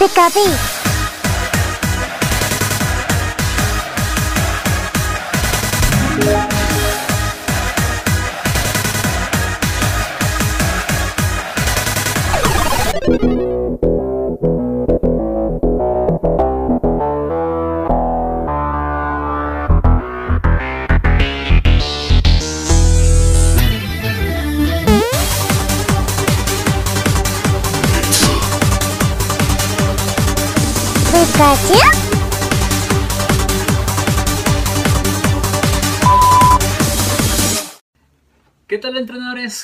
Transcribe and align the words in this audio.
Pikachu. 0.00 0.40
Pikachu. 0.40 0.79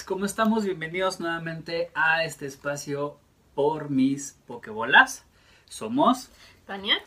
¿Cómo 0.06 0.24
estamos? 0.24 0.65
Bienvenidos 0.65 1.19
nuevamente 1.19 1.91
a 1.92 2.23
este 2.23 2.47
espacio 2.47 3.19
por 3.56 3.91
mis 3.91 4.38
Pokebolas. 4.47 5.24
Somos 5.69 6.30
Tania. 6.64 6.98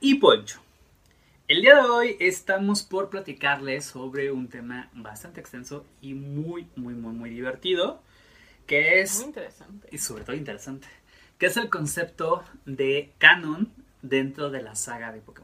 y 0.00 0.14
Poncho. 0.14 0.58
El 1.48 1.60
día 1.60 1.74
de 1.74 1.82
hoy 1.82 2.16
estamos 2.20 2.82
por 2.82 3.10
platicarles 3.10 3.84
sobre 3.84 4.32
un 4.32 4.48
tema 4.48 4.88
bastante 4.94 5.40
extenso 5.40 5.84
y 6.00 6.14
muy, 6.14 6.66
muy, 6.76 6.94
muy, 6.94 7.12
muy 7.12 7.28
divertido, 7.28 8.00
que 8.66 9.02
es, 9.02 9.18
Muy 9.18 9.26
interesante. 9.26 9.88
y 9.92 9.98
sobre 9.98 10.24
todo 10.24 10.34
interesante, 10.34 10.88
que 11.36 11.44
es 11.44 11.58
el 11.58 11.68
concepto 11.68 12.42
de 12.64 13.12
canon 13.18 13.70
dentro 14.00 14.48
de 14.48 14.62
la 14.62 14.76
saga 14.76 15.12
de 15.12 15.20
Pokémon. 15.20 15.43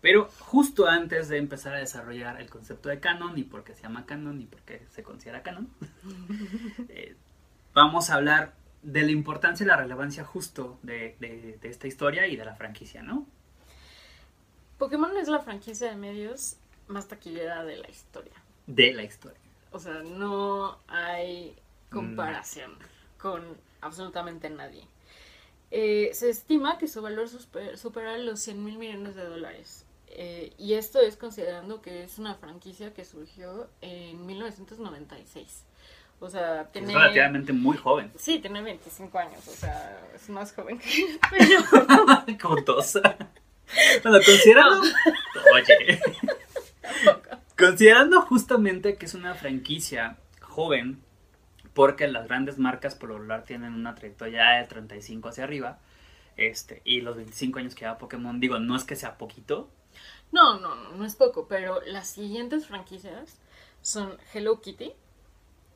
Pero 0.00 0.28
justo 0.38 0.86
antes 0.88 1.28
de 1.28 1.36
empezar 1.36 1.74
a 1.74 1.78
desarrollar 1.78 2.40
el 2.40 2.48
concepto 2.48 2.88
de 2.88 3.00
canon 3.00 3.36
y 3.38 3.42
por 3.44 3.64
qué 3.64 3.74
se 3.74 3.82
llama 3.82 4.06
canon 4.06 4.40
y 4.40 4.46
por 4.46 4.60
qué 4.62 4.86
se 4.90 5.02
considera 5.02 5.42
canon, 5.42 5.68
eh, 6.88 7.14
vamos 7.74 8.08
a 8.10 8.14
hablar 8.14 8.54
de 8.82 9.02
la 9.02 9.10
importancia 9.10 9.64
y 9.64 9.66
la 9.66 9.76
relevancia 9.76 10.24
justo 10.24 10.78
de, 10.82 11.16
de- 11.20 11.58
de 11.60 11.68
esta 11.68 11.86
historia 11.86 12.26
y 12.28 12.36
de 12.36 12.44
la 12.46 12.54
franquicia, 12.54 13.02
¿no? 13.02 13.26
Pokémon 14.78 15.14
es 15.18 15.28
la 15.28 15.40
franquicia 15.40 15.90
de 15.90 15.96
medios 15.96 16.56
más 16.88 17.06
taquillera 17.08 17.64
de 17.64 17.76
la 17.76 17.90
historia. 17.90 18.32
De 18.66 18.92
la 18.94 19.02
historia. 19.02 19.38
O 19.72 19.78
sea, 19.78 20.02
no 20.02 20.78
hay 20.88 21.54
comparación 21.90 22.72
con 23.20 23.42
absolutamente 23.82 24.48
nadie. 24.48 24.86
Eh, 25.70 26.10
se 26.14 26.30
estima 26.30 26.78
que 26.78 26.88
su 26.88 27.02
valor 27.02 27.28
super- 27.28 27.76
supera 27.78 28.16
los 28.18 28.40
100 28.40 28.64
mil 28.64 28.78
millones 28.78 29.14
de 29.14 29.24
dólares. 29.24 29.84
Eh, 30.10 30.52
y 30.58 30.74
esto 30.74 31.00
es 31.00 31.16
considerando 31.16 31.80
que 31.80 32.02
es 32.02 32.18
una 32.18 32.34
franquicia 32.34 32.92
que 32.92 33.04
surgió 33.04 33.70
en 33.80 34.26
1996. 34.26 35.64
O 36.18 36.28
sea, 36.28 36.70
tiene... 36.70 36.88
Es 36.88 36.94
relativamente 36.94 37.52
muy 37.52 37.76
joven. 37.76 38.12
Sí, 38.16 38.40
tiene 38.40 38.60
25 38.60 39.18
años, 39.18 39.48
o 39.48 39.52
sea, 39.52 39.98
es 40.14 40.28
más 40.28 40.52
joven 40.52 40.78
que 40.78 41.18
pero 41.30 42.38
Como 42.40 42.62
todos. 42.62 42.92
bueno, 44.02 44.18
considerando. 44.24 44.82
Oye. 45.54 46.00
considerando 47.56 48.20
justamente 48.22 48.96
que 48.96 49.06
es 49.06 49.14
una 49.14 49.34
franquicia 49.34 50.18
joven, 50.42 51.00
porque 51.72 52.08
las 52.08 52.26
grandes 52.28 52.58
marcas 52.58 52.94
por 52.94 53.08
lo 53.08 53.16
regular 53.16 53.44
tienen 53.44 53.72
una 53.72 53.94
trayectoria 53.94 54.50
de 54.50 54.64
35 54.64 55.28
hacia 55.28 55.44
arriba. 55.44 55.78
Este, 56.36 56.82
y 56.84 57.00
los 57.00 57.16
25 57.16 57.58
años 57.58 57.74
que 57.74 57.82
lleva 57.82 57.98
Pokémon, 57.98 58.40
digo, 58.40 58.58
no 58.58 58.76
es 58.76 58.84
que 58.84 58.96
sea 58.96 59.16
poquito. 59.16 59.70
No, 60.32 60.58
no, 60.60 60.74
no, 60.74 60.90
no 60.92 61.04
es 61.04 61.14
poco, 61.16 61.46
pero 61.48 61.80
las 61.82 62.08
siguientes 62.08 62.66
franquicias 62.66 63.38
son 63.82 64.16
Hello 64.32 64.60
Kitty, 64.60 64.94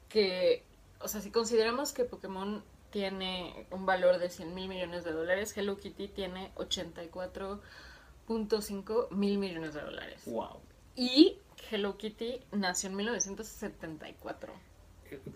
que, 0.08 0.64
o 1.00 1.08
sea, 1.08 1.20
si 1.20 1.30
consideramos 1.30 1.92
que 1.92 2.04
Pokémon 2.04 2.64
tiene 2.90 3.66
un 3.70 3.84
valor 3.86 4.18
de 4.18 4.30
100 4.30 4.54
mil 4.54 4.68
millones 4.68 5.02
de 5.02 5.10
dólares, 5.12 5.56
Hello 5.56 5.76
Kitty 5.78 6.06
tiene 6.08 6.52
84.5 6.54 9.10
mil 9.10 9.38
millones 9.38 9.74
de 9.74 9.80
dólares. 9.80 10.22
Wow. 10.26 10.60
Y 10.94 11.38
Hello 11.70 11.96
Kitty 11.98 12.40
nació 12.52 12.90
en 12.90 12.96
1974. 12.96 14.52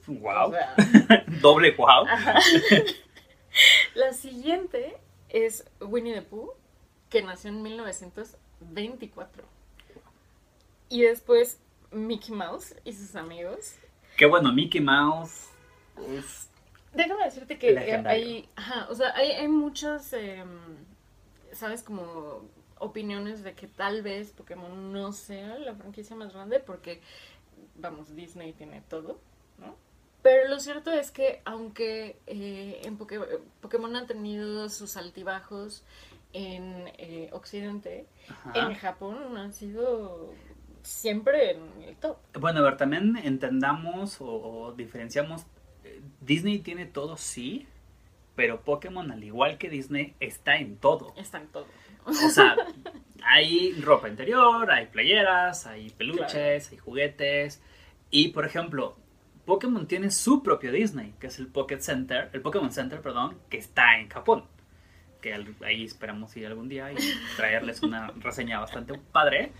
Wow. 0.06 0.48
O 0.48 0.52
sea, 0.52 0.76
Doble 1.42 1.74
wow. 1.76 2.06
Ajá. 2.08 2.38
La 3.94 4.12
siguiente 4.12 4.96
es 5.28 5.64
Winnie 5.80 6.14
the 6.14 6.22
Pooh, 6.22 6.54
que 7.10 7.22
nació 7.22 7.50
en 7.50 7.62
1924. 8.60 9.44
Y 10.88 11.02
después 11.02 11.60
Mickey 11.90 12.34
Mouse 12.34 12.74
y 12.84 12.92
sus 12.92 13.14
amigos. 13.14 13.74
Qué 14.16 14.26
bueno, 14.26 14.52
Mickey 14.52 14.80
Mouse. 14.80 15.48
es- 16.08 16.48
Déjame 16.94 17.24
decirte 17.24 17.58
que 17.58 17.70
eh, 17.70 17.74
Legendario. 17.74 18.24
hay, 18.26 18.48
ajá, 18.56 18.86
o 18.90 18.94
sea, 18.94 19.14
hay, 19.14 19.32
hay 19.32 19.48
muchas, 19.48 20.12
em, 20.14 20.48
¿sabes? 21.52 21.82
Como 21.82 22.42
opiniones 22.78 23.42
de 23.44 23.54
que 23.54 23.66
tal 23.66 24.02
vez 24.02 24.30
Pokémon 24.30 24.92
no 24.92 25.12
sea 25.12 25.58
la 25.58 25.74
franquicia 25.74 26.16
más 26.16 26.32
grande 26.32 26.60
porque, 26.60 27.02
vamos, 27.76 28.14
Disney 28.16 28.52
tiene 28.54 28.80
todo, 28.88 29.20
¿no? 29.58 29.76
Pero 30.22 30.48
lo 30.48 30.58
cierto 30.60 30.90
es 30.90 31.10
que 31.10 31.42
aunque 31.44 32.18
eh, 32.26 32.80
en 32.84 32.98
Poké- 32.98 33.40
Pokémon 33.60 33.94
han 33.94 34.06
tenido 34.06 34.68
sus 34.68 34.96
altibajos 34.96 35.82
en 36.32 36.88
eh, 36.98 37.30
Occidente, 37.32 38.06
Ajá. 38.28 38.52
en 38.54 38.74
Japón 38.74 39.36
han 39.36 39.52
sido 39.52 40.34
siempre 40.82 41.52
en 41.52 41.82
el 41.82 41.96
top. 41.96 42.18
Bueno, 42.38 42.60
a 42.60 42.62
ver, 42.62 42.76
también 42.76 43.16
entendamos 43.16 44.20
o, 44.20 44.26
o 44.26 44.72
diferenciamos. 44.72 45.46
eh, 45.84 46.00
Disney 46.20 46.58
tiene 46.60 46.86
todo, 46.86 47.16
sí, 47.16 47.66
pero 48.34 48.62
Pokémon, 48.62 49.10
al 49.10 49.24
igual 49.24 49.58
que 49.58 49.68
Disney, 49.70 50.14
está 50.20 50.56
en 50.58 50.76
todo. 50.76 51.12
Está 51.16 51.38
en 51.38 51.48
todo. 51.48 51.66
O 52.04 52.12
sea, 52.12 52.54
hay 53.24 53.72
ropa 53.80 54.08
interior, 54.08 54.70
hay 54.70 54.86
playeras, 54.86 55.66
hay 55.66 55.90
peluches, 55.90 56.70
hay 56.70 56.78
juguetes. 56.78 57.62
Y, 58.10 58.28
por 58.28 58.46
ejemplo, 58.46 58.96
Pokémon 59.44 59.86
tiene 59.86 60.10
su 60.10 60.42
propio 60.42 60.72
Disney, 60.72 61.14
que 61.20 61.26
es 61.28 61.38
el 61.38 61.48
Pocket 61.48 61.80
Center, 61.80 62.30
el 62.32 62.40
Pokémon 62.42 62.72
Center, 62.72 63.00
perdón, 63.02 63.38
que 63.50 63.58
está 63.58 63.98
en 63.98 64.08
Japón. 64.08 64.44
Que 65.20 65.34
ahí 65.64 65.84
esperamos 65.84 66.36
ir 66.36 66.46
algún 66.46 66.68
día 66.68 66.92
y 66.92 66.96
traerles 67.36 67.82
una 67.82 68.08
reseña 68.20 68.60
bastante 68.60 68.98
padre. 69.12 69.52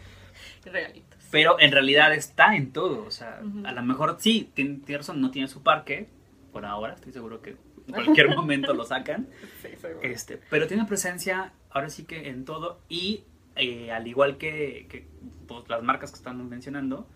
Pero 1.31 1.59
en 1.61 1.73
realidad 1.73 2.15
está 2.15 2.57
en 2.57 2.73
todo. 2.73 3.05
O 3.05 3.11
sea, 3.11 3.41
a 3.65 3.73
lo 3.73 3.83
mejor 3.83 4.17
sí, 4.19 4.51
razón, 4.89 5.21
no 5.21 5.31
tiene 5.31 5.49
su 5.49 5.63
parque 5.63 6.09
por 6.53 6.65
ahora. 6.65 6.95
Estoy 6.95 7.13
seguro 7.13 7.43
que 7.43 7.57
en 7.87 7.95
cualquier 7.95 8.29
momento 8.37 8.73
lo 8.75 8.85
sacan. 8.85 9.29
Sí, 9.63 9.69
seguro. 9.77 10.01
Este, 10.03 10.41
pero 10.51 10.67
tiene 10.67 10.85
presencia 10.85 11.53
ahora 11.71 11.91
sí 11.91 12.05
que 12.05 12.29
en 12.29 12.45
todo. 12.45 12.81
Y 12.89 13.25
eh, 13.57 13.91
al 13.91 14.07
igual 14.07 14.39
que, 14.39 14.87
que, 14.89 15.07
pues, 15.47 15.69
las 15.69 15.83
marcas 15.83 16.11
que 16.11 16.17
estamos 16.17 16.47
mencionando, 16.47 17.09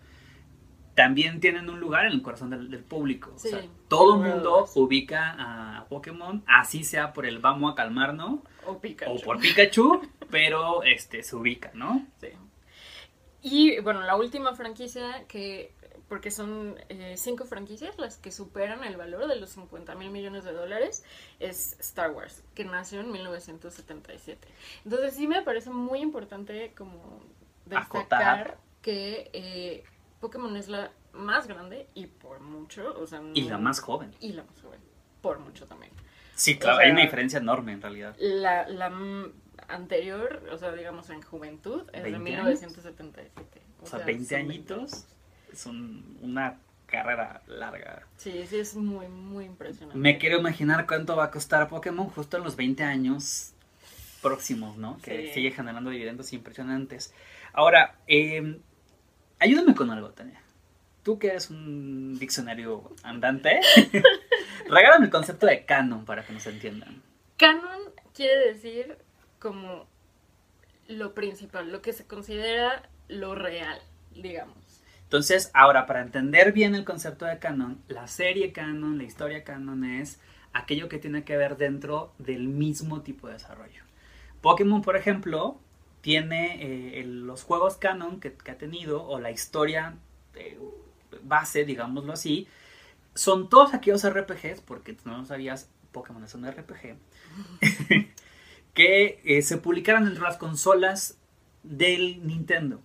también 0.94 1.41
tienen 1.41 1.69
un 1.70 1.80
lugar 1.80 2.06
en 2.06 2.12
el 2.12 2.22
corazón 2.22 2.50
del, 2.50 2.70
del 2.70 2.84
público. 2.84 3.32
Sí, 3.36 3.48
o 3.48 3.50
sea, 3.50 3.62
todo 3.88 4.14
el 4.22 4.30
mundo 4.30 4.69
ubica 4.75 5.34
a 5.78 5.86
Pokémon, 5.88 6.42
así 6.47 6.84
sea 6.84 7.12
por 7.12 7.26
el 7.26 7.38
vamos 7.38 7.72
a 7.72 7.75
calmarnos 7.75 8.41
O 8.66 8.78
Pikachu. 8.78 9.12
o 9.12 9.20
por 9.20 9.38
Pikachu, 9.41 10.02
pero 10.31 10.82
este 10.82 11.22
se 11.22 11.36
ubica, 11.36 11.70
¿no? 11.75 12.06
Sí. 12.20 12.28
Y 13.42 13.81
bueno, 13.81 14.02
la 14.02 14.16
última 14.16 14.54
franquicia 14.54 15.25
que, 15.26 15.75
porque 16.08 16.31
son 16.31 16.76
eh, 16.88 17.14
cinco 17.16 17.44
franquicias 17.44 17.98
las 17.98 18.16
que 18.19 18.31
superan 18.31 18.84
el 18.84 18.97
valor 18.97 19.26
de 19.26 19.36
los 19.36 19.50
50 19.50 19.94
mil 19.97 20.10
millones 20.10 20.44
de 20.44 20.52
dólares, 20.52 21.04
es 21.41 21.76
Star 21.81 22.12
Wars, 22.12 22.44
que 22.54 22.64
nació 22.64 23.00
en 23.00 23.10
1977. 23.10 24.46
Entonces 24.84 25.14
sí 25.17 25.26
me 25.26 25.43
parece 25.43 25.70
muy 25.70 26.00
importante 26.00 26.72
como 26.76 27.20
destacar 27.67 28.40
Acotar. 28.40 28.58
que 28.81 29.31
eh, 29.32 29.84
Pokémon 30.22 30.56
es 30.56 30.69
la 30.69 30.90
más 31.12 31.46
grande 31.46 31.86
y 31.94 32.06
por 32.06 32.40
mucho, 32.40 32.94
o 32.98 33.06
sea, 33.06 33.20
Y 33.34 33.42
la 33.42 33.58
más 33.58 33.80
joven. 33.80 34.14
Y 34.20 34.32
la 34.32 34.44
más 34.44 34.62
joven, 34.62 34.80
por 35.20 35.38
mucho 35.40 35.66
también. 35.66 35.92
Sí, 36.34 36.56
claro, 36.56 36.76
O 36.76 36.78
sea- 36.78 36.86
hay 36.86 36.92
una 36.92 37.02
diferencia 37.02 37.38
enorme 37.38 37.72
en 37.72 37.82
realidad. 37.82 38.16
La, 38.19 38.66
la 38.69 38.90
anterior, 39.69 40.42
o 40.50 40.56
sea, 40.56 40.72
digamos 40.72 41.10
en 41.10 41.20
juventud, 41.22 41.82
es 41.92 42.02
de 42.04 42.10
20 42.12 42.16
años. 42.36 42.44
1977. 42.60 43.60
O 43.82 43.86
sea, 43.86 43.98
son 43.98 44.06
20 44.06 44.34
20 44.36 44.36
añitos. 44.36 44.78
años. 44.78 45.06
Son 45.54 46.16
una 46.22 46.58
carrera 46.86 47.42
larga. 47.46 48.06
Sí, 48.16 48.44
sí, 48.48 48.56
es 48.58 48.74
muy, 48.76 49.08
muy 49.08 49.44
impresionante. 49.44 49.98
Me 49.98 50.19
quiero 50.19 50.38
imaginar 50.38 50.86
cuánto 50.86 51.16
va 51.16 51.24
a 51.24 51.30
costar 51.30 51.69
Pokémon 51.69 52.06
justo 52.08 52.36
en 52.38 52.44
los 52.44 52.56
20 52.56 52.84
años 52.84 53.52
próximos, 54.22 54.76
¿no? 54.76 54.98
Que 55.02 55.28
Sí. 55.28 55.34
sigue 55.34 55.50
generando 55.50 55.90
dividendos 55.90 56.32
impresionantes. 56.32 57.12
Ahora, 57.52 57.96
eh, 58.06 58.60
ayúdame 59.43 59.75
con 59.75 59.91
algo, 59.91 60.11
Tania. 60.11 60.41
Tú 61.03 61.19
que 61.19 61.29
eres 61.29 61.50
un 61.50 62.19
diccionario 62.19 62.94
andante, 63.03 63.61
regálame 64.69 65.06
el 65.06 65.11
concepto 65.11 65.47
de 65.47 65.65
canon 65.65 66.05
para 66.05 66.25
que 66.25 66.33
nos 66.33 66.47
entiendan. 66.47 67.03
Canon, 67.37 67.81
quiere 68.15 68.53
decir 68.53 68.97
como 69.41 69.87
lo 70.87 71.12
principal, 71.12 71.73
lo 71.73 71.83
que 71.83 71.93
se 71.93 72.06
considera 72.06 72.89
lo 73.09 73.35
real, 73.35 73.81
digamos. 74.15 74.56
Entonces, 75.03 75.50
ahora, 75.55 75.87
para 75.87 76.03
entender 76.03 76.53
bien 76.53 76.77
el 76.77 76.85
concepto 76.85 77.25
de 77.25 77.39
canon, 77.39 77.83
la 77.89 78.06
serie 78.06 78.53
canon, 78.53 78.97
la 78.97 79.05
historia 79.05 79.43
canon 79.43 79.85
es 79.85 80.21
aquello 80.53 80.89
que 80.89 80.99
tiene 80.99 81.25
que 81.25 81.37
ver 81.37 81.56
dentro 81.56 82.12
del 82.19 82.47
mismo 82.47 83.03
tipo 83.03 83.27
de 83.27 83.35
desarrollo. 83.35 83.83
Pokémon, 84.41 84.83
por 84.83 84.97
ejemplo, 84.97 85.59
tiene 86.02 86.62
eh, 86.62 87.00
el- 87.00 87.26
los 87.26 87.43
juegos 87.44 87.76
canon 87.78 88.20
que, 88.20 88.34
que 88.34 88.50
ha 88.50 88.58
tenido, 88.58 89.02
o 89.06 89.19
la 89.19 89.31
historia 89.31 89.94
eh, 90.34 90.58
base, 91.22 91.64
digámoslo 91.64 92.12
así, 92.12 92.46
son 93.14 93.49
todos 93.49 93.72
aquellos 93.75 94.04
RPGs, 94.08 94.60
porque 94.62 94.96
no 95.04 95.16
lo 95.19 95.25
sabías, 95.25 95.70
Pokémon 95.93 96.22
es 96.25 96.34
un 96.34 96.46
RPG, 96.50 96.96
que 98.75 99.20
eh, 99.25 99.43
se 99.43 99.58
publicaron 99.58 100.04
dentro 100.04 100.25
de 100.25 100.28
las 100.31 100.38
consolas 100.38 101.19
del 101.62 102.26
Nintendo. 102.26 102.81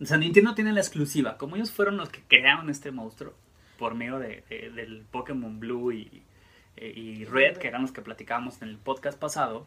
O 0.00 0.04
sea, 0.04 0.16
Nintendo 0.18 0.54
tiene 0.54 0.72
la 0.72 0.80
exclusiva. 0.80 1.36
Como 1.38 1.56
ellos 1.56 1.72
fueron 1.72 1.96
los 1.96 2.10
que 2.10 2.22
crearon 2.28 2.70
este 2.70 2.90
monstruo 2.90 3.32
por 3.78 3.94
medio 3.94 4.18
de, 4.18 4.44
de- 4.48 4.70
del 4.70 5.04
Pokémon 5.10 5.58
Blue 5.58 5.92
y, 5.92 6.22
y 6.76 7.24
Red, 7.24 7.56
que 7.58 7.68
eran 7.68 7.82
los 7.82 7.92
que 7.92 8.02
platicábamos 8.02 8.60
en 8.62 8.68
el 8.68 8.76
podcast 8.78 9.18
pasado, 9.18 9.66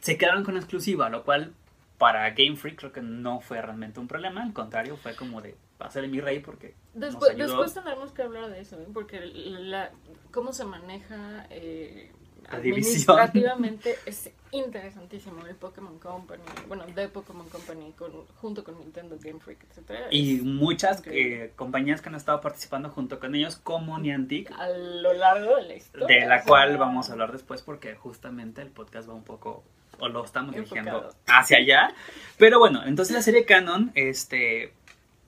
se 0.00 0.16
quedaron 0.18 0.44
con 0.44 0.54
la 0.54 0.60
exclusiva, 0.60 1.08
lo 1.08 1.24
cual 1.24 1.54
para 1.98 2.28
Game 2.30 2.56
Freak 2.56 2.78
creo 2.78 2.92
que 2.92 3.02
no 3.02 3.40
fue 3.40 3.60
realmente 3.60 4.00
un 4.00 4.08
problema. 4.08 4.42
Al 4.42 4.52
contrario, 4.52 4.96
fue 4.96 5.14
como 5.14 5.40
de 5.40 5.54
pásale 5.78 6.08
mi 6.08 6.20
rey 6.20 6.40
porque 6.40 6.74
nos 6.94 7.10
Después, 7.12 7.30
ayudó. 7.32 7.46
después 7.46 7.74
tendremos 7.74 8.12
que 8.12 8.22
hablar 8.22 8.50
de 8.50 8.60
eso, 8.60 8.80
¿eh? 8.80 8.86
porque 8.92 9.20
la, 9.20 9.90
cómo 10.30 10.52
se 10.52 10.64
maneja 10.64 11.46
eh, 11.50 12.10
La 12.50 12.58
administrativamente 12.58 13.96
es 14.06 14.30
interesantísimo 14.52 15.44
el 15.46 15.56
Pokémon 15.56 15.98
Company, 15.98 16.42
bueno, 16.68 16.86
de 16.86 17.08
Pokémon 17.08 17.48
Company 17.48 17.92
con, 17.92 18.12
junto 18.36 18.62
con 18.62 18.78
Nintendo 18.78 19.16
Game 19.20 19.40
Freak, 19.40 19.64
etcétera. 19.68 20.06
Y 20.10 20.36
muchas 20.42 21.02
eh, 21.06 21.52
compañías 21.56 22.00
que 22.00 22.08
han 22.08 22.14
estado 22.14 22.40
participando 22.40 22.88
junto 22.90 23.18
con 23.18 23.34
ellos, 23.34 23.56
como 23.56 23.98
Niantic, 23.98 24.50
a 24.52 24.68
lo 24.68 25.12
largo 25.12 25.56
de 25.56 25.62
la 25.64 25.74
historia. 25.74 26.06
de 26.06 26.26
la 26.26 26.44
cual 26.44 26.76
vamos 26.76 27.08
a 27.10 27.12
hablar 27.12 27.32
después 27.32 27.62
porque 27.62 27.96
justamente 27.96 28.62
el 28.62 28.70
podcast 28.70 29.08
va 29.08 29.14
un 29.14 29.24
poco 29.24 29.64
o 29.98 30.08
lo 30.08 30.24
estamos 30.24 30.54
dirigiendo 30.54 31.00
hacia 31.26 31.58
allá. 31.58 31.94
Pero 32.38 32.58
bueno, 32.58 32.82
entonces 32.84 33.14
la 33.14 33.22
serie 33.22 33.44
canon 33.44 33.92
este 33.94 34.72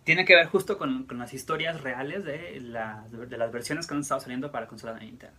tiene 0.05 0.25
que 0.25 0.35
ver 0.37 0.47
justo 0.47 0.79
con, 0.79 1.05
con 1.05 1.19
las 1.19 1.35
historias 1.35 1.81
reales 1.81 2.25
de, 2.25 2.61
la- 2.61 3.05
de 3.11 3.37
las 3.39 3.51
versiones 3.53 3.87
que 3.87 3.95
han 3.95 4.01
estado 4.01 4.21
saliendo 4.21 4.51
para 4.53 4.67
consola 4.69 4.95
de 4.95 5.01
Nintendo. 5.01 5.37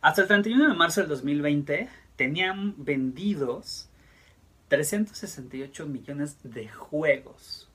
Hasta 0.00 0.22
el 0.22 0.28
31 0.28 0.68
de 0.68 0.74
marzo 0.74 1.00
del 1.00 1.08
2020 1.10 1.88
tenían 2.16 2.74
vendidos 2.76 3.88
368 4.68 5.86
millones 5.86 6.36
de 6.42 6.68
juegos. 6.68 7.65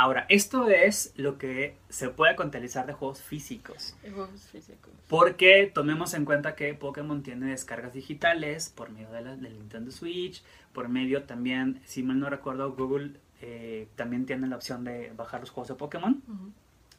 Ahora, 0.00 0.24
esto 0.30 0.70
es 0.70 1.12
lo 1.16 1.36
que 1.36 1.76
se 1.90 2.08
puede 2.08 2.34
contabilizar 2.34 2.86
de 2.86 2.94
juegos 2.94 3.20
físicos. 3.20 3.94
de 4.02 4.10
juegos 4.10 4.44
físicos. 4.50 4.90
Porque 5.10 5.70
tomemos 5.74 6.14
en 6.14 6.24
cuenta 6.24 6.54
que 6.54 6.72
Pokémon 6.72 7.22
tiene 7.22 7.50
descargas 7.50 7.92
digitales 7.92 8.72
por 8.74 8.88
medio 8.88 9.10
de 9.10 9.20
la, 9.20 9.36
del 9.36 9.58
Nintendo 9.58 9.90
Switch, 9.90 10.42
por 10.72 10.88
medio 10.88 11.24
también, 11.24 11.82
si 11.84 12.02
mal 12.02 12.18
no 12.18 12.30
recuerdo, 12.30 12.72
Google 12.72 13.20
eh, 13.42 13.88
también 13.94 14.24
tiene 14.24 14.46
la 14.46 14.56
opción 14.56 14.84
de 14.84 15.12
bajar 15.14 15.40
los 15.40 15.50
juegos 15.50 15.68
de 15.68 15.74
Pokémon. 15.74 16.22
Ujú. 16.26 16.50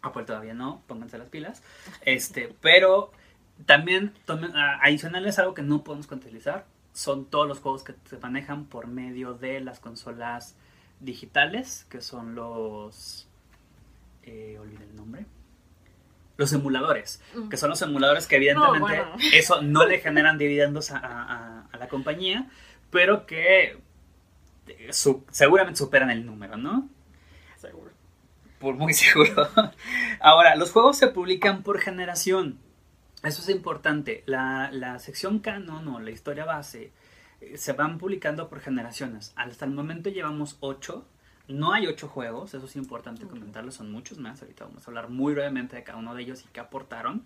Apple 0.03 0.25
todavía 0.25 0.53
no, 0.53 0.83
pónganse 0.85 1.17
las 1.17 1.29
pilas. 1.29 1.63
Este, 2.01 2.55
pero 2.61 3.11
también 3.65 4.13
tomen, 4.25 4.55
adicional 4.55 5.25
es 5.25 5.39
algo 5.39 5.55
que 5.55 5.63
no 5.63 5.83
podemos 5.83 6.05
contabilizar. 6.05 6.67
Son 6.93 7.25
todos 7.25 7.47
los 7.47 7.61
juegos 7.61 7.83
que 7.83 7.95
se 8.05 8.19
manejan 8.19 8.65
por 8.65 8.85
medio 8.85 9.33
de 9.33 9.59
las 9.59 9.79
consolas 9.79 10.55
digitales, 11.01 11.85
que 11.89 12.01
son 12.01 12.35
los... 12.35 13.27
Eh, 14.23 14.57
olvidé 14.59 14.83
el 14.85 14.95
nombre. 14.95 15.25
Los 16.37 16.53
emuladores, 16.53 17.21
Mm. 17.35 17.49
que 17.49 17.57
son 17.57 17.69
los 17.69 17.81
emuladores 17.81 18.27
que 18.27 18.37
evidentemente 18.37 18.79
bueno. 18.79 19.15
eso 19.33 19.61
no 19.61 19.85
le 19.85 19.99
generan 19.99 20.37
dividendos 20.37 20.91
a, 20.91 20.97
a- 20.99 21.67
a 21.71 21.77
la 21.77 21.87
compañía, 21.87 22.49
pero 22.89 23.25
que 23.25 23.77
eh, 24.67 24.93
su- 24.93 25.23
seguramente 25.31 25.77
superan 25.79 26.09
el 26.11 26.25
número, 26.25 26.57
¿no? 26.57 26.87
Seguro. 27.57 27.91
Por 28.59 28.75
muy 28.75 28.93
seguro. 28.95 29.47
Ahora, 30.19 30.55
los 30.55 30.71
juegos 30.71 30.97
se 30.97 31.07
publican 31.07 31.63
por 31.63 31.79
generación. 31.79 32.59
Eso 33.23 33.41
es 33.41 33.49
importante. 33.49 34.23
La, 34.25 34.69
la 34.71 34.97
sección 34.99 35.39
canon 35.39 35.87
o 35.89 35.99
la 35.99 36.09
historia 36.11 36.45
base 36.45 36.91
se 37.55 37.73
van 37.73 37.97
publicando 37.97 38.49
por 38.49 38.59
generaciones. 38.59 39.33
Hasta 39.35 39.65
el 39.65 39.71
momento 39.71 40.09
llevamos 40.09 40.57
8. 40.59 41.05
No 41.47 41.73
hay 41.73 41.87
8 41.87 42.07
juegos, 42.07 42.53
eso 42.53 42.65
es 42.65 42.75
importante 42.75 43.25
comentarlo, 43.27 43.71
son 43.71 43.91
muchos 43.91 44.17
más. 44.19 44.41
Ahorita 44.41 44.65
vamos 44.65 44.87
a 44.87 44.91
hablar 44.91 45.09
muy 45.09 45.33
brevemente 45.33 45.75
de 45.75 45.83
cada 45.83 45.97
uno 45.99 46.15
de 46.15 46.21
ellos 46.23 46.43
y 46.43 46.47
qué 46.53 46.59
aportaron. 46.59 47.25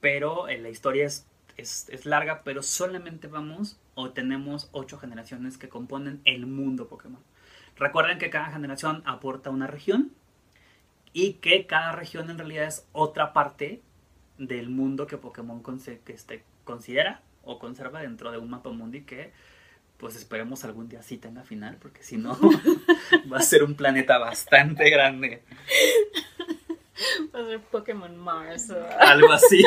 Pero 0.00 0.48
eh, 0.48 0.58
la 0.58 0.68
historia 0.68 1.06
es, 1.06 1.26
es, 1.56 1.88
es 1.88 2.06
larga, 2.06 2.42
pero 2.44 2.62
solamente 2.62 3.26
vamos 3.26 3.78
o 3.94 4.10
tenemos 4.10 4.68
8 4.72 4.98
generaciones 4.98 5.58
que 5.58 5.68
componen 5.68 6.20
el 6.24 6.46
mundo 6.46 6.88
Pokémon. 6.88 7.20
Recuerden 7.76 8.18
que 8.18 8.30
cada 8.30 8.50
generación 8.52 9.02
aporta 9.06 9.50
una 9.50 9.66
región 9.66 10.12
y 11.12 11.34
que 11.34 11.66
cada 11.66 11.92
región 11.92 12.30
en 12.30 12.38
realidad 12.38 12.66
es 12.66 12.86
otra 12.92 13.32
parte 13.32 13.82
del 14.38 14.68
mundo 14.68 15.06
que 15.06 15.16
Pokémon 15.16 15.62
conse- 15.62 16.00
que 16.00 16.12
este, 16.12 16.44
considera 16.64 17.22
o 17.44 17.58
conserva 17.58 18.00
dentro 18.00 18.32
de 18.32 18.38
un 18.38 18.50
mapa 18.50 18.70
mundi 18.70 19.02
que 19.02 19.32
pues 19.98 20.16
esperemos 20.16 20.64
algún 20.64 20.88
día 20.88 21.02
sí 21.02 21.16
tenga 21.18 21.42
final 21.44 21.76
porque 21.80 22.02
si 22.02 22.16
no 22.16 22.38
va 23.32 23.38
a 23.38 23.42
ser 23.42 23.62
un 23.64 23.74
planeta 23.74 24.18
bastante 24.18 24.90
grande 24.90 25.42
Va 27.34 27.40
a 27.40 27.44
ser 27.46 27.60
Pokémon 27.60 28.16
Mars. 28.16 28.70
o- 28.70 28.86
algo 29.00 29.32
así 29.32 29.62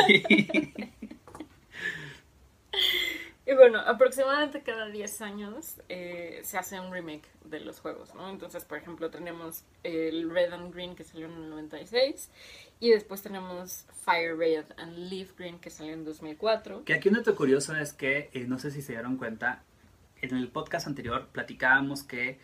Y 3.46 3.54
bueno, 3.54 3.78
aproximadamente 3.80 4.60
cada 4.62 4.90
10 4.90 5.22
años 5.22 5.76
eh, 5.88 6.40
se 6.44 6.58
hace 6.58 6.78
un 6.78 6.92
remake 6.92 7.26
de 7.44 7.60
los 7.60 7.80
juegos, 7.80 8.14
¿no? 8.14 8.28
Entonces, 8.28 8.66
por 8.66 8.76
ejemplo, 8.76 9.08
tenemos 9.10 9.62
el 9.84 10.28
Red 10.28 10.52
and 10.52 10.74
Green 10.74 10.94
que 10.94 11.02
salió 11.02 11.28
en 11.28 11.32
el 11.32 11.48
96 11.48 12.28
y 12.78 12.90
después 12.90 13.22
tenemos 13.22 13.86
Fire 14.04 14.36
Red 14.36 14.66
and 14.76 14.98
Leaf 15.10 15.30
Green 15.38 15.58
que 15.58 15.70
salió 15.70 15.94
en 15.94 16.04
2004. 16.04 16.84
que 16.84 16.92
aquí 16.92 17.08
un 17.08 17.14
dato 17.14 17.34
curioso 17.34 17.74
es 17.74 17.94
que 17.94 18.28
eh, 18.34 18.44
no 18.46 18.58
sé 18.58 18.70
si 18.70 18.82
se 18.82 18.92
dieron 18.92 19.16
cuenta 19.16 19.62
en 20.22 20.36
el 20.36 20.48
podcast 20.48 20.86
anterior 20.86 21.28
platicábamos 21.32 22.02
que 22.02 22.38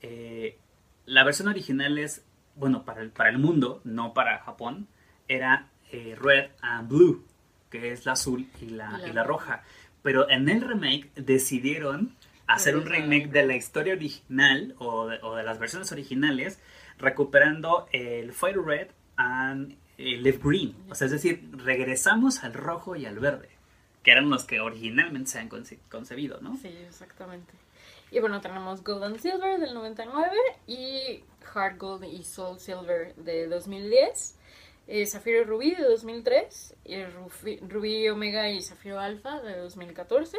eh, 0.00 0.58
la 1.06 1.24
versión 1.24 1.48
original 1.48 1.98
es 1.98 2.24
bueno 2.54 2.84
para 2.84 3.02
el, 3.02 3.10
para 3.10 3.30
el 3.30 3.38
mundo 3.38 3.80
no 3.84 4.14
para 4.14 4.38
Japón 4.40 4.88
era 5.28 5.68
eh, 5.92 6.16
Red 6.20 6.50
and 6.60 6.88
Blue 6.88 7.24
que 7.70 7.92
es 7.92 8.06
la 8.06 8.12
azul 8.12 8.48
y 8.60 8.66
la, 8.70 8.94
Y 8.98 9.02
la 9.02 9.08
y 9.08 9.12
la 9.12 9.24
roja. 9.24 9.62
pero 10.02 10.28
en 10.30 10.48
el 10.48 10.62
remake 10.62 11.10
decidieron 11.14 12.14
hacer 12.46 12.76
un 12.76 12.86
remake 12.86 13.28
de 13.28 13.46
la 13.46 13.56
historia 13.56 13.92
original 13.92 14.74
o 14.78 15.06
de, 15.06 15.18
o 15.22 15.36
de 15.36 15.42
las 15.42 15.58
versiones 15.58 15.92
originales 15.92 16.58
recuperando 16.98 17.88
el 17.92 18.32
Fire 18.32 18.62
Red 18.64 18.88
and 19.16 19.76
el 19.98 20.22
Leaf 20.22 20.42
Green. 20.42 20.74
O 20.88 20.94
sea 20.94 21.06
es 21.06 21.12
decir 21.12 21.50
regresamos 21.52 22.44
al 22.44 22.54
rojo 22.54 22.96
y 22.96 23.04
al 23.04 23.18
verde 23.18 23.57
que 24.02 24.10
eran 24.12 24.30
los 24.30 24.44
que 24.44 24.60
originalmente 24.60 25.30
se 25.30 25.38
han 25.38 25.48
conce- 25.48 25.78
concebido 25.90 26.40
¿no? 26.40 26.56
Sí, 26.56 26.68
exactamente. 26.68 27.52
Y 28.10 28.20
bueno, 28.20 28.40
tenemos 28.40 28.82
Gold 28.82 29.04
and 29.04 29.18
Silver 29.20 29.60
del 29.60 29.74
99 29.74 30.30
y 30.66 31.22
Hard 31.54 31.76
Gold 31.78 32.04
y 32.04 32.22
Soul 32.24 32.58
Silver 32.58 33.14
de 33.16 33.46
2010. 33.48 34.36
eh, 34.90 35.04
Zafiro 35.06 35.42
y 35.42 35.44
Rubí 35.44 35.74
de 35.74 35.82
2003, 35.84 36.74
y 36.86 36.94
Rufi- 37.04 37.60
Rubí 37.68 38.08
Omega 38.08 38.48
y 38.50 38.62
Zafiro 38.62 38.98
Alpha 38.98 39.42
de 39.42 39.54
2014, 39.58 40.38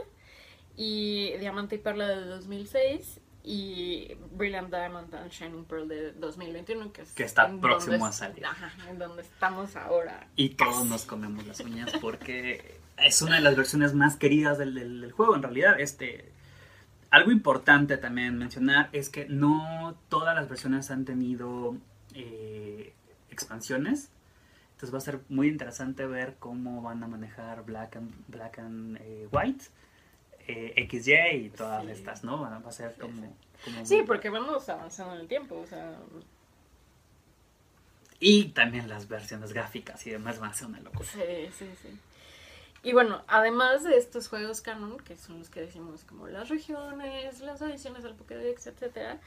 y 0.76 1.38
Diamante 1.38 1.76
y 1.76 1.78
Perla 1.78 2.08
de 2.08 2.26
2006, 2.26 3.20
y 3.44 4.12
Brilliant 4.32 4.70
Diamond 4.74 5.14
and 5.14 5.30
Shining 5.32 5.66
Pearl 5.66 5.88
de 5.88 6.14
2021, 6.14 6.92
que, 6.92 7.04
es 7.04 7.12
Que 7.14 7.24
está 7.24 7.48
próximo 7.62 8.06
a 8.08 8.12
salir. 8.12 8.44
Ajá, 8.46 8.72
en 8.90 8.98
donde 8.98 9.22
estamos 9.22 9.76
ahora. 9.76 10.28
Y 10.36 10.50
todos 10.50 10.86
nos 10.86 11.06
comemos 11.06 11.46
las 11.46 11.60
uñas 11.60 11.92
porque 12.02 12.79
es 13.04 13.22
una 13.22 13.36
de 13.36 13.42
las 13.42 13.56
versiones 13.56 13.94
más 13.94 14.16
queridas 14.18 14.58
del, 14.58 14.74
del- 14.76 15.02
del 15.02 15.12
juego. 15.12 15.36
En 15.36 15.44
realidad, 15.44 15.80
este, 15.80 16.32
algo 17.10 17.32
importante 17.32 17.98
también 17.98 18.38
mencionar 18.38 18.90
es 18.92 19.10
que 19.10 19.28
no 19.28 19.98
todas 20.10 20.36
las 20.36 20.48
versiones 20.50 20.92
han 20.92 21.06
tenido 21.06 21.76
eh, 22.14 22.94
expansiones. 23.32 24.10
Entonces 24.72 24.94
va 24.94 24.98
a 25.00 25.02
ser 25.02 25.20
muy 25.30 25.48
interesante 25.50 26.06
ver 26.06 26.36
cómo 26.40 26.82
van 26.82 27.04
a 27.04 27.08
manejar 27.08 27.64
Black 27.66 27.98
and, 27.98 28.12
Black 28.28 28.60
and 28.60 28.98
eh, 29.02 29.28
White, 29.32 29.66
eh, 30.48 30.88
XY 30.90 31.46
y 31.46 31.50
todas 31.50 31.84
Sí. 31.86 31.92
estas, 31.92 32.24
¿no? 32.24 32.40
Va 32.42 32.60
va 32.60 32.70
a 32.70 32.72
ser 32.72 32.96
como... 33.00 33.36
como 33.66 33.86
Sí, 33.86 33.98
muy- 33.98 34.06
porque 34.06 34.30
vamos 34.30 34.68
avanzando 34.70 35.16
en 35.16 35.22
el 35.22 35.28
tiempo, 35.28 35.56
o 35.60 35.68
sea, 35.68 35.98
Y 38.22 38.46
también 38.50 38.90
las 38.90 39.08
versiones 39.08 39.54
gráficas 39.54 40.06
y 40.06 40.10
demás 40.12 40.40
van 40.40 40.52
a 40.52 40.54
ser 40.54 40.68
una 40.68 40.80
locura. 40.82 41.08
Sí, 41.10 41.20
sí, 41.58 41.70
sí. 41.82 42.00
Y 42.84 42.94
bueno, 42.94 43.24
además 43.28 43.84
de 43.84 43.98
estos 43.98 44.30
juegos 44.30 44.62
canon, 44.62 44.98
que 44.98 45.18
son 45.18 45.40
los 45.40 45.50
que 45.50 45.62
decimos 45.62 46.04
como 46.06 46.28
las 46.28 46.50
regiones, 46.50 47.42
las 47.42 47.62
adiciones 47.62 48.06
al 48.06 48.16
Pokédex, 48.16 48.68
etcétera, 48.68 49.20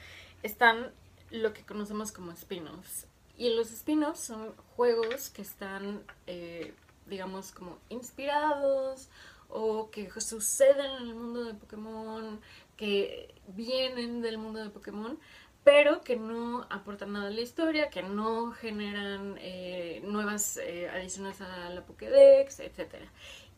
están 0.43 0.91
lo 1.31 1.53
que 1.53 1.65
conocemos 1.65 2.13
como 2.13 2.33
spin-offs. 2.33 3.07
Y 3.37 3.55
los 3.55 3.71
spin-offs 3.71 4.21
son 4.21 4.55
juegos 4.77 5.31
que 5.31 5.43
están, 5.43 6.03
eh, 6.27 6.75
digamos, 7.07 7.53
como 7.53 7.79
inspirados 7.89 9.09
o 9.49 9.91
que 9.91 10.11
suceden 10.21 10.91
en 11.03 11.09
el 11.09 11.15
mundo 11.15 11.45
de 11.45 11.55
Pokémon, 11.55 12.41
que 12.77 13.35
vienen 13.49 14.23
del 14.23 14.39
mundo 14.39 14.63
de 14.63 14.71
Pokémon, 14.71 15.19
pero 15.65 16.01
que 16.03 16.17
no 16.17 16.67
aportan 16.71 17.13
nada 17.13 17.29
a 17.29 17.31
la 17.31 17.41
historia, 17.41 17.91
que 17.91 18.03
no 18.03 18.51
generan 18.53 19.37
eh, 19.39 20.01
nuevas 20.05 20.57
eh, 20.57 20.89
adiciones 20.89 21.41
a 21.41 21.71
la 21.71 21.85
Pokédex, 21.85 22.61
etc. 22.61 22.95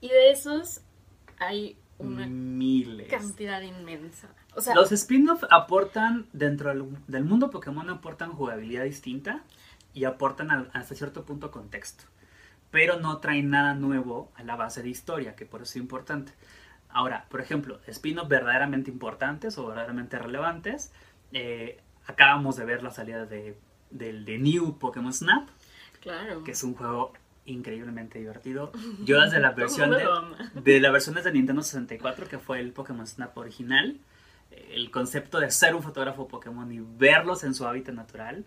Y 0.05 0.09
de 0.09 0.31
esos 0.31 0.81
hay 1.39 1.79
una 1.99 2.27
Miles. 2.27 3.09
cantidad 3.09 3.63
inmensa. 3.63 4.29
O 4.55 4.61
sea, 4.61 4.75
Los 4.75 4.93
spin-off 4.93 5.45
aportan, 5.51 6.27
dentro 6.33 6.69
del, 6.69 6.85
del 7.07 7.25
mundo 7.25 7.51
Pokémon, 7.51 7.89
aportan 7.89 8.33
jugabilidad 8.33 8.85
distinta 8.85 9.43
y 9.95 10.05
aportan 10.05 10.51
al- 10.51 10.71
hasta 10.75 10.95
cierto 10.95 11.25
punto 11.25 11.51
contexto. 11.51 12.05
Pero 12.71 13.01
no 13.01 13.19
traen 13.19 13.49
nada 13.51 13.75
nuevo 13.75 14.31
a 14.37 14.43
la 14.43 14.57
base 14.57 14.83
de 14.83 14.91
historia, 14.91 15.35
que 15.37 15.47
por 15.47 15.63
eso 15.63 15.71
es 15.71 15.77
importante. 15.77 16.33
Ahora, 16.91 17.25
por 17.31 17.41
ejemplo, 17.41 17.81
spin-off 17.87 18.29
verdaderamente 18.29 18.91
importantes 18.91 19.57
o 19.59 19.67
verdaderamente 19.67 20.19
relevantes. 20.19 20.93
eh, 21.33 21.81
acabamos 22.07 22.57
de 22.57 22.67
ver 22.67 22.83
la 22.83 22.91
salida 22.91 23.25
de, 23.25 23.57
del 23.91 24.27
de 24.27 24.39
New 24.39 24.79
Pokémon 24.79 25.13
Snap, 25.15 25.49
claro. 26.03 26.45
que 26.45 26.51
es 26.51 26.63
un 26.63 26.75
juego 26.75 27.15
increíblemente 27.47 28.19
divertido. 28.19 28.73
Yo 29.05 29.21
desde 29.21 29.41
la 29.41 29.51
versión 29.53 29.91
de, 29.91 30.07
de 30.61 30.81
la 30.81 30.91
versión 30.91 31.15
de 31.15 31.33
Nintendo 31.33 31.63
64, 31.63 32.27
que 32.29 32.39
fue 32.39 32.61
el 32.61 32.73
Pokémon 32.73 33.07
Snap 33.07 33.37
original, 33.39 33.99
eh, 34.51 34.73
el 34.75 34.91
concepto 34.91 35.39
de 35.41 35.51
ser 35.51 35.75
un 35.75 35.83
fotógrafo 35.83 36.29
Pokémon 36.29 36.71
y 36.73 36.81
verlos 36.81 37.45
en 37.45 37.55
su 37.55 37.67
hábitat 37.67 37.95
natural, 37.95 38.45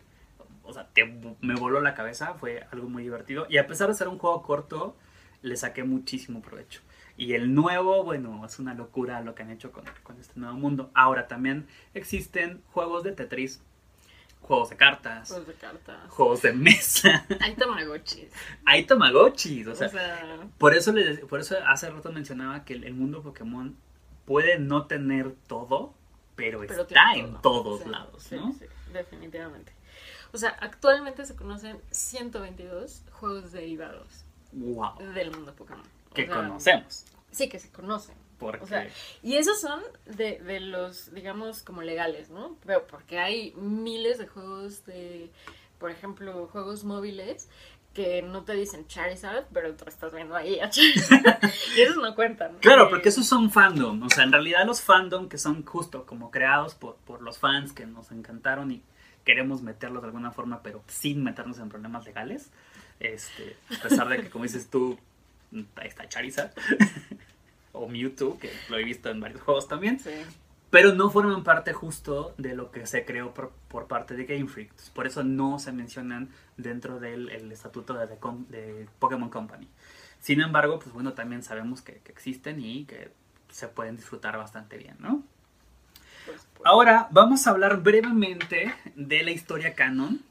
o 0.64 0.74
sea, 0.74 0.88
te- 0.94 1.06
me 1.42 1.56
voló 1.56 1.80
la 1.82 1.94
cabeza, 1.94 2.34
fue 2.34 2.66
algo 2.72 2.90
muy 2.90 3.04
divertido. 3.04 3.46
Y 3.50 3.58
a 3.58 3.68
pesar 3.68 3.88
de 3.88 3.94
ser 3.96 4.08
un 4.10 4.18
juego 4.18 4.42
corto, 4.42 4.98
le 5.42 5.56
saqué 5.56 5.84
muchísimo 5.84 6.42
provecho. 6.42 6.82
Y 7.16 7.34
el 7.34 7.54
nuevo, 7.56 8.04
bueno, 8.04 8.46
es 8.46 8.60
una 8.60 8.74
locura 8.74 9.22
lo 9.22 9.34
que 9.34 9.44
han 9.44 9.50
hecho 9.50 9.72
con, 9.72 9.86
con 10.04 10.20
este 10.20 10.40
nuevo 10.40 10.56
mundo. 10.56 10.92
Ahora 10.94 11.28
también 11.28 11.68
existen 11.94 12.62
juegos 12.72 13.04
de 13.04 13.14
Tetris, 13.14 13.62
juegos 14.48 14.70
de 14.70 14.78
cartas, 14.78 15.28
Juegos 15.28 15.48
de 15.48 15.54
cartas. 15.56 16.10
juegos 16.10 16.42
de 16.42 16.54
mesa. 16.54 17.26
Hay 17.42 17.56
Tamagotchis. 17.56 18.30
Hay 18.66 18.86
Tamagotchis, 18.86 19.68
o 19.68 19.72
O 19.72 19.76
sea, 19.76 19.90
sea, 19.90 20.40
por 20.58 20.74
eso, 20.74 20.94
les- 20.94 21.20
por 21.22 21.40
eso 21.42 21.56
hace 21.68 21.90
rato 21.90 22.12
mencionaba 22.12 22.64
que 22.64 22.74
el, 22.76 22.86
el 22.86 22.94
mundo 22.94 23.22
Pokémon 23.22 23.76
puede 24.26 24.58
no 24.60 24.86
tener 24.88 25.34
todo, 25.48 25.94
pero, 26.36 26.60
pero 26.66 26.82
está 26.84 27.14
en 27.16 27.34
todo. 27.42 27.62
todos 27.64 27.82
Sí, 27.84 27.90
lados, 27.90 28.24
sí, 28.24 28.36
¿no? 28.36 28.54
sí, 28.54 28.66
definitivamente. 28.94 29.74
O 30.34 30.38
sea, 30.38 30.50
actualmente 30.62 31.26
se 31.26 31.36
conocen 31.36 31.80
122 31.92 33.04
juegos 33.12 33.52
derivados 33.52 34.24
Wow. 34.54 34.98
del 35.14 35.32
mundo 35.32 35.54
Pokémon. 35.56 35.84
O 36.12 36.14
Que 36.14 36.26
sea, 36.26 36.36
conocemos. 36.36 37.06
Sí, 37.32 37.50
que 37.50 37.60
se 37.60 37.70
conocen. 37.72 38.16
Porque 38.38 38.64
O 38.64 38.68
sea, 38.68 38.88
y 39.24 39.36
esos 39.36 39.60
son 39.60 39.82
de, 40.06 40.40
de 40.40 40.60
los, 40.60 41.14
digamos, 41.14 41.64
como 41.64 41.82
legales, 41.82 42.30
¿no? 42.30 42.58
Pero 42.66 42.86
porque 42.86 43.20
hay 43.20 43.54
miles 43.56 44.18
de 44.20 44.28
juegos 44.28 44.86
de, 44.86 45.32
por 45.80 45.92
ejemplo, 45.92 46.48
juegos 46.52 46.84
móviles 46.84 47.50
que 47.98 48.22
no 48.22 48.44
te 48.44 48.54
dicen 48.54 48.86
Charizard, 48.86 49.46
pero 49.52 49.74
tú 49.74 49.86
estás 49.88 50.14
viendo 50.14 50.36
ahí 50.36 50.60
a 50.60 50.70
Charizard. 50.70 51.40
y 51.76 51.82
esos 51.82 51.98
no 51.98 52.14
cuentan. 52.14 52.56
Claro, 52.60 52.90
porque 52.90 53.10
esos 53.10 53.26
son 53.26 53.50
fandom. 53.50 54.04
O 54.04 54.10
sea, 54.12 54.24
en 54.24 54.32
realidad 54.32 54.68
los 54.68 54.82
fandom 54.82 55.28
que 55.28 55.40
son 55.40 55.66
justo 55.66 56.06
como 56.06 56.30
creados 56.30 56.76
por, 56.76 56.98
por 56.98 57.24
los 57.24 57.40
fans 57.40 57.74
que 57.74 57.88
nos 57.88 58.12
encantaron 58.12 58.70
y 58.70 58.84
queremos 59.26 59.64
meterlos 59.64 60.04
de 60.04 60.10
alguna 60.10 60.30
forma, 60.30 60.62
pero 60.62 60.84
sin 60.88 61.24
meternos 61.24 61.58
en 61.58 61.70
problemas 61.70 62.06
legales. 62.06 62.52
Este, 63.00 63.58
a 63.76 63.82
pesar 63.82 64.08
de 64.10 64.22
que, 64.22 64.30
como 64.30 64.44
dices 64.44 64.70
tú, 64.70 65.00
ahí 65.76 65.88
está 65.88 66.08
Charizard. 66.08 66.52
o 67.78 67.88
Mewtwo, 67.88 68.38
que 68.40 68.52
lo 68.70 68.78
he 68.78 68.84
visto 68.84 69.10
en 69.10 69.20
varios 69.20 69.42
juegos 69.46 69.68
también. 69.68 70.00
Sí. 70.00 70.12
pero 70.70 70.94
no 70.94 71.10
forman 71.10 71.44
parte 71.44 71.74
justo 71.74 72.34
de 72.38 72.56
lo 72.56 72.72
que 72.72 72.86
se 72.88 73.06
creó 73.06 73.34
por, 73.34 73.52
por 73.70 73.88
parte 73.88 74.16
de 74.16 74.26
Game 74.26 74.48
Freak. 74.48 74.70
Entonces, 74.70 74.90
Por 74.92 75.08
eso 75.08 75.24
no 75.24 75.60
se 75.60 75.72
mencionan 75.72 76.30
dentro 76.58 77.00
del 77.00 77.30
el 77.30 77.52
estatuto 77.52 77.94
de, 77.94 78.08
de 78.50 78.88
Pokémon 79.00 79.30
Company. 79.30 79.68
Sin 80.20 80.42
embargo, 80.42 80.80
pues 80.80 80.92
bueno, 80.94 81.14
también 81.14 81.44
sabemos 81.44 81.82
que, 81.82 82.00
que 82.04 82.12
existen 82.12 82.60
y 82.60 82.86
que 82.86 83.12
se 83.50 83.68
pueden 83.68 83.96
disfrutar 83.96 84.38
bastante 84.38 84.78
bien, 84.78 84.98
¿no? 85.00 85.24
Ahora 86.64 87.08
vamos 87.12 87.48
a 87.48 87.52
hablar 87.52 87.82
brevemente 87.82 88.74
de 88.96 89.24
la 89.24 89.32
historia 89.32 89.74
canon. 89.74 90.22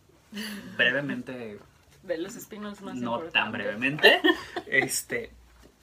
Brevemente, 0.77 1.59
De 2.03 2.19
los 2.19 2.37
espinos 2.37 2.83
más 2.83 2.97
no 2.97 3.19
tan 3.19 3.51
brevemente. 3.53 4.21
Este, 4.67 5.31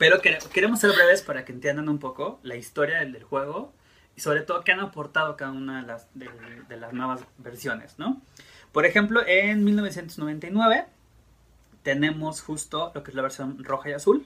pero 0.03 0.21
quere- 0.21 0.39
queremos 0.51 0.81
ser 0.81 0.91
breves 0.91 1.21
para 1.21 1.45
que 1.45 1.53
entiendan 1.53 1.87
un 1.87 1.97
poco 1.97 2.41
la 2.43 2.57
historia 2.57 2.99
del, 2.99 3.13
del 3.13 3.23
juego 3.23 3.71
y 4.17 4.19
sobre 4.19 4.41
todo 4.41 4.61
qué 4.65 4.73
han 4.73 4.81
aportado 4.81 5.37
cada 5.37 5.51
una 5.53 5.79
de 5.79 5.87
las, 5.87 6.07
de, 6.13 6.29
de 6.67 6.75
las 6.77 6.91
nuevas 6.91 7.21
versiones, 7.37 7.97
¿no? 7.97 8.21
Por 8.73 8.85
ejemplo, 8.85 9.21
en 9.25 9.63
1999 9.63 10.85
tenemos 11.83 12.41
justo 12.41 12.91
lo 12.93 13.01
que 13.03 13.11
es 13.11 13.15
la 13.15 13.21
versión 13.21 13.63
roja 13.63 13.89
y 13.89 13.93
azul, 13.93 14.25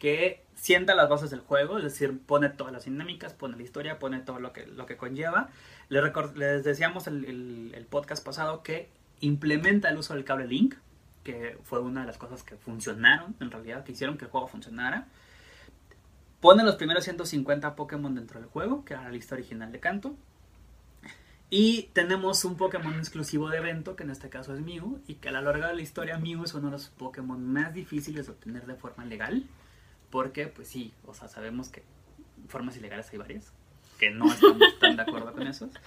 que 0.00 0.42
sienta 0.56 0.94
las 0.96 1.08
bases 1.08 1.30
del 1.30 1.38
juego, 1.40 1.78
es 1.78 1.84
decir, 1.84 2.18
pone 2.26 2.48
todas 2.48 2.72
las 2.72 2.84
dinámicas, 2.86 3.32
pone 3.32 3.56
la 3.56 3.62
historia, 3.62 4.00
pone 4.00 4.18
todo 4.20 4.40
lo 4.40 4.52
que, 4.52 4.66
lo 4.66 4.86
que 4.86 4.96
conlleva. 4.96 5.50
Les, 5.88 6.02
les 6.34 6.64
decíamos 6.64 7.06
el, 7.06 7.24
el- 7.24 7.72
el 7.76 7.86
podcast 7.86 8.24
pasado 8.24 8.62
que 8.64 8.88
implementa 9.20 9.88
el 9.88 9.98
uso 9.98 10.14
del 10.14 10.24
cable 10.24 10.46
Link, 10.48 10.74
que 11.22 11.58
fue 11.62 11.80
una 11.80 12.00
de 12.02 12.06
las 12.06 12.18
cosas 12.18 12.42
que 12.42 12.56
funcionaron 12.56 13.34
en 13.40 13.50
realidad, 13.50 13.84
que 13.84 13.92
hicieron 13.92 14.18
que 14.18 14.24
el 14.24 14.30
juego 14.30 14.48
funcionara. 14.48 15.06
Pone 16.40 16.64
los 16.64 16.76
primeros 16.76 17.04
150 17.04 17.76
Pokémon 17.76 18.14
dentro 18.14 18.40
del 18.40 18.48
juego, 18.48 18.84
que 18.84 18.94
era 18.94 19.04
la 19.04 19.10
lista 19.10 19.34
original 19.34 19.70
de 19.70 19.80
Kanto. 19.80 20.16
Y 21.50 21.90
tenemos 21.92 22.44
un 22.44 22.56
Pokémon 22.56 22.94
exclusivo 22.94 23.50
de 23.50 23.58
evento, 23.58 23.94
que 23.94 24.04
en 24.04 24.10
este 24.10 24.28
caso 24.30 24.54
es 24.54 24.60
Mew, 24.60 25.00
y 25.06 25.16
que 25.16 25.28
a 25.28 25.32
lo 25.32 25.42
largo 25.42 25.66
de 25.66 25.74
la 25.74 25.82
historia 25.82 26.18
Mew 26.18 26.42
es 26.44 26.54
uno 26.54 26.68
de 26.68 26.72
los 26.72 26.88
Pokémon 26.88 27.46
más 27.46 27.74
difíciles 27.74 28.26
de 28.26 28.32
obtener 28.32 28.66
de 28.66 28.74
forma 28.74 29.04
legal, 29.04 29.44
porque 30.10 30.46
pues 30.46 30.68
sí, 30.68 30.94
o 31.06 31.12
sea, 31.12 31.28
sabemos 31.28 31.68
que 31.68 31.84
formas 32.48 32.76
ilegales 32.76 33.10
hay 33.12 33.18
varias, 33.18 33.52
que 33.98 34.10
no 34.10 34.32
estamos 34.32 34.78
tan 34.80 34.96
de 34.96 35.02
acuerdo 35.02 35.32
con 35.32 35.46
eso. 35.46 35.68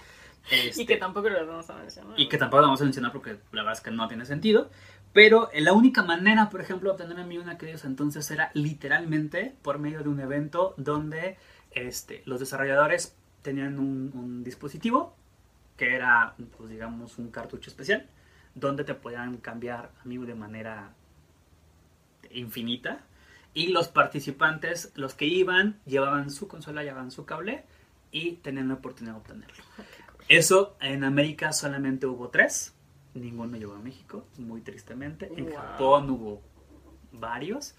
Y 0.48 0.68
Este, 0.68 0.86
que 0.86 0.96
tampoco 0.96 1.28
lo 1.28 1.44
vamos 1.44 1.68
a 1.70 1.74
mencionar. 1.74 2.20
y 2.20 2.28
que 2.28 2.38
tampoco 2.38 2.60
lo 2.60 2.66
vamos 2.68 2.80
a 2.80 2.84
mencionar 2.84 3.10
porque 3.10 3.36
la 3.50 3.62
verdad 3.62 3.72
es 3.72 3.80
que 3.80 3.90
no 3.90 4.06
tiene 4.06 4.24
sentido. 4.24 4.70
Pero 5.16 5.50
eh, 5.54 5.62
la 5.62 5.72
única 5.72 6.02
manera, 6.02 6.50
por 6.50 6.60
ejemplo, 6.60 6.90
de 6.90 7.02
obtener 7.02 7.18
a 7.18 7.26
Mew 7.26 7.40
en 7.40 7.48
aquellos 7.48 7.86
entonces 7.86 8.30
era 8.30 8.50
literalmente 8.52 9.56
por 9.62 9.78
medio 9.78 10.02
de 10.02 10.10
un 10.10 10.20
evento 10.20 10.74
donde 10.76 11.38
este, 11.70 12.22
los 12.26 12.38
desarrolladores 12.38 13.16
tenían 13.40 13.78
un, 13.78 14.12
un 14.12 14.44
dispositivo 14.44 15.16
que 15.78 15.94
era, 15.94 16.34
pues 16.58 16.68
digamos, 16.68 17.16
un 17.16 17.30
cartucho 17.30 17.70
especial 17.70 18.06
donde 18.54 18.84
te 18.84 18.92
podían 18.92 19.38
cambiar 19.38 19.90
a 19.98 20.04
Mew 20.06 20.26
de 20.26 20.34
manera 20.34 20.90
infinita. 22.30 23.00
Y 23.54 23.68
los 23.68 23.88
participantes, 23.88 24.92
los 24.96 25.14
que 25.14 25.24
iban, 25.24 25.80
llevaban 25.86 26.28
su 26.28 26.46
consola, 26.46 26.82
llevaban 26.82 27.10
su 27.10 27.24
cable 27.24 27.64
y 28.12 28.32
tenían 28.32 28.68
la 28.68 28.74
oportunidad 28.74 29.14
de 29.14 29.20
obtenerlo. 29.20 29.64
Eso 30.28 30.76
en 30.78 31.04
América 31.04 31.54
solamente 31.54 32.04
hubo 32.04 32.28
tres, 32.28 32.75
ninguno 33.16 33.56
llegó 33.56 33.74
a 33.74 33.78
México, 33.80 34.26
muy 34.38 34.60
tristemente. 34.60 35.30
En 35.36 35.46
Wow. 35.46 35.54
Japón 35.56 36.10
hubo 36.10 36.42
varios 37.12 37.74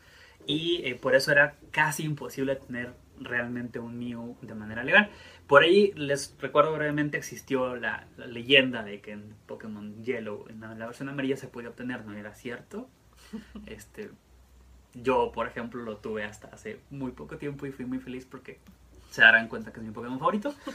y 0.46 0.82
eh, 0.86 0.96
por 0.96 1.16
eso 1.16 1.32
era 1.32 1.56
casi 1.72 2.04
imposible 2.04 2.56
tener 2.56 2.94
realmente 3.20 3.80
un 3.80 3.98
Mew 3.98 4.38
de 4.42 4.54
manera 4.56 4.84
legal. 4.84 5.10
Por 5.48 5.64
ahí 5.64 5.92
les 5.96 6.36
recuerdo 6.40 6.74
brevemente 6.74 7.18
existió 7.18 7.76
la, 7.76 8.08
la 8.18 8.28
leyenda 8.28 8.84
de 8.84 9.02
que 9.02 9.12
en 9.12 9.34
Pokémon 9.48 10.04
Yellow, 10.04 10.46
en 10.50 10.60
la, 10.62 10.76
la 10.76 10.86
versión 10.86 11.10
amarilla 11.10 11.38
se 11.38 11.48
podía 11.48 11.70
obtener, 11.70 12.06
no 12.06 12.14
era 12.14 12.34
cierto. 12.36 12.90
Este, 13.66 14.12
yo, 14.94 15.32
por 15.34 15.48
ejemplo, 15.48 15.82
lo 15.84 15.98
tuve 15.98 16.24
hasta 16.24 16.48
hace 16.48 16.80
muy 16.90 17.12
poco 17.12 17.38
tiempo 17.38 17.66
y 17.66 17.72
fui 17.72 17.86
muy 17.86 18.00
feliz 18.00 18.26
porque 18.26 18.60
se 19.12 19.22
darán 19.22 19.48
cuenta 19.48 19.72
que 19.74 19.80
es 19.80 19.86
mi 19.86 19.92
Pokémon 19.92 20.20
favorito. 20.20 20.54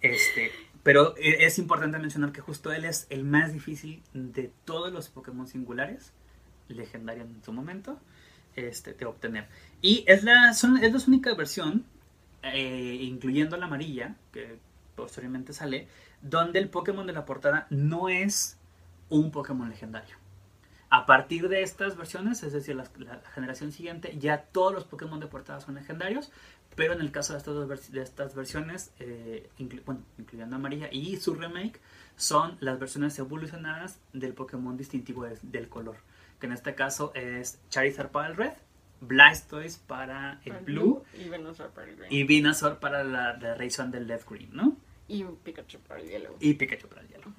Este, 0.00 0.50
pero 0.82 1.14
e- 1.16 1.44
es 1.44 1.58
importante 1.58 1.98
mencionar 1.98 2.32
que 2.32 2.40
justo 2.40 2.72
él 2.72 2.84
es 2.84 3.06
el 3.10 3.24
más 3.24 3.52
difícil 3.52 4.02
de 4.12 4.52
todos 4.64 4.92
los 4.92 5.08
Pokémon 5.08 5.46
singulares, 5.46 6.12
legendarios 6.68 7.28
en 7.28 7.42
su 7.42 7.52
momento, 7.52 7.98
este, 8.56 8.94
de 8.94 9.06
obtener. 9.06 9.48
Y 9.82 10.04
es 10.06 10.24
la, 10.24 10.50
es 10.50 10.62
la 10.62 11.02
única 11.06 11.34
versión, 11.34 11.84
eh, 12.42 12.98
incluyendo 13.00 13.56
la 13.56 13.66
amarilla, 13.66 14.16
que 14.32 14.58
posteriormente 14.96 15.52
sale, 15.52 15.88
donde 16.22 16.58
el 16.58 16.68
Pokémon 16.68 17.06
de 17.06 17.12
la 17.12 17.24
portada 17.24 17.66
no 17.70 18.08
es 18.08 18.58
un 19.08 19.30
Pokémon 19.30 19.68
legendario. 19.68 20.16
A 20.92 21.06
partir 21.06 21.48
de 21.48 21.62
estas 21.62 21.96
versiones, 21.96 22.42
es 22.42 22.52
decir, 22.52 22.74
la, 22.74 22.84
la 22.98 23.20
generación 23.32 23.70
siguiente, 23.70 24.16
ya 24.18 24.42
todos 24.42 24.72
los 24.74 24.84
Pokémon 24.84 25.20
de 25.20 25.28
portada 25.28 25.60
son 25.60 25.76
legendarios, 25.76 26.32
pero 26.76 26.92
en 26.92 27.00
el 27.00 27.10
caso 27.10 27.32
de 27.32 27.38
estas, 27.38 27.54
dos 27.54 27.92
de 27.92 28.02
estas 28.02 28.34
versiones, 28.34 28.92
eh, 29.00 29.48
inclu 29.58 29.82
bueno, 29.84 30.02
incluyendo 30.18 30.56
Amarilla 30.56 30.88
y 30.90 31.16
su 31.16 31.34
remake, 31.34 31.80
son 32.16 32.56
las 32.60 32.78
versiones 32.78 33.18
evolucionadas 33.18 33.98
del 34.12 34.34
Pokémon 34.34 34.76
distintivo 34.76 35.24
de, 35.24 35.38
del 35.42 35.68
color. 35.68 35.96
Que 36.38 36.46
en 36.46 36.52
este 36.52 36.74
caso 36.74 37.12
es 37.14 37.58
Charizard 37.70 38.10
para 38.10 38.28
el 38.28 38.36
red, 38.36 38.52
Blastoise 39.00 39.78
para 39.78 40.40
el, 40.44 40.52
Para 40.52 40.64
blue, 40.64 41.04
y 41.18 41.28
Venusaur 41.28 41.70
para 41.70 41.88
el 41.88 41.96
green. 41.96 42.12
y 42.12 42.24
Venusaur 42.24 42.78
para 42.78 43.02
la, 43.04 43.36
la 43.38 43.54
razón 43.54 43.90
del 43.90 44.06
left 44.06 44.28
green, 44.28 44.50
¿no? 44.52 44.76
Y 45.08 45.24
Pikachu 45.24 45.78
para 45.80 46.00
el 46.00 46.08
yellow. 46.08 46.36
Y 46.38 46.54
Pikachu 46.54 46.86
para 46.88 47.00
el 47.02 47.08
yellow. 47.08 47.32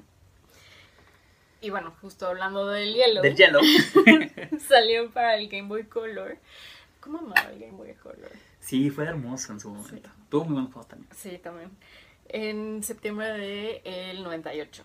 Y 1.61 1.69
bueno, 1.69 1.93
justo 2.01 2.25
hablando 2.27 2.67
del 2.67 2.93
yellow, 2.93 3.21
Del 3.21 3.35
yellow. 3.35 3.61
salió 4.67 5.11
para 5.11 5.35
el 5.37 5.47
Game 5.47 5.67
Boy 5.67 5.83
Color. 5.83 6.37
¿Cómo 6.99 7.19
amaba 7.19 7.51
el 7.51 7.59
Game 7.59 7.73
Boy 7.77 7.93
Color? 7.93 8.31
Sí, 8.61 8.89
fue 8.89 9.03
hermoso 9.03 9.51
en 9.51 9.59
su 9.59 9.69
momento. 9.69 10.09
Tuvo 10.29 10.45
muy 10.45 10.53
buenos 10.53 10.71
juegos 10.71 10.87
también. 10.87 11.09
Sí, 11.13 11.37
también. 11.37 11.71
En 12.29 12.81
septiembre 12.83 13.27
del 13.83 14.23
98. 14.23 14.83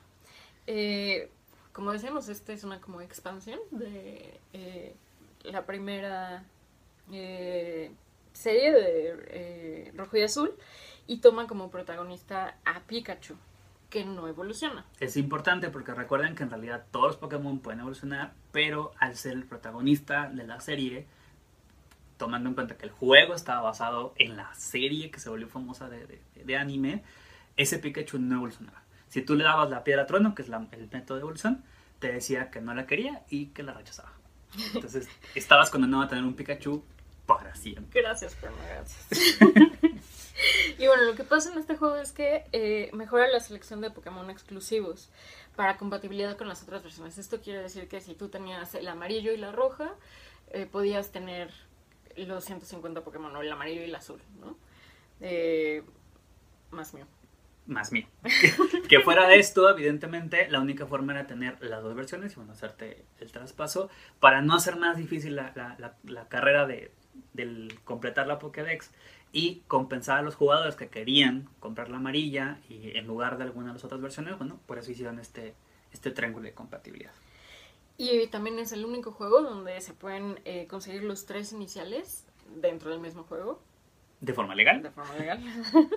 Eh, 0.67 1.31
como 1.73 1.93
decíamos, 1.93 2.29
esta 2.29 2.53
es 2.53 2.65
una 2.65 2.81
como 2.81 3.03
expansión 3.03 3.61
de 3.71 4.41
eh, 4.55 4.97
la 5.45 5.67
primera 5.67 6.43
eh, 7.13 7.93
serie 8.33 8.73
de 8.73 9.25
eh, 9.29 9.93
Rojo 9.95 10.17
y 10.17 10.23
Azul 10.23 10.55
y 11.07 11.19
toma 11.19 11.47
como 11.47 11.71
protagonista 11.71 12.57
a 12.65 12.81
Pikachu, 12.81 13.37
que 13.91 14.05
no 14.05 14.27
evoluciona. 14.27 14.85
Es 15.01 15.17
importante 15.17 15.69
porque 15.69 15.95
recuerden 15.95 16.35
que 16.35 16.43
en 16.43 16.51
realidad 16.51 16.87
todos 16.91 17.09
los 17.09 17.17
Pokémon 17.17 17.61
pueden 17.61 17.81
evolucionar, 17.81 18.33
pero 18.53 18.93
al 18.99 19.17
ser 19.17 19.35
el 19.35 19.45
protagonista 19.45 20.29
de 20.29 20.45
la 20.45 20.61
serie, 20.61 21.07
tomando 22.17 22.49
en 22.49 22.55
cuenta 22.55 22.77
que 22.77 22.85
el 22.87 22.91
juego 22.93 23.35
estaba 23.35 23.61
basado 23.63 24.15
en 24.17 24.37
la 24.37 24.55
serie 24.55 25.11
que 25.11 25.21
se 25.21 25.29
volvió 25.29 25.49
famosa 25.49 25.89
de, 25.89 26.07
de- 26.07 26.21
de 26.45 26.57
anime, 26.57 27.03
ese 27.57 27.79
Pikachu 27.79 28.19
no 28.19 28.37
evolucionaba. 28.37 28.83
Si 29.09 29.23
tú 29.23 29.35
le 29.35 29.45
dabas 29.45 29.71
la 29.71 29.85
piedra 29.85 30.07
trueno, 30.07 30.35
que 30.35 30.43
es 30.43 30.49
la- 30.49 30.67
el 30.73 30.89
método 30.91 31.17
de 31.17 31.23
evolución, 31.23 31.65
te 31.99 32.13
decía 32.13 32.51
que 32.51 32.61
no 32.61 32.75
la 32.75 32.87
quería 32.87 33.23
y 33.31 33.47
que 33.47 33.63
la 33.63 33.73
rechazaba. 33.73 34.13
Entonces, 34.75 35.09
estabas 35.35 35.71
condenado 35.71 36.03
a 36.05 36.09
tener 36.09 36.25
un 36.25 36.35
Pikachu 36.35 36.83
para 37.27 37.55
siempre. 37.55 38.01
Gracias, 38.03 38.37
pero 38.41 38.53
no 38.53 38.59
gracias. 38.65 39.39
y 40.79 40.87
bueno, 40.87 41.03
lo 41.05 41.15
que 41.15 41.25
pasa 41.25 41.53
en 41.53 41.59
este 41.59 41.77
juego 41.77 41.97
es 41.97 42.13
que 42.13 42.45
eh, 42.53 42.91
mejora 42.93 43.27
la 43.29 43.41
selección 43.41 43.81
de 43.81 43.91
Pokémon 43.91 44.31
exclusivos 44.31 45.09
para 45.57 45.77
compatibilidad 45.77 46.37
con 46.37 46.49
las 46.49 46.63
otras 46.63 46.83
versiones. 46.83 47.19
Esto 47.19 47.41
quiere 47.41 47.61
decir 47.63 47.89
que 47.89 48.01
si 48.01 48.15
tú 48.15 48.29
tenías 48.29 48.75
el 48.75 48.87
amarillo 48.89 49.33
y 49.33 49.39
la 49.39 49.53
roja, 49.53 49.91
eh, 50.51 50.67
podías 50.71 51.11
tener 51.11 51.51
los 52.25 52.45
150 52.45 53.03
Pokémon, 53.05 53.35
o 53.37 53.43
el 53.43 53.53
amarillo 53.53 53.83
y 53.83 53.85
el 53.85 53.95
azul, 53.95 54.21
¿no? 54.41 54.57
Eh, 55.21 55.83
más 56.71 56.95
mío. 56.95 57.07
más 57.67 57.93
mío. 57.93 58.07
que 58.89 59.01
fuera 59.01 59.27
de 59.29 59.39
esto, 59.39 59.69
evidentemente, 59.69 60.49
la 60.51 60.61
única 60.61 60.87
forma 60.87 61.13
era 61.13 61.27
tener 61.27 61.63
las 61.63 61.83
dos 61.83 61.95
versiones 61.95 62.33
y 62.33 62.37
bueno, 62.37 62.53
hacerte 62.53 63.05
el 63.21 63.33
traspaso 63.33 63.91
para 64.21 64.41
no 64.41 64.55
hacer 64.55 64.77
más 64.77 64.97
difícil 64.97 65.37
la, 65.37 65.53
la- 65.55 65.77
la- 65.79 65.97
la 66.05 66.29
carrera 66.29 66.67
de 66.67 66.91
del 67.33 67.79
completar 67.85 68.27
la 68.27 68.39
Pokédex 68.39 68.91
y 69.33 69.63
compensar 69.69 70.19
a 70.19 70.23
los 70.23 70.35
jugadores 70.35 70.77
que 70.77 70.89
querían 70.89 71.49
comprar 71.61 71.89
la 71.89 71.97
amarilla 71.97 72.59
y 72.69 72.97
en 72.97 73.07
lugar 73.07 73.39
de 73.39 73.45
alguna 73.45 73.69
de 73.69 73.73
las 73.75 73.85
otras 73.85 74.01
versiones, 74.03 74.37
bueno, 74.39 74.61
por 74.67 74.79
eso 74.79 74.91
hicieron 74.91 75.19
este, 75.19 75.55
este 75.93 76.11
triángulo 76.11 76.45
de 76.45 76.53
compatibilidad. 76.53 77.13
Y 77.99 78.27
también 78.27 78.59
es 78.59 78.73
el 78.73 78.85
único 78.85 79.13
juego 79.13 79.41
donde 79.43 79.81
se 79.81 79.95
pueden 79.95 80.39
eh, 80.45 80.67
conseguir 80.67 81.03
los 81.05 81.25
tres 81.27 81.53
iniciales 81.53 82.27
dentro 82.57 82.91
del 82.91 83.01
mismo 83.01 83.25
juego. 83.25 83.63
De 84.21 84.33
forma 84.35 84.55
legal. 84.55 84.83
de 84.83 84.91
forma 84.91 85.15
legal. 85.17 85.41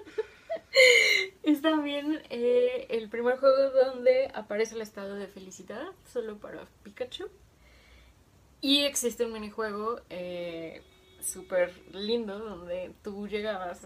es 1.44 1.62
también 1.62 2.22
eh, 2.30 2.88
el 2.90 3.10
primer 3.10 3.38
juego 3.38 3.70
donde 3.72 4.32
aparece 4.34 4.76
el 4.76 4.82
estado 4.82 5.16
de 5.16 5.28
felicidad 5.28 5.88
solo 6.12 6.38
para 6.38 6.66
Pikachu. 6.84 7.28
Y 8.62 8.82
existe 8.84 9.26
un 9.26 9.34
minijuego 9.34 10.02
eh, 10.10 10.82
súper 11.22 11.74
lindo 11.94 12.40
donde 12.40 12.92
tú 13.04 13.28
llegabas 13.28 13.86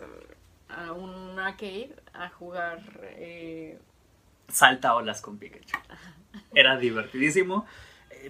a 0.69 0.91
un 0.93 1.37
arcade 1.39 1.95
a 2.13 2.29
jugar. 2.29 2.81
eh, 3.17 3.79
Salta 4.47 4.95
olas 4.95 5.21
con 5.21 5.37
Pikachu. 5.37 5.77
Era 6.53 6.77
divertidísimo. 6.77 7.65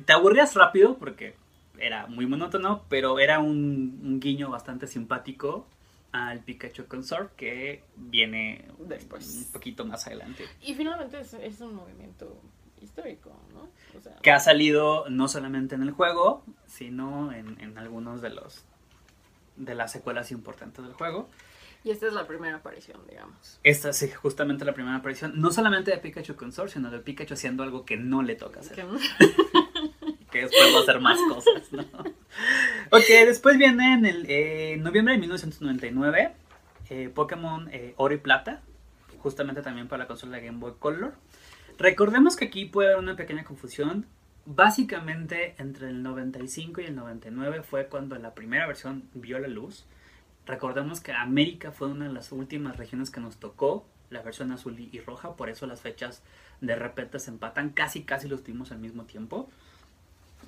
Te 0.01 0.13
aburrías 0.13 0.53
rápido 0.55 0.97
porque 0.97 1.35
era 1.79 2.07
muy 2.07 2.25
monótono, 2.25 2.83
pero 2.89 3.19
era 3.19 3.39
un, 3.39 3.99
un 4.03 4.19
guiño 4.19 4.49
bastante 4.49 4.87
simpático 4.87 5.67
al 6.11 6.39
Pikachu 6.41 6.85
Consort 6.87 7.35
que 7.35 7.83
viene 7.95 8.65
Después. 8.79 9.27
un 9.47 9.51
poquito 9.51 9.83
más 9.85 10.05
adelante. 10.07 10.45
y 10.61 10.75
finalmente 10.75 11.19
es, 11.19 11.33
es 11.33 11.59
un 11.61 11.73
movimiento 11.75 12.39
histórico, 12.81 13.31
¿no? 13.53 13.69
O 13.97 14.01
sea, 14.01 14.15
Que 14.21 14.29
ha 14.31 14.39
salido 14.39 15.09
no 15.09 15.27
solamente 15.27 15.73
en 15.75 15.81
el 15.81 15.91
juego, 15.91 16.43
sino 16.67 17.31
en, 17.31 17.59
en 17.61 17.77
algunos 17.77 18.21
de 18.21 18.29
los 18.29 18.63
de 19.55 19.75
las 19.75 19.91
secuelas 19.91 20.31
importantes 20.31 20.83
del 20.83 20.93
juego. 20.93 21.29
y 21.83 21.91
esta 21.91 22.07
es 22.07 22.13
la 22.13 22.27
primera 22.27 22.57
aparición, 22.57 22.99
digamos. 23.09 23.59
Esta 23.63 23.89
es 23.89 24.15
justamente 24.17 24.65
la 24.65 24.73
primera 24.73 24.95
aparición, 24.97 25.33
no 25.39 25.51
solamente 25.51 25.91
de 25.91 25.97
Pikachu 25.97 26.35
Consort, 26.35 26.69
sino 26.71 26.89
de 26.91 26.99
Pikachu 26.99 27.33
haciendo 27.35 27.63
algo 27.63 27.85
que 27.85 27.97
no 27.97 28.21
le 28.23 28.35
toca 28.35 28.59
hacer. 28.61 28.85
Que 30.33 30.41
después 30.41 30.73
va 30.73 30.79
a 30.79 30.81
hacer 30.81 30.99
más 30.99 31.19
cosas, 31.29 31.71
¿no? 31.71 31.83
Ok, 32.89 33.05
después 33.25 33.57
viene 33.57 33.93
en 33.93 34.05
el 34.05 34.25
eh, 34.27 34.77
noviembre 34.77 35.13
de 35.13 35.19
1999 35.19 36.33
eh, 36.89 37.09
Pokémon 37.09 37.69
eh, 37.71 37.93
Oro 37.97 38.13
y 38.13 38.17
Plata, 38.17 38.61
justamente 39.19 39.61
también 39.61 39.87
para 39.87 40.03
la 40.03 40.07
consola 40.07 40.37
de 40.37 40.45
Game 40.45 40.59
Boy 40.59 40.73
Color. 40.79 41.13
Recordemos 41.77 42.35
que 42.35 42.45
aquí 42.45 42.65
puede 42.65 42.89
haber 42.89 43.03
una 43.03 43.15
pequeña 43.15 43.43
confusión. 43.43 44.05
Básicamente 44.45 45.55
entre 45.57 45.89
el 45.89 46.03
95 46.03 46.81
y 46.81 46.85
el 46.85 46.95
99 46.95 47.63
fue 47.63 47.87
cuando 47.87 48.17
la 48.17 48.33
primera 48.33 48.67
versión 48.67 49.09
vio 49.13 49.39
la 49.39 49.47
luz. 49.47 49.85
Recordemos 50.45 50.99
que 50.99 51.13
América 51.13 51.71
fue 51.71 51.87
una 51.87 52.07
de 52.07 52.13
las 52.13 52.31
últimas 52.31 52.77
regiones 52.77 53.09
que 53.09 53.21
nos 53.21 53.37
tocó 53.37 53.85
la 54.09 54.21
versión 54.21 54.51
azul 54.51 54.77
y 54.79 54.99
roja, 54.99 55.35
por 55.35 55.49
eso 55.49 55.65
las 55.65 55.81
fechas 55.81 56.21
de 56.61 56.75
repente 56.75 57.17
se 57.19 57.31
empatan, 57.31 57.69
casi 57.69 58.03
casi 58.03 58.27
los 58.27 58.43
tuvimos 58.43 58.71
al 58.71 58.79
mismo 58.79 59.05
tiempo. 59.05 59.49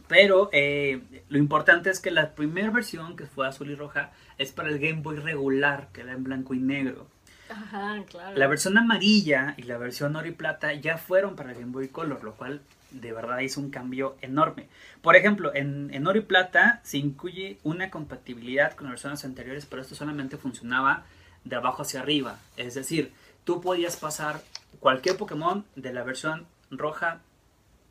Pero 0.07 0.49
eh, 0.51 1.01
lo 1.29 1.37
importante 1.37 1.89
es 1.89 1.99
que 1.99 2.11
la 2.11 2.35
primera 2.35 2.69
versión, 2.69 3.15
que 3.15 3.25
fue 3.25 3.47
azul 3.47 3.71
y 3.71 3.75
roja, 3.75 4.11
es 4.37 4.51
para 4.51 4.69
el 4.69 4.79
Game 4.79 5.01
Boy 5.01 5.17
regular, 5.17 5.89
que 5.93 6.01
era 6.01 6.13
en 6.13 6.23
blanco 6.23 6.53
y 6.53 6.59
negro. 6.59 7.07
Ajá, 7.49 8.03
claro. 8.09 8.37
La 8.37 8.47
versión 8.47 8.77
amarilla 8.77 9.53
y 9.57 9.63
la 9.63 9.77
versión 9.77 10.15
oro 10.15 10.27
y 10.27 10.31
plata 10.31 10.73
ya 10.73 10.97
fueron 10.97 11.35
para 11.35 11.51
el 11.51 11.59
Game 11.59 11.71
Boy 11.71 11.89
Color, 11.89 12.23
lo 12.23 12.33
cual 12.33 12.61
de 12.91 13.11
verdad 13.11 13.39
hizo 13.39 13.61
un 13.61 13.69
cambio 13.69 14.15
enorme. 14.21 14.67
Por 15.01 15.15
ejemplo, 15.15 15.53
en, 15.53 15.93
en 15.93 16.07
oro 16.07 16.17
y 16.17 16.21
plata 16.21 16.79
se 16.83 16.97
incluye 16.97 17.57
una 17.63 17.89
compatibilidad 17.89 18.73
con 18.73 18.85
las 18.85 18.93
versiones 18.93 19.25
anteriores, 19.25 19.65
pero 19.65 19.81
esto 19.81 19.95
solamente 19.95 20.37
funcionaba 20.37 21.05
de 21.43 21.55
abajo 21.55 21.83
hacia 21.83 21.99
arriba. 21.99 22.39
Es 22.57 22.73
decir, 22.75 23.11
tú 23.43 23.61
podías 23.61 23.97
pasar 23.97 24.41
cualquier 24.79 25.17
Pokémon 25.17 25.65
de 25.75 25.93
la 25.93 26.03
versión 26.03 26.47
roja, 26.71 27.21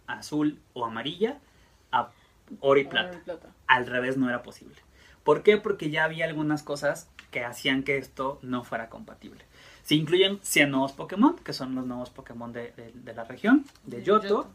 azul 0.07 0.59
o 0.72 0.85
amarilla 0.85 1.38
a 1.98 2.11
oro 2.61 2.80
y 2.80 2.85
plata 2.85 3.11
Oro 3.11 3.18
y 3.18 3.22
plata. 3.22 3.48
al 3.66 3.87
revés 3.87 4.16
no 4.16 4.28
era 4.28 4.42
posible. 4.42 4.76
¿Por 5.22 5.42
qué? 5.42 5.57
Porque 5.57 5.90
ya 5.90 6.04
había 6.04 6.26
algunas 6.26 6.62
cosas 6.62 7.09
que 7.30 7.44
hacían 7.44 7.83
que 7.83 7.96
esto 7.96 8.38
no 8.42 8.62
fuera 8.64 8.88
compatible. 8.90 9.44
Se 9.83 9.94
incluyen 9.94 10.38
100 10.42 10.70
nuevos 10.70 10.92
Pokémon, 10.92 11.37
que 11.37 11.52
son 11.52 11.74
los 11.74 11.87
nuevos 11.87 12.11
Pokémon 12.11 12.52
de, 12.52 12.72
de- 12.72 12.92
de 12.94 13.14
la 13.14 13.24
región, 13.24 13.64
de 13.85 14.02
Yoto. 14.02 14.50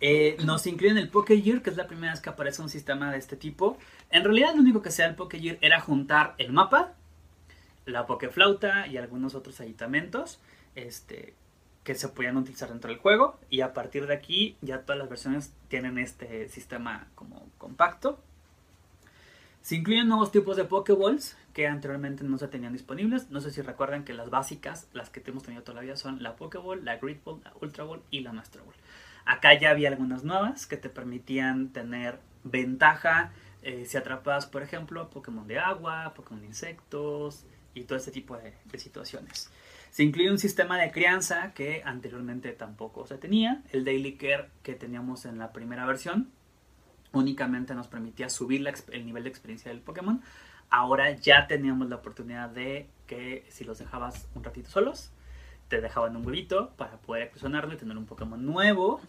Eh, 0.00 0.36
nos 0.44 0.66
incluyen 0.66 0.98
el 0.98 1.08
Pokégear, 1.08 1.62
que 1.62 1.70
es 1.70 1.76
la 1.76 1.86
primera 1.86 2.12
vez 2.12 2.20
que 2.20 2.30
aparece 2.30 2.60
un 2.62 2.68
sistema 2.68 3.12
de 3.12 3.18
este 3.18 3.36
tipo. 3.36 3.78
En 4.10 4.24
realidad 4.24 4.54
lo 4.54 4.60
único 4.60 4.82
que 4.82 4.88
hacía 4.88 5.06
el 5.06 5.14
Pokégear 5.14 5.58
era 5.60 5.80
juntar 5.80 6.34
el 6.38 6.52
mapa, 6.52 6.94
la 7.86 8.06
Pokéflauta 8.06 8.86
y 8.88 8.96
algunos 8.96 9.34
otros 9.36 9.60
aditamentos 9.60 10.40
este, 10.74 11.34
que 11.84 11.94
se 11.94 12.08
podían 12.08 12.36
utilizar 12.36 12.68
dentro 12.68 12.90
del 12.90 13.00
juego. 13.00 13.38
Y 13.50 13.60
a 13.60 13.72
partir 13.72 14.06
de 14.06 14.14
aquí 14.14 14.56
ya 14.60 14.82
todas 14.82 14.98
las 14.98 15.08
versiones 15.08 15.52
tienen 15.68 15.98
este 15.98 16.48
sistema 16.48 17.08
como 17.14 17.46
compacto. 17.58 18.20
Se 19.62 19.76
incluyen 19.76 20.08
nuevos 20.08 20.32
tipos 20.32 20.56
de 20.56 20.64
Pokéballs 20.64 21.36
que 21.52 21.68
anteriormente 21.68 22.24
no 22.24 22.38
se 22.38 22.48
tenían 22.48 22.72
disponibles. 22.72 23.30
No 23.30 23.40
sé 23.40 23.50
si 23.50 23.62
recuerdan 23.62 24.04
que 24.04 24.12
las 24.12 24.30
básicas, 24.30 24.88
las 24.92 25.10
que 25.10 25.22
hemos 25.26 25.44
tenido 25.44 25.62
todavía, 25.62 25.96
son 25.96 26.22
la 26.22 26.36
Pokéball, 26.36 26.84
la 26.84 26.96
Great 26.96 27.22
Ball, 27.22 27.40
la 27.44 27.52
Ultra 27.60 27.84
Ball 27.84 28.02
y 28.10 28.20
la 28.20 28.32
Master 28.32 28.62
Ball. 28.62 28.74
Acá 29.24 29.58
ya 29.58 29.70
había 29.70 29.88
algunas 29.88 30.24
nuevas 30.24 30.66
que 30.66 30.76
te 30.76 30.88
permitían 30.88 31.68
tener 31.68 32.18
ventaja 32.42 33.32
eh, 33.62 33.84
si 33.86 33.96
atrapas, 33.96 34.46
por 34.46 34.62
ejemplo, 34.62 35.08
Pokémon 35.10 35.46
de 35.46 35.60
agua, 35.60 36.12
Pokémon 36.16 36.40
de 36.40 36.48
insectos, 36.48 37.44
y 37.74 37.84
todo 37.84 37.96
este 37.96 38.10
tipo 38.10 38.36
de 38.36 38.78
situaciones. 38.78 39.50
Se 39.92 40.02
incluye 40.02 40.30
un 40.30 40.38
sistema 40.38 40.76
de 40.78 40.90
crianza 40.90 41.52
que 41.54 41.82
anteriormente 41.84 42.50
tampoco 42.52 43.06
se 43.06 43.18
tenía. 43.18 43.62
El 43.70 43.84
Daily 43.84 44.16
Care 44.16 44.48
que 44.64 44.74
teníamos 44.74 45.26
en 45.26 45.38
la 45.38 45.52
primera 45.52 45.86
versión 45.86 46.32
únicamente 47.12 47.74
nos 47.74 47.88
permitía 47.88 48.28
subir 48.28 48.66
el 48.90 49.06
nivel 49.06 49.24
de 49.24 49.28
experiencia 49.28 49.70
del 49.70 49.80
Pokémon. 49.80 50.22
Ahora 50.70 51.12
ya 51.12 51.46
teníamos 51.46 51.88
la 51.88 51.96
oportunidad 51.96 52.48
de 52.48 52.88
que 53.06 53.44
si 53.50 53.64
los 53.64 53.78
dejabas 53.78 54.26
un 54.34 54.42
ratito 54.42 54.70
solos, 54.70 55.10
te 55.68 55.80
dejaban 55.80 56.16
un 56.16 56.26
huevito 56.26 56.70
para 56.76 56.96
poder 56.98 57.24
expresionarlo 57.24 57.74
y 57.74 57.76
tener 57.76 57.96
un 57.96 58.06
Pokémon 58.06 58.44
nuevo. 58.44 59.00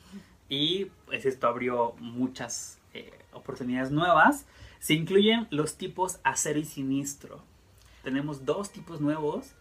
Y 0.49 0.85
pues 1.05 1.25
esto 1.25 1.47
abrió 1.47 1.95
muchas 1.99 2.79
eh, 2.93 3.11
oportunidades 3.31 3.91
nuevas. 3.91 4.45
Se 4.79 4.93
incluyen 4.93 5.47
los 5.49 5.77
tipos 5.77 6.19
acero 6.23 6.59
y 6.59 6.65
sinistro. 6.65 7.41
Tenemos 8.03 8.45
dos 8.45 8.71
tipos 8.71 8.99
nuevos 8.99 9.53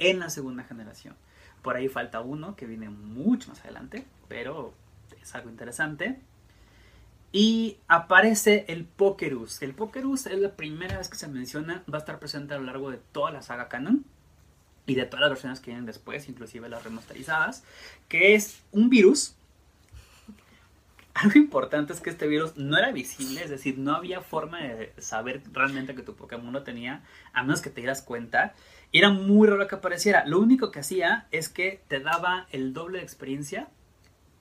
en 0.00 0.18
la 0.18 0.30
segunda 0.30 0.64
generación. 0.64 1.14
Por 1.62 1.76
ahí 1.76 1.88
falta 1.88 2.20
uno 2.20 2.56
que 2.56 2.66
viene 2.66 2.90
mucho 2.90 3.50
más 3.50 3.60
adelante, 3.60 4.04
pero 4.28 4.74
es 5.22 5.34
algo 5.34 5.50
interesante. 5.50 6.18
Y 7.32 7.76
aparece 7.86 8.64
el 8.68 8.84
Pokerus. 8.84 9.62
El 9.62 9.74
Pokerus 9.74 10.26
es 10.26 10.38
la 10.38 10.56
primera 10.56 10.98
vez 10.98 11.08
que 11.08 11.16
se 11.16 11.28
menciona, 11.28 11.84
va 11.92 11.98
a 11.98 12.00
estar 12.00 12.18
presente 12.18 12.54
a 12.54 12.58
lo 12.58 12.64
largo 12.64 12.90
de 12.90 12.98
toda 13.12 13.30
la 13.30 13.42
saga 13.42 13.68
canon 13.68 14.04
y 14.86 14.96
de 14.96 15.04
todas 15.04 15.20
las 15.20 15.30
versiones 15.30 15.60
que 15.60 15.70
vienen 15.70 15.86
después, 15.86 16.28
inclusive 16.28 16.68
las 16.68 16.82
remasterizadas, 16.82 17.62
que 18.08 18.34
es 18.34 18.60
un 18.72 18.90
virus. 18.90 19.36
Algo 21.22 21.38
importante 21.38 21.92
es 21.92 22.00
que 22.00 22.08
este 22.08 22.26
virus 22.26 22.56
no 22.56 22.78
era 22.78 22.92
visible, 22.92 23.42
es 23.44 23.50
decir, 23.50 23.76
no 23.76 23.94
había 23.94 24.22
forma 24.22 24.62
de 24.62 24.94
saber 24.98 25.42
realmente 25.52 25.94
que 25.94 26.02
tu 26.02 26.14
Pokémon 26.14 26.50
lo 26.50 26.62
tenía, 26.62 27.02
a 27.34 27.42
menos 27.42 27.60
que 27.60 27.68
te 27.68 27.82
dieras 27.82 28.00
cuenta. 28.00 28.54
Y 28.90 28.98
era 28.98 29.10
muy 29.10 29.46
raro 29.46 29.68
que 29.68 29.74
apareciera. 29.74 30.24
Lo 30.24 30.40
único 30.40 30.70
que 30.70 30.80
hacía 30.80 31.26
es 31.30 31.50
que 31.50 31.82
te 31.88 32.00
daba 32.00 32.46
el 32.52 32.72
doble 32.72 32.98
de 32.98 33.04
experiencia 33.04 33.68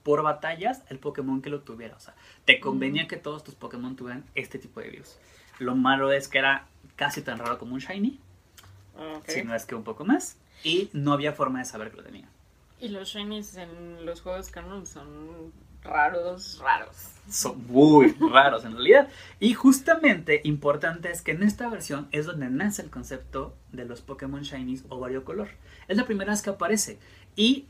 por 0.04 0.24
batallas 0.24 0.84
el 0.90 1.00
Pokémon 1.00 1.42
que 1.42 1.50
lo 1.50 1.62
tuviera. 1.62 1.98
O 1.98 2.00
sea, 2.00 2.16
te 2.46 2.62
convenía 2.62 3.08
que 3.08 3.18
todos 3.18 3.44
tus 3.44 3.56
Pokémon 3.56 3.98
tuvieran 3.98 4.24
este 4.34 4.58
tipo 4.58 4.80
de 4.80 4.90
virus. 4.90 5.18
Lo 5.60 5.76
malo 5.76 6.14
es 6.14 6.30
que 6.30 6.38
era 6.38 6.66
casi 6.96 7.22
tan 7.22 7.40
raro 7.40 7.60
como 7.60 7.74
un 7.74 7.80
Shiny. 7.80 8.20
Okay. 9.18 9.36
Si 9.36 9.44
no 9.44 9.54
es 9.54 9.66
que 9.66 9.76
un 9.76 9.84
poco 9.84 10.06
más. 10.06 10.38
Y 10.64 10.90
no 10.94 11.12
había 11.12 11.34
forma 11.34 11.60
de 11.60 11.66
saber 11.66 11.92
que 11.92 11.98
lo 11.98 12.04
tenía. 12.04 12.30
Y 12.80 12.88
los 12.88 13.10
Shinies 13.10 13.58
en 13.58 14.06
los 14.06 14.22
juegos 14.22 14.50
canon 14.50 14.88
son 14.88 15.52
raros, 15.84 16.60
raros. 16.62 16.96
Son 17.30 17.66
muy 17.68 18.16
raros 18.32 18.66
en 18.66 18.74
realidad. 18.74 19.08
Y 19.40 19.54
justamente 19.54 20.42
importante 20.44 21.12
es 21.12 21.22
que 21.22 21.32
en 21.32 21.44
esta 21.44 21.70
versión 21.70 22.08
es 22.12 22.26
donde 22.26 22.50
nace 22.50 22.82
el 22.82 22.90
concepto 22.90 23.56
de 23.72 23.86
los 23.86 24.02
Pokémon 24.02 24.42
Shinies 24.42 24.84
o 24.90 25.00
variocolor. 25.00 25.50
Es 25.88 25.96
la 25.98 26.06
primera 26.06 26.32
vez 26.32 26.42
que 26.42 26.50
aparece. 26.50 26.98
Y 27.36 27.68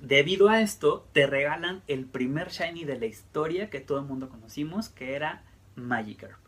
debido 0.00 0.48
a 0.48 0.60
esto, 0.60 1.06
te 1.12 1.26
regalan 1.26 1.82
el 1.86 2.06
primer 2.06 2.48
Shiny 2.48 2.84
de 2.84 2.98
la 2.98 3.06
historia 3.06 3.68
que 3.70 3.80
todo 3.80 3.98
el 3.98 4.06
mundo 4.06 4.28
conocimos, 4.30 4.88
que 4.88 5.14
era 5.14 5.42
Magikarp. 5.76 6.38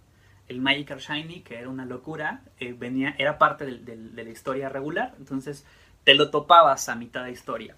El 0.48 0.60
Magikarp 0.60 1.00
Shiny, 1.00 1.40
que 1.42 1.58
era 1.58 1.68
una 1.68 1.84
locura, 1.84 2.42
eh, 2.58 2.72
venía, 2.72 3.14
era 3.18 3.36
parte 3.36 3.66
del- 3.66 3.84
del- 3.84 4.14
de 4.14 4.24
la 4.24 4.30
historia 4.30 4.68
regular, 4.68 5.14
entonces 5.18 5.66
te 6.04 6.14
lo 6.14 6.30
topabas 6.30 6.88
a 6.88 6.94
mitad 6.96 7.24
de 7.24 7.32
historia. 7.32 7.76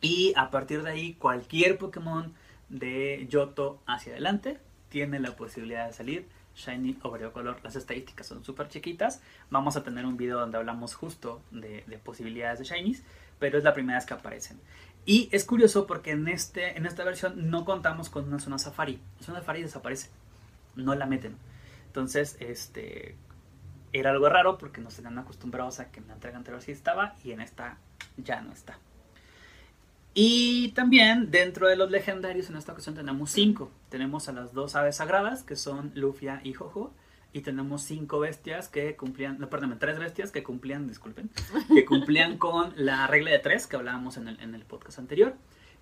Y 0.00 0.32
a 0.36 0.50
partir 0.50 0.82
de 0.82 0.90
ahí, 0.90 1.14
cualquier 1.14 1.76
Pokémon 1.76 2.32
de 2.68 3.26
Yoto 3.28 3.80
hacia 3.86 4.12
adelante 4.12 4.58
tiene 4.88 5.20
la 5.20 5.36
posibilidad 5.36 5.86
de 5.86 5.92
salir 5.92 6.26
Shiny 6.56 6.98
o 7.02 7.10
Variocolor. 7.10 7.60
Las 7.62 7.76
estadísticas 7.76 8.26
son 8.26 8.44
súper 8.44 8.68
chiquitas. 8.68 9.22
Vamos 9.50 9.76
a 9.76 9.84
tener 9.84 10.04
un 10.06 10.16
video 10.16 10.38
donde 10.40 10.58
hablamos 10.58 10.94
justo 10.94 11.40
de, 11.50 11.84
de 11.86 11.98
posibilidades 11.98 12.58
de 12.58 12.64
Shinies, 12.64 13.02
pero 13.38 13.58
es 13.58 13.64
la 13.64 13.74
primera 13.74 13.98
vez 13.98 14.06
que 14.06 14.14
aparecen. 14.14 14.58
Y 15.06 15.28
es 15.32 15.44
curioso 15.44 15.86
porque 15.86 16.10
en, 16.10 16.28
este, 16.28 16.76
en 16.76 16.84
esta 16.84 17.04
versión 17.04 17.50
no 17.50 17.64
contamos 17.64 18.10
con 18.10 18.24
una 18.26 18.40
zona 18.40 18.58
safari. 18.58 19.00
La 19.20 19.26
zona 19.26 19.38
safari 19.38 19.62
desaparece, 19.62 20.10
no 20.76 20.94
la 20.94 21.06
meten. 21.06 21.36
Entonces, 21.86 22.36
este 22.40 23.16
era 23.92 24.10
algo 24.10 24.28
raro 24.28 24.58
porque 24.58 24.80
nos 24.80 24.96
tenían 24.96 25.18
acostumbrados 25.18 25.80
a 25.80 25.90
que 25.90 26.00
en 26.00 26.08
la 26.08 26.14
entrega 26.14 26.36
anterior 26.36 26.60
sí 26.60 26.72
estaba 26.72 27.14
y 27.24 27.32
en 27.32 27.40
esta 27.40 27.78
ya 28.18 28.42
no 28.42 28.52
está. 28.52 28.78
Y 30.14 30.70
también 30.72 31.30
dentro 31.30 31.68
de 31.68 31.76
los 31.76 31.90
legendarios 31.90 32.50
en 32.50 32.56
esta 32.56 32.72
ocasión 32.72 32.94
tenemos 32.94 33.30
cinco. 33.30 33.70
Tenemos 33.88 34.28
a 34.28 34.32
las 34.32 34.52
dos 34.52 34.74
aves 34.74 34.96
sagradas 34.96 35.42
que 35.44 35.54
son 35.56 35.92
Lufia 35.94 36.40
y 36.44 36.54
Jojo. 36.54 36.92
Y 37.32 37.42
tenemos 37.42 37.82
cinco 37.82 38.18
bestias 38.20 38.68
que 38.68 38.96
cumplían, 38.96 39.38
no, 39.38 39.50
perdón, 39.50 39.76
tres 39.78 39.98
bestias 39.98 40.32
que 40.32 40.42
cumplían, 40.42 40.88
disculpen, 40.88 41.30
que 41.72 41.84
cumplían 41.84 42.38
con 42.38 42.72
la 42.76 43.06
regla 43.06 43.30
de 43.30 43.38
tres 43.38 43.66
que 43.66 43.76
hablábamos 43.76 44.16
en 44.16 44.28
el, 44.28 44.40
en 44.40 44.54
el 44.54 44.64
podcast 44.64 44.98
anterior. 44.98 45.34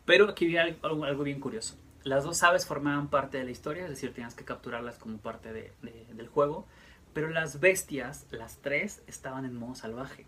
Pero 0.04 0.28
aquí 0.28 0.44
había 0.46 0.76
algo, 0.82 1.04
algo 1.04 1.22
bien 1.22 1.38
curioso. 1.40 1.76
Las 2.02 2.24
dos 2.24 2.42
aves 2.42 2.66
formaban 2.66 3.08
parte 3.08 3.38
de 3.38 3.44
la 3.44 3.52
historia, 3.52 3.84
es 3.84 3.90
decir, 3.90 4.12
tenías 4.12 4.34
que 4.34 4.44
capturarlas 4.44 4.98
como 4.98 5.18
parte 5.18 5.52
de- 5.52 5.72
de- 5.82 6.06
del 6.14 6.26
juego. 6.28 6.66
Pero 7.12 7.30
las 7.30 7.60
bestias, 7.60 8.26
las 8.32 8.56
tres, 8.58 9.02
estaban 9.06 9.44
en 9.44 9.54
modo 9.54 9.76
salvaje. 9.76 10.26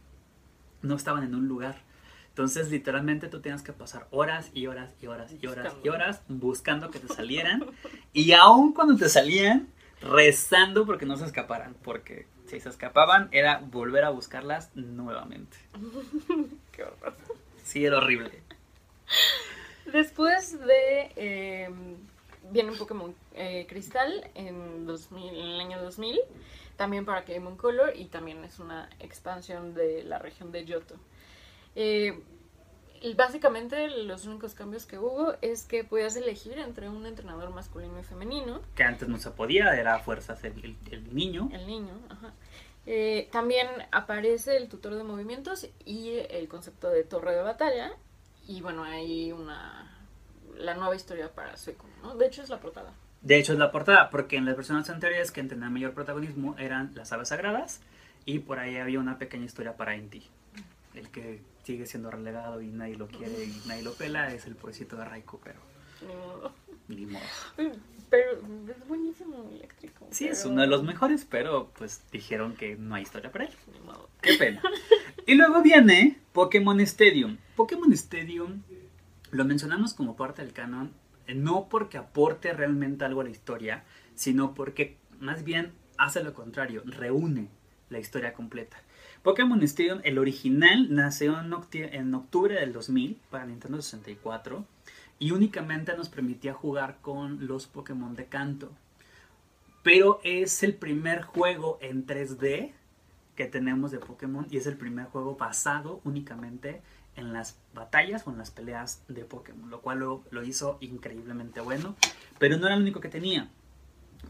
No 0.83 0.95
estaban 0.95 1.25
en 1.25 1.35
un 1.35 1.49
lugar. 1.49 1.83
Entonces, 2.39 2.71
literalmente 2.71 3.27
tú 3.27 3.41
tenías 3.41 3.63
que 3.63 3.73
pasar 3.73 4.07
horas 4.13 4.53
y 4.55 4.69
horas 4.69 4.95
y 5.03 5.09
horas 5.09 5.33
y 5.43 5.45
horas 5.49 5.75
y 5.83 5.89
horas 5.89 6.23
buscando 6.29 6.89
que 6.89 7.01
te 7.01 7.13
salieran. 7.13 7.67
y 8.13 8.31
aun 8.31 8.73
cuando 8.73 8.95
te 8.97 9.09
salían, 9.09 9.67
rezando 10.01 10.87
porque 10.87 11.05
no 11.05 11.17
se 11.17 11.25
escaparan. 11.25 11.75
Porque 11.83 12.29
si 12.47 12.61
se 12.61 12.69
escapaban, 12.69 13.29
era 13.33 13.59
volver 13.59 14.05
a 14.05 14.11
buscarlas 14.11 14.71
nuevamente. 14.77 15.57
Qué 16.71 16.85
horror. 16.85 17.17
Sí, 17.65 17.85
era 17.85 17.97
horrible. 17.97 18.41
Después 19.87 20.61
de. 20.61 21.11
eh, 21.17 21.71
viene 22.53 22.71
un 22.71 22.79
Pokémon 22.79 23.17
eh, 23.35 23.67
Cristal 23.69 24.31
en, 24.37 24.87
2000, 24.87 25.35
en 25.35 25.45
el 25.45 25.61
año 25.61 25.83
2000. 25.83 26.21
También 26.77 27.05
para 27.05 27.23
Pokémon 27.23 27.57
Color. 27.57 27.97
Y 27.97 28.05
también 28.05 28.45
es 28.45 28.61
una 28.61 28.89
expansión 29.01 29.75
de 29.75 30.05
la 30.05 30.21
región 30.21 30.53
de 30.53 30.65
Yoto. 30.65 30.95
Eh, 31.77 32.21
básicamente, 33.17 33.89
los 34.05 34.27
únicos 34.27 34.55
cambios 34.55 34.87
que 34.87 34.99
hubo 34.99 35.35
es 35.41 35.63
que 35.65 35.85
podías 35.85 36.17
elegir 36.17 36.59
entre 36.59 36.89
un 36.89 37.07
entrenador 37.07 37.51
masculino 37.51 37.99
y 37.99 38.03
femenino. 38.03 38.61
Que 38.75 38.83
antes 38.85 39.09
no 39.09 39.19
se 39.19 39.31
podía, 39.31 39.79
era 39.79 39.95
a 39.95 40.01
fuerzas 40.01 40.43
el, 40.45 40.53
el- 40.65 40.77
el 40.91 41.15
niño. 41.15 41.49
El 41.53 41.67
niño, 41.67 41.93
ajá. 42.11 42.33
Eh, 42.87 43.29
también 43.31 43.69
aparece 43.93 44.57
el 44.57 44.69
tutor 44.69 44.95
de 44.95 45.05
movimientos 45.05 45.69
y 45.85 46.15
el 46.31 46.49
concepto 46.49 46.89
de 46.89 47.05
torre 47.05 47.35
de 47.35 47.43
batalla. 47.43 47.93
Y 48.47 48.63
bueno, 48.63 48.83
hay 48.85 49.31
una. 49.33 49.95
La 50.57 50.75
nueva 50.75 50.97
historia 50.97 51.31
para 51.33 51.57
Suicune, 51.57 51.93
¿no? 52.03 52.17
De 52.17 52.27
hecho, 52.27 52.43
es 52.43 52.49
la 52.49 52.59
portada. 52.59 52.93
De 53.21 53.37
hecho, 53.37 53.53
es 53.53 53.59
la 53.59 53.71
portada, 53.71 54.11
porque 54.11 54.37
en 54.37 54.45
las 54.45 54.57
versiones 54.57 54.89
anteriores 54.91 55.31
que 55.31 55.43
tenían 55.45 55.73
mayor 55.73 55.93
protagonismo 55.93 56.57
eran 56.59 56.93
las 56.97 57.13
aves 57.13 57.29
sagradas 57.29 57.81
y 58.25 58.41
por 58.41 58.59
ahí 58.59 58.77
había 58.79 58.99
una 58.99 59.19
pequeña 59.19 59.45
historia 59.45 59.77
para 59.77 59.95
Inti. 59.97 60.27
El 60.95 61.11
que 61.11 61.43
sigue 61.69 61.85
siendo 61.85 62.11
relegado 62.11 62.63
y 62.63 62.69
nadie 62.69 62.97
lo 62.97 63.09
quiere 63.09 63.45
y 63.45 63.61
nadie 63.67 63.83
lo 63.83 63.93
pela 63.93 64.33
es 64.33 64.47
el 64.47 64.57
pobrecito 64.57 64.97
de 64.97 65.05
Raikou, 65.05 65.39
pero 65.45 65.61
Ni 66.01 66.15
modo. 66.15 66.55
ni 66.89 67.05
modo. 67.05 67.77
Pero 68.09 68.31
es 68.71 68.89
buenísimo 68.89 69.47
eléctrico. 69.53 70.07
Sí, 70.11 70.29
es 70.29 70.39
pero 70.39 70.53
uno 70.53 70.63
de 70.63 70.67
los 70.69 70.83
mejores, 70.83 71.27
pero 71.29 71.71
pues 71.77 72.01
dijeron 72.11 72.55
que 72.57 72.77
no 72.77 72.95
hay 72.95 73.03
historia 73.03 73.31
para 73.31 73.45
él. 73.45 73.51
Ni 73.75 73.81
modo. 73.81 74.09
Qué 74.23 74.33
pena. 74.39 74.63
Y 75.27 75.35
luego 75.35 75.61
viene 75.61 76.19
Pokémon 76.33 76.81
Stadium. 76.81 77.37
Pokémon 77.55 77.93
Stadium 77.93 78.63
lo 79.31 79.45
mencionamos 79.45 79.93
como 79.93 80.17
parte 80.17 80.41
del 80.41 80.55
canon, 80.55 80.95
eh, 81.27 81.35
no 81.35 81.69
porque 81.69 81.99
aporte 81.99 82.55
realmente 82.55 83.05
algo 83.05 83.21
a 83.21 83.25
la 83.25 83.31
historia, 83.31 83.85
sino 84.15 84.55
porque 84.55 84.97
más 85.21 85.45
bien 85.45 85.73
hace 85.99 86.25
lo 86.25 86.33
contrario, 86.33 86.83
reúne 86.87 87.51
la 87.91 87.99
historia 87.99 88.33
completa. 88.33 88.79
Pokémon 89.23 89.63
Stadium, 89.63 90.01
el 90.05 90.19
original, 90.19 90.95
nació 90.95 91.39
en, 91.41 92.15
octubre 92.15 92.55
del 92.55 92.73
2000 92.73 93.19
para 93.31 93.47
Nintendo 93.47 93.83
64 93.83 94.65
y 95.19 95.33
únicamente 95.33 95.97
nos 95.97 96.09
permitía 96.09 96.55
jugar 96.55 96.99
con 97.01 97.47
los 97.47 97.67
Pokémon 97.67 98.15
de 98.15 98.27
canto. 98.27 98.71
Pero 99.83 100.21
es 100.23 100.63
el 100.63 100.75
primer 100.75 101.23
juego 101.23 101.79
en 101.81 102.07
3D 102.07 102.73
que 103.35 103.47
tenemos 103.47 103.91
de 103.91 103.99
Pokémon 103.99 104.47
y 104.51 104.57
es 104.57 104.67
el 104.67 104.77
primer 104.77 105.07
juego 105.07 105.37
basado 105.37 106.01
únicamente 106.05 106.81
en 107.17 107.33
las 107.33 107.57
batallas 107.75 108.27
o 108.27 108.31
en 108.31 108.39
las 108.39 108.51
peleas 108.51 109.03
de 109.09 109.25
Pokémon, 109.25 109.71
lo 109.71 109.81
cual 109.81 109.99
lo, 109.99 110.23
lo 110.31 110.45
hizo 110.45 110.79
increíblemente 110.81 111.61
bueno, 111.61 111.97
pero 112.39 112.57
no 112.57 112.67
era 112.67 112.77
lo 112.77 112.83
único 112.83 113.01
que 113.01 113.09
tenía. 113.09 113.49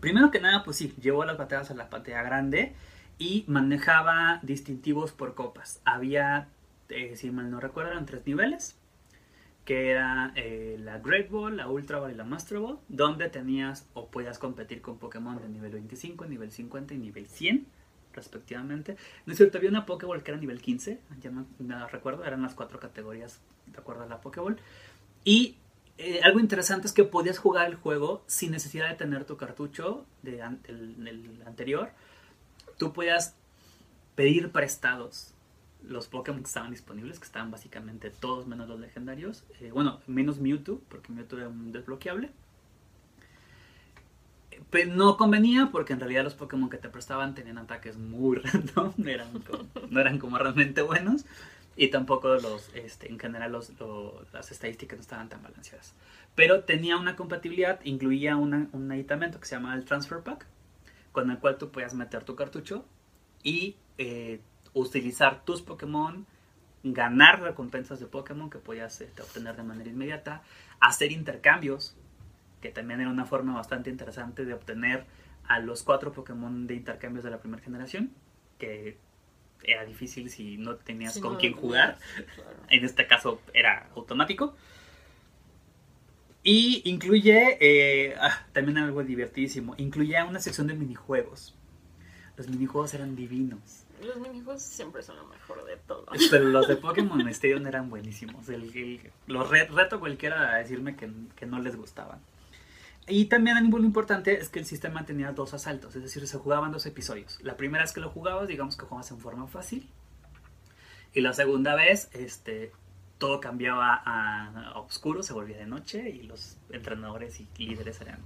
Primero 0.01 0.31
que 0.31 0.41
nada, 0.41 0.65
pues 0.65 0.79
sí, 0.79 0.95
llevó 1.01 1.25
las 1.25 1.37
batallas 1.37 1.71
a 1.71 1.75
la 1.75 1.91
pantalla 1.91 2.23
grande 2.23 2.75
y 3.19 3.45
manejaba 3.49 4.41
distintivos 4.43 5.13
por 5.13 5.35
copas. 5.35 5.81
Había, 5.85 6.49
eh, 6.89 7.17
si 7.17 7.31
mal 7.31 7.51
no 7.51 7.61
recuerdo, 7.61 7.91
eran 7.91 8.07
tres 8.07 8.27
niveles, 8.27 8.79
que 9.65 9.91
era 9.91 10.33
eh, 10.37 10.77
la 10.79 10.99
Great 10.99 11.31
Ball, 11.31 11.57
la 11.57 11.69
Ultra 11.69 11.99
Ball 11.99 12.13
y 12.13 12.15
la 12.15 12.25
Master 12.25 12.59
Ball, 12.59 12.79
donde 12.89 13.29
tenías 13.29 13.87
o 13.95 14.09
podías 14.09 14.39
competir 14.39 14.81
con 14.81 14.99
Pokémon 14.99 15.41
de 15.41 15.49
nivel 15.49 15.73
25, 15.73 16.27
nivel 16.27 16.53
50 16.53 16.95
y 16.95 16.99
nivel 16.99 17.27
100 17.27 17.67
respectivamente. 18.15 18.97
No 19.27 19.33
es 19.33 19.37
cierto, 19.37 19.59
había 19.59 19.71
una 19.71 19.87
Pokéball 19.87 20.23
que 20.23 20.31
era 20.31 20.41
nivel 20.41 20.61
15, 20.61 21.01
ya 21.21 21.31
no 21.31 21.89
recuerdo, 21.89 22.25
eran 22.25 22.43
las 22.43 22.55
cuatro 22.55 22.81
categorías 22.81 23.41
de 23.67 23.79
acuerdo 23.79 24.03
a 24.03 24.07
la 24.07 24.21
Pokéball. 24.21 24.57
Y 25.25 25.57
eh, 25.99 26.21
algo 26.23 26.39
interesante 26.41 26.87
es 26.87 26.93
que 26.93 27.05
podías 27.05 27.39
jugar 27.39 27.67
el 27.67 27.75
juego 27.75 28.23
sin 28.27 28.53
necesidad 28.53 28.89
de 28.89 28.95
tener 28.95 29.25
tu 29.25 29.37
cartucho 29.37 30.07
de 30.23 30.41
el, 30.41 31.43
anterior. 31.45 31.91
Tú 32.79 32.93
podías 32.93 33.37
pedir 34.15 34.51
prestados 34.51 35.35
los 35.87 36.09
Pokémon 36.09 36.41
que 36.41 36.47
estaban 36.47 36.71
disponibles, 36.71 37.19
que 37.19 37.25
estaban 37.25 37.51
básicamente 37.51 38.11
todos 38.11 38.47
menos 38.47 38.69
los 38.69 38.81
legendarios. 38.81 39.45
Eh, 39.61 39.71
bueno, 39.73 40.01
menos 40.07 40.39
Mewtwo, 40.39 40.81
porque 40.89 41.13
Mewtwo 41.13 41.39
era 41.39 41.49
un 41.49 41.73
desbloqueable. 41.73 42.31
Pero 44.71 44.95
no 44.95 45.17
convenía 45.17 45.69
porque 45.71 45.93
en 45.93 46.01
realidad 46.01 46.25
los 46.25 46.35
Pokémon 46.35 46.69
que 46.69 46.79
te 46.79 46.89
prestaban 46.89 47.35
tenían 47.35 47.59
ataques 47.59 47.97
muy 47.97 48.37
random, 48.43 48.93
no 49.91 50.01
eran 50.01 50.19
como 50.19 50.39
realmente 50.39 50.83
buenos. 50.83 51.25
Y 51.77 51.89
tampoco 51.89 52.35
los, 52.35 52.75
este, 52.75 53.09
en 53.09 53.21
general 53.21 53.53
los, 53.53 53.73
las 54.33 54.51
estadísticas 54.51 54.99
no 54.99 55.03
estaban 55.03 55.29
tan 55.29 55.45
balanceadas. 55.45 55.95
Pero 56.35 56.65
tenía 56.65 56.97
una 56.97 57.15
compatibilidad, 57.15 57.79
incluía 57.85 58.37
un 58.37 58.91
aditamento 58.91 59.39
que 59.39 59.47
se 59.47 59.55
llama 59.55 59.77
el 59.77 59.85
Transfer 59.85 60.21
Pack, 60.21 60.45
con 61.19 61.33
el 61.33 61.39
cual 61.41 61.59
tú 61.59 61.73
podías 61.73 61.95
meter 61.95 62.23
tu 62.23 62.37
cartucho 62.37 62.85
y 63.43 63.75
eh, 63.99 64.41
utilizar 64.73 65.45
tus 65.45 65.63
Pokémon, 65.63 66.25
ganar 66.85 67.43
recompensas 67.43 67.99
de 67.99 68.07
Pokémon 68.07 68.49
que 68.49 68.59
podías 68.59 69.01
este, 69.01 69.21
obtener 69.21 69.57
de 69.57 69.65
manera 69.65 69.91
inmediata, 69.91 70.43
hacer 70.79 71.11
intercambios, 71.11 71.97
que 72.61 72.69
también 72.69 73.01
era 73.01 73.11
una 73.11 73.25
forma 73.25 73.53
bastante 73.57 73.91
interesante 73.91 74.45
de 74.45 74.55
obtener 74.55 75.07
a 75.49 75.59
los 75.59 75.83
cuatro 75.83 76.13
Pokémon 76.13 76.69
de 76.69 76.75
intercambios 76.75 77.25
de 77.25 77.33
la 77.33 77.41
primera 77.41 77.65
generación, 77.65 78.13
que 78.57 78.97
era 79.65 79.85
difícil 79.85 80.31
si 80.31 80.57
no 80.57 80.77
tenías 80.77 81.19
con 81.19 81.35
quién 81.35 81.55
jugar. 81.55 81.99
En 82.71 82.85
este 82.85 83.09
caso 83.09 83.43
era 83.53 83.89
automático. 83.97 84.55
Y 86.43 86.83
incluye 86.85 87.59
eh, 87.61 88.15
ah, 88.21 88.47
también 88.53 88.79
algo 88.79 89.03
divertidísimo. 89.03 89.75
Incluía 89.77 90.25
una 90.25 90.41
sección 90.41 90.67
de 90.67 90.75
minijuegos. 90.75 91.55
Los 92.37 92.49
minijuegos 92.49 92.95
eran 92.95 93.17
divinos. 93.17 93.85
Los 94.03 94.17
minijuegos 94.19 94.63
siempre 94.63 95.03
son 95.03 95.17
lo 95.17 95.27
mejor 95.27 95.65
de 95.65 95.77
todo. 95.77 96.07
Pero 96.31 96.45
los 96.45 96.69
de 96.69 96.77
Pokémon 96.77 97.29
Stadium 97.29 97.67
eran 97.67 97.91
buenísimos. 97.91 98.49
El, 98.49 99.01
los 99.27 99.51
reto 99.51 99.99
cualquiera 99.99 100.55
a 100.55 100.59
decirme 100.59 100.95
que, 100.95 101.11
que 101.35 101.47
no 101.47 101.59
les 101.59 101.77
gustaban. 101.77 102.21
Y 103.09 103.25
también 103.25 103.57
algo 103.57 103.79
importante 103.79 104.39
es 104.39 104.51
que 104.51 104.59
el 104.59 104.67
sistema 104.67 105.07
tenía 105.07 105.33
dos 105.33 105.55
asaltos, 105.55 105.97
es 105.97 106.03
decir, 106.03 106.27
se 106.29 106.37
jugaban 106.37 106.73
dos 106.73 106.85
episodios. 106.85 107.39
La 107.43 107.57
primera 107.57 107.83
vez 107.83 107.93
que 107.93 108.01
lo 108.01 108.11
jugabas, 108.11 108.49
digamos 108.49 108.77
que 108.77 108.85
jugabas 108.85 109.11
en 109.11 109.19
forma 109.19 109.47
fácil. 109.47 109.89
Y 111.15 111.23
la 111.23 111.33
segunda 111.33 111.75
vez, 111.75 112.11
este, 112.13 112.71
todo 113.19 113.41
cambiaba 113.41 114.03
a, 114.05 114.79
oscuro, 114.79 115.23
se 115.23 115.33
volvía 115.33 115.59
de 115.59 115.67
noche 115.67 116.09
y 116.09 116.23
los 116.23 116.57
entrenadores 116.71 117.41
y 117.41 117.49
líderes 117.59 118.01
eran 118.01 118.21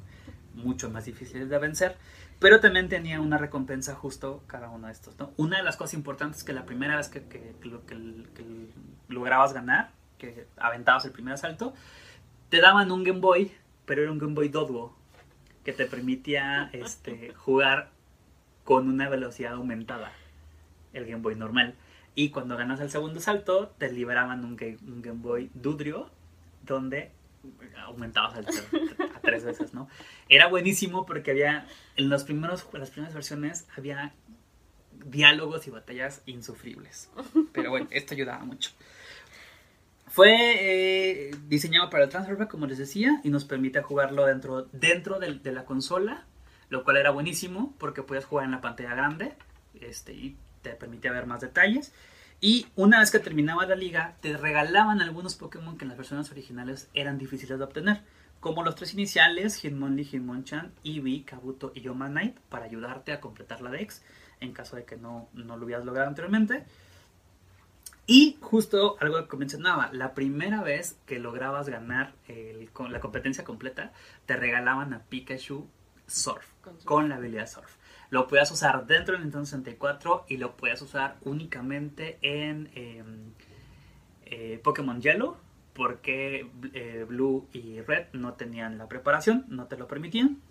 mucho 0.55 0.91
más 0.91 1.07
difíciles 1.07 1.49
de 1.49 1.59
vencer. 1.59 1.97
Pero 2.39 2.61
también 2.61 2.89
tenía 2.89 3.21
una 3.21 3.39
recompensa 3.39 3.95
justo 3.95 4.43
cada 4.47 4.69
uno 4.69 4.89
de 4.89 4.93
estos. 4.93 5.15
Una 5.37 5.59
de 5.59 5.63
las 5.63 5.77
cosas 5.77 5.95
importantes 5.95 6.39
es 6.39 6.45
que 6.45 6.53
la 6.53 6.67
primera 6.67 6.97
vez 6.97 7.09
que, 7.09 7.23
que, 7.23 7.55
que 7.61 8.69
lograbas 9.09 9.53
ganar, 9.53 9.91
que 10.19 10.47
aventabas 10.57 11.05
el 11.05 11.13
primer 11.13 11.35
asalto, 11.35 11.73
te 12.49 12.61
daban 12.61 12.91
un 12.91 13.05
Game 13.05 13.21
Boy 13.21 13.53
pero 13.85 14.03
era 14.03 14.13
un 14.13 14.19
Game 14.19 14.35
Boy 14.35 14.49
Dodgo 14.49 14.97
que 15.65 15.73
te 15.73 15.87
permitía 15.87 16.71
este, 16.73 17.35
jugar 17.35 17.91
con 18.65 18.89
una 18.89 19.09
velocidad 19.09 19.55
aumentada, 19.55 20.13
el 20.93 21.07
Game 21.07 21.23
Boy 21.23 21.37
normal. 21.37 21.75
Y 22.15 22.31
cuando 22.31 22.57
ganas 22.57 22.81
el 22.81 22.91
segundo 22.91 23.21
salto, 23.21 23.75
te 23.79 23.91
liberaban 23.91 24.45
un 24.45 24.57
Game, 24.57 25.19
Boy 25.19 25.51
Dudrio, 25.55 26.11
donde 26.63 27.11
aumentabas 27.79 28.35
a 28.37 29.21
tres 29.23 29.45
veces, 29.45 29.73
¿no? 29.75 29.89
Era 30.29 30.47
buenísimo 30.47 31.07
porque 31.07 31.31
había, 31.31 31.67
en 31.97 32.09
los 32.09 32.25
primeros, 32.25 32.67
las 32.73 32.91
primeras 32.91 33.15
versiones, 33.15 33.67
había 33.77 34.13
diálogos 35.07 35.67
y 35.67 35.71
batallas 35.71 36.23
insufribles. 36.27 37.11
Pero 37.53 37.71
bueno, 37.71 37.89
esto 37.91 38.15
ayudaba 38.15 38.45
mucho. 38.45 38.71
Fue 40.07 40.29
eh, 40.29 41.31
diseñado 41.49 41.89
para 41.89 42.05
el 42.05 42.11
transfer 42.11 42.47
como 42.47 42.67
les 42.67 42.77
decía, 42.77 43.21
y 43.25 43.31
nos 43.31 43.47
permite 43.47 43.81
jugarlo 43.81 44.27
dentro, 44.27 44.69
dentro 44.73 45.19
de, 45.19 45.53
la 45.53 45.65
consola, 45.65 46.27
lo 46.69 46.85
cual 46.85 46.99
era 46.99 47.11
buenísimo 47.11 47.75
porque 47.79 48.03
podías 48.03 48.27
jugar 48.27 48.45
en 48.45 48.51
la 48.51 48.61
pantalla 48.61 48.95
grande 48.95 49.33
este, 49.81 50.13
y 50.13 50.37
te 50.63 50.71
permitía 50.71 51.13
ver 51.13 51.27
más 51.27 51.41
detalles. 51.41 51.93
Y 52.41 52.67
una 52.75 52.99
vez 52.99 53.11
que 53.11 53.19
terminaba 53.19 53.67
la 53.67 53.77
liga, 53.77 54.17
te 54.21 54.37
regalaban 54.37 55.01
algunos 55.01 55.37
Pokémon 55.37 55.79
que 55.79 55.85
en 55.85 55.91
las 55.91 55.99
versiones 55.99 56.31
originales 56.33 56.89
eran 56.95 57.19
difíciles 57.19 57.59
de 57.59 57.65
obtener, 57.65 58.03
como 58.41 58.65
los 58.65 58.75
tres 58.75 58.95
iniciales, 58.95 59.57
Hitmonlee, 59.57 60.05
Hitmonchan, 60.05 60.73
Eevee, 60.83 61.25
Kabuto 61.25 61.71
y 61.75 61.83
Yomanite, 61.83 62.41
para 62.49 62.65
ayudarte 62.65 63.13
a 63.13 63.21
completar 63.21 63.61
la 63.61 63.71
Dex 63.71 64.03
en 64.41 64.53
caso 64.53 64.75
de 64.75 64.85
que 64.85 64.97
no, 64.97 65.29
no 65.35 65.57
lo 65.57 65.65
hubieras 65.65 65.85
logrado 65.85 66.09
anteriormente. 66.09 66.65
Y 68.07 68.37
justo 68.41 68.97
algo 69.01 69.29
que 69.29 69.37
mencionaba, 69.37 69.91
la 69.93 70.13
primera 70.13 70.63
vez 70.63 70.99
que 71.07 71.21
lograbas 71.21 71.69
ganar 71.69 72.15
la 72.27 73.01
competencia 73.01 73.45
completa, 73.45 73.93
te 74.27 74.37
regalaban 74.37 74.93
a 74.93 75.03
Pikachu 75.05 75.69
Surf, 76.07 76.45
con, 76.85 77.09
la 77.09 77.17
habilidad 77.17 77.47
Surf. 77.47 77.77
Lo 78.13 78.29
podías 78.29 78.51
usar 78.51 78.87
dentro 78.87 79.15
del 79.15 79.23
Nintendo 79.23 79.47
64 79.47 80.27
y 80.29 80.37
lo 80.37 80.55
podías 80.55 80.83
usar 80.83 81.17
únicamente 81.23 82.19
en 82.21 82.69
em, 82.75 83.33
eh, 84.27 84.61
Pokémon 84.63 85.01
Yellow, 85.01 85.39
porque 85.73 86.47
eh, 86.75 87.07
Blue 87.09 87.49
y 87.55 87.81
Red 87.81 88.09
no 88.13 88.35
tenían 88.35 88.77
la 88.77 88.87
preparación, 88.87 89.47
no 89.49 89.65
te 89.65 89.79
lo 89.79 89.89
permitían. 89.89 90.43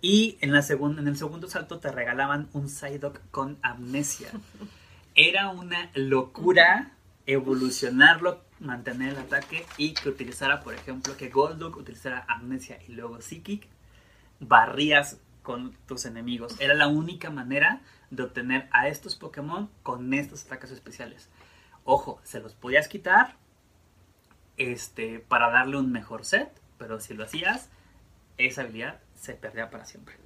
Y 0.00 0.38
en, 0.40 0.52
la 0.52 0.64
en 0.68 1.08
el 1.08 1.16
segundo 1.16 1.48
salto 1.48 1.80
te 1.80 1.90
regalaban 1.90 2.48
un 2.52 2.68
Psyduck 2.68 3.18
con 3.32 3.58
amnesia. 3.62 4.28
era 5.16 5.48
una 5.48 5.90
locura 5.94 6.92
evolucionarlo, 7.26 8.40
mantener 8.60 9.14
el 9.14 9.18
ataque 9.18 9.66
y 9.78 9.94
que 9.94 10.08
utilizara, 10.08 10.60
por 10.60 10.74
ejemplo, 10.74 11.16
que 11.16 11.28
Golduck 11.28 11.76
utilizara 11.76 12.24
Amnesia 12.28 12.78
y 12.86 12.92
luego 12.92 13.20
Psychic, 13.20 13.66
barrías 14.38 15.18
con 15.42 15.72
tus 15.86 16.04
enemigos. 16.04 16.60
Era 16.60 16.74
la 16.74 16.88
única 16.88 17.30
manera 17.30 17.80
de 18.10 18.22
obtener 18.22 18.68
a 18.72 18.88
estos 18.88 19.16
Pokémon 19.16 19.70
con 19.82 20.12
estos 20.14 20.44
ataques 20.46 20.70
especiales. 20.70 21.28
Ojo, 21.84 22.20
se 22.22 22.40
los 22.40 22.54
podías 22.54 22.88
quitar 22.88 23.36
este, 24.56 25.18
para 25.18 25.50
darle 25.50 25.78
un 25.78 25.90
mejor 25.90 26.24
set, 26.24 26.50
pero 26.78 27.00
si 27.00 27.14
lo 27.14 27.24
hacías, 27.24 27.68
esa 28.38 28.62
habilidad 28.62 29.00
se 29.14 29.34
perdía 29.34 29.70
para 29.70 29.84
siempre. 29.84 30.16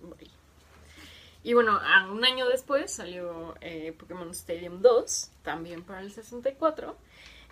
Y 1.43 1.55
bueno, 1.55 1.79
un 2.11 2.25
año 2.25 2.49
después 2.49 2.93
salió 2.93 3.55
eh, 3.61 3.95
Pokémon 3.97 4.31
Stadium 4.31 4.83
2, 4.83 5.31
también 5.43 5.85
para 5.85 6.01
el 6.01 6.11
64. 6.11 6.97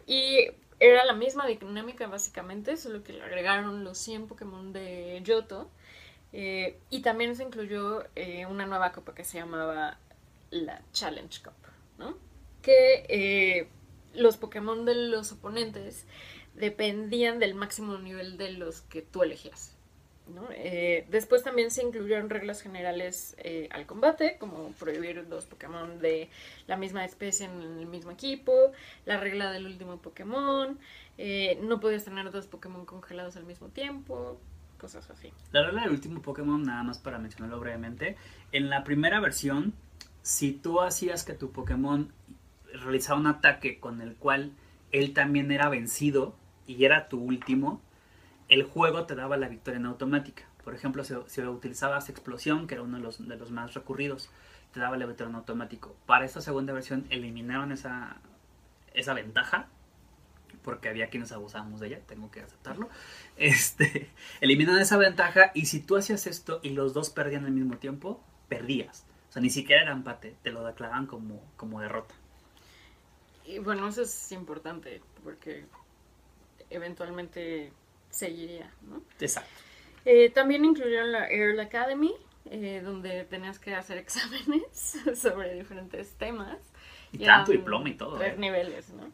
Y 0.06 0.50
era 0.80 1.04
la 1.04 1.12
misma 1.12 1.46
dinámica 1.46 2.08
básicamente, 2.08 2.76
solo 2.76 3.04
que 3.04 3.12
le 3.12 3.22
agregaron 3.22 3.84
los 3.84 3.98
100 3.98 4.26
Pokémon 4.26 4.72
de 4.72 5.20
Yoto. 5.22 5.70
Eh, 6.36 6.80
y 6.90 7.00
también 7.00 7.36
se 7.36 7.44
incluyó 7.44 8.04
eh, 8.16 8.44
una 8.46 8.66
nueva 8.66 8.90
copa 8.90 9.14
que 9.14 9.24
se 9.24 9.38
llamaba 9.38 9.98
la 10.50 10.82
Challenge 10.92 11.42
Cup, 11.42 11.54
¿no? 11.96 12.18
Que 12.60 13.68
los 14.14 14.36
Pokémon 14.36 14.84
de 14.84 14.96
los 14.96 15.30
oponentes 15.32 16.06
dependían 16.54 17.38
del 17.38 17.54
máximo 17.54 17.98
nivel 17.98 18.36
de 18.36 18.50
los 18.50 18.80
que 18.82 19.00
tú 19.00 19.22
elegías. 19.22 19.74
Eh, 20.52 21.06
después 21.10 21.42
también 21.42 21.70
se 21.70 21.82
incluyeron 21.82 22.30
reglas 22.30 22.62
generales 22.62 23.36
eh, 23.38 23.68
al 23.70 23.84
combate, 23.84 24.38
como 24.38 24.72
prohibir 24.72 25.28
dos 25.28 25.44
Pokémon 25.44 25.98
de 26.00 26.30
la 26.66 26.76
misma 26.76 27.04
especie 27.04 27.46
en 27.46 27.60
el 27.60 27.86
mismo 27.86 28.10
equipo, 28.10 28.72
la 29.04 29.18
regla 29.18 29.52
del 29.52 29.66
último 29.66 29.98
Pokémon, 29.98 30.78
eh, 31.18 31.58
no 31.60 31.78
podías 31.78 32.04
tener 32.04 32.30
dos 32.30 32.46
Pokémon 32.46 32.86
congelados 32.86 33.36
al 33.36 33.44
mismo 33.44 33.68
tiempo, 33.68 34.40
cosas 34.84 35.08
así. 35.08 35.32
La 35.50 35.64
regla 35.64 35.80
del 35.80 35.92
último 35.92 36.20
Pokémon, 36.20 36.62
nada 36.62 36.82
más 36.82 36.98
para 36.98 37.18
mencionarlo 37.18 37.58
brevemente, 37.58 38.18
en 38.52 38.68
la 38.68 38.84
primera 38.84 39.18
versión, 39.18 39.72
si 40.20 40.52
tú 40.52 40.82
hacías 40.82 41.24
que 41.24 41.32
tu 41.32 41.52
Pokémon 41.52 42.12
realizaba 42.70 43.18
un 43.18 43.26
ataque 43.26 43.80
con 43.80 44.02
el 44.02 44.14
cual 44.16 44.52
él 44.92 45.14
también 45.14 45.50
era 45.50 45.70
vencido 45.70 46.36
y 46.66 46.84
era 46.84 47.08
tu 47.08 47.18
último, 47.18 47.80
el 48.50 48.64
juego 48.64 49.06
te 49.06 49.14
daba 49.14 49.38
la 49.38 49.48
victoria 49.48 49.78
en 49.78 49.86
automática. 49.86 50.44
Por 50.62 50.74
ejemplo, 50.74 51.02
si, 51.02 51.14
utilizabas 51.40 52.10
explosión, 52.10 52.66
que 52.66 52.74
era 52.74 52.82
uno 52.82 52.98
de 52.98 53.02
los, 53.02 53.26
de 53.26 53.36
los 53.36 53.50
más 53.50 53.72
recurridos, 53.72 54.28
te 54.74 54.80
daba 54.80 54.98
la 54.98 55.06
victoria 55.06 55.30
en 55.30 55.36
automático. 55.36 55.96
Para 56.04 56.26
esta 56.26 56.42
segunda 56.42 56.74
versión 56.74 57.06
eliminaron 57.08 57.72
esa, 57.72 58.18
esa 58.92 59.14
ventaja, 59.14 59.68
porque 60.64 60.88
había 60.88 61.10
quienes 61.10 61.30
abusábamos 61.30 61.78
de 61.78 61.88
ella, 61.88 62.00
tengo 62.06 62.30
que 62.30 62.40
aceptarlo. 62.40 62.88
Este, 63.36 64.10
eliminaron 64.40 64.80
esa 64.80 64.96
ventaja 64.96 65.52
y 65.54 65.66
si 65.66 65.80
tú 65.80 65.96
hacías 65.96 66.26
esto 66.26 66.58
y 66.62 66.70
los 66.70 66.94
dos 66.94 67.10
perdían 67.10 67.44
al 67.44 67.52
mismo 67.52 67.76
tiempo, 67.76 68.24
perdías. 68.48 69.06
sea, 69.28 69.42
ni 69.42 69.50
siquiera 69.50 69.82
era 69.82 69.92
empate, 69.92 70.34
te 70.42 70.50
lo 70.50 70.64
declaraban 70.64 71.06
como, 71.06 71.44
como 71.56 71.80
derrota. 71.80 72.14
Y 73.44 73.58
bueno, 73.58 73.86
eso 73.86 74.02
es 74.02 74.32
importante 74.32 75.02
porque 75.22 75.66
eventualmente 76.70 77.72
seguiría, 78.10 78.70
¿no? 78.88 79.02
Exacto. 79.20 79.50
Eh, 80.06 80.30
también 80.30 80.64
incluyeron 80.64 81.12
la 81.12 81.28
Earl 81.30 81.60
Academy, 81.60 82.14
eh, 82.50 82.80
donde 82.82 83.24
tenías 83.24 83.58
que 83.58 83.74
hacer 83.74 83.98
exámenes 83.98 84.98
sobre 85.14 85.54
diferentes 85.54 86.14
temas. 86.14 86.58
Y 87.12 87.22
Eran 87.22 87.40
tanto 87.40 87.52
diploma 87.52 87.88
y 87.88 87.94
todo. 87.94 88.18
Tres 88.18 88.34
¿eh? 88.34 88.38
niveles, 88.38 88.90
¿no? 88.90 89.10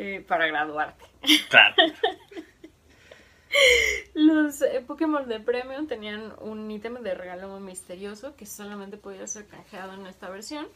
Eh, 0.00 0.24
para 0.28 0.46
graduarte. 0.46 1.04
Claro. 1.50 1.74
Los 4.14 4.62
eh, 4.62 4.84
Pokémon 4.86 5.28
de 5.28 5.40
Premium 5.40 5.88
tenían 5.88 6.34
un 6.40 6.70
ítem 6.70 7.02
de 7.02 7.14
regalo 7.14 7.58
misterioso 7.58 8.36
que 8.36 8.46
solamente 8.46 8.96
podía 8.96 9.26
ser 9.26 9.48
canjeado 9.48 9.94
en 9.94 10.06
esta 10.06 10.30
versión. 10.30 10.68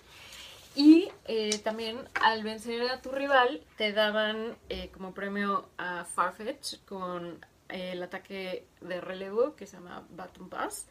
Y 0.74 1.08
eh, 1.26 1.56
también 1.62 2.00
al 2.14 2.42
vencer 2.42 2.82
a 2.90 3.00
tu 3.00 3.12
rival 3.12 3.62
te 3.76 3.92
daban 3.92 4.56
eh, 4.68 4.90
como 4.92 5.14
premio 5.14 5.68
a 5.78 6.04
Farfetch 6.04 6.84
con 6.84 7.46
el 7.68 8.02
ataque 8.02 8.66
de 8.80 9.00
relevo 9.00 9.54
que 9.54 9.68
se 9.68 9.76
llama 9.76 10.04
Baton 10.10 10.48
Pass 10.48 10.88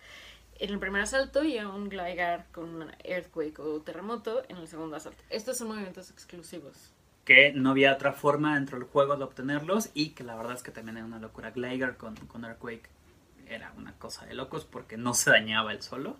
en 0.57 0.69
el 0.69 0.79
primer 0.79 1.01
asalto 1.01 1.43
y 1.43 1.57
a 1.57 1.67
un 1.67 1.89
Gligar 1.89 2.45
con 2.53 2.95
Earthquake 3.03 3.59
o 3.59 3.81
Terremoto 3.81 4.41
en 4.47 4.55
el 4.55 4.69
segundo 4.69 4.95
asalto. 4.95 5.21
Estos 5.29 5.57
son 5.57 5.67
movimientos 5.67 6.09
exclusivos. 6.11 6.93
Que 7.25 7.53
no 7.53 7.71
había 7.71 7.93
otra 7.93 8.13
forma 8.13 8.55
dentro 8.55 8.79
del 8.79 8.87
juego 8.87 9.15
de 9.15 9.23
obtenerlos 9.23 9.89
y 9.93 10.09
que 10.09 10.23
la 10.23 10.35
verdad 10.35 10.53
es 10.53 10.63
que 10.63 10.71
también 10.71 10.97
era 10.97 11.05
una 11.05 11.19
locura. 11.19 11.51
Gligar 11.51 11.97
con, 11.97 12.15
con 12.15 12.45
Earthquake 12.45 12.89
era 13.47 13.73
una 13.77 13.93
cosa 13.93 14.25
de 14.25 14.33
locos 14.33 14.65
porque 14.65 14.97
no 14.97 15.13
se 15.13 15.29
dañaba 15.29 15.71
el 15.71 15.81
solo 15.81 16.17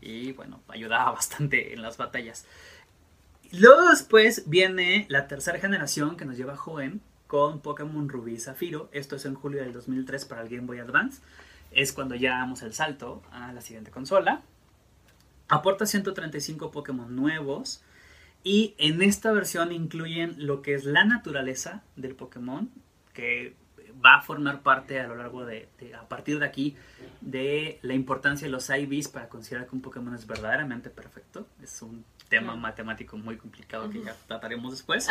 y 0.00 0.32
bueno, 0.32 0.60
ayudaba 0.68 1.10
bastante 1.12 1.72
en 1.72 1.82
las 1.82 1.96
batallas. 1.96 2.46
Luego 3.52 3.88
después 3.88 4.48
viene 4.48 5.06
la 5.08 5.28
tercera 5.28 5.58
generación 5.58 6.16
que 6.16 6.24
nos 6.24 6.36
lleva 6.36 6.54
a 6.54 6.56
Joven 6.56 7.00
con 7.26 7.60
Pokémon 7.60 8.08
Rubí 8.08 8.34
y 8.34 8.40
Zafiro. 8.40 8.88
Esto 8.92 9.16
es 9.16 9.24
en 9.24 9.34
julio 9.34 9.62
del 9.62 9.72
2003 9.72 10.24
para 10.24 10.42
el 10.42 10.48
Game 10.48 10.66
Boy 10.66 10.80
Advance. 10.80 11.22
Es 11.70 11.92
cuando 11.92 12.14
ya 12.14 12.38
damos 12.38 12.62
el 12.62 12.74
salto 12.74 13.22
a 13.30 13.52
la 13.52 13.60
siguiente 13.60 13.90
consola. 13.90 14.42
Aporta 15.48 15.86
135 15.86 16.70
Pokémon 16.70 17.14
nuevos. 17.14 17.82
Y 18.44 18.74
en 18.78 19.02
esta 19.02 19.32
versión 19.32 19.72
incluyen 19.72 20.34
lo 20.46 20.60
que 20.62 20.74
es 20.74 20.84
la 20.84 21.04
naturaleza 21.04 21.82
del 21.96 22.14
Pokémon, 22.14 22.70
que 23.14 23.54
va 24.04 24.16
a 24.16 24.20
formar 24.22 24.60
parte 24.62 25.00
a 25.00 25.06
lo 25.08 25.16
largo 25.16 25.46
de, 25.46 25.68
de- 25.80 25.94
a 25.94 26.06
partir 26.08 26.38
de 26.38 26.44
aquí, 26.44 26.76
de 27.22 27.78
la 27.82 27.94
importancia 27.94 28.46
de 28.46 28.52
los 28.52 28.68
IVs 28.68 29.08
para 29.08 29.28
considerar 29.30 29.66
que 29.66 29.74
un 29.74 29.80
Pokémon 29.80 30.14
es 30.14 30.26
verdaderamente 30.26 30.90
perfecto. 30.90 31.46
Es 31.62 31.80
un 31.80 32.04
tema 32.28 32.54
matemático 32.54 33.16
muy 33.16 33.36
complicado 33.38 33.88
que 33.90 34.02
ya 34.02 34.14
trataremos 34.26 34.72
después. 34.72 35.08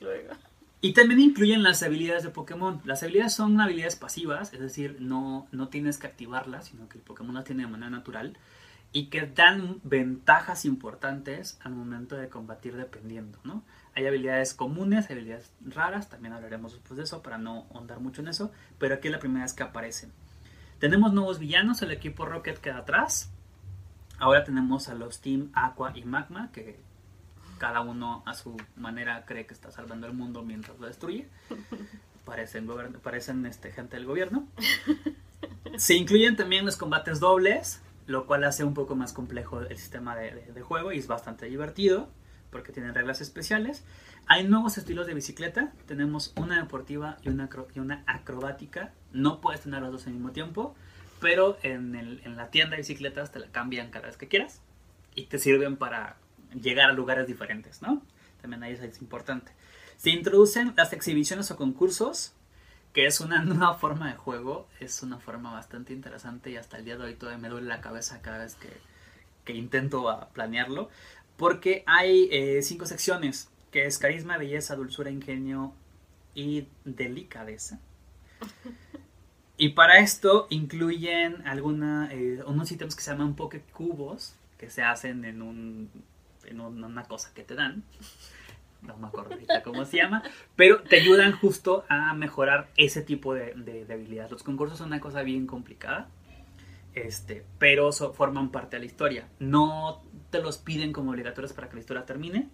Luego. 0.00 0.34
Y 0.80 0.92
también 0.94 1.20
incluyen 1.20 1.62
las 1.62 1.82
habilidades 1.82 2.22
de 2.24 2.30
Pokémon. 2.30 2.80
Las 2.84 3.02
habilidades 3.02 3.34
son 3.34 3.60
habilidades 3.60 3.96
pasivas, 3.96 4.52
es 4.52 4.60
decir, 4.60 4.96
no, 5.00 5.46
no 5.52 5.68
tienes 5.68 5.96
que 5.98 6.06
activarlas, 6.08 6.66
sino 6.68 6.88
que 6.88 6.98
el 6.98 7.04
Pokémon 7.04 7.34
las 7.34 7.44
tiene 7.44 7.62
de 7.64 7.68
manera 7.70 7.90
natural 7.90 8.36
y 8.92 9.06
que 9.06 9.26
dan 9.26 9.80
ventajas 9.84 10.64
importantes 10.64 11.58
al 11.62 11.72
momento 11.72 12.16
de 12.16 12.28
combatir 12.28 12.76
dependiendo, 12.76 13.38
¿no? 13.42 13.62
Hay 13.94 14.06
habilidades 14.06 14.54
comunes, 14.54 15.08
hay 15.08 15.16
habilidades 15.16 15.50
raras, 15.64 16.08
también 16.08 16.34
hablaremos 16.34 16.72
después 16.72 16.96
de 16.96 17.04
eso 17.04 17.22
para 17.22 17.38
no 17.38 17.66
ahondar 17.74 18.00
mucho 18.00 18.22
en 18.22 18.28
eso, 18.28 18.52
pero 18.78 18.94
aquí 18.94 19.08
es 19.08 19.12
la 19.12 19.18
primera 19.18 19.44
vez 19.44 19.54
que 19.54 19.62
aparecen. 19.62 20.12
Tenemos 20.78 21.12
nuevos 21.12 21.38
villanos, 21.38 21.80
el 21.82 21.90
equipo 21.90 22.26
Rocket 22.26 22.58
queda 22.58 22.78
atrás. 22.78 23.30
Ahora 24.18 24.44
tenemos 24.44 24.88
a 24.88 24.94
los 24.94 25.20
Team 25.20 25.50
Aqua 25.54 25.92
y 25.96 26.04
Magma, 26.04 26.50
que 26.52 26.80
cada 27.58 27.80
uno 27.80 28.22
a 28.26 28.34
su 28.34 28.56
manera 28.76 29.24
cree 29.24 29.46
que 29.46 29.54
está 29.54 29.70
salvando 29.70 30.06
el 30.06 30.12
mundo 30.12 30.42
mientras 30.42 30.78
lo 30.78 30.86
destruye. 30.86 31.28
Parecen, 32.24 32.68
parecen 33.02 33.46
este, 33.46 33.72
gente 33.72 33.96
del 33.96 34.06
gobierno. 34.06 34.46
Se 35.76 35.94
incluyen 35.94 36.36
también 36.36 36.64
los 36.64 36.76
combates 36.76 37.18
dobles, 37.18 37.82
lo 38.06 38.26
cual 38.26 38.44
hace 38.44 38.64
un 38.64 38.74
poco 38.74 38.96
más 38.96 39.12
complejo 39.12 39.60
el 39.60 39.76
sistema 39.76 40.16
de, 40.16 40.62
juego 40.62 40.92
y 40.92 40.98
es 40.98 41.06
bastante 41.06 41.46
divertido 41.46 42.10
porque 42.50 42.72
tienen 42.72 42.94
reglas 42.94 43.20
especiales. 43.20 43.84
Hay 44.26 44.44
nuevos 44.46 44.76
estilos 44.76 45.06
de 45.06 45.14
bicicleta. 45.14 45.72
Tenemos 45.86 46.32
una 46.36 46.60
deportiva 46.60 47.16
y 47.22 47.30
una, 47.30 47.48
y 47.74 47.78
una 47.78 48.04
acrobática. 48.06 48.92
No 49.12 49.40
puedes 49.40 49.62
tener 49.62 49.80
los 49.80 49.92
dos 49.92 50.06
al 50.06 50.12
mismo 50.12 50.32
tiempo, 50.32 50.74
pero 51.20 51.56
en, 51.62 52.36
la 52.36 52.50
tienda 52.50 52.72
de 52.72 52.82
bicicletas 52.82 53.32
te 53.32 53.38
la 53.38 53.46
cambian 53.46 53.90
cada 53.90 54.06
vez 54.06 54.16
que 54.16 54.28
quieras 54.28 54.60
y 55.14 55.26
te 55.26 55.38
sirven 55.38 55.76
para 55.76 56.16
llegar 56.60 56.90
a 56.90 56.92
lugares 56.92 57.26
diferentes, 57.26 57.80
¿no? 57.80 58.02
También 58.42 58.62
ahí 58.62 58.72
es 58.72 59.00
importante. 59.00 59.52
Se 59.96 60.10
introducen 60.10 60.74
las 60.76 60.92
exhibiciones 60.92 61.50
o 61.50 61.56
concursos, 61.56 62.34
que 62.92 63.06
es 63.06 63.20
una 63.20 63.42
nueva 63.44 63.74
forma 63.74 64.10
de 64.10 64.16
juego, 64.16 64.68
es 64.80 65.02
una 65.02 65.18
forma 65.18 65.52
bastante 65.52 65.92
interesante 65.92 66.50
y 66.50 66.56
hasta 66.56 66.78
el 66.78 66.84
día 66.84 66.96
de 66.96 67.04
hoy 67.04 67.14
todavía 67.14 67.40
me 67.42 67.48
duele 67.48 67.68
la 67.68 67.80
cabeza 67.80 68.20
cada 68.22 68.38
vez 68.38 68.54
que, 68.56 68.70
que 69.44 69.54
intento 69.54 70.28
planearlo, 70.34 70.90
porque 71.36 71.82
hay 71.86 72.28
eh, 72.30 72.62
cinco 72.62 72.86
secciones, 72.86 73.50
que 73.70 73.86
es 73.86 73.98
carisma, 73.98 74.36
belleza, 74.38 74.76
dulzura, 74.76 75.10
ingenio 75.10 75.74
y 76.34 76.68
delicadeza. 76.84 77.80
Y 79.56 79.70
para 79.70 79.98
esto 79.98 80.46
incluyen 80.50 81.46
alguna, 81.46 82.08
eh, 82.10 82.42
unos 82.46 82.72
ítems 82.72 82.96
que 82.96 83.02
se 83.02 83.12
llaman 83.12 83.34
Poké 83.36 83.60
Cubos, 83.60 84.34
que 84.58 84.70
se 84.70 84.82
hacen 84.82 85.24
en, 85.24 85.42
un, 85.42 85.90
en 86.44 86.60
un- 86.60 86.82
una 86.82 87.04
cosa 87.04 87.32
que 87.34 87.44
te 87.44 87.54
dan. 87.54 87.84
No 88.82 88.96
me 88.96 89.06
acuerdo 89.06 89.32
ahorita 89.34 89.62
cómo 89.62 89.84
se 89.84 89.98
llama, 89.98 90.22
pero 90.56 90.82
te 90.82 90.96
ayudan 91.00 91.32
justo 91.32 91.84
a 91.88 92.14
mejorar 92.14 92.68
ese 92.76 93.02
tipo 93.02 93.32
de, 93.34 93.54
de- 93.54 93.84
de 93.84 93.94
habilidades. 93.94 94.30
Los 94.32 94.42
concursos 94.42 94.78
son 94.78 94.88
una 94.88 95.00
cosa 95.00 95.22
bien 95.22 95.46
complicada, 95.46 96.08
este, 96.94 97.44
pero 97.58 97.92
forman 97.92 98.50
parte 98.50 98.76
de 98.76 98.80
la 98.80 98.86
historia. 98.86 99.28
No 99.38 100.02
te 100.30 100.40
los 100.42 100.58
piden 100.58 100.92
como 100.92 101.12
obligatorios 101.12 101.52
para 101.52 101.68
que 101.68 101.74
la 101.74 101.80
historia 101.80 102.04
termine, 102.06 102.48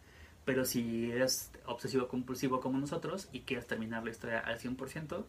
pero 0.44 0.64
si 0.64 1.10
eres 1.10 1.50
obsesivo 1.66 2.08
compulsivo 2.08 2.60
como 2.60 2.78
nosotros 2.78 3.28
y 3.32 3.40
quieres 3.40 3.66
terminar 3.66 4.04
la 4.04 4.10
historia 4.10 4.38
al 4.40 4.58
100%, 4.58 5.24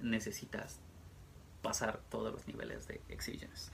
necesitas 0.00 0.80
pasar 1.62 2.00
todos 2.10 2.32
los 2.32 2.46
niveles 2.46 2.88
de 2.88 3.00
exhibiciones. 3.08 3.70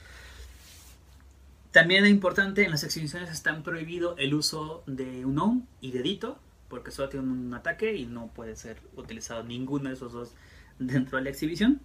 También 1.73 2.05
es 2.05 2.11
importante, 2.11 2.65
en 2.65 2.71
las 2.71 2.83
exhibiciones 2.85 3.31
está 3.31 3.57
prohibido 3.63 4.17
el 4.17 4.35
uso 4.35 4.83
de 4.87 5.25
un 5.27 5.39
OM 5.39 5.63
y 5.81 5.91
dedito, 5.93 6.39
porque 6.69 6.91
solo 6.91 7.09
tiene 7.09 7.27
un 7.27 7.53
ataque 7.55 7.95
y 7.95 8.07
no 8.07 8.29
puede 8.29 8.57
ser 8.57 8.79
utilizado 8.97 9.43
ninguno 9.45 9.89
de 9.89 9.95
esos 9.95 10.13
dos 10.13 10.35
dentro 10.79 11.19
de 11.19 11.25
la 11.25 11.31
exhibición. 11.31 11.81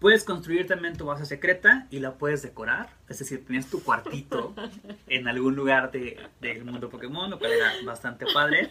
Puedes 0.00 0.24
construir 0.24 0.66
también 0.66 0.96
tu 0.96 1.06
base 1.06 1.24
secreta 1.26 1.86
y 1.90 2.00
la 2.00 2.14
puedes 2.14 2.42
decorar, 2.42 2.90
es 3.08 3.20
decir, 3.20 3.44
tenías 3.46 3.68
tu 3.68 3.82
cuartito 3.84 4.52
en 5.06 5.28
algún 5.28 5.54
lugar 5.54 5.92
de- 5.92 6.18
del 6.40 6.64
mundo 6.64 6.90
Pokémon, 6.90 7.30
lo 7.30 7.38
cual 7.38 7.52
era 7.52 7.72
bastante 7.84 8.26
padre. 8.34 8.70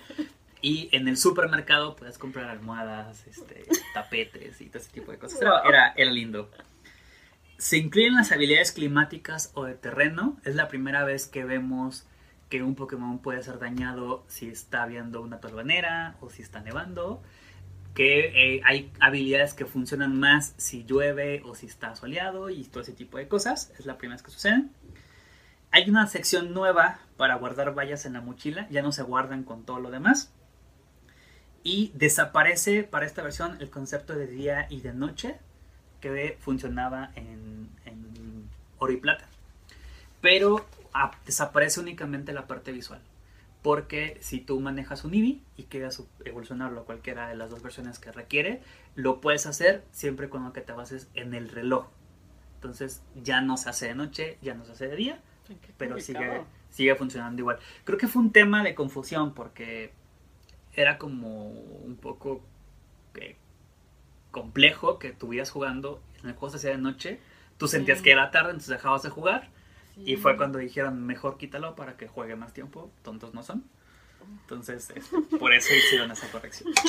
Y 0.61 0.89
en 0.91 1.07
el 1.07 1.17
supermercado 1.17 1.95
puedes 1.95 2.17
comprar 2.17 2.49
almohadas, 2.49 3.25
este, 3.27 3.65
tapetes 3.93 4.59
y 4.61 4.65
todo 4.67 4.79
ese 4.79 4.91
tipo 4.91 5.11
de 5.11 5.17
cosas. 5.17 5.41
Era, 5.41 5.61
era, 5.67 5.93
era 5.95 6.11
lindo. 6.11 6.51
Se 7.57 7.77
incluyen 7.77 8.15
las 8.15 8.31
habilidades 8.31 8.71
climáticas 8.71 9.51
o 9.53 9.63
de 9.65 9.73
terreno. 9.75 10.37
Es 10.43 10.55
la 10.55 10.67
primera 10.67 11.03
vez 11.03 11.27
que 11.27 11.45
vemos 11.45 12.05
que 12.51 12.61
un 12.61 12.75
Pokémon 12.75 13.19
puede 13.19 13.41
ser 13.41 13.59
dañado 13.59 14.25
si 14.27 14.49
está 14.49 14.83
habiendo 14.83 15.21
una 15.21 15.39
torbanera 15.39 16.17
o 16.19 16.29
si 16.29 16.41
está 16.41 16.59
nevando. 16.59 17.23
Que 17.95 18.55
eh, 18.55 18.61
hay 18.65 18.91
habilidades 18.99 19.53
que 19.53 19.65
funcionan 19.65 20.19
más 20.19 20.53
si 20.57 20.83
llueve 20.83 21.41
o 21.45 21.55
si 21.55 21.65
está 21.65 21.95
soleado 21.95 22.49
y 22.49 22.65
todo 22.65 22.83
ese 22.83 22.91
tipo 22.91 23.17
de 23.17 23.29
cosas. 23.29 23.71
Es 23.79 23.85
la 23.85 23.97
primera 23.97 24.15
vez 24.15 24.23
que 24.23 24.31
suceden. 24.31 24.69
Hay 25.71 25.89
una 25.89 26.05
sección 26.07 26.53
nueva 26.53 26.99
para 27.15 27.35
guardar 27.35 27.73
vallas 27.73 28.05
en 28.05 28.13
la 28.13 28.21
mochila. 28.21 28.67
Ya 28.69 28.81
no 28.81 28.91
se 28.91 29.03
guardan 29.03 29.43
con 29.43 29.63
todo 29.63 29.79
lo 29.79 29.89
demás. 29.89 30.33
Y 31.63 31.93
desaparece 31.95 32.83
para 32.83 33.05
esta 33.05 33.23
versión 33.23 33.57
el 33.61 33.69
concepto 33.69 34.13
de 34.13 34.27
día 34.27 34.67
y 34.69 34.81
de 34.81 34.93
noche 34.93 35.37
que 36.01 36.37
funcionaba 36.41 37.11
en, 37.15 37.69
en 37.85 38.49
oro 38.77 38.91
y 38.91 38.97
plata. 38.97 39.25
Pero 40.19 40.65
desaparece 41.25 41.79
únicamente 41.79 42.33
la 42.33 42.47
parte 42.47 42.71
visual. 42.71 43.01
Porque 43.61 44.17
si 44.21 44.39
tú 44.39 44.59
manejas 44.59 45.03
un 45.05 45.13
Eevee 45.13 45.41
y 45.55 45.63
quieres 45.65 46.01
evolucionarlo 46.25 46.81
a 46.81 46.85
cualquiera 46.85 47.27
de 47.29 47.35
las 47.35 47.51
dos 47.51 47.61
versiones 47.61 47.99
que 47.99 48.11
requiere, 48.11 48.61
lo 48.95 49.21
puedes 49.21 49.45
hacer 49.45 49.85
siempre 49.91 50.29
cuando 50.29 50.51
que 50.51 50.61
te 50.61 50.73
bases 50.73 51.09
en 51.13 51.35
el 51.35 51.49
reloj. 51.49 51.87
Entonces 52.55 53.03
ya 53.23 53.41
no 53.41 53.57
se 53.57 53.69
hace 53.69 53.87
de 53.87 53.95
noche, 53.95 54.37
ya 54.41 54.55
no 54.55 54.65
se 54.65 54.71
hace 54.71 54.87
de 54.87 54.95
día, 54.95 55.19
pero 55.77 55.99
sigue, 55.99 56.43
sigue 56.71 56.95
funcionando 56.95 57.39
igual. 57.39 57.59
Creo 57.83 57.97
que 57.99 58.07
fue 58.07 58.21
un 58.21 58.31
tema 58.31 58.63
de 58.63 58.73
confusión 58.73 59.33
porque 59.33 59.93
era 60.73 60.97
como 60.97 61.49
un 61.49 61.97
poco 61.97 62.41
eh, 63.15 63.35
complejo 64.31 64.97
que 64.97 65.09
estuvieras 65.09 65.51
jugando 65.51 66.01
en 66.23 66.29
el 66.29 66.35
juego 66.35 66.51
se 66.51 66.57
hacía 66.57 66.71
de 66.71 66.77
noche, 66.77 67.19
tú 67.57 67.67
sentías 67.67 67.99
Sí. 67.99 68.05
que 68.05 68.11
era 68.11 68.31
tarde, 68.31 68.51
entonces 68.51 68.69
dejabas 68.69 69.03
de 69.03 69.09
jugar 69.09 69.49
sí. 69.95 70.03
Y 70.05 70.15
fue 70.17 70.37
cuando 70.37 70.59
dijeron, 70.59 71.05
mejor 71.05 71.37
quítalo 71.37 71.75
para 71.75 71.97
que 71.97 72.07
juegue 72.07 72.35
más 72.35 72.53
tiempo, 72.53 72.91
tontos 73.03 73.33
no 73.33 73.43
son. 73.43 73.63
Entonces, 74.41 74.91
este, 74.95 75.37
por 75.37 75.53
eso 75.53 75.73
hicieron 75.73 76.11
esa 76.11 76.31
corrección. 76.31 76.73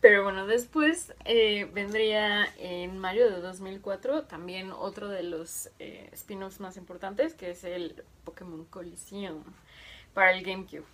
Pero 0.00 0.22
bueno, 0.22 0.46
después 0.46 1.12
eh, 1.24 1.68
vendría 1.74 2.46
en 2.56 2.98
mayo 2.98 3.28
de 3.28 3.40
2004 3.40 4.24
también 4.24 4.70
otro 4.70 5.08
de 5.08 5.24
los 5.24 5.70
eh, 5.80 6.08
spin-offs 6.12 6.60
más 6.60 6.76
importantes, 6.76 7.34
que 7.34 7.50
es 7.50 7.64
el 7.64 8.04
Pokémon 8.24 8.64
Coliseum 8.66 9.42
para 10.14 10.32
el 10.32 10.44
GameCube. 10.44 10.84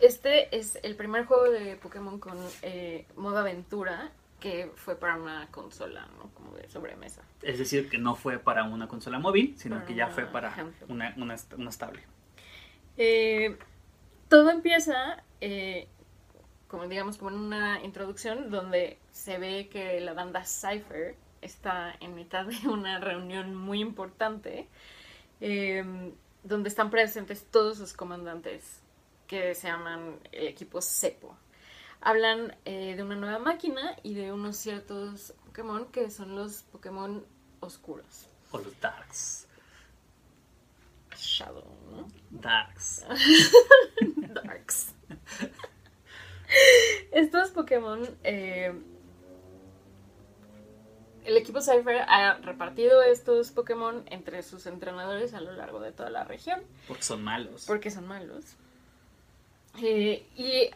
Este 0.00 0.56
es 0.56 0.78
el 0.82 0.96
primer 0.96 1.24
juego 1.26 1.50
de 1.50 1.76
Pokémon 1.76 2.18
con 2.18 2.36
eh, 2.62 3.06
modo 3.14 3.38
aventura 3.38 4.10
que 4.40 4.70
fue 4.76 4.96
para 4.96 5.16
una 5.16 5.48
consola, 5.50 6.06
¿no? 6.16 6.30
Como 6.34 6.52
de 6.52 6.68
sobremesa. 6.68 7.22
Es 7.42 7.58
decir, 7.58 7.88
que 7.88 7.98
no 7.98 8.14
fue 8.14 8.38
para 8.38 8.64
una 8.64 8.86
consola 8.88 9.18
móvil, 9.18 9.54
sino 9.56 9.76
Para 9.76 9.86
que 9.86 9.94
ya 9.94 10.08
fue 10.08 10.26
para 10.26 10.54
una, 10.88 11.14
una, 11.16 11.36
una 11.56 11.70
estable. 11.70 12.02
Eh, 12.96 13.56
todo 14.28 14.50
empieza, 14.50 15.22
eh, 15.40 15.88
como 16.68 16.86
digamos, 16.86 17.16
como 17.16 17.30
en 17.30 17.36
una 17.36 17.82
introducción 17.82 18.50
donde 18.50 18.98
se 19.12 19.38
ve 19.38 19.68
que 19.70 20.00
la 20.00 20.12
banda 20.12 20.44
Cypher 20.44 21.16
está 21.40 21.94
en 22.00 22.14
mitad 22.14 22.46
de 22.46 22.68
una 22.68 22.98
reunión 22.98 23.54
muy 23.54 23.80
importante, 23.80 24.68
eh, 25.40 26.12
donde 26.42 26.68
están 26.68 26.90
presentes 26.90 27.46
todos 27.50 27.78
sus 27.78 27.92
comandantes 27.92 28.82
que 29.26 29.54
se 29.54 29.68
llaman 29.68 30.18
el 30.32 30.48
equipo 30.48 30.80
Cepo. 30.80 31.36
Hablan 32.00 32.56
eh, 32.64 32.94
de 32.96 33.02
una 33.02 33.16
nueva 33.16 33.38
máquina 33.38 33.96
y 34.02 34.14
de 34.14 34.32
unos 34.32 34.56
ciertos 34.56 35.34
Pokémon 35.46 35.86
que 35.86 36.10
son 36.10 36.36
los 36.36 36.62
Pokémon 36.62 37.24
oscuros. 37.60 38.26
O 38.52 38.58
los 38.58 38.80
Darks. 38.80 39.46
Shadow, 41.16 41.64
¿no? 41.90 42.08
Darks. 42.30 43.04
Darks. 44.34 44.94
Estos 47.12 47.50
Pokémon. 47.50 48.00
eh, 48.22 48.72
el 51.28 51.36
equipo 51.36 51.60
Cypher 51.60 52.04
ha 52.08 52.38
repartido 52.38 53.02
estos 53.02 53.50
Pokémon 53.50 54.02
entre 54.06 54.42
sus 54.42 54.64
entrenadores 54.66 55.34
a 55.34 55.42
lo 55.42 55.52
largo 55.52 55.78
de 55.78 55.92
toda 55.92 56.08
la 56.08 56.24
región. 56.24 56.62
Porque 56.86 57.02
son 57.02 57.22
malos. 57.22 57.66
Porque 57.66 57.90
son 57.90 58.06
malos. 58.06 58.44
Eh, 59.82 60.26
y 60.36 60.70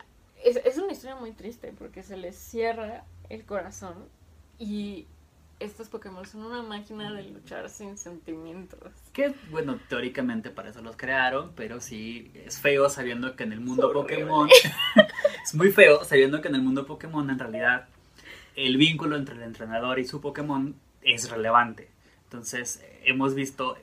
es, 0.44 0.56
es 0.56 0.78
una 0.78 0.92
historia 0.92 1.16
muy 1.16 1.32
triste 1.32 1.72
porque 1.78 2.02
se 2.02 2.16
les 2.16 2.36
cierra 2.36 3.04
el 3.28 3.44
corazón 3.44 4.08
y 4.58 5.06
estos 5.62 5.88
Pokémon 5.88 6.26
son 6.26 6.44
una 6.44 6.62
máquina 6.62 7.12
de 7.12 7.22
luchar 7.24 7.68
sin 7.70 7.96
sentimientos. 7.96 8.92
Que, 9.12 9.34
bueno, 9.50 9.78
teóricamente 9.88 10.50
para 10.50 10.70
eso 10.70 10.82
los 10.82 10.96
crearon, 10.96 11.52
pero 11.54 11.80
sí 11.80 12.30
es 12.34 12.58
feo 12.58 12.88
sabiendo 12.88 13.36
que 13.36 13.44
en 13.44 13.52
el 13.52 13.60
mundo 13.60 13.88
horrible. 13.88 14.24
Pokémon. 14.24 14.48
es 15.44 15.54
muy 15.54 15.70
feo 15.70 16.04
sabiendo 16.04 16.40
que 16.40 16.48
en 16.48 16.56
el 16.56 16.62
mundo 16.62 16.86
Pokémon 16.86 17.30
en 17.30 17.38
realidad 17.38 17.88
el 18.56 18.76
vínculo 18.76 19.16
entre 19.16 19.36
el 19.36 19.42
entrenador 19.42 19.98
y 19.98 20.04
su 20.04 20.20
Pokémon 20.20 20.74
es 21.02 21.30
relevante. 21.30 21.88
Entonces, 22.24 22.84
hemos 23.04 23.34
visto. 23.34 23.76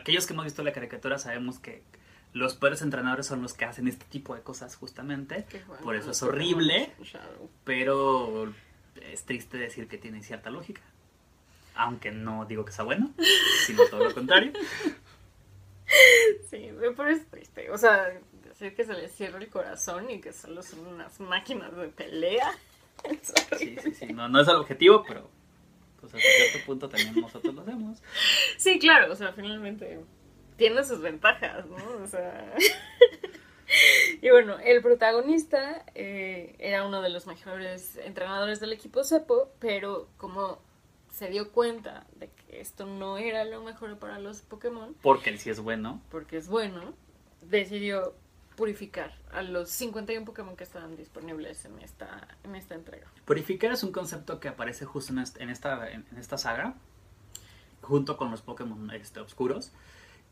Aquellos 0.00 0.26
que 0.26 0.32
hemos 0.32 0.44
visto 0.44 0.62
la 0.62 0.72
caricatura 0.72 1.18
sabemos 1.18 1.58
que 1.58 1.82
los 2.32 2.54
peores 2.54 2.82
entrenadores 2.82 3.26
son 3.26 3.42
los 3.42 3.52
que 3.52 3.64
hacen 3.64 3.88
este 3.88 4.04
tipo 4.06 4.34
de 4.34 4.42
cosas 4.42 4.76
justamente. 4.76 5.46
Por 5.82 5.96
eso 5.96 6.10
es 6.12 6.22
horrible. 6.22 6.92
Pero 7.64 8.52
es 9.00 9.24
triste 9.24 9.58
decir 9.58 9.88
que 9.88 9.98
tiene 9.98 10.22
cierta 10.22 10.50
lógica. 10.50 10.82
Aunque 11.74 12.10
no 12.10 12.44
digo 12.46 12.64
que 12.64 12.72
sea 12.72 12.84
bueno, 12.84 13.10
sino 13.66 13.86
todo 13.86 14.04
lo 14.04 14.14
contrario. 14.14 14.52
Sí, 16.50 16.70
pero 16.96 17.08
es 17.08 17.26
triste. 17.28 17.70
O 17.70 17.78
sea, 17.78 18.12
decir 18.44 18.74
que 18.74 18.84
se 18.84 18.94
les 18.94 19.12
cierra 19.12 19.38
el 19.38 19.48
corazón 19.48 20.10
y 20.10 20.20
que 20.20 20.32
solo 20.32 20.62
son 20.62 20.86
unas 20.86 21.20
máquinas 21.20 21.74
de 21.76 21.88
pelea. 21.88 22.52
Sí, 23.58 23.76
sí, 23.82 23.94
sí. 23.94 24.06
No, 24.12 24.28
no 24.28 24.42
es 24.42 24.48
el 24.48 24.54
objetivo, 24.54 25.02
pero 25.02 25.28
pues 26.00 26.14
hasta 26.14 26.28
cierto 26.28 26.66
punto 26.66 26.88
también 26.88 27.20
nosotros 27.20 27.52
lo 27.52 27.62
hacemos. 27.62 28.00
Sí, 28.58 28.78
claro, 28.78 29.12
o 29.12 29.16
sea, 29.16 29.32
finalmente 29.32 29.98
tiene 30.62 30.84
sus 30.84 31.00
ventajas, 31.00 31.66
¿no? 31.66 31.76
O 32.02 32.06
sea. 32.06 32.54
y 34.22 34.30
bueno, 34.30 34.58
el 34.60 34.82
protagonista 34.82 35.84
eh, 35.94 36.54
era 36.58 36.86
uno 36.86 37.00
de 37.02 37.08
los 37.08 37.26
mejores 37.26 37.96
entrenadores 37.96 38.60
del 38.60 38.72
equipo 38.72 39.02
Cepo, 39.04 39.50
pero 39.58 40.08
como 40.18 40.58
se 41.10 41.28
dio 41.28 41.50
cuenta 41.52 42.06
de 42.16 42.28
que 42.30 42.60
esto 42.60 42.86
no 42.86 43.18
era 43.18 43.44
lo 43.44 43.62
mejor 43.62 43.98
para 43.98 44.18
los 44.18 44.40
Pokémon, 44.42 44.94
Porque 45.02 45.30
él 45.30 45.38
sí 45.38 45.50
es 45.50 45.60
bueno. 45.60 46.00
porque 46.10 46.36
es 46.36 46.48
bueno, 46.48 46.94
decidió 47.42 48.14
purificar 48.56 49.14
a 49.32 49.42
los 49.42 49.70
51 49.70 50.24
Pokémon 50.26 50.56
que 50.56 50.64
estaban 50.64 50.96
disponibles 50.96 51.64
en 51.64 51.78
esta, 51.80 52.28
en 52.44 52.54
esta 52.54 52.74
entrega. 52.74 53.06
Purificar 53.24 53.72
es 53.72 53.82
un 53.82 53.92
concepto 53.92 54.38
que 54.40 54.48
aparece 54.48 54.84
justo 54.84 55.12
en 55.12 55.18
est- 55.20 55.40
en 55.40 55.50
esta, 55.50 55.90
en 55.90 56.06
en 56.12 56.18
esta 56.18 56.36
saga, 56.38 56.74
junto 57.80 58.16
con 58.16 58.30
los 58.30 58.42
Pokémon 58.42 58.90
este, 58.92 59.20
oscuros, 59.20 59.72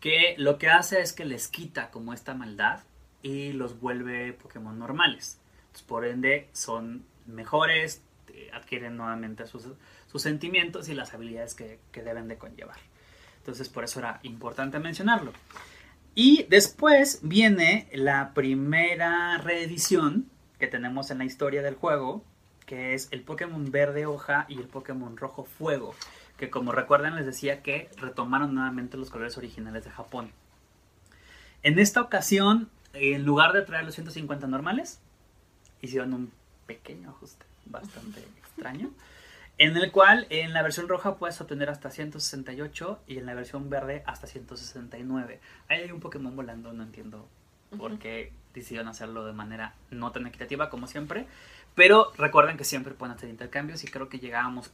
que 0.01 0.35
lo 0.39 0.59
que 0.59 0.69
hace 0.69 1.01
es 1.01 1.13
que 1.13 1.25
les 1.25 1.49
quita 1.49 1.91
como 1.91 2.13
esta 2.13 2.35
maldad 2.35 2.81
y 3.23 3.53
los 3.53 3.81
vuelve 3.81 4.33
Pokémon 4.33 4.79
normales. 4.79 5.39
Por 5.87 6.05
ende, 6.05 6.49
son 6.53 7.05
mejores, 7.27 8.03
adquieren 8.53 8.97
nuevamente 8.97 9.47
sus, 9.47 9.69
sus 10.11 10.23
sentimientos 10.23 10.89
y 10.89 10.95
las 10.95 11.15
habilidades 11.15 11.55
que, 11.55 11.79
que 11.93 12.03
deben 12.03 12.29
de 12.29 12.39
conllevar. 12.39 12.79
Entonces, 13.39 13.69
por 13.69 13.85
eso 13.85 14.01
era 14.01 14.21
importante 14.23 14.79
mencionarlo. 14.79 15.33
Y 16.15 16.45
después 16.49 17.21
viene 17.23 17.89
la 17.93 18.35
primera 18.35 19.39
reedición 19.39 20.29
que 20.59 20.67
tenemos 20.67 21.11
en 21.11 21.19
la 21.19 21.25
historia 21.25 21.63
del 21.63 21.75
juego, 21.75 22.25
que 22.67 22.95
es 22.95 23.09
el 23.11 23.23
Pokémon 23.23 23.71
verde 23.71 24.07
hoja 24.07 24.45
y 24.49 24.59
el 24.59 24.67
Pokémon 24.67 25.17
rojo 25.17 25.45
fuego, 25.45 25.95
que 26.41 26.49
como 26.49 26.73
recuerdan 26.73 27.17
les 27.17 27.27
decía 27.27 27.63
que 27.63 27.91
retomaron 27.99 28.55
nuevamente 28.55 28.97
los 28.97 29.11
colores 29.11 29.37
originales 29.37 29.85
de 29.85 29.91
Japón. 29.91 30.33
En 31.63 31.79
esta 31.79 32.01
ocasión, 32.01 32.71
en 32.95 33.27
lugar 33.27 33.53
de 33.53 33.61
traer 33.61 33.85
los 33.85 33.95
150 33.95 34.47
normales, 34.47 35.03
hicieron 35.83 36.15
un 36.15 36.33
pequeño 36.65 37.11
ajuste, 37.11 37.45
bastante 37.67 38.21
extraño, 38.39 38.91
en 39.59 39.77
el 39.77 39.93
cual 39.93 40.27
en 40.31 40.55
la 40.55 40.63
versión 40.63 40.89
roja 40.89 41.17
puedes 41.17 41.39
obtener 41.43 41.69
hasta 41.69 41.91
168 41.91 43.01
y 43.07 43.19
en 43.19 43.27
la 43.27 43.35
versión 43.35 43.69
verde 43.69 44.03
hasta 44.07 44.27
169. 44.27 45.41
Ahí 45.69 45.83
hay 45.83 45.93
un 45.93 46.01
Pokémon 46.01 46.35
volando, 46.35 46.73
no 46.73 46.83
entiendo 46.83 47.29
por 47.77 47.99
qué 47.99 48.33
decidieron 48.55 48.89
hacerlo 48.89 49.27
de 49.27 49.35
manera 49.35 49.75
no 49.91 50.11
tan 50.11 50.27
equitativa 50.27 50.71
como 50.71 50.87
siempre. 50.87 51.27
Pero 51.75 52.13
recuerden 52.17 52.57
que 52.57 52.65
siempre 52.65 52.95
pueden 52.95 53.15
hacer 53.15 53.29
intercambios 53.29 53.85
y 53.85 53.89
creo 53.89 54.09
que 54.09 54.19
llegábamos 54.19 54.73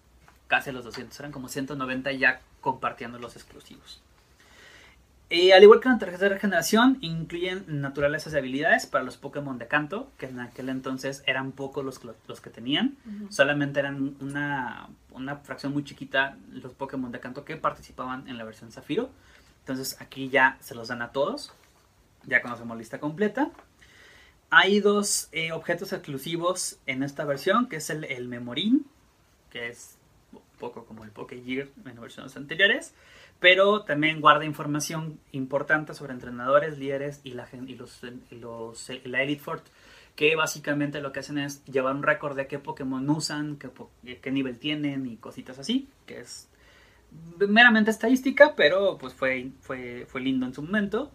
casi 0.48 0.70
a 0.70 0.72
los 0.72 0.84
200, 0.84 1.18
eran 1.20 1.32
como 1.32 1.48
190 1.48 2.12
ya 2.12 2.40
compartiendo 2.60 3.18
los 3.18 3.36
exclusivos. 3.36 4.00
Y 5.28 5.50
al 5.50 5.62
igual 5.64 5.80
que 5.80 5.88
en 5.88 5.94
la 5.94 5.98
tercera 5.98 6.38
generación, 6.38 6.98
incluyen 7.00 7.64
naturalezas 7.66 8.32
y 8.32 8.36
habilidades 8.36 8.86
para 8.86 9.02
los 9.02 9.16
Pokémon 9.16 9.58
de 9.58 9.66
canto, 9.66 10.08
que 10.18 10.26
en 10.26 10.38
aquel 10.38 10.68
entonces 10.68 11.24
eran 11.26 11.50
pocos 11.50 11.84
los, 11.84 11.98
que- 11.98 12.12
los 12.28 12.40
que 12.40 12.48
tenían. 12.50 12.96
Solamente 13.28 13.80
eran 13.80 14.16
una, 14.20 14.88
una 15.10 15.36
fracción 15.38 15.72
muy 15.72 15.82
chiquita 15.82 16.36
los 16.52 16.72
Pokémon 16.74 17.10
de 17.10 17.18
canto 17.18 17.44
que 17.44 17.56
participaban 17.56 18.28
en 18.28 18.38
la 18.38 18.44
versión 18.44 18.70
Zafiro. 18.70 19.10
Entonces 19.60 19.96
aquí 20.00 20.28
ya 20.28 20.58
se 20.60 20.76
los 20.76 20.86
dan 20.88 21.02
a 21.02 21.10
todos. 21.10 21.52
Ya 22.24 22.40
conocemos 22.40 22.78
lista 22.78 23.00
completa. 23.00 23.50
Hay 24.50 24.78
dos 24.78 25.28
eh, 25.32 25.50
objetos 25.50 25.92
exclusivos 25.92 26.78
en 26.86 27.02
esta 27.02 27.24
versión, 27.24 27.68
que 27.68 27.76
es 27.76 27.90
el, 27.90 28.04
el 28.04 28.28
Memorin, 28.28 28.86
que 29.50 29.68
es 29.70 29.95
poco 30.58 30.84
como 30.84 31.04
el 31.04 31.10
Pokégear 31.10 31.68
en 31.84 32.00
versiones 32.00 32.36
anteriores, 32.36 32.94
pero 33.40 33.82
también 33.82 34.20
guarda 34.20 34.44
información 34.44 35.18
importante 35.32 35.94
sobre 35.94 36.12
entrenadores, 36.12 36.78
líderes 36.78 37.20
y, 37.24 37.32
la, 37.32 37.46
y 37.66 37.74
los, 37.74 38.00
y 38.30 38.36
los- 38.36 38.90
y 38.90 39.08
la 39.08 39.22
Elite 39.22 39.42
Fort, 39.42 39.64
que 40.14 40.34
básicamente 40.36 41.00
lo 41.00 41.12
que 41.12 41.20
hacen 41.20 41.38
es 41.38 41.62
llevar 41.66 41.94
un 41.94 42.02
récord 42.02 42.36
de 42.36 42.46
qué 42.46 42.58
Pokémon 42.58 43.08
usan, 43.10 43.56
qué, 43.58 43.68
qué 44.20 44.30
nivel 44.30 44.58
tienen 44.58 45.06
y 45.06 45.16
cositas 45.16 45.58
así, 45.58 45.88
que 46.06 46.20
es 46.20 46.48
meramente 47.48 47.90
estadística, 47.90 48.54
pero 48.56 48.96
pues 48.98 49.12
fue, 49.14 49.50
fue, 49.60 50.06
fue 50.08 50.20
lindo 50.22 50.46
en 50.46 50.54
su 50.54 50.62
momento. 50.62 51.10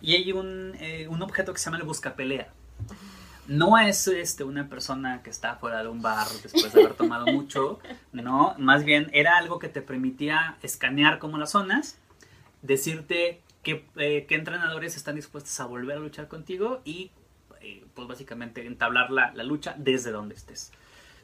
Y 0.00 0.14
hay 0.14 0.32
un, 0.32 0.72
eh, 0.80 1.08
un 1.08 1.20
objeto 1.22 1.52
que 1.52 1.58
se 1.58 1.66
llama 1.66 1.76
el 1.78 1.82
Buscapelea. 1.84 2.48
No 3.50 3.76
es 3.78 4.06
este, 4.06 4.44
una 4.44 4.68
persona 4.68 5.24
que 5.24 5.30
está 5.30 5.56
fuera 5.56 5.82
de 5.82 5.88
un 5.88 6.00
bar 6.00 6.28
después 6.40 6.72
de 6.72 6.84
haber 6.84 6.94
tomado 6.94 7.26
mucho, 7.26 7.80
no, 8.12 8.54
más 8.58 8.84
bien 8.84 9.10
era 9.12 9.38
algo 9.38 9.58
que 9.58 9.68
te 9.68 9.82
permitía 9.82 10.56
escanear 10.62 11.18
como 11.18 11.36
las 11.36 11.50
zonas, 11.50 11.98
decirte 12.62 13.40
qué, 13.64 13.84
eh, 13.96 14.26
qué 14.28 14.36
entrenadores 14.36 14.94
están 14.96 15.16
dispuestos 15.16 15.58
a 15.58 15.66
volver 15.66 15.96
a 15.96 15.98
luchar 15.98 16.28
contigo 16.28 16.80
y 16.84 17.10
eh, 17.60 17.84
pues 17.92 18.06
básicamente 18.06 18.64
entablar 18.64 19.10
la, 19.10 19.32
la 19.34 19.42
lucha 19.42 19.74
desde 19.76 20.12
donde 20.12 20.36
estés. 20.36 20.70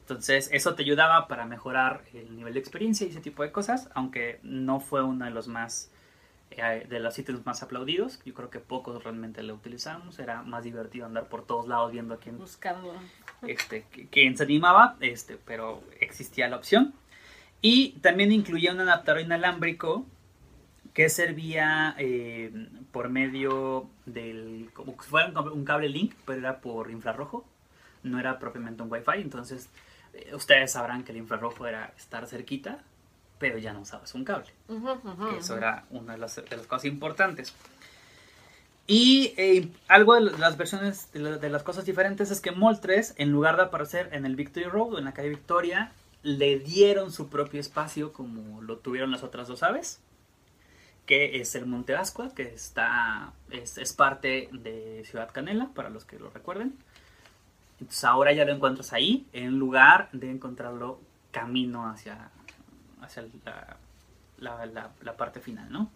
Entonces 0.01 0.49
eso 0.51 0.75
te 0.75 0.83
ayudaba 0.83 1.29
para 1.29 1.47
mejorar 1.47 2.03
el 2.13 2.35
nivel 2.35 2.55
de 2.55 2.59
experiencia 2.59 3.07
y 3.07 3.11
ese 3.11 3.21
tipo 3.21 3.45
de 3.45 3.53
cosas, 3.53 3.89
aunque 3.95 4.41
no 4.43 4.81
fue 4.81 5.01
uno 5.05 5.27
de 5.27 5.31
los 5.31 5.47
más 5.47 5.93
eh, 6.51 6.87
de 6.89 7.01
los 7.01 7.19
ítems 7.19 7.45
más 7.45 7.63
aplaudidos. 7.63 8.21
Yo 8.25 8.35
creo 8.35 8.51
que 8.51 8.61
pocos 8.61 9.03
realmente 9.05 9.43
lo 9.43 9.55
utilizamos. 9.55 10.19
Era 10.19 10.43
más 10.43 10.65
divertido 10.65 11.07
andar 11.07 11.29
por 11.29 11.45
todos 11.47 11.67
lados 11.69 11.93
viendo 11.93 12.15
a 12.15 12.19
quién, 12.19 12.39
Buscando. 12.39 12.95
este, 13.47 13.85
qu- 13.93 14.09
quién 14.11 14.37
se 14.37 14.45
animaba, 14.45 14.97
este, 15.01 15.39
pero 15.45 15.83
existía 16.01 16.49
la 16.49 16.57
opción. 16.57 16.95
Y 17.63 17.93
también 18.01 18.33
incluía 18.33 18.73
un 18.73 18.81
adaptador 18.81 19.21
inalámbrico 19.23 20.07
que 20.95 21.09
servía 21.11 21.95
eh, 21.99 22.51
por 22.93 23.09
medio 23.11 23.89
del, 24.07 24.71
como 24.73 24.93
si 25.03 25.11
fuera 25.11 25.29
un 25.29 25.35
cable- 25.35 25.53
un 25.53 25.65
cable 25.65 25.89
link, 25.91 26.15
pero 26.25 26.39
era 26.39 26.61
por 26.61 26.91
infrarrojo, 26.91 27.45
no 28.03 28.19
era 28.19 28.39
propiamente 28.39 28.83
un 28.83 28.91
wifi, 28.91 29.21
entonces 29.21 29.69
eh, 30.15 30.35
ustedes 30.35 30.73
sabrán 30.73 31.03
que 31.05 31.13
el 31.13 31.19
infrarrojo 31.19 31.67
era 31.67 31.93
estar 31.99 32.27
cerquita, 32.27 32.79
pero 33.39 33.59
ya 33.59 33.73
no 33.73 33.81
usabas 33.81 34.15
un 34.15 34.25
cable. 34.25 34.53
Ujú, 34.69 34.91
ujú, 34.93 35.29
Que 35.31 35.39
eso 35.39 35.55
ujú. 35.55 35.63
era 35.63 35.85
una 35.91 36.13
de 36.15 36.19
las, 36.19 36.37
de 36.37 36.57
las 36.57 36.67
cosas 36.67 36.87
importantes. 36.87 37.53
Y 38.87 39.35
eh, 39.37 39.69
algo 39.89 40.15
de 40.15 40.21
las 40.39 40.57
versiones, 40.57 41.11
de, 41.13 41.19
la- 41.21 41.39
de 41.39 41.51
las 41.51 41.63
cosas 41.65 41.85
diferentes 41.85 42.31
es 42.31 42.41
que 42.41 42.53
Moltres, 42.53 43.15
en 43.19 43.33
lugar 43.33 43.57
de 43.57 43.65
aparecer 43.65 44.09
en 44.13 44.25
el 44.27 44.37
Victory 44.37 44.67
Road 44.67 44.95
o 44.95 44.99
en 44.99 45.05
la 45.05 45.13
calle 45.15 45.31
Victoria, 45.31 45.93
le 46.23 46.59
dieron 46.59 47.11
su 47.13 47.29
propio 47.29 47.61
espacio 47.61 48.13
como 48.13 48.63
lo 48.63 48.79
tuvieron 48.79 49.11
las 49.11 49.23
otras 49.25 49.49
dos 49.49 49.63
aves, 49.63 50.01
que 51.05 51.41
es 51.41 51.55
el 51.55 51.67
Monte 51.67 51.95
Ascua, 51.97 52.35
que 52.35 52.43
está, 52.43 53.33
es, 53.51 53.79
es 53.79 53.93
parte 53.93 54.49
de 54.53 55.05
Ciudad 55.09 55.31
Canela, 55.33 55.71
para 55.75 55.91
los 55.91 56.05
que 56.05 56.19
lo 56.19 56.31
recuerden. 56.31 56.75
Entonces 57.81 58.05
ahora 58.05 58.33
ya 58.33 58.45
lo 58.45 58.53
encuentras 58.53 58.93
ahí, 58.93 59.27
en 59.33 59.59
lugar 59.59 60.09
de 60.13 60.31
encontrarlo 60.31 61.01
camino 61.31 61.89
hacia, 61.89 62.31
hacia 63.07 63.23
la, 63.45 63.77
la, 64.39 64.67
la- 64.67 64.91
la 65.03 65.17
parte 65.17 65.41
final, 65.41 65.71
¿no? 65.73 65.91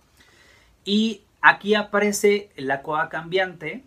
Y 0.85 1.23
aquí 1.43 1.75
aparece 1.75 2.51
la 2.57 2.83
cueva 2.83 3.09
cambiante, 3.09 3.85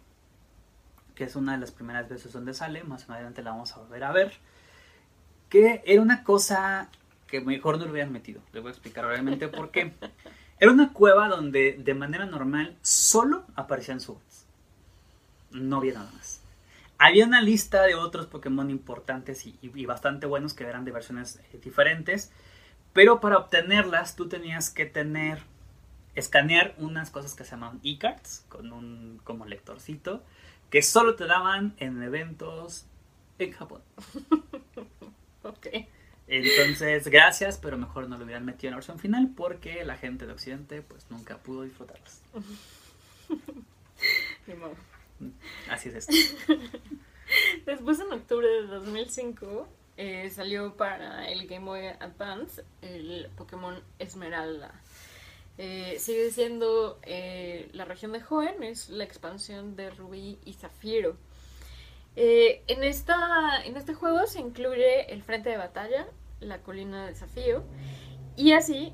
que 1.16 1.24
es 1.26 1.36
una 1.36 1.54
de 1.54 1.60
las 1.60 1.72
primeras 1.72 2.08
veces 2.10 2.32
donde 2.34 2.54
sale, 2.54 2.84
más 2.84 3.10
adelante 3.10 3.42
la 3.44 3.52
vamos 3.52 3.72
a 3.74 3.80
volver 3.80 4.04
a 4.04 4.12
ver, 4.12 4.34
que 5.50 5.82
era 5.86 6.02
una 6.02 6.24
cosa 6.24 6.90
que 7.28 7.42
mejor 7.42 7.78
no 7.78 7.86
lo 7.86 7.92
hubieran 7.92 8.12
metido. 8.12 8.42
Les 8.54 8.62
voy 8.62 8.70
a 8.70 8.74
explicar 8.74 9.06
brevemente 9.06 9.48
por 9.48 9.72
qué. 9.72 9.94
Era 10.60 10.72
una 10.72 10.94
cueva 10.94 11.28
donde 11.28 11.74
de 11.78 11.94
manera 11.96 12.26
normal 12.26 12.78
solo 12.84 13.44
aparecían 13.56 14.00
subs. 14.00 14.46
No 15.52 15.78
había 15.78 15.96
nada 15.96 16.12
más. 16.14 16.42
Había 17.00 17.26
una 17.26 17.42
lista 17.42 17.82
de 17.84 17.96
otros 17.96 18.28
Pokémon 18.28 18.70
importantes 18.70 19.46
y, 19.46 19.58
y- 19.62 19.72
y 19.74 19.86
bastante 19.86 20.26
buenos 20.28 20.54
que 20.54 20.64
eran 20.64 20.86
de 20.86 20.92
versiones 20.92 21.40
eh, 21.52 21.60
diferentes, 21.62 22.32
pero 22.94 23.20
para 23.20 23.38
obtenerlas 23.38 24.16
tú 24.16 24.30
tenías 24.30 24.70
que 24.70 24.86
tener, 24.86 25.44
escanear 26.16 26.74
unas 26.78 27.10
cosas 27.10 27.36
que 27.36 27.44
se 27.44 27.52
llaman 27.52 27.80
e-cards 27.84 28.46
con 28.50 28.72
un 28.72 29.20
como 29.24 29.46
lectorcito 29.46 30.24
que 30.70 30.82
solo 30.82 31.16
te 31.16 31.26
daban 31.26 31.76
en 31.78 32.02
eventos 32.02 32.86
en 33.40 33.52
Japón. 33.52 33.82
Ok. 35.44 35.68
Entonces, 36.28 37.08
gracias, 37.10 37.58
pero 37.58 37.78
mejor 37.78 38.08
no 38.08 38.18
lo 38.18 38.24
hubieran 38.24 38.46
metido 38.46 38.70
en 38.70 38.72
la 38.72 38.78
versión 38.78 38.98
final 38.98 39.34
porque 39.36 39.84
la 39.84 39.98
gente 39.98 40.26
de 40.26 40.32
Occidente 40.32 40.82
pues 40.82 41.12
nunca 41.12 41.38
pudo 41.38 41.64
disfrutarlas. 41.64 42.22
Así 45.70 45.90
es 45.90 45.96
esto. 45.96 46.14
Después, 47.66 48.00
en 48.00 48.14
octubre 48.14 48.48
de 48.48 48.68
2005, 48.68 49.68
eh, 49.98 50.30
salió 50.30 50.76
para 50.76 51.28
el 51.30 51.48
Game 51.48 51.66
Boy 51.66 51.86
Advance 52.00 52.64
el 52.82 53.30
Pokémon 53.38 53.82
Esmeralda. 54.00 54.74
Eh, 55.58 55.98
sigue 56.00 56.32
siendo 56.32 57.00
eh, 57.04 57.70
la 57.74 57.86
región 57.86 58.12
de 58.12 58.22
Hoenn, 58.28 58.64
es 58.64 58.90
la 58.90 59.04
expansión 59.04 59.76
de 59.76 59.90
Rubí 59.92 60.40
y 60.46 60.54
Zafiro. 60.54 61.16
En, 62.16 62.84
esta, 62.84 63.64
en 63.66 63.76
este 63.78 63.94
juego 63.94 64.26
se 64.28 64.40
incluye 64.40 65.12
el 65.12 65.24
frente 65.24 65.50
de 65.50 65.58
batalla, 65.58 66.08
la 66.40 66.60
colina 66.60 67.04
de 67.06 67.12
desafío, 67.14 67.64
y 68.36 68.54
así 68.54 68.94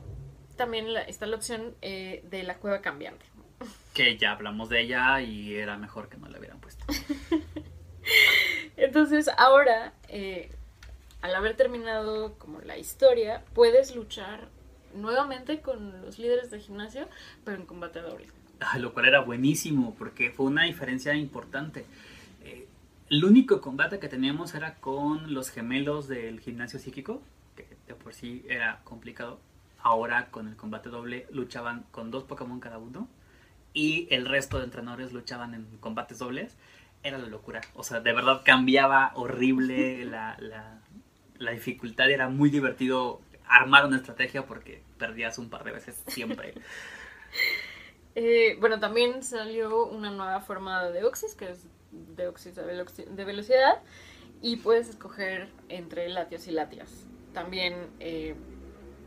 también 0.55 0.93
la- 0.93 1.01
está 1.03 1.25
la 1.25 1.35
opción 1.35 1.75
de 1.81 2.43
la 2.45 2.57
cueva 2.57 2.81
cambiante. 2.81 3.25
Que 3.93 4.17
ya 4.17 4.31
hablamos 4.31 4.69
de 4.69 4.81
ella 4.81 5.19
y 5.19 5.55
era 5.55 5.75
mejor 5.77 6.07
que 6.07 6.15
no 6.15 6.29
la 6.29 6.39
hubieran 6.39 6.61
puesto. 6.61 6.85
Entonces 8.77 9.29
ahora, 9.37 9.93
eh, 10.07 10.49
al 11.21 11.35
haber 11.35 11.55
terminado 11.55 12.33
como 12.37 12.61
la 12.61 12.77
historia, 12.77 13.43
puedes 13.53 13.95
luchar 13.95 14.47
nuevamente 14.95 15.61
con 15.61 16.01
los 16.01 16.17
líderes 16.17 16.51
de 16.51 16.59
gimnasio, 16.59 17.07
pero 17.43 17.57
en 17.57 17.65
combate 17.65 18.01
doble. 18.01 18.27
Ah, 18.59 18.77
Lo 18.77 18.93
cual 18.93 19.07
era 19.07 19.21
buenísimo 19.21 19.95
porque 19.97 20.31
fue 20.31 20.45
una 20.47 20.63
diferencia 20.63 21.13
importante. 21.13 21.85
Eh, 22.43 22.67
el 23.09 23.23
único 23.23 23.61
combate 23.61 23.99
que 23.99 24.07
teníamos 24.07 24.53
era 24.53 24.75
con 24.75 25.33
los 25.33 25.49
gemelos 25.49 26.07
del 26.07 26.39
gimnasio 26.39 26.79
psíquico, 26.79 27.21
que 27.55 27.65
de 27.87 27.95
por 27.95 28.13
sí 28.13 28.45
era 28.47 28.81
complicado. 28.83 29.39
Ahora 29.81 30.29
con 30.29 30.47
el 30.47 30.55
combate 30.57 30.89
doble 30.89 31.25
luchaban 31.31 31.85
con 31.91 32.11
dos 32.11 32.25
Pokémon 32.25 32.59
cada 32.59 32.77
uno 32.77 33.07
y 33.73 34.07
el 34.11 34.25
resto 34.25 34.57
de 34.57 34.65
entrenadores 34.65 35.13
luchaban 35.13 35.53
en 35.53 35.65
combates 35.79 36.19
dobles. 36.19 36.57
Era 37.01 37.17
la 37.17 37.27
locura. 37.27 37.61
O 37.75 37.83
sea, 37.83 38.01
de 38.01 38.11
verdad 38.11 38.41
cambiaba 38.43 39.13
horrible 39.15 40.03
la, 40.05 40.35
la, 40.39 40.78
la 41.39 41.51
dificultad 41.51 42.07
y 42.07 42.13
era 42.13 42.29
muy 42.29 42.49
divertido 42.49 43.21
armar 43.47 43.85
una 43.85 43.97
estrategia 43.97 44.45
porque 44.45 44.83
perdías 44.99 45.39
un 45.39 45.49
par 45.49 45.63
de 45.63 45.71
veces 45.71 46.03
siempre. 46.07 46.53
Eh, 48.15 48.57
bueno, 48.59 48.79
también 48.79 49.23
salió 49.23 49.85
una 49.85 50.09
nueva 50.11 50.41
forma 50.41 50.83
de 50.85 50.93
Deoxys, 50.99 51.35
que 51.35 51.51
es 51.51 51.67
Deoxys 51.91 52.55
de, 52.55 52.63
veloci- 52.65 53.05
de 53.05 53.23
velocidad, 53.23 53.81
y 54.41 54.57
puedes 54.57 54.89
escoger 54.89 55.47
entre 55.69 56.09
Latios 56.09 56.47
y 56.47 56.51
Latias. 56.51 57.05
También 57.33 57.87
eh, 57.99 58.35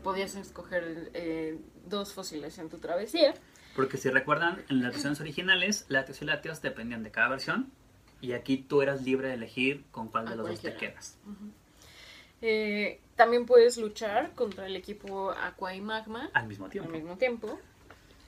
podías 0.03 0.35
escoger 0.35 1.11
eh, 1.13 1.59
dos 1.85 2.13
fósiles 2.13 2.57
en 2.57 2.69
tu 2.69 2.79
travesía. 2.79 3.33
Porque 3.75 3.97
si 3.97 4.09
recuerdan, 4.09 4.63
en 4.69 4.81
las 4.81 4.93
versiones 4.93 5.19
originales, 5.19 5.85
Latios 5.89 6.21
y 6.21 6.25
Latios 6.25 6.61
dependían 6.61 7.03
de 7.03 7.11
cada 7.11 7.27
versión. 7.27 7.71
Y 8.21 8.31
aquí 8.31 8.57
tú 8.57 8.81
eras 8.81 9.03
libre 9.03 9.27
de 9.27 9.33
elegir 9.33 9.83
con 9.91 10.07
cuál 10.07 10.25
de 10.25 10.31
A 10.31 10.35
los 10.35 10.47
dos 10.47 10.61
te 10.61 10.75
quedas. 10.75 11.19
Eh, 12.45 12.99
también 13.15 13.45
puedes 13.45 13.77
luchar 13.77 14.31
contra 14.33 14.65
el 14.65 14.75
equipo 14.75 15.31
Aqua 15.31 15.73
y 15.75 15.81
Magma 15.81 16.29
Al 16.33 16.45
mismo 16.47 16.65
al 16.65 16.71
tiempo. 16.71 16.91
mismo 16.91 17.17
tiempo. 17.17 17.59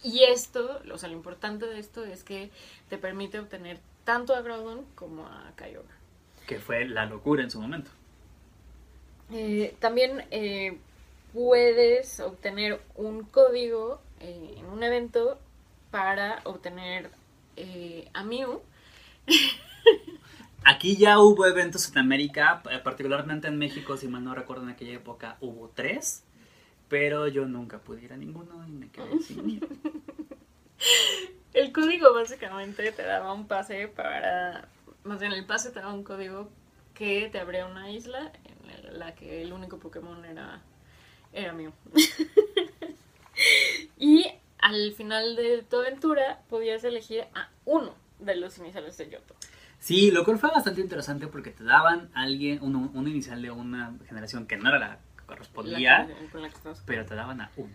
Y 0.03 0.23
esto, 0.23 0.79
o 0.89 0.97
sea, 0.97 1.09
lo 1.09 1.15
importante 1.15 1.65
de 1.65 1.79
esto 1.79 2.05
es 2.05 2.23
que 2.23 2.49
te 2.89 2.97
permite 2.97 3.39
obtener 3.39 3.77
tanto 4.05 4.33
a 4.33 4.41
Groudon 4.41 4.85
como 4.95 5.25
a 5.25 5.51
Kyogre. 5.57 5.93
Que 6.47 6.59
fue 6.59 6.85
la 6.85 7.05
locura 7.07 7.43
en 7.43 7.51
su 7.51 7.59
momento. 7.59 7.91
Eh, 9.31 9.75
también 9.79 10.23
eh, 10.31 10.77
puedes 11.33 12.21
obtener 12.21 12.79
un 12.95 13.23
código 13.23 13.99
eh, 14.21 14.55
en 14.57 14.65
un 14.67 14.81
evento 14.83 15.39
para 15.91 16.39
obtener 16.45 17.09
a 18.13 18.23
Mew. 18.23 18.61
Aquí 20.67 20.97
ya 20.97 21.19
hubo 21.19 21.45
eventos 21.45 21.91
en 21.91 21.99
América, 21.99 22.63
eh, 22.71 22.79
particularmente 22.79 23.47
en 23.47 23.59
México, 23.59 23.97
si 23.97 24.07
mal 24.07 24.23
no 24.23 24.33
recuerdo 24.33 24.63
en 24.63 24.69
aquella 24.69 24.93
época 24.93 25.37
hubo 25.39 25.69
tres. 25.69 26.23
Pero 26.89 27.27
yo 27.27 27.45
nunca 27.45 27.77
pude 27.77 28.03
ir 28.03 28.13
a 28.13 28.17
ninguno 28.17 28.67
y 28.67 28.71
me 28.71 28.89
quedé 28.89 29.19
sin 29.19 29.47
ir. 29.47 29.67
El 31.53 31.71
código 31.71 32.13
básicamente 32.13 32.91
te 32.91 33.03
daba 33.03 33.31
un 33.31 33.47
pase 33.47 33.87
para... 33.87 34.67
Más 35.03 35.19
bien 35.19 35.31
el 35.31 35.45
pase 35.45 35.69
te 35.69 35.79
daba 35.79 35.93
un 35.93 36.03
código 36.03 36.49
que 36.95 37.29
te 37.31 37.39
abría 37.39 37.67
una 37.67 37.91
isla 37.91 38.31
en 38.43 38.99
la 38.99 39.13
que 39.13 39.43
el 39.43 39.53
único 39.53 39.77
Pokémon 39.77 40.25
era, 40.25 40.61
era 41.31 41.53
Mew. 41.53 41.71
y 43.97 44.25
al 44.57 44.93
final 44.93 45.35
de 45.35 45.61
tu 45.61 45.77
aventura 45.77 46.41
podías 46.49 46.83
elegir 46.83 47.25
a 47.35 47.49
uno 47.65 47.93
de 48.19 48.35
los 48.35 48.57
iniciales 48.57 48.97
de 48.97 49.11
Yoto. 49.11 49.35
Sí, 49.85 50.09
lo 50.09 50.23
cual 50.25 50.39
fue 50.39 50.49
bastante 50.49 50.81
interesante 50.81 51.27
porque 51.27 51.51
te 51.51 51.63
daban 51.63 52.09
alguien, 52.15 52.57
uno, 52.63 52.89
un 52.95 53.07
inicial 53.07 53.39
de 53.43 53.51
una 53.51 53.93
generación 54.07 54.47
que 54.47 54.57
no 54.57 54.69
era 54.69 54.79
la 54.79 54.97
que 55.15 55.23
correspondía. 55.27 55.99
La 55.99 56.07
que- 56.07 56.25
con 56.31 56.41
la 56.41 56.49
que 56.49 56.55
estamos- 56.55 56.81
pero 56.87 57.05
te 57.05 57.13
daban 57.13 57.39
a 57.41 57.51
uno. 57.55 57.71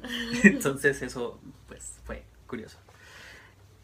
Entonces 0.44 1.00
eso, 1.00 1.40
pues, 1.66 1.94
fue 2.04 2.24
curioso. 2.46 2.76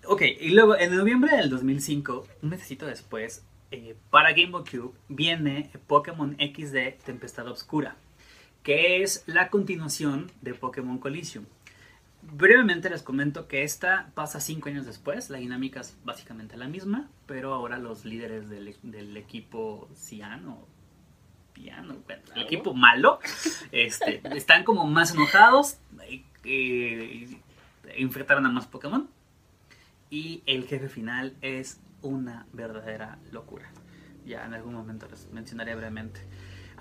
Ok, 0.04 0.20
y 0.38 0.50
luego 0.50 0.76
en 0.76 0.94
noviembre 0.94 1.34
del 1.34 1.48
2005, 1.48 2.26
un 2.42 2.50
mesecito 2.50 2.84
después, 2.84 3.42
eh, 3.70 3.96
para 4.10 4.32
Game 4.32 4.50
Boy 4.50 4.64
Cube, 4.70 4.92
viene 5.08 5.70
Pokémon 5.86 6.36
XD 6.38 6.98
Tempestad 7.06 7.48
Obscura, 7.48 7.96
que 8.62 9.02
es 9.02 9.22
la 9.24 9.48
continuación 9.48 10.30
de 10.42 10.52
Pokémon 10.52 10.98
Collision. 10.98 11.46
Brevemente 12.22 12.88
les 12.88 13.02
comento 13.02 13.48
que 13.48 13.62
esta 13.64 14.10
pasa 14.14 14.40
cinco 14.40 14.68
años 14.68 14.86
después, 14.86 15.28
la 15.28 15.38
dinámica 15.38 15.80
es 15.80 15.96
básicamente 16.04 16.56
la 16.56 16.68
misma, 16.68 17.10
pero 17.26 17.52
ahora 17.52 17.78
los 17.78 18.04
líderes 18.04 18.48
del, 18.48 18.76
del 18.82 19.16
equipo 19.16 19.88
Cian 19.94 20.48
o 20.48 20.66
Piano, 21.52 21.96
el 22.34 22.42
equipo 22.42 22.74
malo, 22.74 23.18
este, 23.72 24.22
están 24.36 24.64
como 24.64 24.86
más 24.86 25.12
enojados, 25.14 25.78
eh, 26.00 26.24
eh, 26.44 27.40
enfrentaron 27.96 28.46
a 28.46 28.50
más 28.50 28.66
Pokémon. 28.66 29.08
Y 30.08 30.42
el 30.46 30.66
jefe 30.66 30.88
final 30.88 31.36
es 31.40 31.80
una 32.02 32.46
verdadera 32.52 33.18
locura. 33.30 33.70
Ya 34.26 34.44
en 34.44 34.54
algún 34.54 34.74
momento 34.74 35.08
les 35.10 35.30
mencionaré 35.30 35.74
brevemente. 35.74 36.20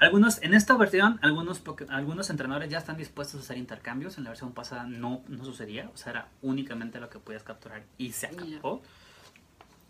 Algunos, 0.02 0.42
en 0.42 0.56
esta 0.56 0.76
versión, 0.78 1.20
algunos, 1.22 1.62
algunos 1.90 2.32
entrenadores 2.32 2.72
ya 2.72 2.80
están 2.80 2.98
dispuestos 2.98 3.40
a 3.40 3.44
hacer 3.44 3.58
intercambios. 3.58 4.18
En 4.18 4.24
la 4.24 4.32
versión 4.32 4.52
pasada 4.52 4.86
no, 4.86 5.22
no 5.28 5.46
sucedía. 5.46 5.92
O 5.94 5.98
sea, 5.98 6.12
era 6.12 6.28
únicamente 6.42 7.00
lo 7.00 7.08
que 7.08 7.20
podías 7.20 7.44
capturar 7.44 7.84
y 8.00 8.12
se 8.12 8.26
acabó. 8.26 8.82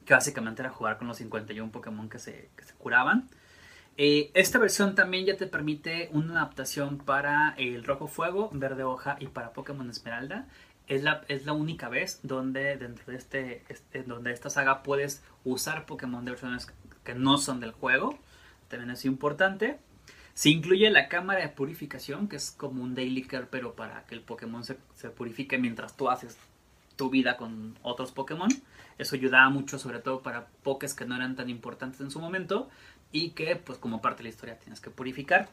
Que 0.06 0.14
básicamente 0.14 0.64
era 0.64 0.70
jugar 0.70 0.98
con 0.98 1.08
los 1.08 1.16
51 1.16 1.72
Pokémon 1.72 2.10
que 2.10 2.20
se, 2.20 2.50
que 2.58 2.66
se 2.66 2.74
curaban. 2.74 3.30
Eh, 3.96 4.32
esta 4.34 4.60
versión 4.60 4.96
también 4.96 5.26
ya 5.26 5.38
te 5.38 5.48
permite 5.48 6.10
una 6.12 6.42
adaptación 6.42 6.98
para 6.98 7.56
el 7.58 7.86
rojo 7.86 8.08
fuego, 8.08 8.50
verde 8.52 8.84
hoja 8.84 9.16
y 9.18 9.28
para 9.28 9.54
Pokémon 9.54 9.90
Esmeralda. 9.90 10.46
Es 10.88 11.04
la, 11.04 11.22
es 11.30 11.46
la 11.46 11.54
única 11.54 11.88
vez 11.88 12.20
donde 12.24 12.76
dentro 12.76 13.06
de 13.14 13.16
este, 13.16 13.64
este, 13.70 14.04
donde 14.04 14.34
esta 14.34 14.50
saga 14.50 14.84
puedes 14.84 15.24
usar 15.46 15.86
Pokémon 15.86 16.26
de 16.26 16.32
versiones 16.32 16.68
que 17.06 17.16
no 17.16 17.38
son 17.38 17.62
del 17.62 17.72
juego. 17.72 18.20
También 18.68 18.92
es 18.92 19.06
importante. 19.06 19.80
Se 20.34 20.50
incluye 20.50 20.90
la 20.90 21.08
cámara 21.10 21.42
de 21.42 21.50
purificación, 21.50 22.28
que 22.28 22.38
es 22.38 22.52
como 22.52 22.84
un 22.84 22.96
daily 22.96 23.24
care, 23.24 23.48
pero 23.50 23.76
para 23.76 24.06
que 24.06 24.16
el 24.16 24.22
Pokémon 24.22 24.64
se, 24.64 24.78
se 24.96 25.10
purifique 25.10 25.58
mientras 25.58 25.96
tú 25.98 26.10
haces 26.10 26.38
tu 26.96 27.10
vida 27.10 27.38
con 27.38 27.78
otros 27.82 28.12
Pokémon. 28.12 28.50
Eso 28.98 29.16
ayudaba 29.16 29.50
mucho, 29.50 29.80
sobre 29.80 30.00
todo 30.00 30.22
para 30.22 30.48
Pokés 30.64 30.94
que 30.94 31.06
no 31.06 31.16
eran 31.16 31.36
tan 31.36 31.50
importantes 31.50 32.02
en 32.02 32.12
su 32.12 32.20
momento 32.20 32.70
y 33.12 33.32
que, 33.32 33.56
pues, 33.56 33.80
como 33.80 34.02
parte 34.02 34.20
de 34.20 34.24
la 34.24 34.30
historia 34.30 34.60
tienes 34.60 34.80
que 34.80 34.90
purificar. 34.90 35.50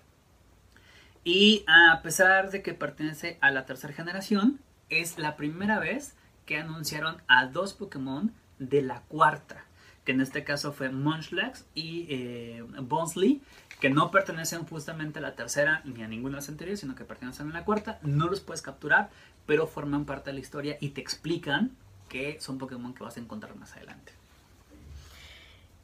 Y 1.24 1.64
a 1.66 2.00
pesar 2.02 2.50
de 2.50 2.62
que 2.62 2.74
pertenece 2.74 3.38
a 3.40 3.50
la 3.50 3.66
tercera 3.66 3.92
generación, 3.92 4.60
es 4.88 5.18
la 5.18 5.36
primera 5.36 5.78
vez 5.78 6.14
que 6.46 6.56
anunciaron 6.56 7.22
a 7.28 7.46
dos 7.46 7.74
Pokémon 7.74 8.32
de 8.58 8.82
la 8.82 9.02
cuarta, 9.02 9.64
que 10.04 10.12
en 10.12 10.20
este 10.20 10.44
caso 10.44 10.72
fue 10.72 10.90
Munchlax 10.90 11.66
y 11.74 12.06
eh, 12.08 12.64
Bonsley, 12.80 13.42
que 13.80 13.90
no 13.90 14.10
pertenecen 14.10 14.66
justamente 14.66 15.18
a 15.18 15.22
la 15.22 15.34
tercera 15.34 15.82
ni 15.84 16.02
a 16.02 16.08
ninguna 16.08 16.36
de 16.36 16.40
las 16.40 16.48
anteriores, 16.48 16.80
sino 16.80 16.94
que 16.94 17.04
pertenecen 17.04 17.50
a 17.50 17.52
la 17.52 17.64
cuarta. 17.64 17.98
No 18.02 18.28
los 18.28 18.40
puedes 18.40 18.62
capturar, 18.62 19.10
pero 19.46 19.66
forman 19.66 20.04
parte 20.04 20.30
de 20.30 20.34
la 20.34 20.40
historia 20.40 20.76
y 20.80 20.90
te 20.90 21.00
explican 21.00 21.76
que 22.08 22.40
son 22.40 22.58
Pokémon 22.58 22.94
que 22.94 23.04
vas 23.04 23.16
a 23.16 23.20
encontrar 23.20 23.54
más 23.56 23.72
adelante. 23.76 24.12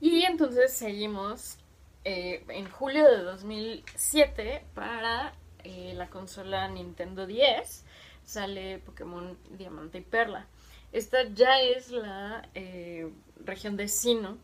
Y 0.01 0.22
entonces 0.24 0.72
seguimos 0.72 1.57
eh, 2.05 2.45
en 2.49 2.68
julio 2.68 3.11
de 3.11 3.22
2007 3.22 4.64
para 4.74 5.34
eh, 5.62 5.95
la 5.95 6.09
consola 6.09 6.68
Nintendo 6.68 7.26
10 7.26 7.84
sale 8.24 8.78
Pokémon 8.78 9.36
Diamante 9.51 9.99
y 9.99 10.01
Perla. 10.03 10.47
Esta 10.92 11.24
ya 11.34 11.61
es 11.61 11.90
la 11.90 12.49
eh, 12.55 13.11
región 13.45 13.76
de 13.76 13.88
Sino 13.88 14.38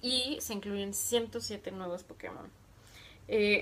y 0.00 0.38
se 0.40 0.54
incluyen 0.54 0.94
107 0.94 1.70
nuevos 1.72 2.04
Pokémon. 2.04 2.48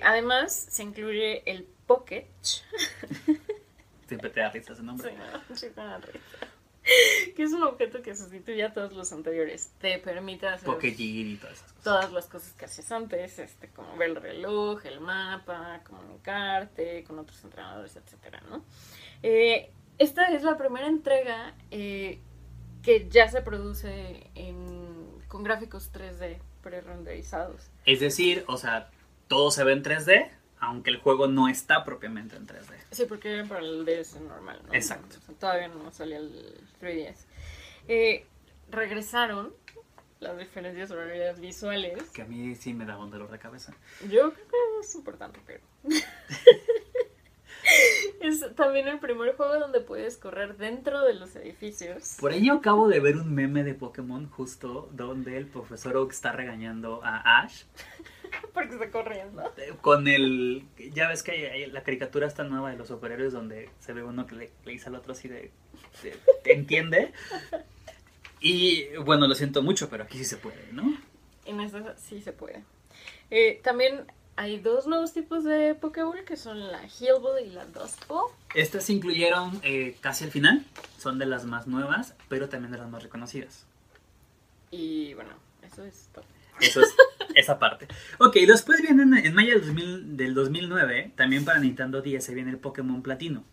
Además, 0.02 0.54
se 0.54 0.82
incluye 0.82 1.42
el 1.50 1.66
Pocket. 1.86 2.26
Siempre 4.08 4.30
te 4.30 4.40
da 4.40 4.50
risa 4.50 4.72
ese 4.72 4.82
nombre. 4.82 5.14
Sí, 5.54 5.66
que 7.34 7.42
es 7.42 7.52
un 7.52 7.64
objeto 7.64 8.00
que 8.00 8.14
sustituye 8.14 8.62
a 8.62 8.72
todos 8.72 8.92
los 8.92 9.12
anteriores. 9.12 9.72
Te 9.80 9.98
permite 9.98 10.46
hacer 10.46 10.68
y 10.84 11.36
todas 11.36 11.56
esas 11.56 11.72
cosas. 11.72 11.84
Todas 11.84 12.12
las 12.12 12.26
cosas 12.26 12.52
que 12.52 12.64
hacías 12.66 12.92
antes, 12.92 13.38
este, 13.38 13.68
como 13.70 13.96
ver 13.96 14.10
el 14.10 14.16
reloj, 14.16 14.86
el 14.86 15.00
mapa, 15.00 15.80
comunicarte 15.84 17.02
con 17.04 17.18
otros 17.18 17.42
entrenadores, 17.42 17.96
etcétera, 17.96 18.40
¿no? 18.48 18.64
Eh, 19.22 19.70
esta 19.98 20.26
es 20.32 20.42
la 20.44 20.56
primera 20.56 20.86
entrega 20.86 21.54
eh, 21.70 22.20
que 22.82 23.08
ya 23.08 23.28
se 23.28 23.42
produce 23.42 24.30
con 25.26 25.42
gráficos 25.42 25.90
3D 25.92 26.38
pre-renderizados. 26.62 27.70
Es 27.84 27.98
decir, 27.98 28.44
o 28.46 28.56
sea, 28.58 28.90
todo 29.28 29.50
se 29.50 29.64
ve 29.64 29.72
en 29.72 29.82
3D, 29.82 30.30
aunque 30.58 30.90
el 30.90 30.98
juego 30.98 31.26
no 31.26 31.48
está 31.48 31.84
propiamente 31.84 32.36
en 32.36 32.46
3D. 32.46 32.74
Sí, 32.90 33.04
porque 33.06 33.44
para 33.48 33.60
el 33.60 33.84
DS 33.84 34.20
normal, 34.20 34.60
¿no? 34.66 34.74
Exacto. 34.74 35.16
todavía 35.38 35.68
no 35.68 35.90
salía 35.92 36.18
el 36.18 36.60
3DS. 36.80 37.16
Eh, 37.88 38.26
regresaron 38.70 39.52
las 40.20 40.38
diferencias 40.38 40.90
horarias 40.90 41.40
visuales. 41.40 42.02
Que 42.10 42.22
a 42.22 42.24
mí 42.24 42.54
sí 42.54 42.72
me 42.72 42.84
da 42.84 42.98
un 42.98 43.10
dolor 43.10 43.30
de 43.30 43.38
cabeza. 43.38 43.74
Yo 44.08 44.32
creo 44.32 44.46
que 44.48 44.56
es 44.80 44.94
importante, 44.94 45.40
pero... 45.46 45.60
es 48.20 48.54
también 48.54 48.88
el 48.88 48.98
primer 48.98 49.36
juego 49.36 49.58
donde 49.58 49.80
puedes 49.80 50.16
correr 50.16 50.56
dentro 50.56 51.02
de 51.02 51.14
los 51.14 51.36
edificios. 51.36 52.16
Por 52.18 52.32
ello 52.32 52.54
acabo 52.54 52.88
de 52.88 53.00
ver 53.00 53.16
un 53.16 53.34
meme 53.34 53.64
de 53.64 53.74
Pokémon 53.74 54.28
justo 54.28 54.88
donde 54.92 55.36
el 55.36 55.46
profesor 55.46 55.96
Oak 55.96 56.12
está 56.12 56.32
regañando 56.32 57.00
a 57.04 57.40
Ash 57.40 57.64
Porque 58.54 58.74
está 58.74 58.90
corriendo. 58.90 59.42
Con 59.80 60.08
el. 60.08 60.64
Ya 60.94 61.08
ves 61.08 61.22
que 61.22 61.32
hay, 61.32 61.66
la 61.66 61.82
caricatura 61.82 62.26
esta 62.26 62.44
nueva 62.44 62.70
de 62.70 62.76
los 62.76 62.88
superhéroes 62.88 63.32
donde 63.32 63.70
se 63.80 63.92
ve 63.92 64.02
uno 64.02 64.26
que 64.26 64.34
le, 64.34 64.50
dice 64.64 64.88
al 64.88 64.96
otro 64.96 65.12
así 65.12 65.28
de. 65.28 65.50
¿Te 66.42 66.52
entiende? 66.52 67.12
Y 68.40 68.94
bueno, 68.98 69.26
lo 69.26 69.34
siento 69.34 69.62
mucho, 69.62 69.88
pero 69.88 70.04
aquí 70.04 70.18
sí 70.18 70.24
se 70.24 70.36
puede, 70.36 70.72
¿no? 70.72 70.96
En 71.44 71.60
esta 71.60 71.96
sí 71.96 72.20
se 72.20 72.32
puede. 72.32 72.64
Eh, 73.30 73.60
también 73.62 74.06
hay 74.36 74.58
dos 74.58 74.86
nuevos 74.86 75.12
tipos 75.12 75.44
de 75.44 75.74
Pokéball 75.74 76.24
que 76.24 76.36
son 76.36 76.70
la 76.70 76.82
Heal 76.82 77.20
Ball 77.20 77.44
y 77.44 77.50
la 77.50 77.64
Dust 77.66 78.06
Ball. 78.06 78.30
Estas 78.54 78.84
se 78.84 78.92
incluyeron 78.92 79.58
eh, 79.62 79.96
casi 80.00 80.24
al 80.24 80.30
final, 80.30 80.64
son 80.98 81.18
de 81.18 81.26
las 81.26 81.44
más 81.44 81.66
nuevas, 81.66 82.14
pero 82.28 82.48
también 82.48 82.72
de 82.72 82.78
las 82.78 82.88
más 82.88 83.02
reconocidas. 83.02 83.66
Y 84.70 85.14
bueno, 85.14 85.30
eso 85.62 85.84
es 85.84 86.08
todo. 86.12 86.24
Eso 86.60 86.80
es 86.82 86.94
esa 87.36 87.58
parte. 87.58 87.86
Ok, 88.18 88.36
después 88.46 88.82
viene 88.82 89.02
en 89.02 89.34
mayo 89.34 89.60
del, 89.60 90.16
del 90.16 90.34
2009, 90.34 91.12
también 91.14 91.44
para 91.44 91.60
Nintendo 91.60 92.02
10, 92.02 92.24
se 92.24 92.34
viene 92.34 92.50
el 92.50 92.58
Pokémon 92.58 93.02
Platino. 93.02 93.44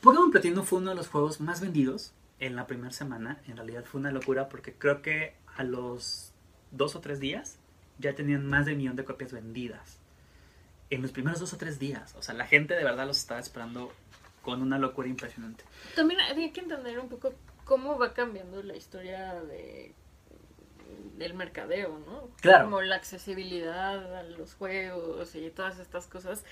Pokémon 0.00 0.30
Platino 0.30 0.64
fue 0.64 0.80
uno 0.80 0.90
de 0.90 0.96
los 0.96 1.08
juegos 1.08 1.40
más 1.40 1.60
vendidos 1.60 2.12
en 2.40 2.56
la 2.56 2.66
primera 2.66 2.90
semana. 2.90 3.40
En 3.46 3.56
realidad 3.56 3.84
fue 3.84 4.00
una 4.00 4.10
locura 4.10 4.48
porque 4.48 4.72
creo 4.72 5.02
que 5.02 5.34
a 5.56 5.62
los 5.62 6.32
dos 6.70 6.96
o 6.96 7.00
tres 7.00 7.20
días 7.20 7.58
ya 7.98 8.14
tenían 8.14 8.46
más 8.46 8.66
de 8.66 8.72
un 8.72 8.78
millón 8.78 8.96
de 8.96 9.04
copias 9.04 9.32
vendidas. 9.32 9.98
En 10.90 11.02
los 11.02 11.12
primeros 11.12 11.40
dos 11.40 11.52
o 11.52 11.56
tres 11.56 11.78
días. 11.78 12.14
O 12.16 12.22
sea, 12.22 12.34
la 12.34 12.46
gente 12.46 12.74
de 12.74 12.84
verdad 12.84 13.06
los 13.06 13.18
estaba 13.18 13.40
esperando 13.40 13.92
con 14.42 14.62
una 14.62 14.78
locura 14.78 15.08
impresionante. 15.08 15.64
También 15.94 16.20
hay 16.20 16.50
que 16.50 16.60
entender 16.60 16.98
un 16.98 17.08
poco 17.08 17.34
cómo 17.64 17.98
va 17.98 18.14
cambiando 18.14 18.62
la 18.62 18.76
historia 18.76 19.34
de 19.42 19.92
del 21.16 21.34
mercadeo, 21.34 21.98
¿no? 22.06 22.28
Claro. 22.40 22.64
Como 22.64 22.82
la 22.82 22.96
accesibilidad 22.96 24.16
a 24.16 24.22
los 24.22 24.54
juegos 24.54 25.34
y 25.34 25.50
todas 25.50 25.78
estas 25.78 26.06
cosas 26.06 26.44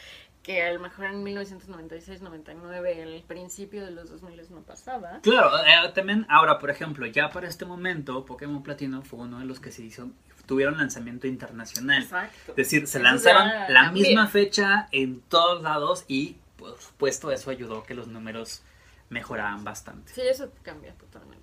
que 0.44 0.62
a 0.62 0.72
lo 0.72 0.78
mejor 0.78 1.06
en 1.06 1.24
1996-99, 1.24 2.88
en 2.90 3.08
el 3.08 3.22
principio 3.22 3.82
de 3.84 3.90
los 3.90 4.10
2000 4.10 4.50
no 4.50 4.60
pasaba. 4.60 5.20
Claro, 5.22 5.50
eh, 5.64 5.90
también 5.94 6.26
ahora, 6.28 6.58
por 6.58 6.70
ejemplo, 6.70 7.06
ya 7.06 7.30
para 7.30 7.48
este 7.48 7.64
momento, 7.64 8.26
Pokémon 8.26 8.62
Platino 8.62 9.00
fue 9.02 9.20
uno 9.20 9.38
de 9.38 9.46
los 9.46 9.58
que 9.58 9.72
se 9.72 9.82
hizo, 9.82 10.10
tuvieron 10.44 10.76
lanzamiento 10.76 11.26
internacional. 11.26 12.02
Exacto. 12.02 12.52
Es 12.52 12.56
decir, 12.56 12.86
se 12.86 13.00
lanzaron 13.00 13.48
la 13.70 13.90
misma 13.90 14.26
fecha 14.26 14.86
en 14.92 15.22
todos 15.22 15.62
lados 15.62 16.04
y, 16.08 16.36
por 16.56 16.78
supuesto, 16.78 17.32
eso 17.32 17.50
ayudó 17.50 17.78
a 17.78 17.86
que 17.86 17.94
los 17.94 18.08
números 18.08 18.62
mejoraban 19.08 19.64
bastante. 19.64 20.12
Sí, 20.12 20.20
eso 20.20 20.52
cambia 20.62 20.92
totalmente. 20.92 21.33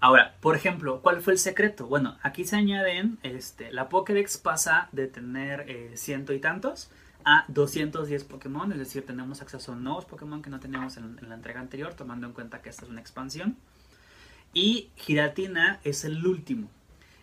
Ahora, 0.00 0.36
por 0.40 0.54
ejemplo, 0.54 1.00
¿cuál 1.02 1.20
fue 1.22 1.32
el 1.32 1.40
secreto? 1.40 1.86
Bueno, 1.86 2.18
aquí 2.22 2.44
se 2.44 2.54
añaden, 2.54 3.18
este, 3.24 3.72
la 3.72 3.88
Pokédex 3.88 4.38
pasa 4.38 4.88
de 4.92 5.08
tener 5.08 5.68
eh, 5.68 5.96
ciento 5.96 6.32
y 6.32 6.38
tantos 6.38 6.88
a 7.24 7.44
210 7.48 8.22
Pokémon, 8.24 8.70
es 8.70 8.78
decir, 8.78 9.04
tenemos 9.04 9.42
acceso 9.42 9.72
a 9.72 9.76
nuevos 9.76 10.04
Pokémon 10.04 10.40
que 10.40 10.50
no 10.50 10.60
teníamos 10.60 10.96
en, 10.98 11.18
la 11.28 11.34
entrega 11.34 11.58
anterior, 11.58 11.94
tomando 11.94 12.28
en 12.28 12.32
cuenta 12.32 12.62
que 12.62 12.70
esta 12.70 12.84
es 12.84 12.90
una 12.90 13.00
expansión. 13.00 13.56
Y 14.54 14.90
Giratina 14.94 15.80
es 15.82 16.04
el 16.04 16.24
último. 16.24 16.70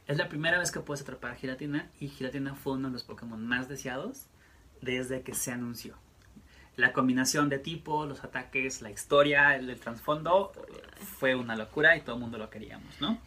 Es 0.05 0.17
la 0.17 0.27
primera 0.27 0.59
vez 0.59 0.71
que 0.71 0.81
puedes 0.81 1.01
atrapar 1.01 1.31
a 1.31 1.35
Giratina 1.35 1.89
y 1.99 2.09
Giratina 2.09 2.55
fue 2.55 2.73
uno 2.73 2.89
de 2.89 2.93
los 2.93 3.03
Pokémon 3.03 3.47
más 3.47 3.69
deseados 3.69 4.27
desde 4.81 5.21
que 5.21 5.33
se 5.33 5.51
anunció 5.51 5.95
la 6.77 6.91
combinación 6.93 7.49
de 7.49 7.59
tipo, 7.59 8.05
los 8.05 8.23
ataques, 8.23 8.81
la 8.81 8.91
historia, 8.91 9.55
el, 9.55 9.79
trasfondo, 9.79 10.51
fue 11.19 11.35
una 11.35 11.55
locura 11.55 11.95
y 11.95 12.01
todo 12.01 12.15
el 12.15 12.21
mundo 12.21 12.37
lo 12.37 12.49
queríamos, 12.49 12.89
¿no? 12.99 13.17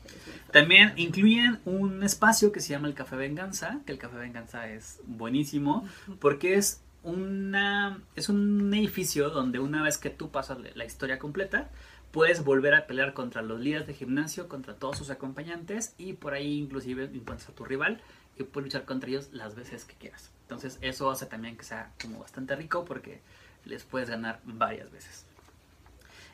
También 0.52 0.92
incluyen 0.96 1.60
un 1.64 2.02
espacio 2.02 2.52
que 2.52 2.60
se 2.60 2.70
llama 2.70 2.88
el 2.88 2.94
Café 2.94 3.16
Venganza, 3.16 3.80
que 3.86 3.92
el 3.92 3.98
Café 3.98 4.16
Venganza 4.18 4.68
es 4.68 5.00
buenísimo 5.06 5.86
porque 6.20 6.54
es 6.54 6.82
una 7.02 8.00
es 8.16 8.28
un 8.28 8.74
edificio 8.74 9.30
donde 9.30 9.60
una 9.60 9.82
vez 9.82 9.98
que 9.98 10.10
tú 10.10 10.30
pasas 10.30 10.58
la 10.74 10.84
historia 10.84 11.18
completa, 11.18 11.70
puedes 12.10 12.44
volver 12.44 12.74
a 12.74 12.86
pelear 12.86 13.14
contra 13.14 13.42
los 13.42 13.60
líderes 13.60 13.86
de 13.86 13.94
gimnasio, 13.94 14.48
contra 14.48 14.74
todos 14.74 14.98
sus 14.98 15.10
acompañantes 15.10 15.94
y 15.98 16.14
por 16.14 16.34
ahí 16.34 16.58
inclusive 16.58 17.04
encuentras 17.04 17.48
a 17.48 17.54
tu 17.54 17.64
rival 17.64 18.00
y 18.38 18.44
puedes 18.44 18.66
luchar 18.66 18.84
contra 18.84 19.10
ellos 19.10 19.28
las 19.32 19.54
veces 19.54 19.84
que 19.84 19.94
quieras. 19.94 20.30
Entonces 20.42 20.78
eso 20.80 21.10
hace 21.10 21.26
también 21.26 21.56
que 21.56 21.64
sea 21.64 21.92
como 22.00 22.18
bastante 22.20 22.56
rico 22.56 22.84
porque 22.84 23.20
les 23.68 23.84
puedes 23.84 24.10
ganar 24.10 24.40
varias 24.44 24.90
veces. 24.90 25.28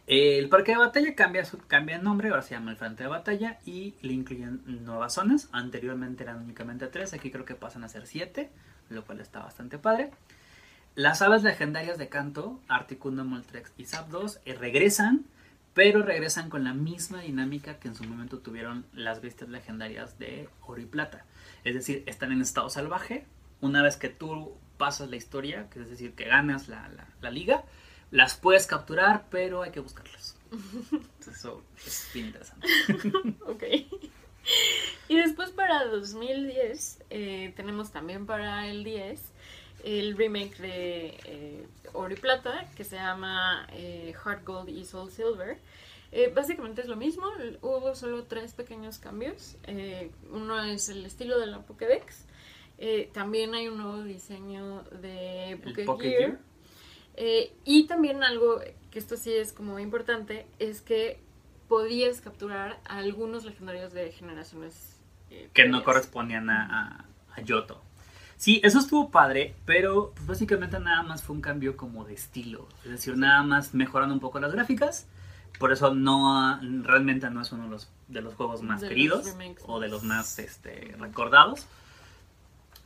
El 0.06 0.50
parque 0.50 0.72
de 0.72 0.78
batalla 0.78 1.14
cambia, 1.14 1.44
su, 1.46 1.58
cambia 1.58 1.98
nombre, 1.98 2.28
ahora 2.28 2.42
se 2.42 2.54
llama 2.54 2.70
el 2.70 2.76
frente 2.76 3.04
de 3.04 3.08
batalla 3.08 3.58
y 3.64 3.94
le 4.02 4.12
incluyen 4.12 4.60
nuevas 4.66 5.14
zonas. 5.14 5.48
Anteriormente 5.50 6.24
eran 6.24 6.42
únicamente 6.42 6.86
tres, 6.88 7.14
aquí 7.14 7.30
creo 7.30 7.46
que 7.46 7.54
pasan 7.54 7.84
a 7.84 7.88
ser 7.88 8.06
siete, 8.06 8.50
lo 8.90 9.04
cual 9.04 9.20
está 9.20 9.40
bastante 9.40 9.78
padre. 9.78 10.10
Las 10.94 11.22
aves 11.22 11.42
legendarias 11.42 11.96
de 11.96 12.08
Canto, 12.08 12.60
Articuno, 12.68 13.24
Moltrex 13.24 13.72
y 13.78 13.86
Zapdos, 13.86 14.40
eh, 14.44 14.54
regresan, 14.54 15.24
pero 15.72 16.02
regresan 16.02 16.50
con 16.50 16.64
la 16.64 16.74
misma 16.74 17.22
dinámica 17.22 17.78
que 17.78 17.88
en 17.88 17.94
su 17.94 18.04
momento 18.04 18.38
tuvieron 18.38 18.84
las 18.92 19.22
bestias 19.22 19.48
legendarias 19.48 20.18
de 20.18 20.50
Oro 20.66 20.82
y 20.82 20.86
Plata. 20.86 21.24
Es 21.64 21.74
decir, 21.74 22.04
están 22.06 22.30
en 22.30 22.42
estado 22.42 22.68
salvaje. 22.68 23.24
Una 23.62 23.82
vez 23.82 23.96
que 23.96 24.10
tú 24.10 24.52
pasas 24.84 25.08
la 25.08 25.16
historia, 25.16 25.66
que 25.70 25.80
es 25.80 25.88
decir, 25.88 26.12
que 26.12 26.24
ganas 26.24 26.68
la, 26.68 26.90
la, 26.90 27.06
la 27.22 27.30
liga, 27.30 27.64
las 28.10 28.34
puedes 28.34 28.66
capturar, 28.66 29.24
pero 29.30 29.62
hay 29.62 29.70
que 29.70 29.80
buscarlas. 29.80 30.36
Eso 31.20 31.62
es 31.86 32.10
bien 32.12 32.26
interesante. 32.26 32.68
ok. 33.46 33.62
Y 35.08 35.16
después 35.16 35.52
para 35.52 35.86
2010 35.86 36.98
eh, 37.08 37.54
tenemos 37.56 37.92
también 37.92 38.26
para 38.26 38.68
el 38.68 38.84
10 38.84 39.22
el 39.84 40.18
remake 40.18 40.58
de 40.58 41.18
eh, 41.24 41.66
Oro 41.94 42.12
y 42.12 42.16
Plata 42.16 42.68
que 42.76 42.84
se 42.84 42.96
llama 42.96 43.66
eh, 43.72 44.12
Heart 44.22 44.44
Gold 44.44 44.68
y 44.68 44.84
Soul 44.84 45.10
Silver. 45.10 45.56
Eh, 46.12 46.30
básicamente 46.34 46.82
es 46.82 46.88
lo 46.88 46.96
mismo, 46.96 47.24
hubo 47.62 47.94
solo 47.94 48.24
tres 48.24 48.52
pequeños 48.52 48.98
cambios. 48.98 49.56
Eh, 49.66 50.10
uno 50.30 50.62
es 50.62 50.90
el 50.90 51.06
estilo 51.06 51.40
de 51.40 51.46
la 51.46 51.62
Pokédex. 51.62 52.26
Eh, 52.86 53.08
también 53.14 53.54
hay 53.54 53.66
un 53.68 53.78
nuevo 53.78 54.02
diseño 54.02 54.82
de 55.00 55.58
Poké 55.86 55.86
Gear. 55.86 55.98
Gear. 56.20 56.38
Eh, 57.16 57.56
y 57.64 57.86
también 57.86 58.22
algo 58.22 58.60
que 58.90 58.98
esto 58.98 59.16
sí 59.16 59.32
es 59.32 59.54
como 59.54 59.78
importante 59.78 60.46
es 60.58 60.82
que 60.82 61.18
podías 61.66 62.20
capturar 62.20 62.78
a 62.84 62.98
algunos 62.98 63.44
legendarios 63.46 63.94
de 63.94 64.12
generaciones 64.12 65.00
eh, 65.30 65.48
que 65.54 65.66
no 65.66 65.82
correspondían 65.82 66.50
a, 66.50 67.06
a, 67.30 67.34
a 67.34 67.40
Yoto. 67.40 67.80
Sí, 68.36 68.60
eso 68.62 68.80
estuvo 68.80 69.10
padre, 69.10 69.54
pero 69.64 70.12
pues, 70.14 70.26
básicamente 70.26 70.78
nada 70.78 71.02
más 71.04 71.22
fue 71.22 71.36
un 71.36 71.40
cambio 71.40 71.78
como 71.78 72.04
de 72.04 72.12
estilo. 72.12 72.68
Es 72.84 72.90
decir, 72.90 73.16
nada 73.16 73.42
más 73.44 73.72
mejorando 73.72 74.12
un 74.12 74.20
poco 74.20 74.40
las 74.40 74.52
gráficas. 74.52 75.06
Por 75.58 75.72
eso 75.72 75.94
no 75.94 76.60
realmente 76.82 77.30
no 77.30 77.40
es 77.40 77.50
uno 77.52 77.64
de 77.64 77.70
los, 77.70 77.88
de 78.08 78.20
los 78.20 78.34
juegos 78.34 78.60
más 78.60 78.82
De 78.82 78.88
los 78.88 78.94
queridos 78.94 79.36
o 79.66 79.80
de 79.80 79.88
los 79.88 80.02
más- 80.02 80.16
más 80.26 80.38
este, 80.40 80.94
recordados. 80.98 81.66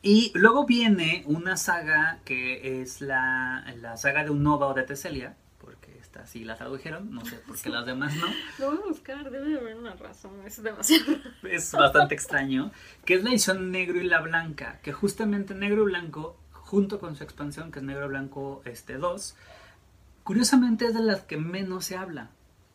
Y 0.02 0.30
luego 0.34 0.64
viene 0.64 1.24
una 1.26 1.56
saga 1.56 2.20
que 2.24 2.80
es 2.82 3.00
la, 3.00 3.64
la 3.80 3.96
saga 3.96 4.22
de 4.24 4.30
Unova 4.30 4.68
o 4.68 4.74
de 4.74 4.84
Teselia, 4.84 5.36
porque 5.60 5.98
esta 5.98 6.24
sí 6.26 6.44
la 6.44 6.54
tradujeron, 6.54 7.12
no 7.12 7.24
sé 7.24 7.36
por 7.38 7.58
qué 7.60 7.68
las 7.68 7.84
demás 7.84 8.14
no. 8.14 8.26
Lo 8.58 8.70
voy 8.70 8.80
a 8.84 8.88
buscar, 8.88 9.30
debe 9.30 9.48
de 9.48 9.58
haber 9.58 9.76
una 9.76 9.94
razón, 9.94 10.32
es 10.46 10.62
demasiado. 10.62 11.16
es 11.42 11.72
bastante 11.72 12.14
extraño, 12.14 12.70
que 13.04 13.14
es 13.14 13.24
la 13.24 13.30
edición 13.30 13.72
negro 13.72 14.00
y 14.00 14.06
la 14.06 14.20
blanca, 14.20 14.78
que 14.82 14.92
justamente 14.92 15.54
negro 15.54 15.82
y 15.82 15.86
blanco, 15.86 16.38
junto 16.52 17.00
con 17.00 17.16
su 17.16 17.24
expansión, 17.24 17.72
que 17.72 17.80
es 17.80 17.84
negro 17.84 18.06
y 18.06 18.08
blanco 18.08 18.62
este 18.64 18.98
2, 18.98 19.34
curiosamente 20.22 20.86
es 20.86 20.94
de 20.94 21.02
las 21.02 21.22
que 21.22 21.38
menos 21.38 21.86
se 21.86 21.96
habla, 21.96 22.30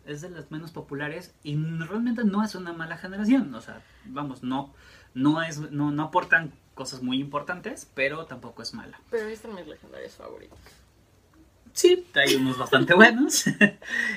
es 0.06 0.20
de 0.20 0.30
las 0.30 0.52
menos 0.52 0.72
populares 0.72 1.34
y 1.42 1.56
realmente 1.56 2.26
no 2.26 2.44
es 2.44 2.54
una 2.56 2.74
mala 2.74 2.98
generación, 2.98 3.56
o 3.56 3.62
sea, 3.62 3.82
vamos, 4.04 4.44
no, 4.44 4.74
no, 5.14 5.42
es, 5.42 5.72
no, 5.72 5.92
no 5.92 6.04
aportan 6.04 6.52
cosas 6.74 7.02
muy 7.02 7.20
importantes, 7.20 7.90
pero 7.94 8.26
tampoco 8.26 8.62
es 8.62 8.74
mala. 8.74 9.00
Pero 9.10 9.28
ahí 9.28 9.34
están 9.34 9.56
mis 9.56 9.68
legendarios 9.68 10.14
favoritos. 10.14 10.60
Sí, 11.74 12.06
hay 12.14 12.36
unos 12.36 12.58
bastante 12.58 12.94
buenos. 12.94 13.46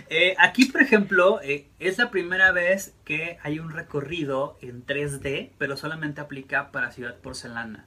Eh, 0.09 0.36
aquí, 0.38 0.66
por 0.66 0.82
ejemplo, 0.82 1.40
eh, 1.42 1.68
es 1.80 1.98
la 1.98 2.11
primera 2.11 2.52
vez 2.52 2.94
que 3.04 3.38
hay 3.42 3.59
un 3.59 3.70
recorrido 3.70 4.57
en 4.61 4.86
3D, 4.86 5.50
pero 5.59 5.76
solamente 5.76 6.20
aplica 6.20 6.70
para 6.70 6.92
Ciudad 6.92 7.16
Porcelana. 7.16 7.86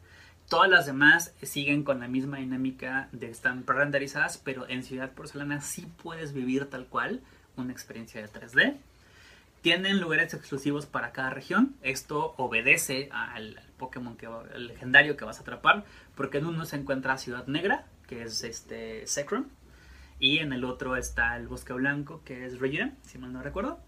Todas 0.49 0.69
las 0.69 0.85
demás 0.85 1.33
siguen 1.41 1.83
con 1.83 2.01
la 2.01 2.09
misma 2.09 2.39
dinámica 2.39 3.07
de 3.13 3.29
están 3.29 3.65
renderizadas, 3.65 4.37
pero 4.37 4.67
en 4.67 4.83
Ciudad 4.83 5.11
Porcelana 5.13 5.61
sí 5.61 5.87
puedes 6.03 6.33
vivir 6.33 6.65
tal 6.69 6.87
cual 6.87 7.21
una 7.55 7.71
experiencia 7.71 8.21
de 8.21 8.27
3D. 8.27 8.77
Tienen 9.61 9.99
lugares 9.99 10.33
exclusivos 10.33 10.85
para 10.85 11.11
cada 11.11 11.29
región. 11.29 11.75
Esto 11.81 12.33
obedece 12.37 13.09
al, 13.11 13.59
Pokémon 13.77 14.15
que, 14.15 14.25
al 14.27 14.67
legendario 14.67 15.17
que 15.17 15.25
vas 15.25 15.39
a 15.39 15.41
atrapar, 15.41 15.85
porque 16.15 16.37
en 16.37 16.45
uno 16.45 16.65
se 16.65 16.77
encuentra 16.77 17.17
Ciudad 17.17 17.47
Negra, 17.47 17.85
que 18.07 18.23
es 18.23 18.43
este 18.43 19.05
Zekrom, 19.07 19.45
y 20.19 20.39
en 20.39 20.53
el 20.53 20.65
otro 20.65 20.95
está 20.95 21.35
el 21.37 21.47
Bosque 21.47 21.73
Blanco, 21.73 22.21
que 22.23 22.45
es 22.45 22.59
Regina, 22.59 22.93
si 23.05 23.17
mal 23.17 23.33
no 23.33 23.41
recuerdo. 23.41 23.79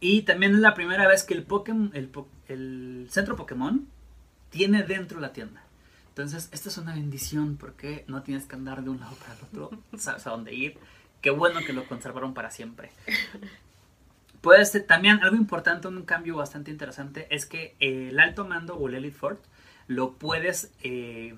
Y 0.00 0.22
también 0.22 0.54
es 0.54 0.60
la 0.60 0.74
primera 0.74 1.08
vez 1.08 1.24
que 1.24 1.34
el, 1.34 1.46
el, 1.94 2.10
el 2.48 3.06
centro 3.10 3.36
Pokémon 3.36 3.86
tiene 4.50 4.82
dentro 4.82 5.20
la 5.20 5.32
tienda. 5.32 5.62
Entonces, 6.08 6.48
esta 6.52 6.68
es 6.68 6.78
una 6.78 6.94
bendición 6.94 7.56
porque 7.56 8.04
no 8.08 8.22
tienes 8.22 8.46
que 8.46 8.56
andar 8.56 8.82
de 8.82 8.90
un 8.90 8.98
lado 8.98 9.14
para 9.16 9.34
el 9.34 9.40
otro, 9.44 9.78
sabes 9.98 10.26
a 10.26 10.30
dónde 10.30 10.54
ir. 10.54 10.76
Qué 11.20 11.30
bueno 11.30 11.60
que 11.60 11.72
lo 11.72 11.86
conservaron 11.86 12.34
para 12.34 12.50
siempre. 12.50 12.90
Pues 14.40 14.74
eh, 14.74 14.80
también 14.80 15.20
algo 15.22 15.36
importante, 15.36 15.88
un 15.88 16.02
cambio 16.02 16.36
bastante 16.36 16.70
interesante, 16.70 17.26
es 17.30 17.46
que 17.46 17.74
el 17.80 18.18
alto 18.20 18.46
mando 18.46 18.76
o 18.76 18.88
el 18.88 18.94
Elite 18.94 19.16
Fort 19.16 19.44
lo 19.86 20.12
puedes 20.14 20.72
eh, 20.82 21.34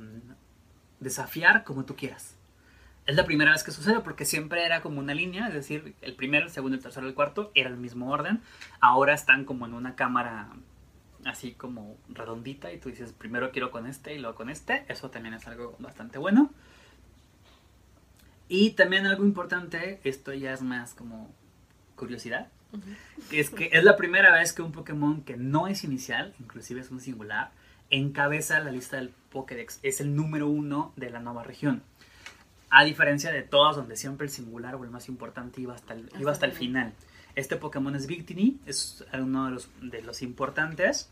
desafiar 0.98 1.64
como 1.64 1.84
tú 1.84 1.96
quieras. 1.96 2.36
Es 3.06 3.16
la 3.16 3.24
primera 3.24 3.52
vez 3.52 3.64
que 3.64 3.70
sucede 3.70 4.00
porque 4.00 4.24
siempre 4.24 4.64
era 4.64 4.82
como 4.82 5.00
una 5.00 5.14
línea, 5.14 5.48
es 5.48 5.54
decir, 5.54 5.94
el 6.02 6.14
primero, 6.14 6.46
el 6.46 6.52
segundo, 6.52 6.76
el 6.76 6.82
tercero, 6.82 7.08
el 7.08 7.14
cuarto 7.14 7.50
era 7.54 7.70
el 7.70 7.76
mismo 7.76 8.10
orden. 8.10 8.40
Ahora 8.80 9.14
están 9.14 9.44
como 9.44 9.66
en 9.66 9.74
una 9.74 9.96
cámara 9.96 10.50
así 11.24 11.52
como 11.52 11.96
redondita 12.08 12.72
y 12.72 12.78
tú 12.78 12.88
dices 12.88 13.12
primero 13.12 13.50
quiero 13.50 13.70
con 13.70 13.86
este 13.86 14.14
y 14.14 14.18
luego 14.18 14.36
con 14.36 14.50
este. 14.50 14.84
Eso 14.88 15.10
también 15.10 15.34
es 15.34 15.46
algo 15.46 15.76
bastante 15.78 16.18
bueno. 16.18 16.50
Y 18.48 18.70
también 18.72 19.06
algo 19.06 19.24
importante, 19.24 20.00
esto 20.04 20.32
ya 20.32 20.52
es 20.52 20.62
más 20.62 20.94
como 20.94 21.32
curiosidad, 21.96 22.48
es 23.30 23.50
que 23.50 23.70
es 23.72 23.84
la 23.84 23.96
primera 23.96 24.32
vez 24.32 24.52
que 24.52 24.62
un 24.62 24.72
Pokémon 24.72 25.22
que 25.22 25.36
no 25.36 25.68
es 25.68 25.84
inicial, 25.84 26.34
inclusive 26.40 26.80
es 26.80 26.90
un 26.90 27.00
singular, 27.00 27.52
encabeza 27.90 28.60
la 28.60 28.70
lista 28.70 28.96
del 28.96 29.10
Pokédex. 29.30 29.80
Es 29.82 30.00
el 30.00 30.14
número 30.14 30.48
uno 30.48 30.92
de 30.96 31.10
la 31.10 31.20
nueva 31.20 31.42
región. 31.42 31.82
A 32.70 32.84
diferencia 32.84 33.32
de 33.32 33.42
todas 33.42 33.76
donde 33.76 33.96
siempre 33.96 34.26
el 34.26 34.32
singular 34.32 34.76
o 34.76 34.84
el 34.84 34.90
más 34.90 35.08
importante 35.08 35.60
iba 35.60 35.74
hasta 35.74 35.94
el, 35.94 36.10
iba 36.18 36.30
hasta 36.30 36.46
el 36.46 36.52
final. 36.52 36.92
Este 37.34 37.56
Pokémon 37.56 37.94
es 37.94 38.06
Victini, 38.06 38.60
es 38.66 39.04
uno 39.12 39.46
de 39.46 39.52
los, 39.52 39.68
de 39.80 40.02
los 40.02 40.22
importantes. 40.22 41.10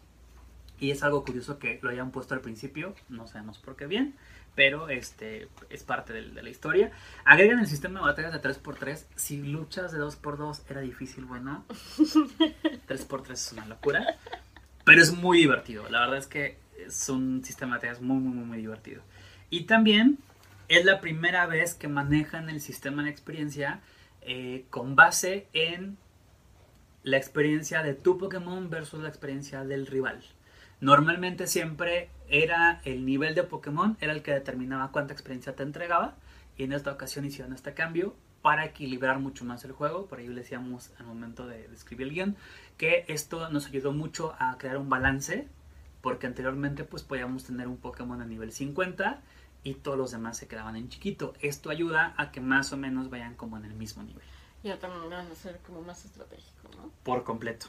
Y 0.81 0.93
es 0.93 1.03
algo 1.03 1.25
curioso 1.25 1.59
que 1.59 1.81
lo 1.83 1.91
hayan 1.91 2.13
puesto 2.13 2.35
al 2.35 2.41
principio, 2.41 2.95
no 3.09 3.27
sabemos 3.27 3.59
por 3.59 3.75
qué 3.75 3.87
bien, 3.87 4.15
pero 4.59 4.89
este 4.89 5.47
es 5.71 5.85
parte 5.85 6.13
de, 6.13 6.43
la 6.43 6.51
historia. 6.51 6.91
Agregan 7.25 7.61
el 7.61 7.69
sistema 7.69 8.01
de 8.01 8.07
batallas 8.07 8.33
de 8.33 8.43
3x3. 8.43 9.05
Si 9.15 9.41
luchas 9.41 9.93
de 9.93 10.01
2x2 10.01 10.63
era 10.69 10.81
difícil, 10.81 11.27
bueno, 11.27 11.65
3x3 11.69 13.31
es 13.31 13.53
una 13.53 13.67
locura, 13.67 14.05
pero 14.85 15.01
es 15.01 15.13
muy 15.13 15.39
divertido. 15.39 15.89
La 15.89 16.01
verdad 16.01 16.17
es 16.17 16.27
que 16.27 16.59
es 16.77 17.09
un 17.09 17.45
sistema 17.45 17.75
de 17.75 17.77
batallas 17.77 18.03
muy, 18.03 18.17
muy, 18.17 18.33
muy, 18.35 18.47
muy 18.47 18.59
divertido. 18.59 19.01
Y 19.49 19.67
también 19.67 20.19
es 20.67 20.85
la 20.85 21.01
primera 21.01 21.47
vez 21.47 21.75
que 21.75 21.87
manejan 21.87 22.51
el 22.51 22.61
sistema 22.61 23.05
de 23.05 23.11
experiencia 23.11 23.79
eh, 24.23 24.65
con 24.71 24.97
base 24.97 25.47
en 25.53 25.99
la 27.05 27.17
experiencia 27.17 27.85
de 27.85 27.95
tu 27.95 28.19
Pokémon 28.19 28.71
versus 28.71 29.01
la 29.01 29.09
experiencia 29.09 29.63
del 29.63 29.87
rival. 29.87 30.21
Normalmente 30.81 31.47
siempre 31.47 32.11
era 32.29 32.81
el 32.85 33.05
nivel 33.05 33.35
de 33.35 33.43
Pokémon, 33.43 33.97
era 34.01 34.12
el 34.12 34.22
que 34.22 34.33
determinaba 34.33 34.93
cuánta 34.93 35.12
experiencia 35.12 35.55
te 35.55 35.62
entregaba. 35.62 36.16
Y 36.57 36.64
en 36.64 36.72
esta 36.72 36.93
ocasión 36.93 37.24
hicieron 37.24 37.53
este 37.53 37.74
cambio 37.74 38.14
para 38.43 38.64
equilibrar 38.64 39.20
mucho 39.20 39.45
más 39.45 39.64
el 39.64 39.72
juego. 39.72 40.07
Por 40.07 40.18
ahí 40.18 40.29
le 40.29 40.35
decíamos 40.35 40.91
al 40.99 41.07
momento 41.07 41.47
de, 41.47 41.68
de 41.68 41.74
escribir 41.74 42.09
el 42.09 42.14
guion 42.14 42.37
que 42.76 43.05
esto 43.09 43.49
nos 43.51 43.66
ayudó 43.66 43.93
mucho 43.93 44.35
a 44.39 44.57
crear 44.59 44.79
un 44.79 44.89
balance. 44.89 45.49
Porque 46.01 46.26
anteriormente 46.26 46.85
pues 46.85 47.03
podíamos 47.03 47.45
tener 47.45 47.66
un 47.66 47.76
Pokémon 47.76 48.22
a 48.22 48.26
nivel 48.26 48.53
50 48.53 49.20
y 49.64 49.74
todos 49.74 49.99
los 49.99 50.11
demás 50.11 50.37
se 50.37 50.49
quedaban 50.49 50.76
en 50.76 50.89
chiquito. 50.89 51.35
Esto 51.41 51.70
ayuda 51.70 52.14
a 52.16 52.31
que 52.31 52.41
más 52.41 52.72
o 52.72 52.76
menos 52.76 53.11
vayan 53.11 53.35
como 53.35 53.57
en 53.57 53.64
el 53.64 53.74
mismo 53.74 54.03
nivel. 54.03 54.22
Ya 54.62 54.79
también 54.79 55.11
va 55.11 55.20
a 55.20 55.35
ser 55.35 55.59
como 55.66 55.83
más 55.83 56.05
estratégico, 56.05 56.68
¿no? 56.76 56.91
Por 57.05 57.24
completo. 57.24 57.68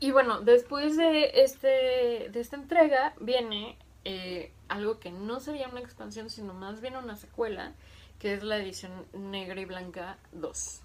Y 0.00 0.12
bueno, 0.12 0.40
después 0.40 0.96
de 0.96 1.42
este 1.42 2.28
de 2.32 2.40
esta 2.40 2.56
entrega 2.56 3.12
viene 3.20 3.76
eh, 4.04 4.50
algo 4.68 4.98
que 4.98 5.10
no 5.10 5.40
sería 5.40 5.68
una 5.68 5.80
expansión, 5.80 6.30
sino 6.30 6.54
más 6.54 6.80
bien 6.80 6.96
una 6.96 7.16
secuela, 7.16 7.74
que 8.18 8.32
es 8.34 8.42
la 8.42 8.56
edición 8.56 8.92
negra 9.12 9.60
y 9.60 9.66
blanca 9.66 10.16
2. 10.32 10.80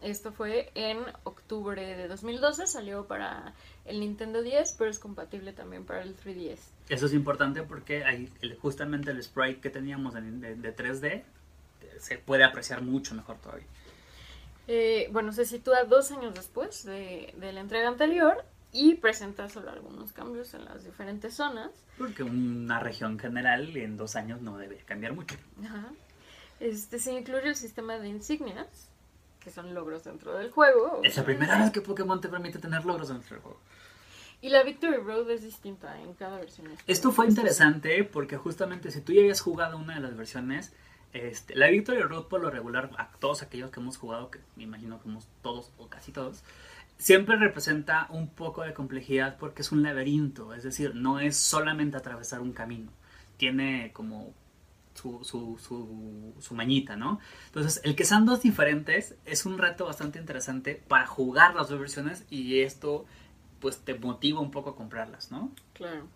Esto 0.00 0.32
fue 0.32 0.70
en 0.74 0.98
octubre 1.24 1.80
de 1.96 2.08
2012, 2.08 2.66
salió 2.66 3.06
para 3.06 3.54
el 3.84 4.00
Nintendo 4.00 4.42
10, 4.42 4.74
pero 4.78 4.90
es 4.90 4.98
compatible 4.98 5.52
también 5.52 5.84
para 5.84 6.02
el 6.02 6.16
3DS. 6.16 6.58
Eso 6.88 7.06
es 7.06 7.14
importante 7.14 7.62
porque 7.62 8.02
el- 8.02 8.56
justamente 8.60 9.10
el 9.12 9.22
sprite 9.22 9.60
que 9.60 9.70
teníamos 9.70 10.14
de, 10.14 10.22
de- 10.22 10.54
de 10.56 10.76
3D 10.76 11.22
se 11.98 12.18
puede 12.18 12.42
apreciar 12.44 12.82
mucho 12.82 13.14
mejor 13.14 13.38
todavía. 13.38 13.66
Eh, 14.68 15.08
bueno, 15.12 15.32
se 15.32 15.44
sitúa 15.44 15.84
dos 15.84 16.10
años 16.12 16.34
después 16.34 16.84
de, 16.84 17.34
de 17.36 17.52
la 17.52 17.60
entrega 17.60 17.88
anterior 17.88 18.44
y 18.72 18.94
presenta 18.94 19.48
solo 19.48 19.70
algunos 19.70 20.12
cambios 20.12 20.54
en 20.54 20.64
las 20.64 20.84
diferentes 20.84 21.34
zonas. 21.34 21.70
Porque 21.98 22.22
una 22.22 22.80
región 22.80 23.18
general 23.18 23.76
en 23.76 23.96
dos 23.96 24.16
años 24.16 24.40
no 24.40 24.56
debe 24.56 24.78
cambiar 24.78 25.12
mucho. 25.12 25.36
Ajá. 25.62 25.90
Este, 26.58 26.98
se 26.98 27.12
incluye 27.12 27.48
el 27.48 27.56
sistema 27.56 27.98
de 27.98 28.08
insignias, 28.08 28.88
que 29.40 29.50
son 29.50 29.74
logros 29.74 30.04
dentro 30.04 30.34
del 30.34 30.50
juego. 30.50 31.00
Es 31.02 31.16
la 31.16 31.24
primera 31.24 31.58
vez 31.58 31.70
que 31.70 31.80
Pokémon 31.80 32.20
te 32.20 32.28
permite 32.28 32.58
tener 32.58 32.84
logros 32.84 33.08
dentro 33.08 33.34
del 33.36 33.42
juego. 33.42 33.60
Y 34.40 34.48
la 34.48 34.62
Victory 34.62 34.96
Road 34.96 35.30
es 35.30 35.42
distinta 35.42 36.00
en 36.00 36.14
cada 36.14 36.38
versión. 36.38 36.68
Esto 36.86 37.12
fue 37.12 37.26
interesante 37.26 38.02
porque 38.04 38.36
justamente 38.36 38.90
si 38.90 39.00
tú 39.00 39.12
ya 39.12 39.20
habías 39.20 39.40
jugado 39.40 39.76
una 39.76 39.94
de 39.94 40.00
las 40.00 40.16
versiones, 40.16 40.72
este, 41.12 41.54
la 41.54 41.68
Victory 41.68 42.00
Road 42.00 42.24
por 42.24 42.40
lo 42.40 42.50
regular, 42.50 42.90
a 42.96 43.08
todos 43.20 43.42
aquellos 43.42 43.70
que 43.70 43.80
hemos 43.80 43.98
jugado, 43.98 44.30
que 44.30 44.40
me 44.56 44.64
imagino 44.64 45.00
que 45.00 45.08
hemos 45.08 45.28
todos 45.42 45.70
o 45.78 45.88
casi 45.88 46.10
todos, 46.10 46.42
siempre 47.02 47.34
representa 47.36 48.06
un 48.10 48.28
poco 48.28 48.62
de 48.62 48.72
complejidad 48.72 49.36
porque 49.36 49.62
es 49.62 49.72
un 49.72 49.82
laberinto, 49.82 50.54
es 50.54 50.62
decir, 50.62 50.94
no 50.94 51.18
es 51.18 51.36
solamente 51.36 51.96
atravesar 51.96 52.40
un 52.40 52.52
camino, 52.52 52.92
tiene 53.36 53.90
como 53.92 54.32
su, 54.94 55.24
su, 55.24 55.58
su, 55.58 56.32
su, 56.38 56.54
mañita, 56.54 56.94
¿no? 56.94 57.18
Entonces, 57.46 57.80
el 57.82 57.96
que 57.96 58.04
sean 58.04 58.24
dos 58.24 58.42
diferentes 58.42 59.16
es 59.24 59.46
un 59.46 59.58
reto 59.58 59.84
bastante 59.84 60.20
interesante 60.20 60.80
para 60.86 61.06
jugar 61.06 61.56
las 61.56 61.68
dos 61.68 61.80
versiones 61.80 62.24
y 62.30 62.60
esto 62.60 63.04
pues 63.58 63.78
te 63.78 63.94
motiva 63.94 64.38
un 64.40 64.52
poco 64.52 64.70
a 64.70 64.76
comprarlas, 64.76 65.32
¿no? 65.32 65.50
Claro. 65.72 66.06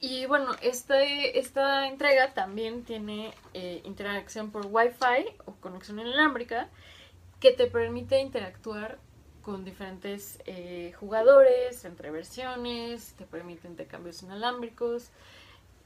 Y 0.00 0.26
bueno, 0.26 0.56
este, 0.60 1.38
esta 1.38 1.86
entrega 1.86 2.34
también 2.34 2.82
tiene 2.82 3.32
eh, 3.54 3.80
interacción 3.84 4.50
por 4.50 4.66
Wi-Fi 4.66 5.36
o 5.44 5.52
conexión 5.52 6.00
inalámbrica 6.00 6.68
que 7.38 7.52
te 7.52 7.66
permite 7.66 8.20
interactuar 8.20 8.98
con 9.42 9.64
diferentes 9.64 10.38
eh, 10.46 10.92
jugadores, 10.98 11.84
entre 11.84 12.10
versiones, 12.10 13.14
te 13.18 13.24
permite 13.24 13.68
intercambios 13.68 14.22
inalámbricos. 14.22 15.10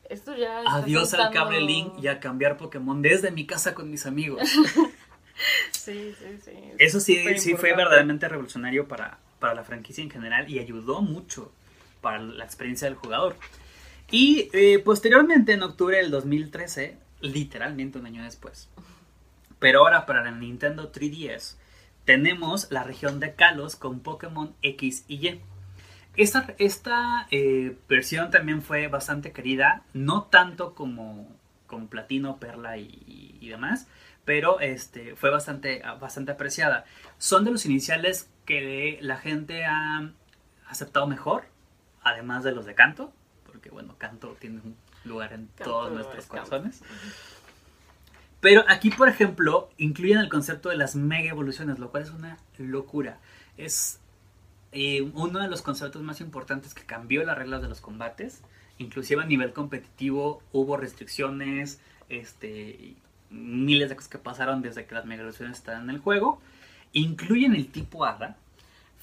Esto 0.08 0.36
ya... 0.36 0.62
Adiós 0.66 1.14
al 1.14 1.32
cable 1.32 1.60
link 1.60 1.94
y 2.02 2.08
a 2.08 2.20
cambiar 2.20 2.56
Pokémon 2.56 3.00
desde 3.00 3.30
mi 3.30 3.46
casa 3.46 3.74
con 3.74 3.90
mis 3.90 4.06
amigos. 4.06 4.42
sí, 5.72 6.14
sí, 6.18 6.38
sí. 6.44 6.52
Eso 6.78 7.00
sí, 7.00 7.38
sí 7.38 7.54
fue 7.54 7.74
verdaderamente 7.74 8.28
revolucionario 8.28 8.86
para, 8.86 9.18
para 9.38 9.54
la 9.54 9.64
franquicia 9.64 10.02
en 10.02 10.10
general 10.10 10.50
y 10.50 10.58
ayudó 10.58 11.00
mucho 11.00 11.52
para 12.00 12.18
la 12.18 12.44
experiencia 12.44 12.86
del 12.86 12.96
jugador. 12.96 13.36
Y 14.10 14.50
eh, 14.52 14.78
posteriormente, 14.78 15.52
en 15.52 15.62
octubre 15.62 15.96
del 15.96 16.10
2013, 16.10 16.98
literalmente 17.20 17.98
un 17.98 18.06
año 18.06 18.22
después, 18.22 18.68
pero 19.58 19.80
ahora 19.80 20.04
para 20.04 20.22
la 20.22 20.30
Nintendo 20.30 20.92
3DS, 20.92 21.56
tenemos 22.04 22.70
la 22.70 22.82
región 22.82 23.20
de 23.20 23.34
Kalos 23.34 23.76
con 23.76 24.00
Pokémon 24.00 24.54
X 24.62 25.04
y 25.08 25.28
Y. 25.28 25.40
Esta, 26.16 26.54
esta 26.58 27.26
eh, 27.30 27.76
versión 27.88 28.30
también 28.30 28.62
fue 28.62 28.86
bastante 28.88 29.32
querida, 29.32 29.82
no 29.94 30.24
tanto 30.24 30.74
como 30.74 31.28
con 31.66 31.88
Platino, 31.88 32.38
Perla 32.38 32.76
y, 32.76 33.36
y, 33.40 33.48
demás, 33.48 33.88
pero 34.24 34.60
este, 34.60 35.16
fue 35.16 35.30
bastante, 35.30 35.82
bastante 36.00 36.32
apreciada. 36.32 36.84
Son 37.18 37.44
de 37.44 37.50
los 37.50 37.66
iniciales 37.66 38.30
que 38.44 38.98
la 39.00 39.16
gente 39.16 39.64
ha 39.64 40.12
aceptado 40.68 41.06
mejor, 41.08 41.44
además 42.02 42.44
de 42.44 42.52
los 42.52 42.64
de 42.64 42.74
canto, 42.74 43.12
porque 43.44 43.70
bueno, 43.70 43.96
canto 43.98 44.36
tiene 44.38 44.60
un 44.60 44.76
lugar 45.04 45.32
en 45.32 45.48
todos 45.48 45.92
nuestros 45.92 46.26
corazones. 46.26 46.82
Pero 48.44 48.62
aquí, 48.68 48.90
por 48.90 49.08
ejemplo, 49.08 49.70
incluyen 49.78 50.18
el 50.18 50.28
concepto 50.28 50.68
de 50.68 50.76
las 50.76 50.96
mega 50.96 51.30
evoluciones, 51.30 51.78
lo 51.78 51.90
cual 51.90 52.02
es 52.02 52.10
una 52.10 52.36
locura. 52.58 53.18
Es 53.56 54.00
eh, 54.70 55.00
uno 55.14 55.38
de 55.38 55.48
los 55.48 55.62
conceptos 55.62 56.02
más 56.02 56.20
importantes 56.20 56.74
que 56.74 56.84
cambió 56.84 57.24
las 57.24 57.38
reglas 57.38 57.62
de 57.62 57.68
los 57.68 57.80
combates. 57.80 58.42
Inclusive 58.76 59.22
a 59.22 59.24
nivel 59.24 59.54
competitivo 59.54 60.42
hubo 60.52 60.76
restricciones, 60.76 61.80
este, 62.10 62.96
miles 63.30 63.88
de 63.88 63.96
cosas 63.96 64.10
que 64.10 64.18
pasaron 64.18 64.60
desde 64.60 64.84
que 64.84 64.94
las 64.94 65.06
mega 65.06 65.22
evoluciones 65.22 65.56
estaban 65.56 65.84
en 65.84 65.94
el 65.94 66.00
juego. 66.00 66.38
Incluyen 66.92 67.54
el 67.54 67.68
tipo 67.68 68.04
Hada, 68.04 68.36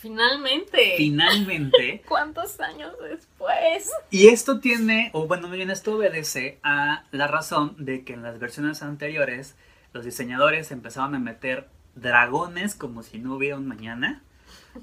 Finalmente. 0.01 0.95
Finalmente. 0.97 2.01
¿Cuántos 2.07 2.59
años 2.59 2.93
después? 2.99 3.91
Y 4.09 4.29
esto 4.29 4.59
tiene, 4.59 5.11
o 5.13 5.27
bueno, 5.27 5.47
bien, 5.49 5.69
esto 5.69 5.95
obedece 5.95 6.57
a 6.63 7.03
la 7.11 7.27
razón 7.27 7.75
de 7.77 8.03
que 8.03 8.13
en 8.13 8.23
las 8.23 8.39
versiones 8.39 8.81
anteriores 8.81 9.55
los 9.93 10.03
diseñadores 10.03 10.71
empezaban 10.71 11.13
a 11.13 11.19
meter 11.19 11.69
dragones 11.93 12.73
como 12.73 13.03
si 13.03 13.19
no 13.19 13.35
hubiera 13.35 13.57
un 13.57 13.67
mañana, 13.67 14.23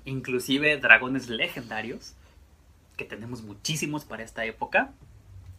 inclusive 0.05 0.77
dragones 0.77 1.29
legendarios, 1.29 2.15
que 2.97 3.05
tenemos 3.05 3.43
muchísimos 3.43 4.05
para 4.05 4.23
esta 4.23 4.45
época. 4.45 4.93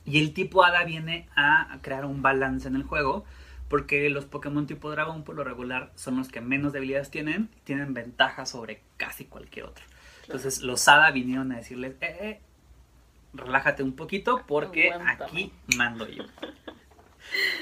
Y 0.05 0.19
el 0.19 0.33
tipo 0.33 0.63
Hada 0.63 0.85
viene 0.85 1.27
a 1.35 1.79
crear 1.81 2.05
un 2.05 2.21
balance 2.21 2.65
en 2.67 2.77
el 2.77 2.83
juego 2.83 3.25
porque 3.69 4.09
los 4.09 4.25
Pokémon 4.25 4.67
tipo 4.67 4.91
dragón 4.91 5.23
por 5.23 5.35
lo 5.35 5.43
regular 5.43 5.91
son 5.95 6.17
los 6.17 6.27
que 6.29 6.41
menos 6.41 6.73
debilidades 6.73 7.09
tienen, 7.11 7.49
tienen 7.63 7.93
ventaja 7.93 8.45
sobre 8.45 8.81
casi 8.97 9.25
cualquier 9.25 9.65
otro. 9.65 9.85
Entonces 10.23 10.61
los 10.61 10.87
Hada 10.87 11.11
vinieron 11.11 11.51
a 11.51 11.57
decirles, 11.57 11.93
eh, 12.01 12.17
eh, 12.19 12.41
relájate 13.33 13.83
un 13.83 13.93
poquito 13.93 14.43
porque 14.47 14.91
aquí 14.91 15.53
mando 15.77 16.07
yo. 16.07 16.23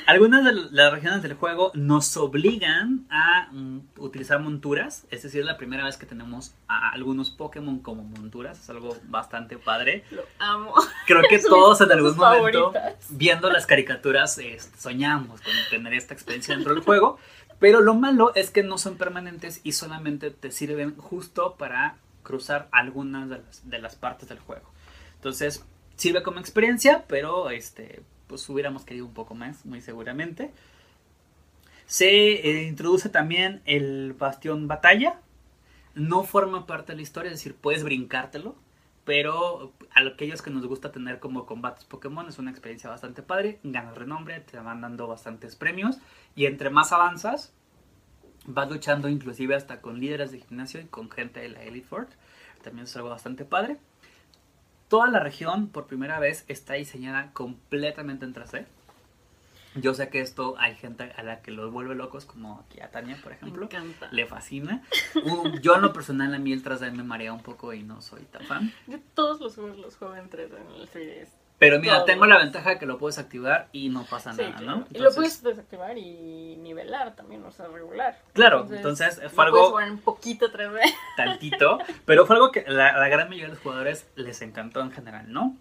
Algunas 0.06 0.46
de 0.46 0.54
las 0.72 0.92
regiones 0.92 1.22
del 1.22 1.34
juego 1.34 1.72
nos 1.74 2.16
obligan 2.18 3.06
a 3.10 3.50
mm, 3.52 3.80
utilizar 3.98 4.40
monturas, 4.40 5.06
es 5.12 5.24
decir, 5.24 5.42
es 5.42 5.46
la 5.46 5.58
primera 5.58 5.84
vez 5.84 5.98
que 5.98 6.06
tenemos 6.06 6.54
a 6.68 6.92
algunos 6.92 7.30
Pokémon 7.30 7.80
como 7.80 8.04
monturas, 8.04 8.60
es 8.60 8.70
algo 8.70 8.98
bastante 9.06 9.58
padre. 9.58 10.06
Lo 10.12 10.24
amo. 10.40 10.74
Creo 11.06 11.22
que 11.30 11.40
todos 11.50 11.82
en 11.82 11.92
algún 11.92 12.16
momento, 12.16 12.74
viendo 13.10 13.50
las 13.50 13.66
caricaturas, 13.66 14.40
soñamos 14.78 15.42
con 15.42 15.54
tener 15.70 15.94
esta 15.94 16.14
experiencia 16.14 16.56
dentro 16.56 16.74
del 16.74 16.84
juego, 16.84 17.20
pero 17.60 17.82
lo 17.82 17.94
malo 17.94 18.34
es 18.36 18.52
que 18.52 18.64
no 18.64 18.78
son 18.78 18.98
permanentes 18.98 19.62
y 19.64 19.74
solamente 19.74 20.32
te 20.32 20.52
sirven 20.52 20.96
justo 20.96 21.56
para 21.58 21.98
cruzar 22.24 22.68
algunas 22.72 23.30
de 23.30 23.40
las, 23.40 23.70
de 23.70 23.80
las 23.80 23.96
partes 23.96 24.30
del 24.30 24.40
juego. 24.40 24.70
Entonces, 25.16 25.66
sirve 25.96 26.24
como 26.24 26.40
experiencia, 26.40 27.04
pero 27.08 27.50
este 27.50 28.04
pues 28.28 28.48
hubiéramos 28.50 28.86
querido 28.86 29.06
un 29.06 29.14
poco 29.14 29.36
más, 29.36 29.66
muy 29.66 29.82
seguramente. 29.82 30.52
Se 31.86 32.08
eh, 32.08 32.64
introduce 32.64 33.10
también 33.10 33.62
el 33.66 34.14
bastión 34.14 34.68
batalla. 34.68 35.22
No 35.96 36.24
forma 36.24 36.68
parte 36.68 36.92
de 36.92 36.98
la 36.98 37.02
historia, 37.02 37.32
es 37.32 37.40
decir, 37.40 37.56
puedes 37.56 37.84
brincártelo. 37.84 38.56
Pero 39.06 39.72
a 39.96 40.02
aquellos 40.02 40.42
que 40.42 40.50
nos 40.50 40.66
gusta 40.68 40.92
tener 40.92 41.20
como 41.20 41.46
combates 41.46 41.86
Pokémon 41.86 42.28
es 42.28 42.40
una 42.40 42.52
experiencia 42.52 42.90
bastante 42.90 43.24
padre. 43.24 43.58
Ganas 43.64 43.96
renombre, 43.96 44.42
te 44.42 44.60
van 44.60 44.82
dando 44.82 45.08
bastantes 45.08 45.56
premios. 45.56 46.00
Y 46.36 46.46
entre 46.46 46.70
más 46.70 46.92
avanzas, 46.92 47.54
vas 48.46 48.70
luchando 48.70 49.08
inclusive 49.08 49.56
hasta 49.56 49.80
con 49.80 50.02
líderes 50.02 50.32
de 50.32 50.40
gimnasio 50.40 50.82
y 50.82 50.86
con 50.88 51.10
gente 51.10 51.40
de 51.40 51.48
la 51.48 51.64
Elite 51.64 51.88
Four. 51.88 52.10
También 52.62 52.84
es 52.84 52.96
algo 52.98 53.08
bastante 53.08 53.46
padre. 53.46 53.78
Toda 54.88 55.08
la 55.08 55.20
región, 55.20 55.68
por 55.68 55.88
primera 55.88 56.20
vez, 56.20 56.46
está 56.48 56.76
diseñada 56.76 57.32
completamente 57.34 58.26
en 58.26 58.34
3D. 58.34 58.66
Yo 59.76 59.94
sé 59.94 60.10
que 60.10 60.22
esto 60.22 60.56
hay 60.58 60.76
gente 60.76 61.12
a 61.16 61.24
la 61.24 61.42
que 61.42 61.52
los 61.52 61.72
vuelve 61.72 61.94
locos, 61.94 62.26
como 62.26 62.60
aquí 62.66 62.80
a 62.80 62.90
Tania, 62.90 63.20
por 63.22 63.32
ejemplo. 63.32 63.60
Me 63.60 63.66
encanta. 63.66 64.08
Le 64.12 64.26
fascina. 64.26 64.84
yo 65.62 65.76
en 65.76 65.82
lo 65.82 65.94
personal, 65.94 66.34
a 66.34 66.40
mí 66.40 66.52
el 66.52 66.64
3D 66.64 66.92
me 66.94 67.04
marea 67.04 67.34
un 67.34 67.44
poco 67.44 67.74
y 67.74 67.84
no 67.84 68.02
soy 68.02 68.24
tan 68.24 68.44
fan. 68.44 68.74
Yo 68.88 69.00
todos 69.14 69.40
los 69.40 69.56
juegos 69.56 69.78
los 69.78 69.98
juego 69.98 70.16
en 70.16 70.30
3D 70.30 70.56
en 70.56 70.82
el 70.82 70.90
3DS. 70.90 71.30
Pero 71.60 71.80
mira, 71.80 72.06
tengo 72.06 72.28
la 72.28 72.38
ventaja 72.38 72.72
de 72.72 72.80
que 72.80 72.86
lo 72.86 73.00
puedes 73.00 73.18
activar 73.18 73.68
y 73.72 73.90
no 73.90 74.06
pasa 74.06 74.32
nada, 74.32 74.62
¿no? 74.62 74.86
y 74.94 75.00
lo 75.00 75.12
puedes 75.12 75.42
desactivar 75.42 75.98
y 75.98 76.56
nivelar 76.58 77.16
también, 77.16 77.44
o 77.44 77.52
sea, 77.52 77.68
regular. 77.68 78.20
Claro, 78.34 78.68
entonces, 78.70 79.20
fue 79.34 79.46
algo... 79.46 79.72
Puedes 79.72 79.90
un 79.90 79.98
poquito 80.00 80.52
3D. 80.52 80.80
Tantito, 81.18 81.80
pero 82.06 82.28
fue 82.28 82.36
algo 82.36 82.52
que 82.52 82.64
la, 82.68 82.98
la 82.98 83.08
gran 83.08 83.28
mayoría 83.28 83.48
de 83.48 83.54
los 83.54 83.64
jugadores 83.64 84.08
les 84.16 84.42
encantó 84.44 84.82
en 84.82 84.92
general, 84.92 85.32
¿no? 85.34 85.58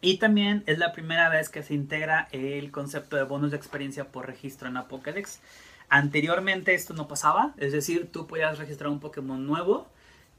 Y 0.00 0.18
también 0.18 0.64
es 0.66 0.78
la 0.78 0.92
primera 0.92 1.28
vez 1.28 1.48
que 1.48 1.62
se 1.62 1.74
integra 1.74 2.26
el 2.32 2.72
concepto 2.72 3.14
de 3.14 3.22
bonus 3.22 3.52
de 3.52 3.56
experiencia 3.56 4.08
por 4.08 4.26
registro 4.26 4.66
en 4.66 4.74
Pokédex. 4.88 5.40
Anteriormente 5.88 6.74
esto 6.74 6.94
no 6.94 7.06
pasaba, 7.06 7.54
es 7.58 7.70
decir, 7.70 8.10
tú 8.10 8.26
podías 8.26 8.58
registrar 8.58 8.90
un 8.90 8.98
Pokémon 8.98 9.46
nuevo 9.46 9.86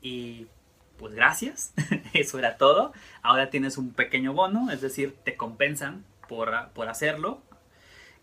y 0.01 0.47
pues 0.97 1.13
gracias, 1.13 1.73
eso 2.13 2.39
era 2.39 2.57
todo. 2.57 2.93
Ahora 3.21 3.49
tienes 3.49 3.77
un 3.77 3.91
pequeño 3.91 4.33
bono, 4.33 4.71
es 4.71 4.81
decir, 4.81 5.15
te 5.23 5.35
compensan 5.35 6.03
por, 6.27 6.51
por 6.73 6.89
hacerlo. 6.89 7.41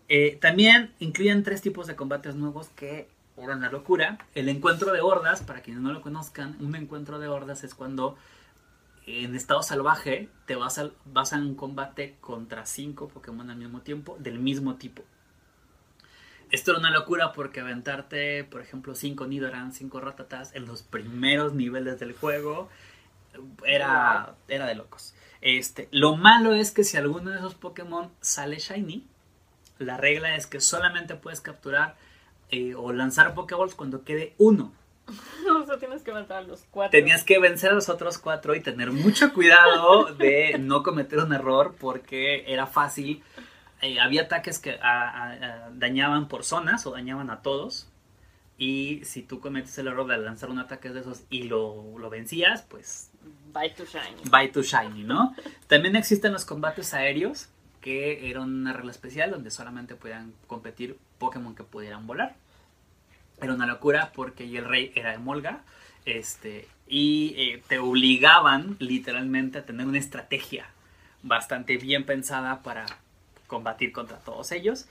Eh, 0.07 0.37
también 0.41 0.93
incluyen 0.99 1.43
tres 1.43 1.61
tipos 1.61 1.87
de 1.87 1.95
combates 1.95 2.35
nuevos 2.35 2.69
que 2.69 3.07
eran 3.37 3.59
una 3.59 3.71
locura. 3.71 4.17
El 4.35 4.49
encuentro 4.49 4.91
de 4.91 5.01
hordas, 5.01 5.41
para 5.41 5.61
quienes 5.61 5.81
no 5.81 5.93
lo 5.93 6.01
conozcan, 6.01 6.57
un 6.59 6.75
encuentro 6.75 7.19
de 7.19 7.27
hordas 7.27 7.63
es 7.63 7.73
cuando 7.73 8.17
en 9.05 9.35
estado 9.35 9.63
salvaje 9.63 10.29
te 10.45 10.55
vas 10.55 10.77
a, 10.77 10.89
vas 11.05 11.33
a 11.33 11.37
un 11.37 11.55
combate 11.55 12.17
contra 12.21 12.65
cinco 12.65 13.07
Pokémon 13.07 13.49
al 13.49 13.57
mismo 13.57 13.81
tiempo 13.81 14.17
del 14.19 14.39
mismo 14.39 14.75
tipo. 14.75 15.03
Esto 16.51 16.71
era 16.71 16.79
una 16.79 16.91
locura 16.91 17.31
porque 17.31 17.61
aventarte, 17.61 18.43
por 18.43 18.61
ejemplo, 18.61 18.93
5 18.93 19.25
Nidoran, 19.25 19.71
5 19.71 19.99
Ratatas 20.01 20.53
en 20.53 20.65
los 20.65 20.83
primeros 20.83 21.53
niveles 21.53 21.99
del 21.99 22.13
juego 22.13 22.69
era, 23.65 24.35
era 24.47 24.65
de 24.65 24.75
locos. 24.75 25.15
Este, 25.39 25.87
lo 25.91 26.17
malo 26.17 26.53
es 26.53 26.71
que 26.71 26.83
si 26.83 26.97
alguno 26.97 27.31
de 27.31 27.37
esos 27.37 27.55
Pokémon 27.55 28.11
sale 28.19 28.59
Shiny, 28.59 29.05
la 29.79 29.97
regla 29.97 30.35
es 30.35 30.45
que 30.45 30.59
solamente 30.59 31.15
puedes 31.15 31.41
capturar 31.41 31.95
eh, 32.49 32.75
o 32.75 32.91
lanzar 32.91 33.33
Pokéballs 33.33 33.73
cuando 33.73 34.03
quede 34.03 34.35
uno. 34.37 34.73
o 35.49 35.65
sea, 35.65 35.77
tienes 35.77 36.03
que 36.03 36.11
matar 36.11 36.39
a 36.39 36.41
los 36.41 36.65
cuatro. 36.69 36.91
Tenías 36.91 37.23
que 37.23 37.39
vencer 37.39 37.71
a 37.71 37.73
los 37.73 37.89
otros 37.89 38.17
cuatro 38.17 38.55
y 38.55 38.61
tener 38.61 38.91
mucho 38.91 39.33
cuidado 39.33 40.13
de 40.13 40.57
no 40.59 40.83
cometer 40.83 41.19
un 41.19 41.33
error 41.33 41.75
porque 41.79 42.43
era 42.51 42.67
fácil. 42.67 43.23
Eh, 43.81 43.99
había 43.99 44.23
ataques 44.23 44.59
que 44.59 44.79
a- 44.81 45.09
a- 45.09 45.31
a- 45.33 45.69
dañaban 45.71 46.27
por 46.27 46.43
zonas 46.43 46.85
o 46.85 46.91
dañaban 46.91 47.29
a 47.29 47.41
todos. 47.41 47.87
Y 48.57 49.01
si 49.05 49.23
tú 49.23 49.39
cometes 49.39 49.75
el 49.79 49.87
error 49.87 50.05
de 50.07 50.17
lanzar 50.19 50.49
un 50.51 50.59
ataque 50.59 50.89
de 50.89 50.99
esos 50.99 51.23
y 51.31 51.43
lo, 51.43 51.97
lo 51.97 52.09
vencías, 52.09 52.61
pues 52.63 53.09
Bye 53.53 53.71
to 53.71 53.85
shiny. 53.85 54.21
Bye 54.29 54.49
to 54.49 54.61
Shiny, 54.61 55.03
¿no? 55.03 55.35
También 55.67 55.95
existen 55.95 56.31
los 56.31 56.45
combates 56.45 56.93
aéreos, 56.93 57.49
que 57.81 58.29
eran 58.29 58.43
una 58.43 58.71
regla 58.73 58.91
especial 58.91 59.31
donde 59.31 59.49
solamente 59.51 59.95
podían 59.95 60.33
competir 60.47 60.97
Pokémon 61.17 61.55
que 61.55 61.63
pudieran 61.63 62.05
volar. 62.07 62.35
Era 63.41 63.53
una 63.55 63.65
locura 63.65 64.11
porque 64.13 64.45
y 64.45 64.55
el 64.57 64.65
rey 64.65 64.91
era 64.95 65.11
de 65.11 65.17
Molga. 65.17 65.61
Este, 66.05 66.67
y 66.87 67.33
eh, 67.37 67.63
te 67.67 67.79
obligaban 67.79 68.75
literalmente 68.79 69.57
a 69.59 69.65
tener 69.65 69.85
una 69.87 69.97
estrategia 69.99 70.65
bastante 71.23 71.77
bien 71.77 72.05
pensada 72.05 72.61
para 72.63 72.85
combatir 73.51 73.91
contra 73.91 74.17
todos 74.19 74.53
ellos. 74.53 74.87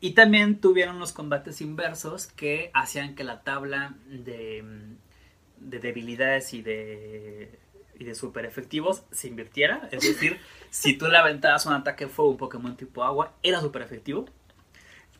Y 0.00 0.12
también 0.12 0.60
tuvieron 0.62 0.98
los 0.98 1.12
combates 1.12 1.60
inversos 1.60 2.26
que 2.26 2.70
hacían 2.72 3.14
que 3.14 3.22
la 3.22 3.42
tabla 3.42 3.94
de, 4.06 4.62
mm, 4.62 5.68
de 5.68 5.78
debilidades 5.78 6.54
y 6.54 6.62
de, 6.62 7.58
y 7.98 8.04
de 8.04 8.14
super 8.14 8.46
efectivos 8.46 9.02
se 9.10 9.28
invirtiera. 9.28 9.90
Es 9.92 10.04
decir, 10.04 10.40
si 10.70 10.96
tú 10.96 11.08
le 11.08 11.18
aventabas 11.18 11.66
un 11.66 11.74
ataque 11.74 12.06
de 12.06 12.10
fuego 12.10 12.30
a 12.30 12.32
un 12.32 12.38
Pokémon 12.38 12.76
tipo 12.78 13.04
agua, 13.04 13.34
era 13.42 13.60
super 13.60 13.82
efectivo. 13.82 14.24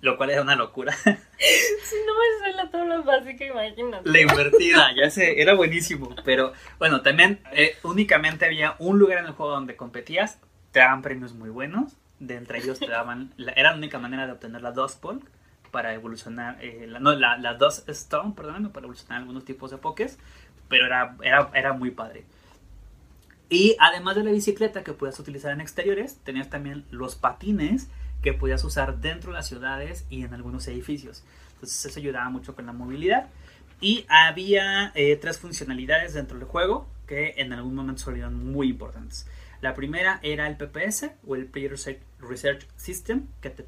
Lo 0.00 0.16
cual 0.16 0.30
era 0.30 0.42
una 0.42 0.56
locura. 0.56 0.96
Si 0.96 1.96
no 2.06 2.12
me 2.42 2.52
la 2.52 2.70
tabla 2.70 3.00
básica, 3.00 3.44
imagínate. 3.44 4.08
La 4.08 4.20
invertida, 4.20 4.94
ya 4.96 5.10
sé, 5.10 5.42
era 5.42 5.54
buenísimo. 5.54 6.14
Pero 6.24 6.52
bueno, 6.78 7.02
también 7.02 7.40
eh, 7.52 7.76
únicamente 7.82 8.46
había 8.46 8.76
un 8.78 8.98
lugar 8.98 9.18
en 9.18 9.26
el 9.26 9.32
juego 9.32 9.52
donde 9.52 9.74
competías, 9.74 10.38
te 10.70 10.78
daban 10.78 11.02
premios 11.02 11.34
muy 11.34 11.50
buenos. 11.50 11.96
De 12.20 12.36
entre 12.36 12.58
ellos 12.58 12.78
te 12.78 12.88
daban, 12.88 13.32
era 13.38 13.70
la 13.70 13.76
única 13.76 13.98
manera 13.98 14.26
de 14.26 14.32
obtener 14.32 14.60
la 14.60 14.72
Dustball 14.72 15.20
para 15.70 15.94
evolucionar, 15.94 16.58
eh, 16.60 16.86
no, 17.00 17.14
la, 17.14 17.36
la 17.38 17.54
Dust 17.54 17.88
Stone, 17.88 18.34
perdóname, 18.34 18.70
para 18.70 18.84
evolucionar 18.84 19.20
algunos 19.20 19.44
tipos 19.44 19.70
de 19.70 19.78
Pokés. 19.78 20.18
Pero 20.68 20.86
era, 20.86 21.16
era, 21.22 21.50
era 21.54 21.72
muy 21.72 21.90
padre. 21.90 22.24
Y 23.48 23.76
además 23.80 24.16
de 24.16 24.24
la 24.24 24.30
bicicleta 24.30 24.84
que 24.84 24.92
podías 24.92 25.18
utilizar 25.18 25.52
en 25.52 25.60
exteriores, 25.60 26.18
tenías 26.24 26.50
también 26.50 26.84
los 26.90 27.14
patines 27.14 27.88
que 28.22 28.34
podías 28.34 28.62
usar 28.64 28.98
dentro 28.98 29.30
de 29.30 29.38
las 29.38 29.48
ciudades 29.48 30.04
y 30.10 30.24
en 30.24 30.34
algunos 30.34 30.66
edificios. 30.68 31.24
Entonces 31.54 31.86
eso 31.86 31.98
ayudaba 31.98 32.28
mucho 32.28 32.54
con 32.54 32.66
la 32.66 32.72
movilidad. 32.72 33.28
Y 33.80 34.04
había 34.08 34.92
eh, 34.94 35.16
tres 35.16 35.38
funcionalidades 35.38 36.14
dentro 36.14 36.38
del 36.38 36.46
juego 36.46 36.88
que 37.06 37.34
en 37.38 37.52
algún 37.52 37.74
momento 37.74 38.02
salieron 38.02 38.52
muy 38.52 38.68
importantes. 38.68 39.26
La 39.60 39.74
primera 39.74 40.20
era 40.22 40.46
el 40.46 40.56
PPS 40.56 41.10
o 41.26 41.34
el 41.34 41.46
Player 41.46 41.72
Research- 41.72 42.66
System 42.76 43.26
que 43.40 43.50
te 43.50 43.64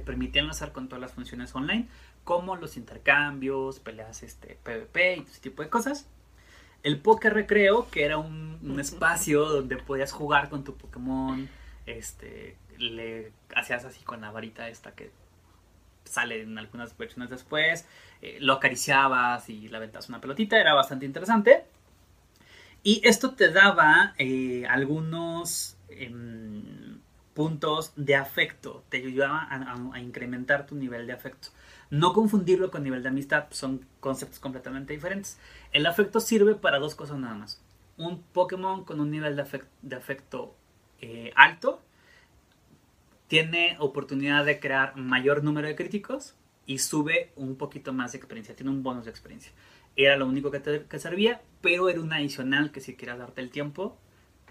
permitía 0.00 0.42
enlazar 0.42 0.72
con 0.72 0.88
todas 0.88 1.00
las 1.00 1.12
funciones 1.12 1.54
online 1.54 1.88
como 2.24 2.56
los 2.56 2.76
intercambios, 2.76 3.80
peleas 3.80 4.22
este, 4.22 4.56
PvP 4.62 5.16
y 5.16 5.20
ese 5.20 5.40
tipo 5.40 5.62
de 5.62 5.68
cosas. 5.68 6.06
El 6.82 6.98
Poker 7.00 7.34
Recreo, 7.34 7.88
que 7.90 8.04
era 8.04 8.18
un, 8.18 8.58
un 8.62 8.80
espacio 8.80 9.44
donde 9.44 9.76
podías 9.76 10.12
jugar 10.12 10.48
con 10.48 10.64
tu 10.64 10.74
Pokémon, 10.76 11.48
este, 11.86 12.56
le 12.78 13.32
hacías 13.54 13.84
así 13.84 14.02
con 14.02 14.20
la 14.20 14.30
varita 14.30 14.68
esta 14.68 14.92
que 14.92 15.10
sale 16.04 16.42
en 16.42 16.58
algunas 16.58 16.96
versiones 16.96 17.30
después, 17.30 17.86
eh, 18.20 18.38
lo 18.40 18.54
acariciabas 18.54 19.48
y 19.48 19.68
le 19.68 19.76
aventabas 19.76 20.08
una 20.08 20.20
pelotita, 20.20 20.60
era 20.60 20.74
bastante 20.74 21.06
interesante. 21.06 21.64
Y 22.82 23.00
esto 23.04 23.34
te 23.34 23.50
daba 23.50 24.14
eh, 24.18 24.66
algunos 24.68 25.76
em, 25.88 26.98
puntos 27.34 27.92
de 27.96 28.16
afecto, 28.16 28.84
te 28.88 28.98
ayudaba 28.98 29.46
a, 29.50 30.00
incrementar 30.00 30.66
tu 30.66 30.74
nivel 30.74 31.06
de 31.06 31.12
afecto. 31.12 31.48
No 31.90 32.12
confundirlo 32.12 32.70
con 32.70 32.82
nivel 32.82 33.02
de 33.02 33.10
amistad, 33.10 33.46
son 33.50 33.86
conceptos 34.00 34.40
completamente 34.40 34.92
diferentes. 34.92 35.38
El 35.72 35.86
afecto 35.86 36.20
sirve 36.20 36.54
para 36.54 36.78
dos 36.78 36.94
cosas 36.94 37.18
nada 37.18 37.34
más. 37.34 37.62
Un 37.96 38.22
Pokémon 38.22 38.84
con 38.84 39.00
un 39.00 39.10
nivel 39.10 39.36
de 39.36 39.96
afecto 39.96 40.56
eh, 41.00 41.32
alto 41.36 41.82
tiene 43.28 43.76
oportunidad 43.78 44.44
de 44.44 44.60
crear 44.60 44.96
mayor 44.96 45.42
número 45.44 45.68
de 45.68 45.76
críticos 45.76 46.34
y 46.66 46.78
sube 46.78 47.32
un 47.36 47.56
poquito 47.56 47.92
más 47.92 48.12
de 48.12 48.18
experiencia, 48.18 48.54
tiene 48.54 48.70
un 48.70 48.82
bonus 48.82 49.04
de 49.04 49.10
experiencia. 49.10 49.52
Era 49.96 50.16
lo 50.16 50.26
único 50.26 50.50
que 50.50 50.60
te 50.60 50.84
que 50.84 50.98
servía, 50.98 51.42
pero 51.60 51.88
era 51.88 52.00
un 52.00 52.12
adicional 52.12 52.72
que 52.72 52.80
si 52.80 52.96
quieras 52.96 53.18
darte 53.18 53.40
el 53.40 53.50
tiempo, 53.50 53.98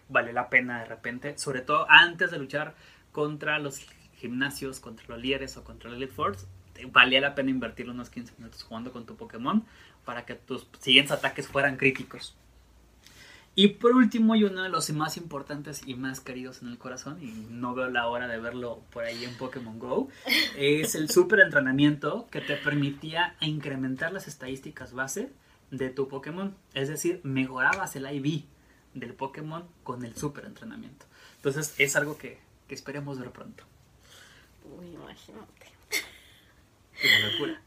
vale 0.10 0.34
la 0.34 0.50
pena 0.50 0.80
de 0.80 0.86
repente, 0.86 1.38
sobre 1.38 1.62
todo 1.62 1.86
antes 1.90 2.32
de 2.32 2.38
luchar 2.38 2.76
contra 3.12 3.60
los 3.60 3.80
gimnasios, 4.16 4.80
contra 4.80 5.06
los 5.08 5.20
líderes 5.20 5.58
o 5.58 5.64
contra 5.64 5.90
los 5.90 5.98
Elite 5.98 6.14
Force, 6.14 6.46
valía 6.92 7.22
la 7.22 7.36
pena 7.36 7.50
invertir 7.50 7.90
unos 7.90 8.10
15 8.10 8.34
minutos 8.38 8.64
jugando 8.64 8.92
con 8.92 9.06
tu 9.06 9.16
Pokémon 9.16 9.66
para 10.06 10.26
que 10.26 10.36
tus 10.36 10.68
siguientes 10.80 11.12
ataques 11.12 11.48
fueran 11.48 11.78
críticos. 11.78 12.36
Y 13.54 13.68
por 13.68 13.92
último, 13.92 14.36
y 14.36 14.46
uno 14.46 14.64
de 14.64 14.70
los 14.70 14.90
más 14.92 15.18
importantes 15.18 15.82
y 15.86 15.96
más 15.96 16.22
queridos 16.22 16.62
en 16.62 16.70
el 16.70 16.78
corazón, 16.78 17.22
y 17.22 17.32
no 17.50 17.76
veo 17.76 17.90
la 17.90 18.08
hora 18.08 18.28
de 18.28 18.40
verlo 18.40 18.82
por 18.92 19.04
ahí 19.04 19.26
en 19.26 19.36
Pokémon 19.38 19.78
Go, 19.78 20.10
es 20.58 20.96
el 20.96 21.10
super 21.10 21.42
entrenamiento 21.42 22.28
que 22.32 22.40
te 22.40 22.56
permitía 22.56 23.36
incrementar 23.42 24.14
las 24.14 24.28
estadísticas 24.28 24.94
base 24.94 25.32
de 25.70 25.90
tu 25.90 26.08
Pokémon. 26.08 26.56
Es 26.74 26.88
decir, 26.88 27.20
mejorabas 27.24 27.96
el 27.98 28.06
IV 28.06 28.46
del 28.94 29.14
Pokémon 29.14 29.66
con 29.84 30.06
el 30.06 30.16
super 30.16 30.46
entrenamiento. 30.46 31.06
Entonces 31.36 31.76
es 31.78 31.96
algo 31.98 32.18
que, 32.18 32.40
que 32.70 32.76
esperemos 32.76 33.20
ver 33.20 33.32
pronto. 33.32 33.66
Uy, 34.80 34.94
imagínate. 34.94 35.72
Una 37.04 37.32
locura. 37.32 37.62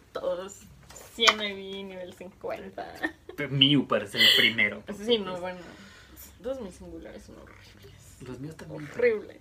Todos 0.12 0.60
100 1.26 1.40
IV, 1.40 1.84
nivel 1.84 2.14
50. 2.14 2.94
Pero 3.36 3.50
Mew 3.50 3.86
parece 3.86 4.18
el 4.18 4.28
primero. 4.36 4.82
Sí, 5.04 5.18
no, 5.18 5.38
bueno. 5.40 5.60
Todos 6.42 6.60
mis 6.60 6.74
singulares 6.74 7.24
son 7.24 7.36
horribles. 7.36 8.16
Los 8.26 8.40
míos 8.40 8.56
también. 8.56 8.88
Horribles. 8.94 9.38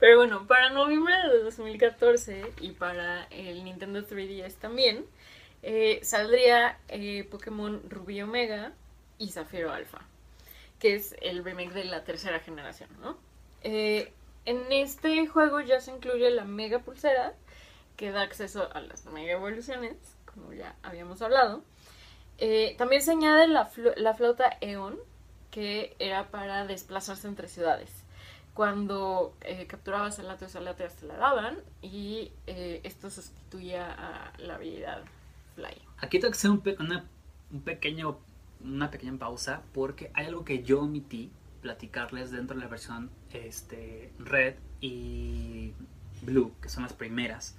Pero 0.00 0.16
bueno, 0.18 0.46
para 0.46 0.70
noviembre 0.70 1.14
de 1.32 1.42
2014 1.44 2.52
y 2.60 2.72
para 2.72 3.24
el 3.30 3.64
Nintendo 3.64 4.06
3DS 4.06 4.54
también, 4.54 5.06
eh, 5.62 6.00
saldría 6.02 6.78
eh, 6.88 7.26
Pokémon 7.30 7.80
Rubí 7.88 8.20
Omega 8.20 8.72
y 9.18 9.28
Zafiro 9.28 9.72
Alpha, 9.72 10.02
que 10.80 10.96
es 10.96 11.14
el 11.22 11.44
remake 11.44 11.72
de 11.72 11.84
la 11.84 12.04
tercera 12.04 12.40
generación, 12.40 12.90
¿no? 13.00 13.16
Eh, 13.62 14.12
en 14.44 14.70
este 14.72 15.26
juego 15.26 15.60
ya 15.60 15.80
se 15.80 15.92
incluye 15.92 16.30
la 16.30 16.44
Mega 16.44 16.80
Pulsera, 16.80 17.32
que 17.96 18.10
da 18.10 18.22
acceso 18.22 18.68
a 18.74 18.80
las 18.80 19.06
Mega 19.06 19.32
Evoluciones, 19.32 19.96
como 20.34 20.52
ya 20.52 20.74
habíamos 20.82 21.22
hablado. 21.22 21.62
Eh, 22.38 22.74
también 22.76 23.00
se 23.00 23.12
añade 23.12 23.46
la, 23.46 23.70
la 23.96 24.14
flauta 24.14 24.58
Eon, 24.60 24.96
que 25.50 25.94
era 25.98 26.30
para 26.30 26.66
desplazarse 26.66 27.28
entre 27.28 27.48
ciudades. 27.48 27.90
Cuando 28.54 29.34
eh, 29.40 29.66
capturabas 29.66 30.18
a 30.18 30.22
Latios, 30.22 30.54
a 30.56 30.60
Latios 30.60 30.94
te 30.94 31.06
la 31.06 31.16
daban 31.16 31.58
y 31.82 32.32
eh, 32.46 32.80
esto 32.84 33.10
sustituía 33.10 33.92
a 33.92 34.32
la 34.38 34.56
habilidad 34.56 35.02
Fly. 35.54 35.80
Aquí 35.98 36.18
tengo 36.18 36.32
que 36.32 36.38
hacer 36.38 36.50
un, 36.50 36.60
pe- 36.60 36.76
una, 36.78 37.04
un 37.52 37.60
pequeño, 37.62 38.18
una 38.62 38.90
pequeña 38.90 39.16
pausa 39.18 39.62
porque 39.72 40.10
hay 40.14 40.26
algo 40.26 40.44
que 40.44 40.62
yo 40.62 40.82
omití 40.82 41.30
platicarles 41.62 42.30
dentro 42.30 42.56
de 42.56 42.62
la 42.62 42.68
versión 42.68 43.10
este, 43.32 44.12
Red 44.18 44.56
y 44.80 45.72
Blue, 46.22 46.52
que 46.60 46.68
son 46.68 46.82
las 46.82 46.92
primeras. 46.92 47.56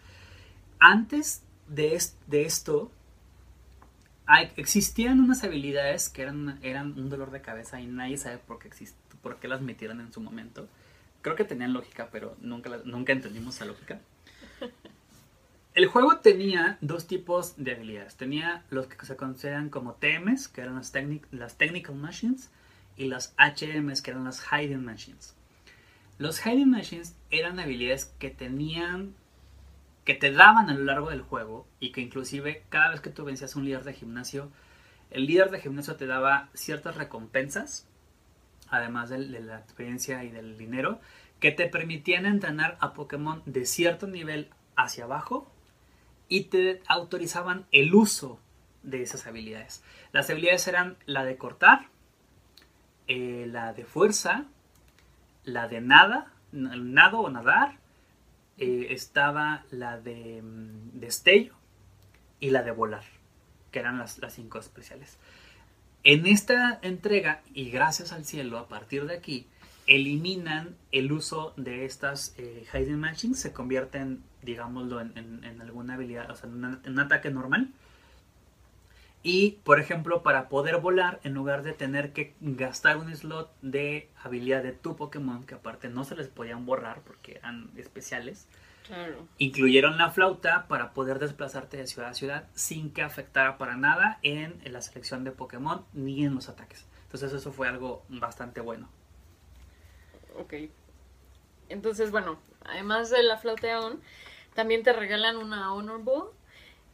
Antes 0.80 1.44
de, 1.68 1.96
es- 1.96 2.18
de 2.28 2.44
esto, 2.46 2.92
hay- 4.26 4.52
existían 4.58 5.20
unas 5.20 5.44
habilidades 5.44 6.10
que 6.10 6.22
eran, 6.24 6.60
eran 6.64 6.98
un 7.00 7.10
dolor 7.10 7.32
de 7.32 7.42
cabeza 7.42 7.80
y 7.82 7.88
nadie 7.88 8.18
sabe 8.18 8.38
por 8.40 8.60
qué, 8.60 8.70
exist- 8.70 8.96
por 9.22 9.38
qué 9.40 9.48
las 9.48 9.62
metieron 9.62 10.02
en 10.02 10.12
su 10.12 10.22
momento. 10.22 10.68
Creo 11.22 11.36
que 11.36 11.44
tenían 11.44 11.74
lógica, 11.74 12.10
pero 12.12 12.36
nunca, 12.42 12.70
la- 12.70 12.82
nunca 12.86 13.14
entendimos 13.14 13.56
esa 13.56 13.66
lógica. 13.66 14.00
El 15.74 15.88
juego 15.88 16.20
tenía 16.20 16.78
dos 16.80 17.06
tipos 17.06 17.56
de 17.58 17.74
habilidades. 17.74 18.16
Tenía 18.16 18.64
los 18.70 18.88
que 18.88 19.06
se 19.06 19.18
consideran 19.18 19.70
como 19.70 19.96
TMs, 19.96 20.48
que 20.48 20.62
eran 20.62 20.76
las, 20.76 20.94
las 21.32 21.58
Technical 21.58 21.96
Machines, 21.96 22.50
y 22.96 23.08
las 23.10 23.36
HMs, 23.38 24.02
que 24.02 24.12
eran 24.12 24.24
las 24.24 24.42
Hiding 24.42 24.86
Machines. 24.86 25.36
Los 26.18 26.40
Hiding 26.40 26.70
Machines 26.72 27.14
eran 27.30 27.60
habilidades 27.60 28.06
que 28.20 28.30
tenían 28.30 29.14
que 30.06 30.14
te 30.14 30.32
daban 30.32 30.70
a 30.70 30.74
lo 30.76 30.84
largo 30.84 31.10
del 31.10 31.22
juego 31.22 31.68
y 31.80 31.92
que 31.92 32.02
inclusive 32.02 32.64
cada 32.70 32.92
vez 32.92 33.02
que 33.02 33.10
tú 33.10 33.26
vencías 33.26 33.56
a 33.56 33.60
un 33.60 33.66
líder 33.66 33.84
de 33.84 33.94
gimnasio, 33.94 34.52
el 35.10 35.26
líder 35.26 35.50
de 35.50 35.60
gimnasio 35.60 35.96
te 35.96 36.06
daba 36.06 36.50
ciertas 36.54 36.96
recompensas, 36.96 37.88
además 38.70 39.10
de, 39.10 39.18
la 39.18 39.60
experiencia 39.60 40.24
y 40.24 40.30
del 40.30 40.58
dinero, 40.58 41.02
que 41.40 41.52
te 41.52 41.68
permitían 41.68 42.28
entrenar 42.28 42.78
a 42.80 42.94
Pokémon 42.94 43.42
de 43.46 43.66
cierto 43.66 44.08
nivel 44.08 44.50
hacia 44.76 45.06
abajo 45.06 45.52
y 46.30 46.46
te 46.46 46.82
autorizaban 46.88 47.66
el 47.72 47.94
uso 47.96 48.40
de 48.84 49.02
esas 49.02 49.26
habilidades. 49.26 49.84
Las 50.12 50.30
habilidades 50.30 50.68
eran 50.68 50.98
la 51.08 51.26
de 51.26 51.38
cortar, 51.38 51.88
eh, 53.08 53.48
la 53.50 53.74
de 53.74 53.86
fuerza, 53.86 54.46
la 55.44 55.68
de 55.68 55.82
nada, 55.82 56.32
nado 56.52 57.20
o 57.20 57.30
nadar, 57.30 57.80
eh, 58.58 58.88
estaba 58.92 59.64
la 59.72 60.00
de 60.00 60.42
mm, 60.42 61.00
destello 61.00 61.54
y 62.40 62.50
la 62.52 62.64
de 62.64 62.72
volar, 62.72 63.04
que 63.72 63.80
eran 63.80 63.98
las, 63.98 64.18
las 64.20 64.34
cinco 64.34 64.60
especiales. 64.60 65.18
En 66.04 66.28
esta 66.28 66.80
entrega, 66.84 67.42
y 67.54 67.70
gracias 67.72 68.12
al 68.12 68.26
cielo, 68.26 68.60
a 68.60 68.68
partir 68.68 69.06
de 69.06 69.16
aquí, 69.16 69.48
eliminan 69.88 70.76
el 70.92 71.12
uso 71.12 71.54
de 71.58 71.86
estas 71.86 72.34
eh, 72.38 72.66
hiding 72.74 73.36
se 73.36 73.54
convierten, 73.54 74.24
digámoslo, 74.42 75.02
en, 75.02 75.18
en- 75.18 75.44
en 75.44 75.62
alguna 75.62 75.96
habilidad, 75.96 76.30
o 76.32 76.36
sea, 76.36 76.50
en, 76.50 76.64
en 76.84 76.92
un 76.92 77.00
ataque 77.00 77.30
normal. 77.32 77.70
Y, 79.28 79.54
por 79.64 79.80
ejemplo, 79.80 80.22
para 80.22 80.50
poder 80.50 80.78
volar, 80.78 81.20
en 81.24 81.34
lugar 81.34 81.64
de 81.64 81.74
tener 81.74 82.14
que 82.14 82.36
gastar 82.42 82.98
un 82.98 83.12
slot 83.16 83.52
de 83.64 84.08
habilidad 84.22 84.62
de 84.62 84.72
tu 84.72 84.96
Pokémon, 84.96 85.48
que 85.48 85.56
aparte 85.56 85.90
no 85.90 86.04
se 86.04 86.16
les 86.16 86.28
podían 86.28 86.68
borrar 86.68 87.02
porque 87.02 87.38
eran 87.38 87.72
especiales, 87.76 88.48
Claro. 88.86 89.28
incluyeron 89.40 89.98
la 89.98 90.12
flauta 90.12 90.68
para 90.68 90.94
poder 90.94 91.18
desplazarte 91.18 91.76
de 91.78 91.88
ciudad 91.88 92.12
a 92.12 92.14
ciudad 92.14 92.48
sin 92.54 92.92
que 92.92 93.02
afectara 93.02 93.58
para 93.58 93.76
nada 93.76 94.20
en 94.22 94.62
la 94.72 94.82
selección 94.82 95.24
de 95.24 95.32
Pokémon 95.32 95.84
ni 95.94 96.24
en 96.24 96.36
los 96.36 96.48
ataques. 96.48 96.86
Entonces 97.06 97.34
eso 97.34 97.52
fue 97.52 97.68
algo 97.68 98.04
bastante 98.10 98.62
bueno. 98.62 98.90
Ok. 100.38 100.54
Entonces, 101.70 102.12
bueno, 102.12 102.38
además 102.64 103.10
de 103.10 103.24
la 103.24 103.38
flauta 103.38 103.68
de 103.68 103.76
On, 103.76 104.02
también 104.54 104.84
te 104.84 104.94
regalan 104.94 105.38
una 105.38 105.74
Honor 105.74 106.04
Ball 106.04 106.30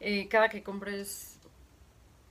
eh, 0.00 0.28
cada 0.28 0.48
que 0.48 0.62
compres 0.62 1.38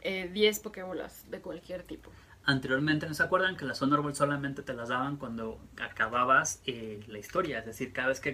eh, 0.02 0.30
10 0.32 0.60
Pokébolas 0.60 1.30
de 1.30 1.42
cualquier 1.42 1.84
tipo. 1.84 2.12
Anteriormente, 2.44 3.06
¿no 3.08 3.14
se 3.14 3.22
acuerdan 3.22 3.56
que 3.56 3.66
las 3.66 3.82
Honor 3.82 4.02
Ball 4.02 4.16
solamente 4.16 4.64
te 4.64 4.74
las 4.74 4.90
daban 4.90 5.18
cuando 5.18 5.60
acababas 5.80 6.62
eh, 6.66 7.00
la 7.08 7.20
historia? 7.20 7.60
Es 7.60 7.66
decir, 7.68 7.94
cada 7.94 8.08
vez 8.08 8.20
que 8.20 8.32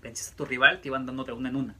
venciste 0.00 0.34
a 0.34 0.36
tu 0.36 0.44
rival 0.44 0.80
te 0.80 0.88
iban 0.88 1.06
dando 1.06 1.24
de 1.24 1.32
una 1.32 1.48
en 1.48 1.56
una. 1.56 1.74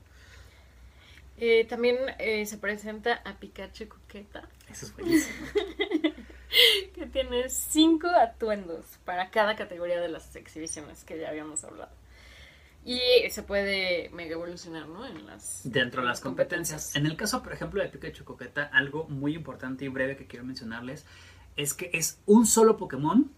Eh, 1.41 1.65
también 1.67 1.99
eh, 2.19 2.45
se 2.47 2.59
presenta 2.59 3.23
a 3.25 3.39
Pikachu 3.39 3.89
Coqueta, 3.89 4.49
Eso 4.69 4.87
es 4.87 4.97
buenísimo. 4.97 5.47
que 6.95 7.07
tiene 7.07 7.49
5 7.49 8.09
atuendos 8.09 8.85
para 9.05 9.31
cada 9.31 9.55
categoría 9.55 10.01
de 10.01 10.09
las 10.09 10.35
exhibiciones 10.35 11.05
que 11.05 11.17
ya 11.17 11.29
habíamos 11.29 11.63
hablado. 11.63 11.93
Y 12.85 13.01
se 13.31 13.43
puede 13.43 14.09
mega 14.11 14.33
evolucionar, 14.33 14.89
¿no? 14.89 15.05
En 15.07 15.27
las, 15.27 15.61
Dentro 15.65 16.03
de 16.03 16.09
las 16.09 16.21
competencias. 16.21 16.97
En 16.97 17.07
el 17.07 17.17
caso, 17.17 17.43
por 17.43 17.53
ejemplo, 17.53 17.83
de 17.83 17.89
Pikachu 17.89 18.25
Coqueta, 18.25 18.71
algo 18.73 19.07
muy 19.09 19.35
importante 19.35 19.85
y 19.85 19.89
breve 19.89 20.17
que 20.17 20.27
quiero 20.27 20.45
mencionarles 20.45 21.05
es 21.57 21.75
que 21.75 21.91
es 21.93 22.21
un 22.25 22.47
solo 22.47 22.77
Pokémon 22.77 23.31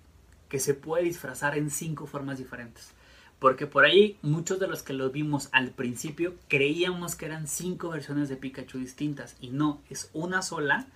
que 0.49 0.61
se 0.61 0.75
puede 0.75 1.05
disfrazar 1.05 1.57
en 1.57 1.71
cinco 1.71 2.07
formas 2.07 2.39
diferentes. 2.39 2.93
Porque 3.39 3.67
por 3.67 3.87
ahí 3.87 4.19
muchos 4.21 4.61
de 4.61 4.69
los 4.69 4.83
que 4.83 4.93
lo 4.93 5.11
vimos 5.11 5.49
al 5.53 5.71
principio 5.71 6.35
creíamos 6.49 7.17
que 7.17 7.25
eran 7.25 7.49
cinco 7.49 7.89
versiones 7.89 8.29
de 8.29 8.37
Pikachu 8.37 8.79
distintas. 8.79 9.37
Y 9.41 9.49
no, 9.49 9.81
es 9.89 10.11
una 10.13 10.43
sola, 10.43 10.87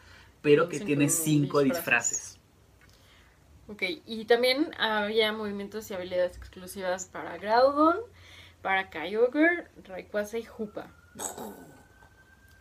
pero 0.43 0.69
que 0.69 0.77
cinco 0.77 0.87
tiene 0.87 1.09
cinco 1.09 1.61
disfraces. 1.61 2.11
disfraces. 2.11 2.45
Ok, 3.67 3.83
y 4.05 4.27
también 4.27 4.73
había 4.79 5.33
movimientos 5.33 5.91
y 5.91 5.95
habilidades 5.95 6.37
exclusivas 6.37 7.07
para 7.07 7.39
Groudon, 7.39 7.97
para 8.65 8.89
Kyogre, 8.89 9.69
Rayquaza 9.85 10.39
y 10.39 10.47
Hoopa. 10.47 10.87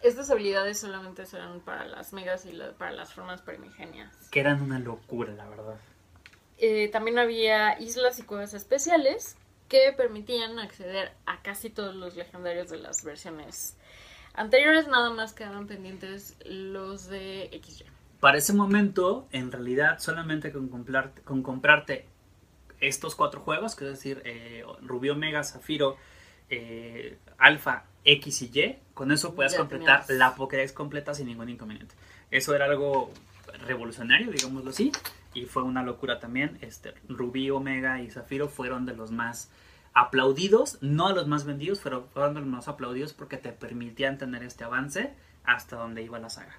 Estas 0.01 0.29
habilidades 0.29 0.77
solamente 0.81 1.25
serán 1.25 1.61
para 1.61 1.85
las 1.85 2.11
megas 2.11 2.45
y 2.45 2.51
la- 2.51 2.73
para 2.73 2.91
las 2.91 3.13
formas 3.13 3.41
primigenias. 3.41 4.13
Que 4.31 4.41
eran 4.41 4.61
una 4.61 4.79
locura, 4.79 5.31
la 5.33 5.47
verdad. 5.47 5.77
Eh, 6.57 6.89
también 6.89 7.19
había 7.19 7.79
islas 7.79 8.19
y 8.19 8.23
cuevas 8.23 8.53
especiales 8.53 9.37
que 9.69 9.93
permitían 9.95 10.59
acceder 10.59 11.13
a 11.25 11.41
casi 11.41 11.69
todos 11.69 11.95
los 11.95 12.17
legendarios 12.17 12.69
de 12.69 12.79
las 12.79 13.05
versiones 13.05 13.77
anteriores, 14.33 14.89
nada 14.89 15.09
más 15.09 15.31
quedaban 15.31 15.67
pendientes 15.67 16.35
los 16.45 17.07
de 17.07 17.49
XY. 17.63 17.85
Para 18.19 18.37
ese 18.39 18.51
momento, 18.51 19.25
en 19.31 19.53
realidad, 19.53 19.99
solamente 19.99 20.51
con 20.51 20.67
comprarte, 20.67 21.21
con 21.21 21.43
comprarte 21.43 22.07
estos 22.87 23.15
cuatro 23.15 23.41
juegos, 23.41 23.75
que 23.75 23.85
es 23.85 23.91
decir, 23.91 24.21
eh, 24.25 24.63
Rubio, 24.81 25.13
Omega, 25.13 25.43
Zafiro, 25.43 25.97
eh, 26.49 27.17
Alfa, 27.37 27.85
X 28.05 28.41
y 28.43 28.59
Y, 28.59 28.75
con 28.93 29.11
eso 29.11 29.33
puedes 29.33 29.53
Ya 29.53 29.59
completar 29.59 30.05
tenías. 30.05 30.19
la 30.19 30.35
Pokédex 30.35 30.71
completa 30.73 31.13
sin 31.13 31.27
ningún 31.27 31.49
inconveniente. 31.49 31.95
Eso 32.31 32.53
era 32.55 32.65
algo 32.65 33.11
revolucionario, 33.65 34.31
digámoslo 34.31 34.71
así, 34.71 34.91
y 35.33 35.45
fue 35.45 35.63
una 35.63 35.83
locura 35.83 36.19
también. 36.19 36.57
Este, 36.61 36.93
Rubí, 37.07 37.49
Omega 37.49 38.01
y 38.01 38.09
Zafiro 38.09 38.47
fueron 38.49 38.85
de 38.85 38.95
los 38.95 39.11
más 39.11 39.49
aplaudidos, 39.93 40.77
no 40.81 41.09
de 41.09 41.15
los 41.15 41.27
más 41.27 41.45
vendidos, 41.45 41.79
pero 41.83 42.07
fueron 42.13 42.33
de 42.33 42.41
los 42.41 42.49
más 42.49 42.67
aplaudidos 42.67 43.13
porque 43.13 43.37
te 43.37 43.51
permitían 43.51 44.17
tener 44.17 44.43
este 44.43 44.63
avance 44.63 45.13
hasta 45.43 45.75
donde 45.75 46.01
iba 46.03 46.19
la 46.19 46.29
saga. 46.29 46.57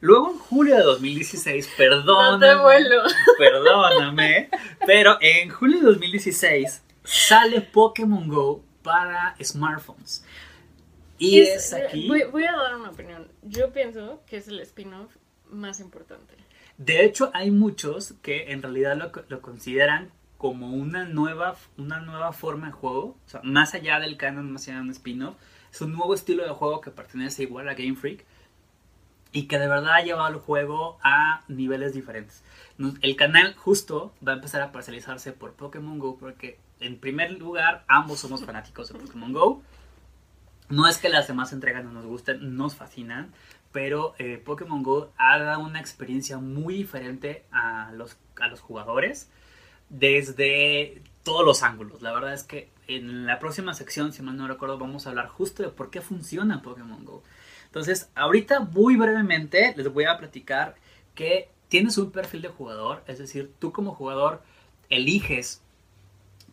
Luego 0.00 0.30
en 0.30 0.38
julio 0.38 0.76
de 0.76 0.82
2016, 0.82 1.66
No 1.70 1.76
perdóname, 1.76 2.46
te 2.46 2.54
vuelo. 2.54 3.02
perdóname, 3.38 4.50
pero 4.86 5.18
en 5.20 5.48
julio 5.50 5.78
de 5.78 5.86
2016 5.86 6.82
sale 7.02 7.60
Pokémon 7.60 8.28
Go 8.28 8.62
para 8.82 9.34
smartphones. 9.42 10.24
Y 11.18 11.40
es, 11.40 11.72
aquí, 11.72 12.06
Voy, 12.08 12.24
voy 12.24 12.44
a 12.44 12.52
dar 12.52 12.76
una 12.76 12.90
opinión. 12.90 13.28
Yo 13.42 13.72
pienso 13.72 14.22
que 14.26 14.36
es 14.36 14.48
el 14.48 14.60
spin-off 14.60 15.16
más 15.48 15.80
importante. 15.80 16.34
de 16.76 17.04
hecho 17.04 17.30
hay 17.32 17.50
muchos 17.50 18.14
que 18.20 18.50
en 18.52 18.62
realidad 18.62 18.96
lo, 18.96 19.12
lo 19.28 19.40
consideran 19.40 20.10
como 20.36 20.74
una 20.74 21.04
nueva, 21.04 21.56
una 21.78 22.00
nueva 22.00 22.32
forma 22.32 22.66
de 22.66 22.72
juego, 22.72 23.16
o 23.24 23.28
sea, 23.28 23.40
más 23.42 23.74
allá 23.74 23.98
del 24.00 24.18
canon, 24.18 24.52
más 24.52 24.68
allá 24.68 24.76
de 24.76 24.82
un 24.82 24.90
spin-off, 24.90 25.36
es 25.72 25.80
un 25.80 25.92
nuevo 25.92 26.14
estilo 26.14 26.44
de 26.44 26.50
juego 26.50 26.80
que 26.80 26.90
pertenece 26.90 27.44
igual 27.44 27.68
a 27.68 27.74
Game 27.74 27.96
Freak 27.96 28.24
y 29.36 29.48
que 29.48 29.58
de 29.58 29.68
verdad 29.68 29.96
ha 29.96 30.00
llevado 30.00 30.28
el 30.28 30.40
juego 30.40 30.98
a 31.02 31.42
niveles 31.46 31.92
diferentes. 31.92 32.42
El 33.02 33.16
canal 33.16 33.54
justo 33.54 34.14
va 34.26 34.32
a 34.32 34.36
empezar 34.36 34.62
a 34.62 34.72
parcializarse 34.72 35.32
por 35.32 35.52
Pokémon 35.52 35.98
Go 35.98 36.16
porque 36.16 36.58
en 36.80 36.98
primer 36.98 37.32
lugar 37.32 37.84
ambos 37.86 38.20
somos 38.20 38.42
fanáticos 38.42 38.90
de 38.90 38.98
Pokémon 38.98 39.34
Go. 39.34 39.62
No 40.70 40.88
es 40.88 40.96
que 40.96 41.10
las 41.10 41.28
demás 41.28 41.52
entregas 41.52 41.84
no 41.84 41.92
nos 41.92 42.06
gusten, 42.06 42.56
nos 42.56 42.76
fascinan, 42.76 43.30
pero 43.72 44.14
eh, 44.18 44.40
Pokémon 44.42 44.82
Go 44.82 45.12
ha 45.18 45.38
dado 45.38 45.60
una 45.60 45.80
experiencia 45.80 46.38
muy 46.38 46.72
diferente 46.72 47.44
a 47.52 47.92
los, 47.92 48.16
a 48.40 48.48
los 48.48 48.60
jugadores 48.60 49.28
desde 49.90 51.02
todos 51.24 51.44
los 51.44 51.62
ángulos. 51.62 52.00
La 52.00 52.14
verdad 52.14 52.32
es 52.32 52.42
que 52.42 52.70
en 52.88 53.26
la 53.26 53.38
próxima 53.38 53.74
sección, 53.74 54.14
si 54.14 54.22
mal 54.22 54.38
no 54.38 54.48
recuerdo, 54.48 54.78
vamos 54.78 55.06
a 55.06 55.10
hablar 55.10 55.28
justo 55.28 55.62
de 55.62 55.68
por 55.68 55.90
qué 55.90 56.00
funciona 56.00 56.62
Pokémon 56.62 57.04
Go. 57.04 57.22
Entonces, 57.66 58.10
ahorita 58.14 58.60
muy 58.60 58.96
brevemente 58.96 59.74
les 59.76 59.92
voy 59.92 60.04
a 60.04 60.18
platicar 60.18 60.76
que 61.14 61.50
tienes 61.68 61.98
un 61.98 62.10
perfil 62.10 62.42
de 62.42 62.48
jugador, 62.48 63.02
es 63.06 63.18
decir, 63.18 63.52
tú 63.58 63.72
como 63.72 63.94
jugador 63.94 64.42
eliges 64.88 65.62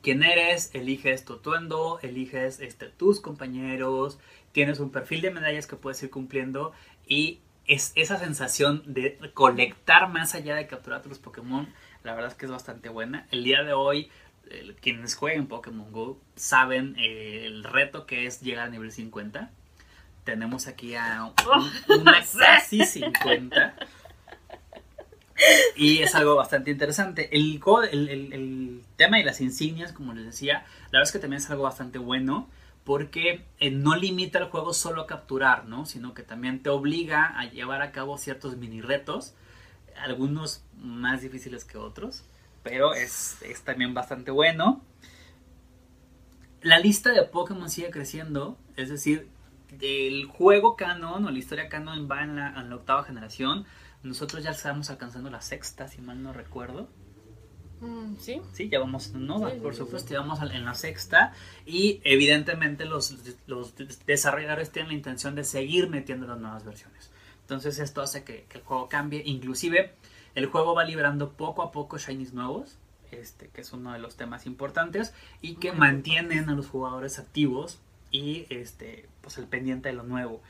quién 0.02 0.24
eres, 0.24 0.70
eliges 0.74 1.24
tu 1.26 1.34
atuendo, 1.34 2.00
eliges 2.02 2.60
este, 2.60 2.88
tus 2.88 3.22
compañeros, 3.22 4.20
tienes 4.52 4.80
un 4.80 4.92
perfil 4.92 5.22
de 5.22 5.32
medallas 5.32 5.68
que 5.68 5.76
puedes 5.76 6.02
ir 6.04 6.10
cumpliendo 6.10 6.74
y 7.08 7.40
es 7.66 7.94
esa 7.96 8.20
sensación 8.20 8.84
de 8.86 9.18
colectar 9.34 10.10
más 10.10 10.36
allá 10.36 10.56
de 10.56 10.68
capturar 10.68 11.00
a 11.00 11.04
tus 11.04 11.20
Pokémon, 11.20 11.68
la 12.04 12.14
verdad 12.14 12.32
es 12.32 12.38
que 12.38 12.46
es 12.46 12.52
bastante 12.52 12.90
buena. 12.90 13.28
El 13.32 13.46
día 13.46 13.64
de 13.64 13.72
hoy, 13.72 14.10
quienes 14.82 15.16
jueguen 15.16 15.48
Pokémon 15.48 15.92
Go 15.92 16.20
saben 16.36 16.96
eh, 17.00 17.46
el 17.46 17.64
reto 17.64 18.06
que 18.06 18.26
es 18.26 18.42
llegar 18.42 18.68
a 18.68 18.70
nivel 18.70 18.92
50. 18.92 19.52
Tenemos 20.24 20.68
aquí 20.68 20.96
a 20.96 21.26
un- 21.26 22.02
una 22.02 22.24
casi 22.38 22.86
50. 22.86 23.76
Y 25.76 26.00
es 26.04 26.16
algo 26.16 26.36
bastante 26.36 26.72
interesante. 26.72 27.36
El, 27.36 27.60
el, 27.92 28.10
el- 28.10 28.34
el 28.34 28.84
tema 28.96 29.18
de 29.18 29.24
las 29.24 29.42
insignias, 29.42 29.92
como 29.92 30.14
les 30.14 30.26
decía, 30.26 30.66
la 30.92 31.00
verdad 31.00 31.04
es 31.04 31.12
que 31.12 31.20
también 31.20 31.42
es 31.42 31.50
algo 31.50 31.64
bastante 31.64 31.98
bueno 31.98 32.50
porque 32.86 33.46
eh, 33.60 33.72
no 33.72 33.96
limita 33.96 34.40
el 34.40 34.46
juego 34.46 34.74
solo 34.74 35.02
a 35.04 35.08
capturar, 35.08 35.66
¿no? 35.66 35.86
Sino 35.86 36.14
que 36.14 36.22
también 36.24 36.62
te 36.62 36.70
obliga 36.70 37.38
a 37.40 37.46
llevar 37.50 37.82
a 37.82 37.92
cabo 37.92 38.18
ciertos 38.18 38.58
mini 38.58 38.82
retos, 38.82 39.34
algunos 39.98 40.64
más 40.78 41.22
difíciles 41.22 41.64
que 41.66 41.78
otros, 41.78 42.24
pero 42.62 42.94
es, 42.94 43.38
es 43.42 43.62
también 43.62 43.94
bastante 43.94 44.32
bueno. 44.32 44.82
la 46.62 46.78
lista 46.80 47.12
de 47.12 47.24
Pokémon 47.24 47.70
sigue 47.70 47.90
creciendo, 47.90 48.58
es 48.78 48.90
decir, 48.90 49.28
el 49.82 50.26
juego 50.26 50.76
canon 50.76 51.26
o 51.26 51.32
la 51.32 51.38
historia 51.38 51.70
canon 51.70 52.08
va 52.10 52.24
en 52.24 52.36
la, 52.36 52.60
en 52.60 52.70
la 52.70 52.76
octava 52.76 53.04
generación. 53.04 53.66
Nosotros 54.04 54.44
ya 54.44 54.52
estamos 54.52 54.90
alcanzando 54.90 55.30
la 55.30 55.42
sexta, 55.42 55.88
si 55.88 56.02
mal 56.02 56.22
no 56.22 56.34
recuerdo. 56.34 56.90
Mm, 57.80 58.16
sí. 58.18 58.42
Sí, 58.54 58.70
ya 58.70 58.80
vamos, 58.80 59.14
no, 59.14 59.40
Sí, 59.40 59.56
sí, 59.56 59.60
por 59.62 59.76
supuesto, 59.76 60.10
sí. 60.10 60.14
ya 60.14 60.22
vamos 60.22 60.40
en 60.42 60.66
la 60.66 60.74
sexta. 60.74 61.34
Y 61.66 62.02
evidentemente 62.04 62.86
los, 62.86 63.16
los 63.48 63.74
desarrolladores 64.06 64.72
tienen 64.72 64.90
la 64.90 64.98
intención 64.98 65.36
de 65.36 65.44
seguir 65.44 65.90
metiendo 65.90 66.28
las 66.28 66.40
nuevas 66.40 66.66
versiones. 66.66 67.12
Entonces 67.42 67.80
esto 67.80 68.02
hace 68.02 68.24
que, 68.24 68.46
que 68.50 68.60
el 68.60 68.64
juego 68.64 68.90
cambie. 68.90 69.22
Inclusive 69.26 69.94
el 70.36 70.48
juego 70.48 70.74
va 70.74 70.84
liberando 70.84 71.34
poco 71.34 71.62
a 71.62 71.72
poco 71.72 71.98
shinies 71.98 72.34
nuevos, 72.34 72.78
este, 73.12 73.50
que 73.50 73.62
es 73.62 73.74
uno 73.74 73.94
de 73.94 74.00
los 74.00 74.16
temas 74.16 74.46
importantes, 74.46 75.14
y 75.42 75.56
que 75.56 75.72
Muy 75.72 75.80
mantienen 75.82 76.50
a 76.50 76.56
los 76.56 76.68
jugadores 76.68 77.20
activos 77.20 77.80
y 78.12 78.46
este, 78.50 79.08
pues 79.24 79.40
el 79.40 79.48
pendiente 79.48 79.90
de 79.90 79.96
lo 79.96 80.04
nuevo. 80.04 80.42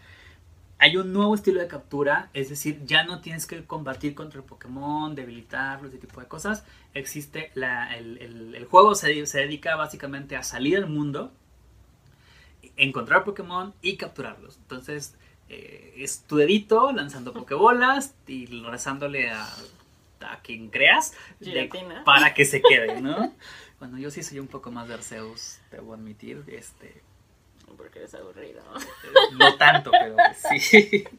Hay 0.80 0.98
un 0.98 1.14
nuevo 1.14 1.34
estilo 1.36 1.62
de 1.62 1.68
captura, 1.68 2.30
es 2.34 2.50
decir, 2.50 2.82
ya 2.86 3.06
no 3.06 3.22
tienes 3.22 3.46
que 3.46 3.64
combatir 3.64 4.16
contra 4.16 4.40
el 4.40 4.46
Pokémon, 4.46 5.16
debilitarlo, 5.16 5.88
ese 5.88 5.98
tipo 5.98 6.20
de 6.20 6.28
cosas. 6.28 6.66
Existe 6.94 7.52
la, 7.56 7.96
el, 7.96 8.18
el- 8.18 8.56
el 8.56 8.66
juego 8.66 8.94
se, 8.96 9.26
se 9.26 9.38
dedica 9.40 9.78
básicamente 9.78 10.36
a 10.36 10.44
salir 10.44 10.76
al 10.78 10.88
mundo, 10.90 11.32
encontrar 12.78 13.24
Pokémon 13.24 13.74
y 13.82 13.98
capturarlos. 13.98 14.58
Entonces, 14.58 15.16
eh, 15.50 15.94
es 15.98 16.24
tu 16.24 16.38
dedito 16.38 16.92
lanzando 16.92 17.34
Pokébolas 17.46 18.16
y 18.28 18.46
rezándole 18.64 19.30
a, 19.30 19.48
a 20.22 20.40
quien 20.42 20.70
creas 20.70 21.14
de- 21.54 21.68
para 22.04 22.34
que 22.34 22.46
se 22.46 22.62
quede, 22.62 23.02
¿no? 23.02 23.34
Bueno, 23.80 23.98
yo 23.98 24.10
sí 24.12 24.24
soy 24.24 24.40
un 24.40 24.48
poco 24.48 24.72
más 24.72 24.88
de 24.88 24.94
Arceus, 24.94 25.60
debo 25.70 25.94
admitir, 25.94 26.42
este, 26.48 27.02
Porque 27.78 28.00
eres 28.00 28.14
aburrido. 28.16 28.62
no 29.38 29.56
tanto, 29.58 29.92
pero 29.92 30.16
pues 30.16 30.62
sí. 30.62 31.04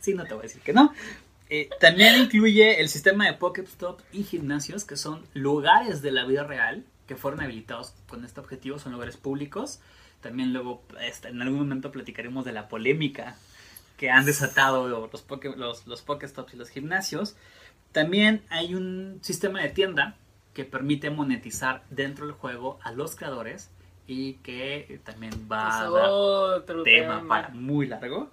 Sí, 0.00 0.12
no 0.14 0.24
te 0.24 0.34
voy 0.34 0.40
a 0.40 0.42
decir 0.42 0.60
que 0.60 0.72
no. 0.72 0.92
Eh, 1.50 1.70
también 1.80 2.16
incluye 2.20 2.80
el 2.80 2.88
sistema 2.88 3.26
de 3.26 3.34
Pokéstop 3.34 4.00
y 4.12 4.24
gimnasios, 4.24 4.84
que 4.84 4.96
son 4.96 5.24
lugares 5.34 6.02
de 6.02 6.10
la 6.10 6.24
vida 6.24 6.42
real 6.42 6.84
que 7.06 7.14
fueron 7.14 7.40
habilitados 7.40 7.94
con 8.08 8.24
este 8.24 8.40
objetivo, 8.40 8.78
son 8.80 8.92
lugares 8.92 9.16
públicos. 9.16 9.78
También 10.20 10.52
luego, 10.52 10.82
este, 11.00 11.28
en 11.28 11.40
algún 11.42 11.60
momento 11.60 11.92
platicaremos 11.92 12.44
de 12.44 12.52
la 12.52 12.68
polémica 12.68 13.36
que 13.96 14.10
han 14.10 14.24
desatado 14.26 14.88
los, 14.88 15.26
Poké- 15.28 15.54
los, 15.54 15.86
los 15.86 16.02
Pokéstops 16.02 16.54
y 16.54 16.56
los 16.56 16.70
gimnasios. 16.70 17.36
También 17.92 18.42
hay 18.50 18.74
un 18.74 19.20
sistema 19.22 19.62
de 19.62 19.68
tienda 19.70 20.16
que 20.54 20.64
permite 20.64 21.08
monetizar 21.10 21.84
dentro 21.88 22.26
del 22.26 22.34
juego 22.34 22.80
a 22.82 22.90
los 22.90 23.14
creadores 23.14 23.70
y 24.08 24.34
que 24.36 25.00
también 25.04 25.48
va 25.50 25.80
a 25.80 25.90
dar 25.90 26.08
otro 26.08 26.82
tema 26.82 27.18
tema. 27.18 27.28
para 27.28 27.48
muy 27.50 27.86
largo. 27.86 28.30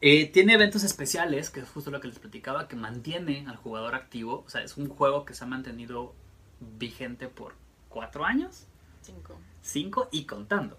Eh, 0.00 0.26
tiene 0.32 0.54
eventos 0.54 0.82
especiales, 0.82 1.50
que 1.50 1.60
es 1.60 1.68
justo 1.68 1.90
lo 1.90 2.00
que 2.00 2.08
les 2.08 2.18
platicaba, 2.18 2.66
que 2.66 2.74
mantiene 2.74 3.44
al 3.46 3.56
jugador 3.56 3.94
activo. 3.94 4.42
O 4.46 4.50
sea, 4.50 4.62
es 4.62 4.76
un 4.76 4.88
juego 4.88 5.24
que 5.24 5.34
se 5.34 5.44
ha 5.44 5.46
mantenido 5.46 6.14
vigente 6.60 7.28
por 7.28 7.54
cuatro 7.90 8.24
años, 8.24 8.66
Cinco. 9.02 9.38
cinco 9.60 10.08
y 10.10 10.24
contando. 10.24 10.78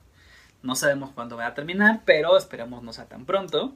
No 0.64 0.76
sabemos 0.76 1.12
cuándo 1.12 1.38
va 1.38 1.46
a 1.46 1.54
terminar, 1.54 2.02
pero 2.04 2.38
esperamos 2.38 2.82
no 2.84 2.94
sea 2.94 3.06
tan 3.06 3.26
pronto. 3.26 3.76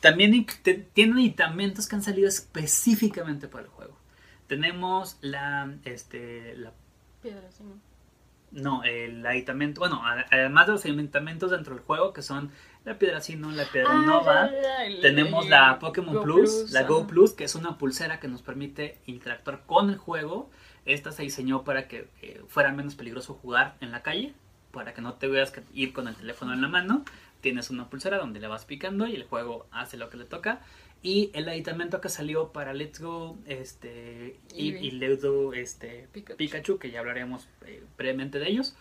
También 0.00 0.44
tiene 0.92 1.12
aditamentos 1.14 1.86
que 1.86 1.96
han 1.96 2.02
salido 2.02 2.28
específicamente 2.28 3.46
para 3.46 3.64
el 3.64 3.70
juego. 3.70 3.96
Tenemos 4.48 5.18
la, 5.20 5.72
este, 5.84 6.56
la 6.56 6.72
Piedra, 7.22 7.50
sí, 7.50 7.62
¿no? 7.64 7.87
No, 8.50 8.82
el 8.84 9.24
aditamento, 9.26 9.80
bueno, 9.80 10.02
además 10.30 10.66
de 10.66 10.72
los 10.72 10.84
aditamentos 10.84 11.50
dentro 11.50 11.74
del 11.74 11.84
juego, 11.84 12.12
que 12.12 12.22
son 12.22 12.50
la 12.84 12.98
piedra 12.98 13.20
Sinnoh, 13.20 13.50
la 13.50 13.64
piedra 13.64 13.90
Ah, 13.92 14.02
Nova, 14.06 14.50
tenemos 15.02 15.48
la 15.48 15.78
Pokémon 15.78 16.14
Go 16.14 16.22
Plus, 16.22 16.70
la 16.70 16.84
Go. 16.84 17.06
Plus, 17.06 17.34
que 17.34 17.44
es 17.44 17.54
una 17.54 17.76
pulsera 17.76 18.20
que 18.20 18.28
nos 18.28 18.42
permite 18.42 18.98
interactuar 19.06 19.64
con 19.66 19.90
el 19.90 19.98
juego. 19.98 20.50
Esta 20.86 21.12
se 21.12 21.22
diseñó 21.22 21.64
para 21.64 21.86
que 21.86 22.08
eh, 22.22 22.42
fuera 22.48 22.72
menos 22.72 22.94
peligroso 22.94 23.34
jugar 23.34 23.76
en 23.80 23.92
la 23.92 24.02
calle, 24.02 24.32
para 24.72 24.94
que 24.94 25.02
no 25.02 25.14
te 25.14 25.28
veas 25.28 25.50
que 25.50 25.62
ir 25.74 25.92
con 25.92 26.08
el 26.08 26.16
teléfono 26.16 26.54
en 26.54 26.62
la 26.62 26.68
mano. 26.68 27.04
Tienes 27.42 27.70
una 27.70 27.88
pulsera 27.90 28.18
donde 28.18 28.40
le 28.40 28.48
vas 28.48 28.64
picando 28.64 29.06
y 29.06 29.14
el 29.14 29.24
juego 29.24 29.66
hace 29.70 29.96
lo 29.96 30.08
que 30.08 30.16
le 30.16 30.24
toca. 30.24 30.60
Y 31.02 31.30
el 31.32 31.48
aditamento 31.48 32.00
que 32.00 32.08
salió 32.08 32.52
para 32.52 32.74
Let's 32.74 33.00
Go 33.00 33.38
este, 33.46 34.38
y, 34.54 34.74
y 34.74 34.90
Let's 34.90 35.24
Go 35.24 35.52
este, 35.52 36.08
Pikachu. 36.12 36.36
Pikachu, 36.36 36.78
que 36.78 36.90
ya 36.90 37.00
hablaremos 37.00 37.48
eh, 37.66 37.82
brevemente 37.96 38.38
de 38.38 38.48
ellos. 38.48 38.74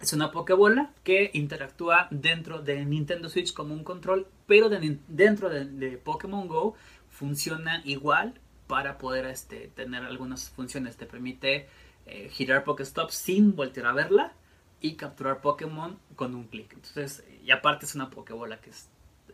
Es 0.00 0.12
una 0.12 0.30
Pokébola 0.30 0.92
que 1.04 1.30
interactúa 1.34 2.08
dentro 2.10 2.60
de 2.62 2.84
Nintendo 2.84 3.28
Switch 3.28 3.52
como 3.52 3.74
un 3.74 3.84
control, 3.84 4.26
pero 4.46 4.68
de 4.68 4.98
dentro 5.08 5.50
de, 5.50 5.64
de 5.64 5.98
Pokémon 5.98 6.46
Go 6.48 6.76
funciona 7.10 7.82
igual 7.84 8.40
para 8.68 8.96
poder 8.96 9.26
este, 9.26 9.68
tener 9.74 10.04
algunas 10.04 10.50
funciones. 10.50 10.96
Te 10.96 11.06
permite 11.06 11.68
eh, 12.06 12.28
girar 12.30 12.64
Pokéstop 12.64 13.10
sin 13.10 13.56
voltear 13.56 13.86
a 13.86 13.92
verla 13.92 14.32
y 14.80 14.94
capturar 14.94 15.40
Pokémon 15.40 15.98
con 16.14 16.34
un 16.34 16.44
clic. 16.44 16.72
Entonces, 16.72 17.24
y 17.44 17.50
aparte 17.50 17.84
es 17.84 17.94
una 17.94 18.08
Pokébola 18.08 18.60
que 18.60 18.70
es 18.70 18.88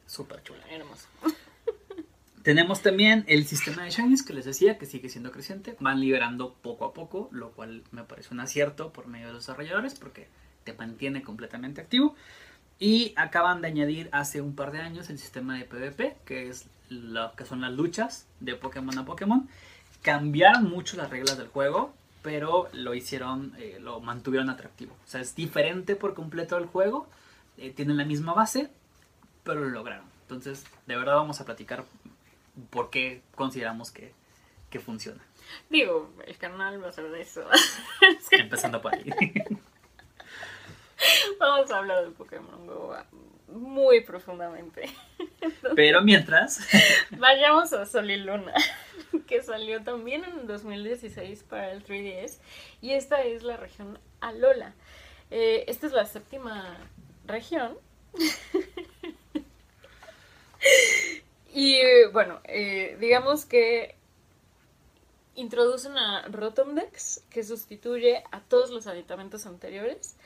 súper 0.07 0.43
chula. 0.43 0.65
Hermoso. 0.71 1.07
Tenemos 2.45 2.83
también 2.83 3.25
el 3.27 3.47
sistema 3.47 3.85
de 3.85 3.91
shinies 3.91 4.23
que 4.23 4.35
les 4.35 4.45
decía 4.45 4.77
que 4.77 4.85
sigue 4.85 5.09
siendo 5.09 5.33
creciente. 5.33 5.77
Van 5.81 5.99
liberando 5.99 6.53
poco 6.53 6.85
a 6.85 6.93
poco, 6.93 7.31
lo 7.33 7.53
cual 7.53 7.83
me 7.91 8.05
parece 8.05 8.35
un 8.35 8.41
acierto 8.41 8.93
por 8.93 9.07
medio 9.07 9.29
de 9.29 9.33
los 9.33 9.47
desarrolladores 9.47 9.95
porque 9.95 10.29
te 10.63 10.75
mantiene 10.75 11.23
completamente 11.23 11.81
activo. 11.81 12.15
Y 12.79 13.15
acaban 13.17 13.63
de 13.63 13.69
añadir 13.69 14.11
hace 14.13 14.43
un 14.43 14.55
par 14.55 14.73
de 14.73 14.81
años 14.81 15.09
el 15.09 15.19
sistema 15.19 15.57
de 15.57 15.65
PvP, 15.65 16.19
que 16.27 16.51
es 16.51 16.67
lo 16.91 17.35
que 17.35 17.47
son 17.47 17.63
las 17.63 17.73
luchas 17.73 18.27
de 18.41 18.57
Pokémon 18.57 18.99
a 18.99 19.07
Pokémon. 19.07 19.49
Cambiaron 20.03 20.69
mucho 20.69 20.99
las 20.99 21.09
reglas 21.09 21.39
del 21.39 21.49
juego, 21.49 21.95
pero 22.21 22.69
lo 22.75 22.93
hicieron, 22.93 23.55
eh, 23.57 23.79
lo 23.81 24.01
mantuvieron 24.01 24.51
atractivo. 24.51 24.93
O 24.93 25.09
sea, 25.09 25.23
es 25.23 25.35
diferente 25.35 25.97
por 25.97 26.13
completo 26.13 26.57
del 26.57 26.67
juego. 26.67 27.09
eh, 27.57 27.71
tienen 27.71 27.97
la 27.97 28.05
misma 28.05 28.35
base, 28.35 28.69
pero 29.45 29.61
lo 29.61 29.71
lograron. 29.71 30.05
Entonces, 30.23 30.65
de 30.87 30.97
verdad 30.97 31.15
vamos 31.15 31.41
a 31.41 31.45
platicar 31.45 31.85
por 32.71 32.91
qué 32.91 33.23
consideramos 33.35 33.91
que, 33.91 34.13
que 34.71 34.81
funciona. 34.81 35.23
Digo, 35.69 36.11
el 36.27 36.37
canal 36.39 36.83
va 36.83 36.89
a 36.89 36.93
ser 36.93 37.11
de 37.11 37.21
eso. 37.21 37.45
Empezando 38.31 38.81
por 38.81 38.95
ahí. 38.95 39.05
Vamos 41.39 41.71
a 41.71 41.79
hablar 41.79 42.05
de 42.05 42.11
Pokémon 42.13 42.67
Go 42.67 42.95
muy 43.55 44.01
profundamente. 44.03 44.91
Pero 45.75 46.03
mientras, 46.03 46.61
Vayamos 47.11 47.73
a 47.73 47.87
Sol 47.87 48.11
y 48.11 48.17
Luna, 48.17 48.53
que 49.27 49.43
salió 49.43 49.83
también 49.83 50.25
en 50.25 50.47
2016 50.47 51.45
para 51.45 51.73
el 51.73 51.85
3DS. 51.85 52.39
Y 52.81 52.93
esta 52.93 53.23
es 53.23 53.43
la 53.43 53.57
región 53.57 53.99
Alola. 54.21 54.75
Eh, 55.31 55.65
esta 55.69 55.87
es 55.87 55.93
la 55.93 56.05
séptima 56.05 56.77
región. 57.27 57.79
Y 61.55 61.77
eh, 61.77 62.09
bueno, 62.13 62.41
eh, 62.45 62.97
digamos 63.01 63.45
que 63.45 63.95
introducen 65.37 65.97
a 65.97 66.27
Rotomdex, 66.29 67.23
que 67.31 67.45
sustituye 67.45 68.25
a 68.33 68.41
todos 68.41 68.71
los 68.71 68.89
aditamentos 68.89 69.47
anteriores. 69.47 70.17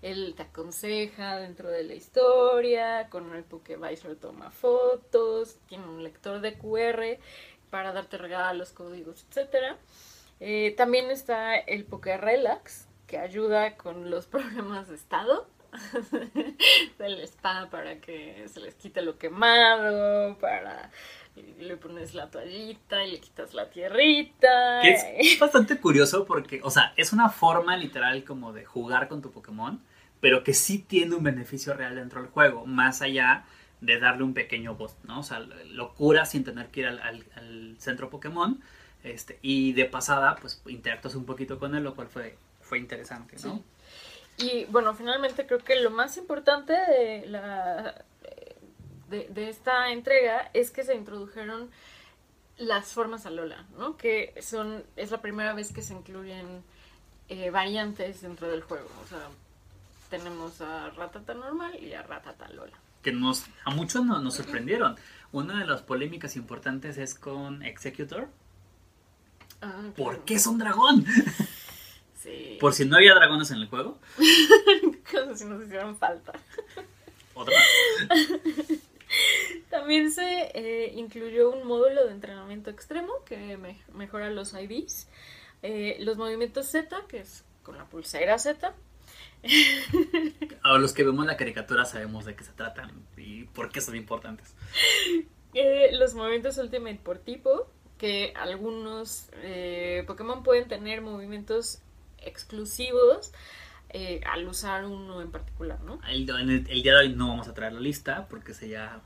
Él 0.00 0.34
te 0.36 0.44
aconseja 0.44 1.38
dentro 1.38 1.70
de 1.70 1.82
la 1.82 1.94
historia, 1.94 3.08
con 3.10 3.34
el 3.34 3.42
Pokévisor 3.42 4.14
toma 4.14 4.52
fotos, 4.52 5.56
tiene 5.68 5.88
un 5.88 6.04
lector 6.04 6.40
de 6.40 6.56
QR 6.56 7.18
para 7.70 7.92
darte 7.92 8.16
regalos, 8.16 8.70
códigos, 8.70 9.26
etc. 9.30 9.76
también 10.76 11.10
está 11.10 11.56
el 11.56 11.84
Pokérelax, 11.84 12.86
que 13.08 13.18
ayuda 13.18 13.76
con 13.76 14.08
los 14.08 14.26
problemas 14.28 14.88
de 14.88 14.94
estado 14.94 15.48
del 16.98 17.20
spa 17.26 17.68
para 17.70 18.00
que 18.00 18.46
se 18.48 18.60
les 18.60 18.74
quite 18.74 19.02
lo 19.02 19.18
quemado, 19.18 20.36
para 20.38 20.90
le 21.58 21.76
pones 21.76 22.14
la 22.14 22.30
toallita 22.30 23.04
y 23.04 23.10
le 23.12 23.20
quitas 23.20 23.52
la 23.52 23.68
tierrita. 23.68 24.80
que 24.82 24.94
es 25.18 25.38
bastante 25.38 25.78
curioso 25.78 26.24
porque, 26.24 26.60
o 26.62 26.70
sea, 26.70 26.92
es 26.96 27.12
una 27.12 27.28
forma 27.28 27.76
literal 27.76 28.24
como 28.24 28.52
de 28.52 28.64
jugar 28.64 29.08
con 29.08 29.20
tu 29.20 29.30
Pokémon, 29.32 29.80
pero 30.20 30.42
que 30.42 30.54
sí 30.54 30.78
tiene 30.78 31.14
un 31.14 31.22
beneficio 31.22 31.74
real 31.74 31.94
dentro 31.94 32.22
del 32.22 32.30
juego, 32.30 32.64
más 32.66 33.02
allá 33.02 33.44
de 33.82 33.98
darle 34.00 34.22
un 34.24 34.32
pequeño 34.32 34.74
boost, 34.76 35.04
¿no? 35.04 35.20
O 35.20 35.22
sea, 35.22 35.40
lo 35.40 35.92
cura 35.94 36.24
sin 36.24 36.42
tener 36.42 36.68
que 36.68 36.80
ir 36.80 36.86
al, 36.86 36.98
al- 37.00 37.26
al 37.36 37.76
centro 37.78 38.08
Pokémon. 38.08 38.58
Este, 39.04 39.38
y 39.42 39.72
de 39.74 39.84
pasada, 39.84 40.36
pues 40.40 40.62
interactúas 40.66 41.14
un 41.14 41.26
poquito 41.26 41.58
con 41.58 41.74
él, 41.74 41.84
lo 41.84 41.94
cual 41.94 42.08
fue, 42.08 42.36
fue 42.62 42.78
interesante, 42.78 43.36
¿no? 43.44 43.56
Sí. 43.56 43.62
Y 44.38 44.64
bueno, 44.66 44.94
finalmente 44.94 45.46
creo 45.46 45.60
que 45.60 45.76
lo 45.80 45.90
más 45.90 46.16
importante 46.16 46.72
de, 46.72 47.24
la, 47.26 48.04
de, 49.08 49.28
de 49.28 49.48
esta 49.48 49.90
entrega 49.90 50.50
es 50.52 50.70
que 50.70 50.84
se 50.84 50.94
introdujeron 50.94 51.70
las 52.58 52.88
formas 52.92 53.26
Alola, 53.26 53.64
¿no? 53.78 53.96
Que 53.96 54.34
son, 54.40 54.84
es 54.96 55.10
la 55.10 55.20
primera 55.22 55.52
vez 55.54 55.72
que 55.72 55.82
se 55.82 55.94
incluyen 55.94 56.62
eh, 57.28 57.50
variantes 57.50 58.20
dentro 58.22 58.48
del 58.48 58.62
juego. 58.62 58.88
O 59.04 59.08
sea, 59.08 59.28
tenemos 60.10 60.60
a 60.60 60.90
Ratata 60.90 61.34
normal 61.34 61.74
y 61.82 61.92
a 61.94 62.02
Ratata 62.02 62.48
Lola. 62.50 62.76
Que 63.02 63.12
nos, 63.12 63.44
a 63.64 63.70
muchos 63.70 64.04
no- 64.04 64.20
nos 64.20 64.34
sorprendieron. 64.34 64.96
Una 65.32 65.58
de 65.60 65.66
las 65.66 65.82
polémicas 65.82 66.36
importantes 66.36 66.98
es 66.98 67.14
con 67.14 67.62
Executor. 67.62 68.28
Ah, 69.62 69.82
¿Por 69.96 70.24
qué 70.24 70.34
es 70.34 70.46
un 70.46 70.58
dragón? 70.58 71.04
Sí. 72.26 72.56
Por 72.60 72.72
si 72.74 72.84
no 72.84 72.96
había 72.96 73.14
dragones 73.14 73.52
en 73.52 73.58
el 73.58 73.68
juego. 73.68 73.98
Como 75.12 75.36
si 75.36 75.44
nos 75.44 75.62
hicieran 75.64 75.96
falta. 75.96 76.32
Otra 77.34 77.54
más. 77.56 78.78
También 79.70 80.10
se 80.10 80.50
eh, 80.54 80.92
incluyó 80.96 81.50
un 81.50 81.68
módulo 81.68 82.04
de 82.04 82.10
entrenamiento 82.10 82.70
extremo 82.70 83.12
que 83.24 83.56
me- 83.56 83.78
mejora 83.94 84.28
los 84.30 84.54
IVs, 84.54 85.06
eh, 85.62 85.98
los 86.00 86.16
movimientos 86.16 86.66
Z, 86.66 87.04
que 87.08 87.20
es 87.20 87.44
con 87.62 87.78
la 87.78 87.84
pulsera 87.84 88.38
Z, 88.40 88.74
A 90.62 90.78
los 90.78 90.92
que 90.92 91.04
vemos 91.04 91.24
la 91.26 91.36
caricatura 91.36 91.84
sabemos 91.84 92.24
de 92.24 92.34
qué 92.34 92.42
se 92.42 92.52
tratan 92.52 92.90
y 93.16 93.44
por 93.44 93.70
qué 93.70 93.80
son 93.80 93.94
importantes. 93.94 94.52
eh, 95.54 95.90
los 95.92 96.14
movimientos 96.14 96.58
Ultimate 96.58 96.98
por 97.04 97.18
tipo, 97.18 97.70
que 97.98 98.32
algunos 98.36 99.28
Pokémon 100.08 100.42
pueden 100.42 100.66
tener 100.66 101.02
movimientos 101.02 101.78
exclusivos 102.26 103.32
eh, 103.90 104.20
al 104.26 104.46
usar 104.48 104.84
uno 104.84 105.22
en 105.22 105.30
particular, 105.30 105.80
¿no? 105.82 106.00
El, 106.08 106.28
en 106.28 106.50
el- 106.50 106.70
el 106.70 106.82
día 106.82 106.92
de 106.94 106.98
hoy 107.00 107.08
no 107.14 107.28
vamos 107.28 107.48
a 107.48 107.54
traer 107.54 107.72
la 107.72 107.80
lista 107.80 108.26
porque 108.28 108.52
sería 108.54 109.00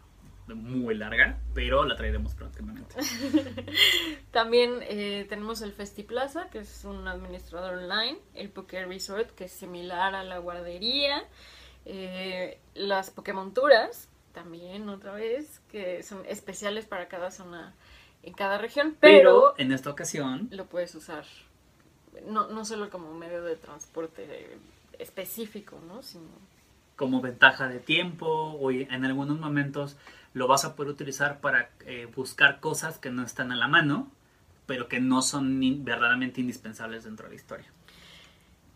muy 0.48 0.97
larga, 0.97 1.38
pero 1.55 1.84
la 1.84 1.94
traeremos 1.97 2.34
próximamente. 2.34 2.97
También 4.32 4.80
eh, 4.82 5.26
tenemos 5.28 5.62
el 5.62 5.72
Festiplaza, 5.72 6.48
que 6.51 6.59
es 6.60 6.84
un 6.84 7.06
administrador 7.06 7.74
online, 7.78 8.18
el 8.34 8.48
Poké 8.51 8.84
Resort, 8.84 9.30
que 9.30 9.44
es 9.44 9.52
similar 9.52 10.14
a 10.14 10.24
la 10.24 10.38
guardería, 10.38 11.22
eh, 11.86 12.59
las 12.74 13.10
Pokémonturas, 13.10 14.09
también 14.32 14.88
otra 14.88 15.12
vez, 15.12 15.60
que 15.70 16.02
son 16.02 16.24
especiales 16.26 16.84
para 16.86 17.09
cada 17.09 17.30
zona 17.30 17.74
en 18.22 18.34
cada 18.34 18.59
región, 18.59 18.97
Pero 19.01 19.20
pero, 19.20 19.55
en 19.59 19.72
esta 19.72 19.90
ocasión 19.90 20.48
lo 20.51 20.66
puedes 20.66 20.94
usar 20.94 21.24
no, 22.27 22.49
no 22.49 22.65
solo 22.65 22.91
como 22.91 23.15
medio 23.15 23.43
de 23.43 23.57
transporte 23.57 24.59
específico, 24.99 25.78
¿no? 25.89 26.03
Sino 26.03 26.28
como 27.01 27.23
ventaja 27.23 27.66
de 27.66 27.78
tiempo 27.78 28.27
o 28.27 28.70
en 28.70 29.05
algunos 29.07 29.41
momentos 29.41 29.97
lo 30.35 30.47
vas 30.47 30.66
a 30.66 30.77
poder 30.77 30.93
utilizar 30.93 31.41
para 31.41 31.70
eh, 31.87 32.07
buscar 32.15 32.61
cosas 32.61 32.99
que 32.99 33.11
no 33.11 33.23
están 33.24 33.53
a 33.53 33.57
la 33.57 33.69
mano, 33.69 34.11
pero 34.66 34.87
que 34.87 35.01
no 35.01 35.23
son 35.23 35.61
verdaderamente 35.82 36.43
indispensables 36.43 37.05
dentro 37.05 37.24
de 37.24 37.31
la 37.31 37.37
historia. 37.37 37.73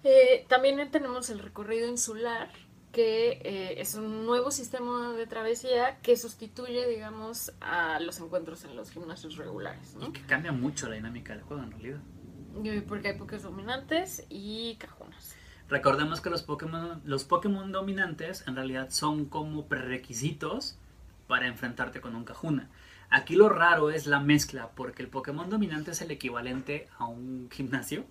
Eh, 0.05 0.47
también 0.49 0.91
tenemos 0.91 1.29
el 1.29 1.39
recorrido 1.39 1.87
insular, 1.87 2.51
que 2.93 3.41
eh, 3.45 3.81
es 3.81 3.95
un 3.95 4.25
nuevo 4.25 4.51
sistema 4.51 5.13
de 5.13 5.27
travesía 5.27 5.99
que 6.01 6.17
sustituye, 6.17 6.89
digamos, 6.89 7.53
a 7.61 8.01
los 8.01 8.21
encuentros 8.21 8.65
en 8.65 8.75
los 8.75 8.91
gimnasios 8.91 9.37
regulares, 9.37 9.97
Y 9.97 9.99
¿no? 9.99 10.13
que 10.13 10.23
cambia 10.23 10.53
mucho 10.53 10.89
la 10.89 10.95
dinámica 10.95 11.35
del 11.35 11.43
juego 11.43 11.63
en 11.63 11.73
realidad. 11.73 12.01
Porque 12.55 13.09
hay 13.09 13.19
pokés 13.19 13.43
dominantes 13.43 14.25
y 14.29 14.77
cajonas. 14.77 15.35
Recordemos 15.69 16.21
que 16.21 16.31
los 16.31 16.43
Pokémon, 16.43 17.01
los 17.05 17.25
Pokémon 17.25 17.73
dominantes 17.73 18.47
en 18.47 18.55
realidad 18.55 18.91
son 18.91 19.25
como 19.25 19.67
prerequisitos 19.67 20.77
para 21.27 21.47
enfrentarte 21.47 22.01
con 22.01 22.15
un 22.15 22.25
Kahuna. 22.25 22.69
Aquí 23.11 23.35
lo 23.35 23.49
raro 23.49 23.91
es 23.91 24.07
la 24.07 24.21
mezcla, 24.21 24.71
porque 24.75 25.03
el 25.03 25.09
Pokémon 25.09 25.49
dominante 25.49 25.93
es 25.93 26.01
el 26.03 26.11
equivalente 26.11 26.89
a 26.99 27.07
un 27.07 27.49
gimnasio. 27.51 28.05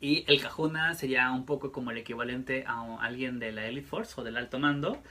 Y 0.00 0.24
el 0.28 0.40
Kahuna 0.40 0.94
sería 0.94 1.30
un 1.32 1.44
poco 1.44 1.72
como 1.72 1.90
el 1.90 1.98
equivalente 1.98 2.64
a 2.66 2.98
alguien 3.00 3.40
de 3.40 3.50
la 3.52 3.66
Elite 3.66 3.86
Force 3.86 4.20
o 4.20 4.24
del 4.24 4.36
alto 4.36 4.58
mando. 4.58 5.02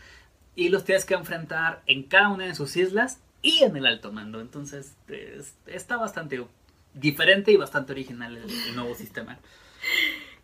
Y 0.55 0.69
los 0.69 0.85
tienes 0.85 1.05
que 1.05 1.13
enfrentar 1.13 1.81
en 1.87 2.03
cada 2.03 2.29
una 2.29 2.45
de 2.45 2.55
sus 2.55 2.75
islas 2.77 3.19
y 3.41 3.63
en 3.63 3.75
el 3.75 3.85
alto 3.85 4.11
mando. 4.13 4.39
Entonces 4.39 4.95
es- 5.09 5.55
está 5.65 5.97
bastante 5.97 6.45
diferente 6.99 7.51
y 7.51 7.57
bastante 7.57 7.91
original 7.93 8.35
el- 8.37 8.49
el 8.49 8.75
nuevo 8.75 8.93
sistema. 8.95 9.37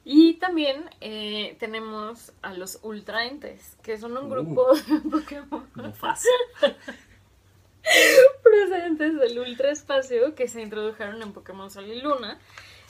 Y 0.05 0.33
también 0.35 0.89
eh, 1.01 1.55
tenemos 1.59 2.33
a 2.41 2.53
los 2.53 2.79
ultraentes, 2.83 3.77
que 3.83 3.97
son 3.97 4.17
un 4.17 4.25
Uh. 4.25 4.29
grupo 4.29 4.73
de 4.87 5.09
Pokémon 5.09 5.69
Mufasa. 5.75 6.27
procedentes 8.43 9.19
del 9.19 9.39
ultraespacio 9.39 10.35
que 10.35 10.47
se 10.47 10.61
introdujeron 10.61 11.21
en 11.21 11.33
Pokémon 11.33 11.69
Sol 11.69 11.85
y 11.87 12.01
Luna, 12.01 12.39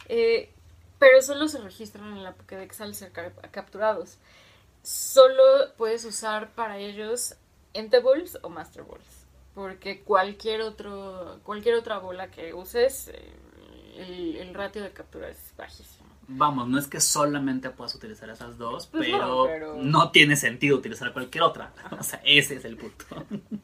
eh, 0.08 0.52
pero 1.00 1.22
solo 1.22 1.48
se 1.48 1.60
registran 1.60 2.16
en 2.18 2.24
la 2.24 2.34
Pokédex 2.34 2.80
al 2.82 2.94
ser 2.96 3.12
cap- 3.12 3.50
capturados. 3.52 4.18
Solo 4.84 5.44
puedes 5.78 6.06
usar 6.06 6.52
para 6.54 6.78
ellos 6.78 7.36
Ente 7.74 8.00
Balls 8.00 8.38
o 8.44 8.50
Master 8.50 8.84
Balls, 8.84 9.26
porque 9.56 10.02
cualquier, 10.02 10.62
otro, 10.62 11.40
cualquier 11.44 11.76
otra 11.76 11.98
bola 12.00 12.30
que 12.30 12.54
uses, 12.54 13.08
eh, 13.08 13.32
el, 13.98 14.36
el 14.38 14.54
ratio 14.54 14.82
de 14.84 14.92
captura 14.92 15.30
es 15.30 15.54
bajísimo. 15.58 16.08
Vamos, 16.28 16.70
no 16.70 16.80
es 16.80 16.88
que 16.88 17.02
solamente 17.02 17.70
puedas 17.70 17.94
utilizar 17.96 18.30
esas 18.30 18.58
dos, 18.58 18.88
Pues 18.88 19.08
pero, 19.08 19.18
no, 19.28 19.44
pero- 19.46 19.76
no 19.82 20.12
tiene 20.12 20.36
sentido 20.38 20.78
utilizar 20.78 21.12
cualquier 21.14 21.44
otra. 21.44 21.74
O 22.00 22.04
sea, 22.04 22.22
ese 22.26 22.56
es 22.56 22.66
el 22.66 22.78
punto. 22.78 23.06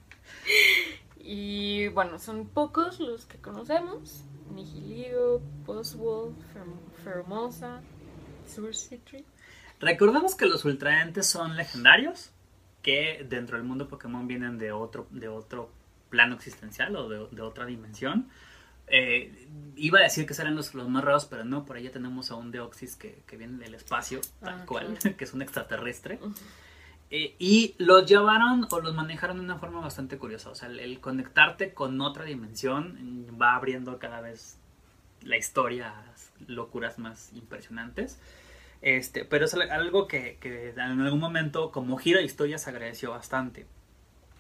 Y 1.22 1.90
bueno, 1.90 2.18
son 2.20 2.48
pocos 2.48 3.00
los 3.00 3.26
que 3.26 3.38
conocemos. 3.38 4.24
Nihilio, 4.54 5.42
Postwall, 5.66 6.34
Fer- 6.54 7.04
Fermosa, 7.04 7.82
Surcitri. 8.48 9.26
Recordemos 9.80 10.36
que 10.36 10.46
los 10.48 10.66
ultraentes 10.66 11.28
son 11.28 11.56
legendarios, 11.56 12.32
que 12.82 13.26
dentro 13.30 13.58
del 13.58 13.66
mundo 13.68 13.88
Pokémon 13.88 14.28
vienen 14.28 14.58
de 14.58 14.72
otro, 14.72 15.08
de 15.12 15.28
otro 15.28 15.70
plano 16.10 16.36
existencial 16.36 16.96
o 16.96 17.08
de, 17.08 17.28
de 17.30 17.42
otra 17.42 17.66
dimensión. 17.66 18.30
Eh, 18.92 19.48
iba 19.76 20.00
a 20.00 20.04
decir 20.04 20.26
que 20.26 20.34
serán 20.34 20.56
los, 20.56 20.74
los 20.74 20.90
más 20.90 21.04
raros, 21.04 21.26
pero 21.26 21.46
no, 21.46 21.66
por 21.66 21.78
ahí 21.78 21.84
ya 21.84 21.92
tenemos 21.92 22.32
a 22.32 22.36
un 22.36 22.52
Deoxys 22.52 22.96
que, 22.96 23.22
que 23.28 23.38
viene 23.38 23.58
del 23.64 23.76
espacio, 23.76 24.20
tal 24.42 24.62
Ah, 24.62 24.66
cual, 24.66 24.98
claro. 25.00 25.16
que 25.18 25.24
es 25.24 25.34
un 25.34 25.42
extraterrestre. 25.42 26.20
Eh, 27.12 27.36
y 27.40 27.76
los 27.80 28.06
llevaron 28.06 28.68
o 28.70 28.80
los 28.82 28.94
manejaron 28.94 29.38
de 29.38 29.44
una 29.44 29.58
forma 29.58 29.80
bastante 29.80 30.18
curiosa. 30.18 30.50
O 30.50 30.56
sea, 30.56 30.68
el, 30.70 30.80
el 30.80 31.00
conectarte 31.00 31.74
con 31.74 32.00
otra 32.02 32.26
dimensión 32.26 33.26
va 33.42 33.56
abriendo 33.56 33.98
cada 34.00 34.22
vez 34.22 34.58
la 35.22 35.36
historia 35.38 35.90
a 35.90 36.04
locuras 36.48 37.00
más 37.00 37.32
impresionantes. 37.34 38.20
Este, 38.82 39.26
pero 39.26 39.46
es 39.46 39.54
al- 39.54 39.70
algo 39.72 40.08
que, 40.08 40.38
que 40.40 40.70
en 40.70 40.80
algún 40.80 41.20
momento, 41.20 41.72
como 41.72 41.98
giro 41.98 42.20
de 42.20 42.26
historia, 42.26 42.58
se 42.58 42.70
agradeció 42.70 43.12
bastante. 43.12 43.66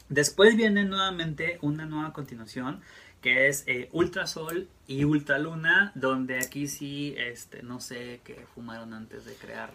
Después 0.07 0.55
viene 0.55 0.85
nuevamente 0.85 1.59
una 1.61 1.85
nueva 1.85 2.13
continuación 2.13 2.81
que 3.21 3.47
es 3.47 3.63
eh, 3.67 3.89
Ultrasol 3.91 4.67
y 4.87 5.03
Ultraluna, 5.03 5.91
donde 5.95 6.37
aquí 6.37 6.67
sí, 6.67 7.13
este, 7.17 7.63
no 7.63 7.79
sé 7.81 8.21
qué 8.23 8.45
fumaron 8.55 8.93
antes 8.93 9.25
de 9.25 9.33
crear 9.35 9.71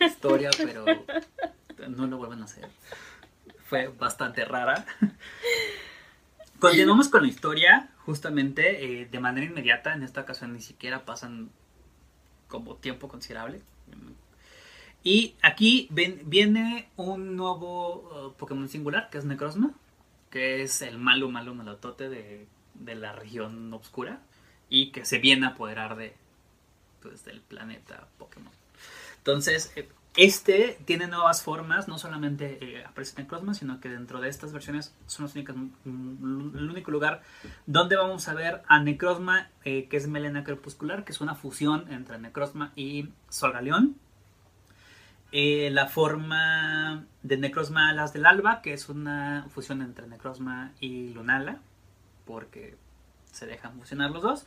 la 0.00 0.06
historia, 0.06 0.50
pero 0.56 0.84
no 1.88 2.06
lo 2.06 2.18
vuelven 2.18 2.42
a 2.42 2.44
hacer. 2.46 2.68
Fue 3.64 3.88
bastante 3.88 4.44
rara. 4.44 4.84
Continuamos 6.58 7.08
con 7.08 7.22
la 7.22 7.28
historia, 7.28 7.90
justamente 8.04 9.02
eh, 9.02 9.06
de 9.06 9.20
manera 9.20 9.46
inmediata. 9.46 9.92
En 9.94 10.02
esta 10.02 10.22
ocasión 10.22 10.52
ni 10.52 10.60
siquiera 10.60 11.04
pasan 11.04 11.50
como 12.48 12.76
tiempo 12.76 13.08
considerable. 13.08 13.60
Y 15.04 15.34
aquí 15.42 15.86
ven- 15.90 16.22
viene 16.24 16.88
un 16.96 17.36
nuevo 17.36 18.28
uh, 18.28 18.32
Pokémon 18.32 18.68
singular, 18.68 19.08
que 19.10 19.18
es 19.18 19.24
Necrozma, 19.24 19.70
que 20.30 20.62
es 20.62 20.82
el 20.82 20.98
malo, 20.98 21.28
malo, 21.28 21.54
malotote 21.54 22.08
de, 22.08 22.46
de 22.80 22.94
la 22.94 23.12
región 23.12 23.72
oscura 23.72 24.20
y 24.68 24.90
que 24.90 25.04
se 25.04 25.18
viene 25.18 25.46
a 25.46 25.50
apoderar 25.50 25.96
de, 25.96 26.14
pues, 27.02 27.24
del 27.24 27.40
planeta 27.40 28.08
Pokémon. 28.18 28.52
Entonces, 29.18 29.72
eh, 29.76 29.88
este 30.16 30.78
tiene 30.84 31.08
nuevas 31.08 31.42
formas, 31.42 31.88
no 31.88 31.98
solamente 31.98 32.58
eh, 32.60 32.84
aparece 32.84 33.20
Necrozma, 33.20 33.54
sino 33.54 33.80
que 33.80 33.88
dentro 33.88 34.20
de 34.20 34.28
estas 34.28 34.52
versiones 34.52 34.94
son 35.06 35.26
las 35.26 35.34
únicas, 35.34 35.56
mm, 35.56 36.56
el 36.56 36.70
único 36.70 36.90
lugar 36.90 37.22
donde 37.66 37.96
vamos 37.96 38.28
a 38.28 38.34
ver 38.34 38.62
a 38.66 38.80
Necrozma, 38.80 39.50
eh, 39.64 39.88
que 39.88 39.96
es 39.96 40.08
Melena 40.08 40.44
Crepuscular, 40.44 41.04
que 41.04 41.12
es 41.12 41.20
una 41.20 41.34
fusión 41.34 41.92
entre 41.92 42.18
Necrozma 42.18 42.72
y 42.76 43.08
Solgaleón. 43.28 43.96
La 45.32 45.86
forma 45.88 47.04
de 47.22 47.36
Necrozma 47.36 47.90
Alas 47.90 48.14
del 48.14 48.24
Alba, 48.24 48.62
que 48.62 48.72
es 48.72 48.88
una 48.88 49.46
fusión 49.52 49.82
entre 49.82 50.06
Necrozma 50.06 50.72
y 50.80 51.10
Lunala, 51.10 51.60
porque 52.26 52.76
se 53.32 53.46
dejan 53.46 53.78
fusionar 53.78 54.10
los 54.10 54.22
dos. 54.22 54.46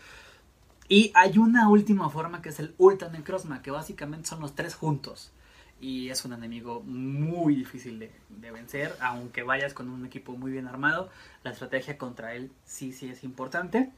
Y 0.88 1.12
hay 1.14 1.38
una 1.38 1.70
última 1.70 2.10
forma 2.10 2.42
que 2.42 2.50
es 2.50 2.60
el 2.60 2.74
Ultra 2.78 3.10
Necrozma, 3.10 3.62
que 3.62 3.72
básicamente 3.72 4.28
son 4.28 4.42
los 4.42 4.56
tres 4.56 4.76
juntos. 4.76 5.32
Y 5.80 6.10
es 6.10 6.26
un 6.26 6.34
enemigo 6.34 6.82
muy 6.82 7.56
difícil 7.56 8.00
de, 8.00 8.12
de 8.30 8.52
vencer, 8.52 8.96
aunque 9.00 9.44
vayas 9.44 9.74
con 9.74 9.90
un 9.90 10.06
equipo 10.06 10.34
muy 10.34 10.52
bien 10.52 10.68
armado, 10.68 11.10
la 11.44 11.52
estrategia 11.52 11.98
contra 11.98 12.34
él 12.34 12.52
sí, 12.66 12.92
sí 12.92 13.08
es 13.08 13.24
importante. 13.24 13.92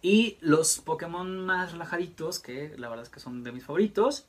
Y 0.00 0.36
los 0.40 0.80
Pokémon 0.80 1.46
más 1.46 1.72
relajaditos, 1.72 2.40
que 2.40 2.74
la 2.76 2.88
verdad 2.88 3.04
es 3.04 3.10
que 3.10 3.20
son 3.20 3.44
de 3.44 3.52
mis 3.52 3.64
favoritos, 3.64 4.26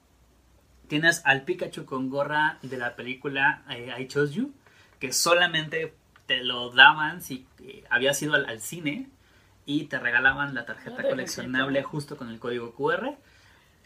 tienes 0.87 1.21
al 1.25 1.45
Pikachu 1.45 1.85
con 1.85 2.09
gorra 2.09 2.59
de 2.61 2.77
la 2.77 2.95
película 2.95 3.63
eh, 3.69 3.91
I 3.97 4.07
Chose 4.07 4.33
You, 4.33 4.53
que 4.99 5.11
solamente 5.11 5.95
te 6.25 6.43
lo 6.43 6.69
daban 6.71 7.21
si 7.21 7.47
eh, 7.61 7.83
habías 7.89 8.21
ido 8.21 8.33
al, 8.33 8.45
al 8.45 8.61
cine 8.61 9.09
y 9.65 9.85
te 9.85 9.99
regalaban 9.99 10.53
la 10.53 10.65
tarjeta 10.65 11.03
coleccionable 11.03 11.83
justo 11.83 12.17
con 12.17 12.29
el 12.29 12.39
código 12.39 12.73
QR, 12.73 13.17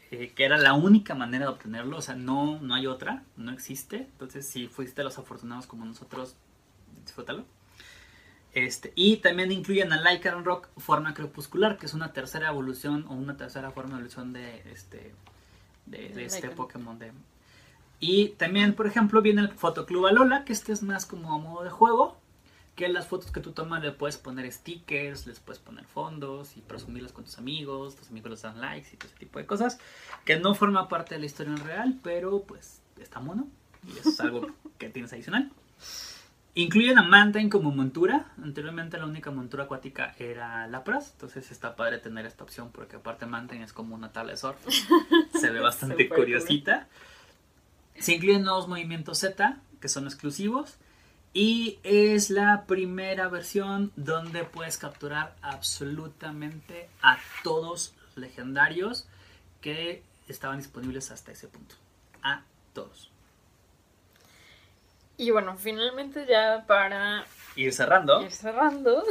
eh, 0.09 0.33
que 0.33 0.45
era 0.45 0.57
la 0.57 0.73
única 0.73 1.13
manera 1.15 1.45
de 1.45 1.51
obtenerlo, 1.51 1.97
o 1.97 2.01
sea, 2.01 2.15
no, 2.15 2.59
no 2.61 2.75
hay 2.75 2.87
otra, 2.87 3.23
no 3.35 3.51
existe. 3.51 3.97
Entonces, 3.97 4.47
si 4.47 4.67
fuiste 4.67 5.03
los 5.03 5.17
afortunados 5.17 5.67
como 5.67 5.85
nosotros, 5.85 6.35
disfrútalo. 7.03 7.45
Este, 8.53 8.91
y 8.95 9.17
también 9.17 9.51
incluyen 9.51 9.93
a 9.93 10.01
Lycaron 10.01 10.43
Rock 10.43 10.69
forma 10.77 11.13
crepuscular, 11.13 11.77
que 11.77 11.85
es 11.85 11.93
una 11.93 12.13
tercera 12.13 12.47
evolución 12.47 13.05
o 13.07 13.13
una 13.13 13.37
tercera 13.37 13.71
forma 13.71 13.91
de 13.91 13.95
evolución 13.97 14.33
de 14.33 14.63
este, 14.71 15.13
de, 15.85 16.09
de 16.09 16.25
este. 16.25 16.49
Pokémon. 16.49 16.97
De... 16.97 17.11
Y 17.99 18.29
también, 18.29 18.73
por 18.73 18.87
ejemplo, 18.87 19.21
viene 19.21 19.41
el 19.41 19.49
Fotoclub 19.49 20.07
Alola, 20.07 20.43
que 20.43 20.53
este 20.53 20.71
es 20.71 20.81
más 20.81 21.05
como 21.05 21.35
a 21.35 21.37
modo 21.37 21.63
de 21.63 21.69
juego, 21.69 22.17
que 22.77 22.87
las 22.87 23.07
fotos 23.07 23.31
que 23.31 23.41
tú 23.41 23.53
tomas 23.53 23.81
le 23.81 23.91
puedes 23.91 24.17
poner 24.17 24.49
stickers, 24.53 25.25
les 25.25 25.39
puedes 25.39 25.59
poner 25.59 25.83
fondos 25.85 26.55
y 26.55 26.61
presumirlas 26.61 27.11
con 27.11 27.25
tus 27.25 27.39
amigos, 27.39 27.95
tus 27.95 28.09
amigos 28.09 28.29
les 28.29 28.41
dan 28.43 28.61
likes 28.61 28.89
y 28.93 28.97
todo 28.97 29.09
ese 29.09 29.17
tipo 29.17 29.39
de 29.39 29.47
cosas, 29.47 29.79
que 30.25 30.39
no 30.39 30.53
forma 30.53 30.87
parte 30.87 31.15
de 31.15 31.19
la 31.19 31.25
historia 31.25 31.53
en 31.53 31.65
real, 31.65 31.99
pero 32.03 32.43
pues 32.43 32.79
está 33.01 33.19
mono 33.19 33.47
y 33.83 33.97
eso 33.97 34.09
es 34.09 34.19
algo 34.21 34.51
que 34.77 34.89
tienes 34.89 35.11
adicional. 35.11 35.51
Incluyen 36.53 36.99
a 36.99 37.03
Mantine 37.03 37.49
como 37.49 37.71
montura. 37.71 38.31
Anteriormente 38.43 38.99
la 38.99 39.05
única 39.05 39.31
montura 39.31 39.63
acuática 39.63 40.15
era 40.19 40.67
Lapras. 40.67 41.11
Entonces 41.13 41.51
está 41.51 41.75
padre 41.75 41.97
tener 41.97 42.25
esta 42.27 42.43
opción 42.43 42.71
porque 42.71 42.97
aparte 42.97 43.25
Mantine 43.25 43.63
es 43.63 43.73
como 43.73 43.95
una 43.95 44.11
tabla 44.11 44.31
de 44.31 44.37
surf. 44.37 44.57
Se 45.39 45.49
ve 45.49 45.59
bastante 45.59 46.07
curiosita. 46.09 46.87
Se 47.95 48.13
incluyen 48.13 48.43
nuevos 48.43 48.67
movimientos 48.67 49.19
Z 49.19 49.57
que 49.79 49.89
son 49.89 50.05
exclusivos. 50.05 50.77
Y 51.33 51.79
es 51.83 52.29
la 52.29 52.65
primera 52.65 53.27
versión 53.27 53.91
donde 53.95 54.43
puedes 54.43 54.77
capturar 54.77 55.35
absolutamente 55.41 56.89
a 57.01 57.19
todos 57.43 57.93
los 58.01 58.17
legendarios 58.17 59.07
que 59.61 60.01
estaban 60.27 60.57
disponibles 60.57 61.11
hasta 61.11 61.31
ese 61.31 61.47
punto. 61.47 61.75
A 62.23 62.43
todos. 62.73 63.11
Y 65.17 65.31
bueno, 65.31 65.57
finalmente 65.57 66.25
ya 66.27 66.63
para 66.67 67.25
Ir 67.55 67.73
cerrando. 67.73 68.21
ir 68.21 68.31
cerrando, 68.31 69.03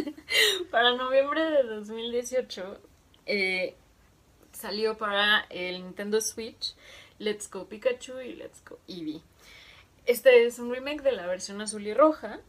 para 0.70 0.94
noviembre 0.94 1.42
de 1.42 1.62
2018 1.62 2.78
eh, 3.24 3.74
salió 4.52 4.98
para 4.98 5.46
el 5.48 5.82
Nintendo 5.82 6.20
Switch 6.20 6.74
Let's 7.18 7.50
Go 7.50 7.66
Pikachu 7.66 8.20
y 8.20 8.34
Let's 8.34 8.62
Go 8.68 8.78
Eevee. 8.86 9.22
Este 10.08 10.46
es 10.46 10.58
un 10.58 10.72
remake 10.72 11.02
de 11.02 11.12
la 11.12 11.26
versión 11.26 11.60
azul 11.60 11.86
y 11.86 11.92
roja, 11.92 12.40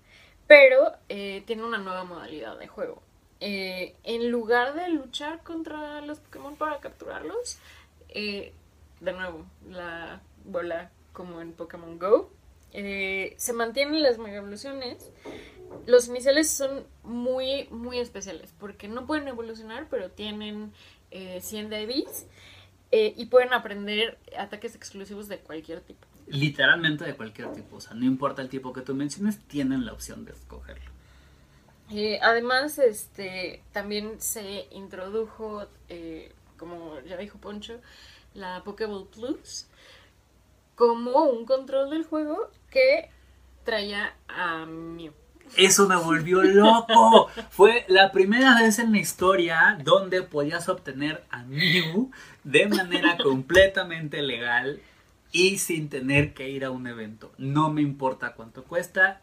pero 0.47 0.93
eh, 1.09 1.43
tiene 1.45 1.65
una 1.65 1.77
nueva 1.77 2.05
modalidad 2.05 2.57
de 2.57 2.69
juego. 2.69 3.03
Eh, 3.41 3.97
en 4.05 4.31
lugar 4.31 4.75
de 4.75 4.87
luchar 4.87 5.43
contra 5.43 5.99
los 5.99 6.21
Pokémon 6.21 6.55
para 6.55 6.79
capturarlos, 6.79 7.59
eh, 8.07 8.53
de 9.01 9.11
nuevo, 9.11 9.45
la 9.69 10.21
bola 10.45 10.89
como 11.11 11.41
en 11.41 11.51
Pokémon 11.51 11.99
Go, 11.99 12.31
se 12.71 13.53
mantienen 13.53 14.03
las 14.03 14.19
mega 14.19 14.37
evoluciones. 14.37 15.11
Los 15.85 16.07
iniciales 16.07 16.49
son 16.49 16.87
muy, 17.03 17.67
muy 17.71 17.99
especiales 17.99 18.53
porque 18.57 18.87
no 18.87 19.05
pueden 19.05 19.27
evolucionar, 19.27 19.87
pero 19.89 20.09
tienen 20.11 20.71
eh, 21.11 21.41
100 21.41 21.69
de 21.71 22.05
y 22.91 23.25
pueden 23.25 23.51
aprender 23.51 24.17
ataques 24.37 24.75
exclusivos 24.75 25.27
de 25.27 25.39
cualquier 25.39 25.81
tipo. 25.81 26.07
Literalmente 26.29 27.05
de 27.05 27.15
cualquier 27.15 27.51
tipo. 27.53 27.77
O 27.77 27.81
sea, 27.81 27.93
no 27.93 28.05
importa 28.05 28.41
el 28.41 28.49
tipo 28.49 28.73
que 28.73 28.81
tú 28.81 28.95
menciones, 28.95 29.39
tienen 29.47 29.85
la 29.85 29.93
opción 29.93 30.25
de 30.25 30.31
escogerlo. 30.31 30.91
Eh, 31.91 32.19
además, 32.21 32.77
este, 32.77 33.63
también 33.71 34.21
se 34.21 34.67
introdujo, 34.71 35.65
eh, 35.87 36.31
como 36.57 36.99
ya 37.01 37.17
dijo 37.17 37.39
Poncho, 37.39 37.79
la 38.33 38.63
Pokéball 38.63 39.07
Plus 39.07 39.65
como 40.79 41.23
un 41.23 41.45
control 41.45 41.89
del 41.89 42.05
juego 42.05 42.49
que 42.69 43.09
traía 43.65 44.13
a 44.29 44.65
Mew. 44.65 45.11
Eso 45.57 45.89
me 45.89 45.97
volvió 45.97 46.41
loco. 46.41 47.27
Fue 47.49 47.83
la 47.89 48.13
primera 48.13 48.55
vez 48.55 48.79
en 48.79 48.93
la 48.93 48.99
historia 48.99 49.77
donde 49.83 50.21
podías 50.21 50.69
obtener 50.69 51.25
a 51.31 51.43
Mew 51.43 52.11
de 52.45 52.67
manera 52.67 53.17
completamente 53.21 54.21
legal 54.21 54.79
y 55.31 55.57
sin 55.57 55.89
tener 55.89 56.33
que 56.33 56.49
ir 56.49 56.65
a 56.65 56.71
un 56.71 56.87
evento. 56.87 57.31
No 57.37 57.71
me 57.71 57.81
importa 57.81 58.33
cuánto 58.33 58.63
cuesta. 58.63 59.21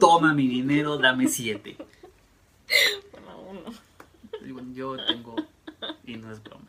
Toma 0.00 0.32
mi 0.34 0.46
dinero, 0.48 0.96
dame 0.98 1.28
siete. 1.28 1.76
Bueno, 3.12 3.40
uno. 3.40 3.86
Yo 4.74 4.96
tengo, 5.06 5.34
y 6.04 6.16
no 6.16 6.30
es 6.30 6.42
broma, 6.42 6.66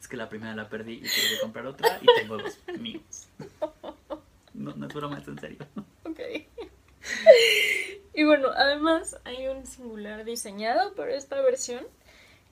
es 0.00 0.08
que 0.08 0.16
la 0.16 0.28
primera 0.28 0.54
la 0.54 0.68
perdí 0.68 0.94
y 0.94 1.00
tuve 1.00 1.34
que 1.34 1.40
comprar 1.42 1.66
otra 1.66 1.98
y 2.00 2.06
tengo 2.20 2.38
dos 2.38 2.56
míos. 2.78 3.28
No, 4.54 4.74
no 4.74 4.86
es 4.86 4.94
broma, 4.94 5.18
es 5.18 5.28
en 5.28 5.38
serio. 5.38 5.58
Ok. 6.04 6.20
Y 8.14 8.24
bueno, 8.24 8.48
además 8.54 9.18
hay 9.24 9.48
un 9.48 9.66
singular 9.66 10.24
diseñado 10.24 10.94
para 10.94 11.14
esta 11.14 11.40
versión 11.42 11.84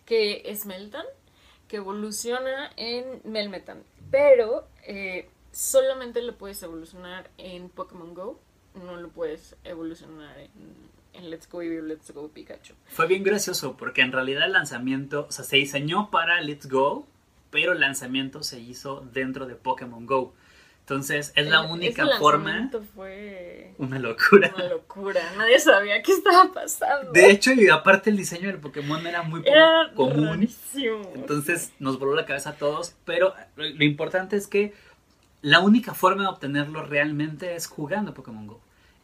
que 0.04 0.42
es 0.46 0.66
Meltan, 0.66 1.06
que 1.68 1.76
evoluciona 1.76 2.70
en 2.76 3.20
Melmetan, 3.24 3.82
pero 4.10 4.66
eh, 4.86 5.28
solamente 5.52 6.22
lo 6.22 6.36
puedes 6.36 6.62
evolucionar 6.62 7.30
en 7.38 7.68
Pokémon 7.68 8.14
Go, 8.14 8.40
no 8.74 8.96
lo 8.96 9.08
puedes 9.08 9.56
evolucionar 9.64 10.38
en, 10.38 10.88
Let's 11.30 11.48
Go 11.50 11.62
Eevee 11.62 11.80
o 11.80 11.82
Let's 11.82 12.12
Go 12.12 12.28
Pikachu. 12.28 12.74
Fue 12.86 13.08
bien 13.08 13.24
gracioso 13.24 13.76
porque 13.76 14.02
en 14.02 14.12
realidad 14.12 14.44
el 14.44 14.52
lanzamiento, 14.52 15.26
o 15.28 15.32
sea, 15.32 15.44
se 15.44 15.56
diseñó 15.56 16.12
para 16.12 16.40
Let's 16.40 16.68
Go, 16.68 17.08
pero 17.50 17.72
el 17.72 17.80
lanzamiento 17.80 18.44
se 18.44 18.60
hizo 18.60 19.00
dentro 19.12 19.46
de 19.46 19.56
Pokémon 19.56 20.06
Go. 20.06 20.32
Entonces 20.88 21.32
es 21.36 21.46
la 21.48 21.60
El- 21.66 21.70
única 21.70 22.02
ese 22.04 22.16
forma, 22.18 22.70
fue 22.94 23.74
una 23.76 23.98
locura. 23.98 24.50
una 24.56 24.68
locura, 24.70 25.20
nadie 25.36 25.60
sabía 25.60 26.00
qué 26.02 26.12
estaba 26.12 26.50
pasando. 26.50 27.12
De 27.12 27.30
hecho, 27.30 27.52
y 27.52 27.68
aparte 27.68 28.08
el 28.08 28.16
diseño 28.16 28.46
del 28.48 28.56
Pokémon 28.58 29.06
era 29.06 29.22
muy 29.22 29.42
Era 29.44 29.90
común. 29.94 30.28
rarísimo. 30.28 31.02
Entonces 31.14 31.72
nos 31.78 31.98
voló 31.98 32.14
la 32.14 32.24
cabeza 32.24 32.50
a 32.50 32.54
todos, 32.54 32.94
pero 33.04 33.34
lo, 33.56 33.64
lo 33.68 33.84
importante 33.84 34.36
es 34.36 34.46
que 34.46 34.72
la 35.42 35.60
única 35.60 35.92
forma 35.92 36.22
de 36.22 36.28
obtenerlo 36.30 36.82
realmente 36.82 37.54
es 37.54 37.66
jugando 37.66 38.14
Pokémon 38.14 38.46
Go. 38.46 38.60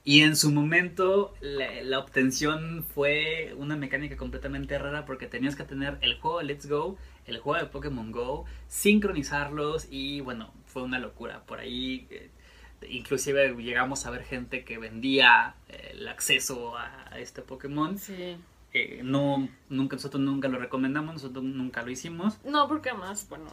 Y 0.06 0.20
en 0.20 0.36
su 0.36 0.52
momento 0.52 1.34
la, 1.40 1.82
la 1.82 1.98
obtención 1.98 2.84
fue 2.94 3.54
una 3.56 3.74
mecánica 3.74 4.18
completamente 4.18 4.78
rara 4.78 5.06
porque 5.06 5.26
tenías 5.26 5.56
que 5.56 5.64
tener 5.64 5.96
el 6.02 6.20
juego 6.20 6.42
Let's 6.42 6.68
Go, 6.68 6.98
el 7.26 7.38
juego 7.38 7.64
de 7.64 7.70
Pokémon 7.70 8.12
Go, 8.12 8.44
sincronizarlos 8.68 9.88
y 9.90 10.20
bueno, 10.20 10.52
fue 10.66 10.82
una 10.82 10.98
locura. 10.98 11.44
Por 11.46 11.58
ahí 11.58 12.06
eh, 12.10 12.30
inclusive 12.88 13.54
llegamos 13.56 14.04
a 14.04 14.10
ver 14.10 14.24
gente 14.24 14.62
que 14.64 14.76
vendía 14.76 15.54
eh, 15.70 15.92
el 15.94 16.06
acceso 16.06 16.76
a 16.76 17.18
este 17.18 17.40
Pokémon. 17.40 17.96
Sí. 17.98 18.36
Eh, 18.76 19.02
no, 19.04 19.48
nunca, 19.68 19.94
nosotros 19.94 20.20
nunca 20.20 20.48
lo 20.48 20.58
recomendamos, 20.58 21.14
nosotros 21.14 21.44
nunca 21.44 21.82
lo 21.82 21.92
hicimos. 21.92 22.38
No, 22.44 22.66
porque 22.66 22.90
además, 22.90 23.24
bueno, 23.28 23.46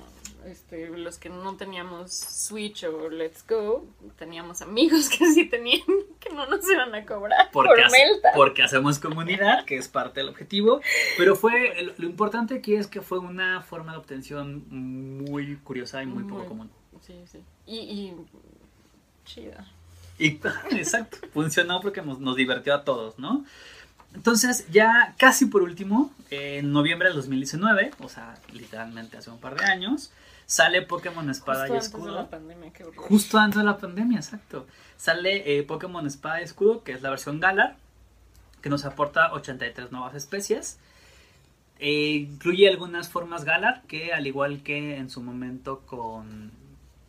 este, 0.45 0.89
los 0.89 1.17
que 1.17 1.29
no 1.29 1.55
teníamos 1.55 2.11
Switch 2.13 2.83
o 2.83 3.09
Let's 3.09 3.45
Go, 3.47 3.85
teníamos 4.17 4.61
amigos 4.61 5.09
que 5.17 5.25
sí 5.33 5.45
tenían, 5.45 5.81
que 6.19 6.29
no 6.33 6.45
nos 6.47 6.69
iban 6.69 6.93
a 6.95 7.05
cobrar 7.05 7.49
Porque, 7.51 7.69
por 7.69 7.81
hace- 7.81 7.97
Melta. 7.97 8.29
porque 8.35 8.63
hacemos 8.63 8.99
comunidad, 8.99 9.65
que 9.65 9.77
es 9.77 9.87
parte 9.87 10.19
del 10.19 10.29
objetivo. 10.29 10.81
Pero 11.17 11.35
fue 11.35 11.93
lo, 11.97 12.05
importante 12.05 12.55
aquí 12.55 12.75
es 12.75 12.87
que 12.87 13.01
fue 13.01 13.19
una 13.19 13.61
forma 13.61 13.91
de 13.93 13.97
obtención 13.99 14.65
muy 14.69 15.57
curiosa 15.57 16.01
y 16.03 16.05
muy 16.07 16.23
poco 16.23 16.45
común. 16.45 16.69
Sí, 17.01 17.15
sí. 17.31 17.39
Y, 17.65 17.77
y 17.79 18.15
chida. 19.25 19.67
Y 20.17 20.39
exacto, 20.71 21.17
funcionó 21.33 21.81
porque 21.81 22.01
nos, 22.01 22.19
nos 22.19 22.35
divirtió 22.35 22.75
a 22.75 22.83
todos, 22.83 23.17
¿no? 23.17 23.43
Entonces, 24.13 24.67
ya 24.69 25.15
casi 25.17 25.45
por 25.45 25.61
último, 25.63 26.11
en 26.29 26.73
noviembre 26.73 27.07
del 27.07 27.15
2019, 27.15 27.91
o 28.01 28.09
sea, 28.09 28.35
literalmente 28.51 29.17
hace 29.17 29.29
un 29.29 29.39
par 29.39 29.55
de 29.55 29.63
años, 29.65 30.11
sale 30.51 30.81
Pokémon 30.81 31.29
Espada 31.29 31.65
Justo 31.65 31.73
y 31.73 31.77
antes 31.77 31.91
de 31.93 31.97
Escudo. 31.97 32.15
la 32.15 32.29
pandemia, 32.29 32.73
qué. 32.73 32.83
Justo 32.83 33.37
antes 33.37 33.59
de 33.59 33.63
la 33.63 33.77
pandemia, 33.77 34.17
exacto. 34.17 34.67
Sale 34.97 35.57
eh, 35.57 35.63
Pokémon 35.63 36.05
Espada 36.05 36.41
y 36.41 36.43
Escudo, 36.43 36.83
que 36.83 36.91
es 36.91 37.01
la 37.01 37.09
versión 37.09 37.39
Galar, 37.39 37.77
que 38.61 38.69
nos 38.69 38.83
aporta 38.83 39.31
83 39.31 39.93
nuevas 39.93 40.13
especies. 40.13 40.77
Eh, 41.79 42.27
incluye 42.29 42.67
algunas 42.67 43.07
formas 43.07 43.45
Galar, 43.45 43.83
que 43.87 44.11
al 44.11 44.27
igual 44.27 44.61
que 44.61 44.97
en 44.97 45.09
su 45.09 45.21
momento 45.21 45.83
con 45.85 46.51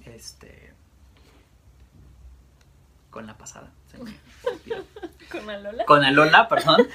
este 0.04 0.72
con 3.10 3.26
la 3.26 3.36
pasada. 3.36 3.72
¿Con 5.30 5.48
Alola? 5.48 5.84
Con 5.86 6.04
Alola, 6.04 6.48
perdón. 6.48 6.86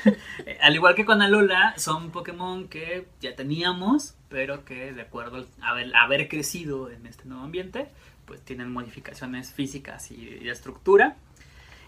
Eh, 0.46 0.58
Al 0.62 0.76
igual 0.76 0.94
que 0.96 1.06
con 1.06 1.22
Alola, 1.22 1.74
son 1.78 2.12
Pokémon 2.12 2.68
que 2.68 3.08
ya 3.20 3.36
teníamos, 3.36 4.14
pero 4.30 4.64
que 4.64 4.94
de 4.94 5.02
acuerdo 5.02 5.38
al 5.38 5.48
haber, 5.62 5.96
haber 5.96 6.28
crecido 6.30 6.92
en 6.92 7.08
este 7.08 7.26
nuevo 7.26 7.44
ambiente, 7.44 7.88
pues 8.26 8.42
tienen 8.42 8.72
modificaciones 8.72 9.52
físicas 9.54 10.12
y 10.12 10.18
de 10.26 10.50
estructura. 10.52 11.16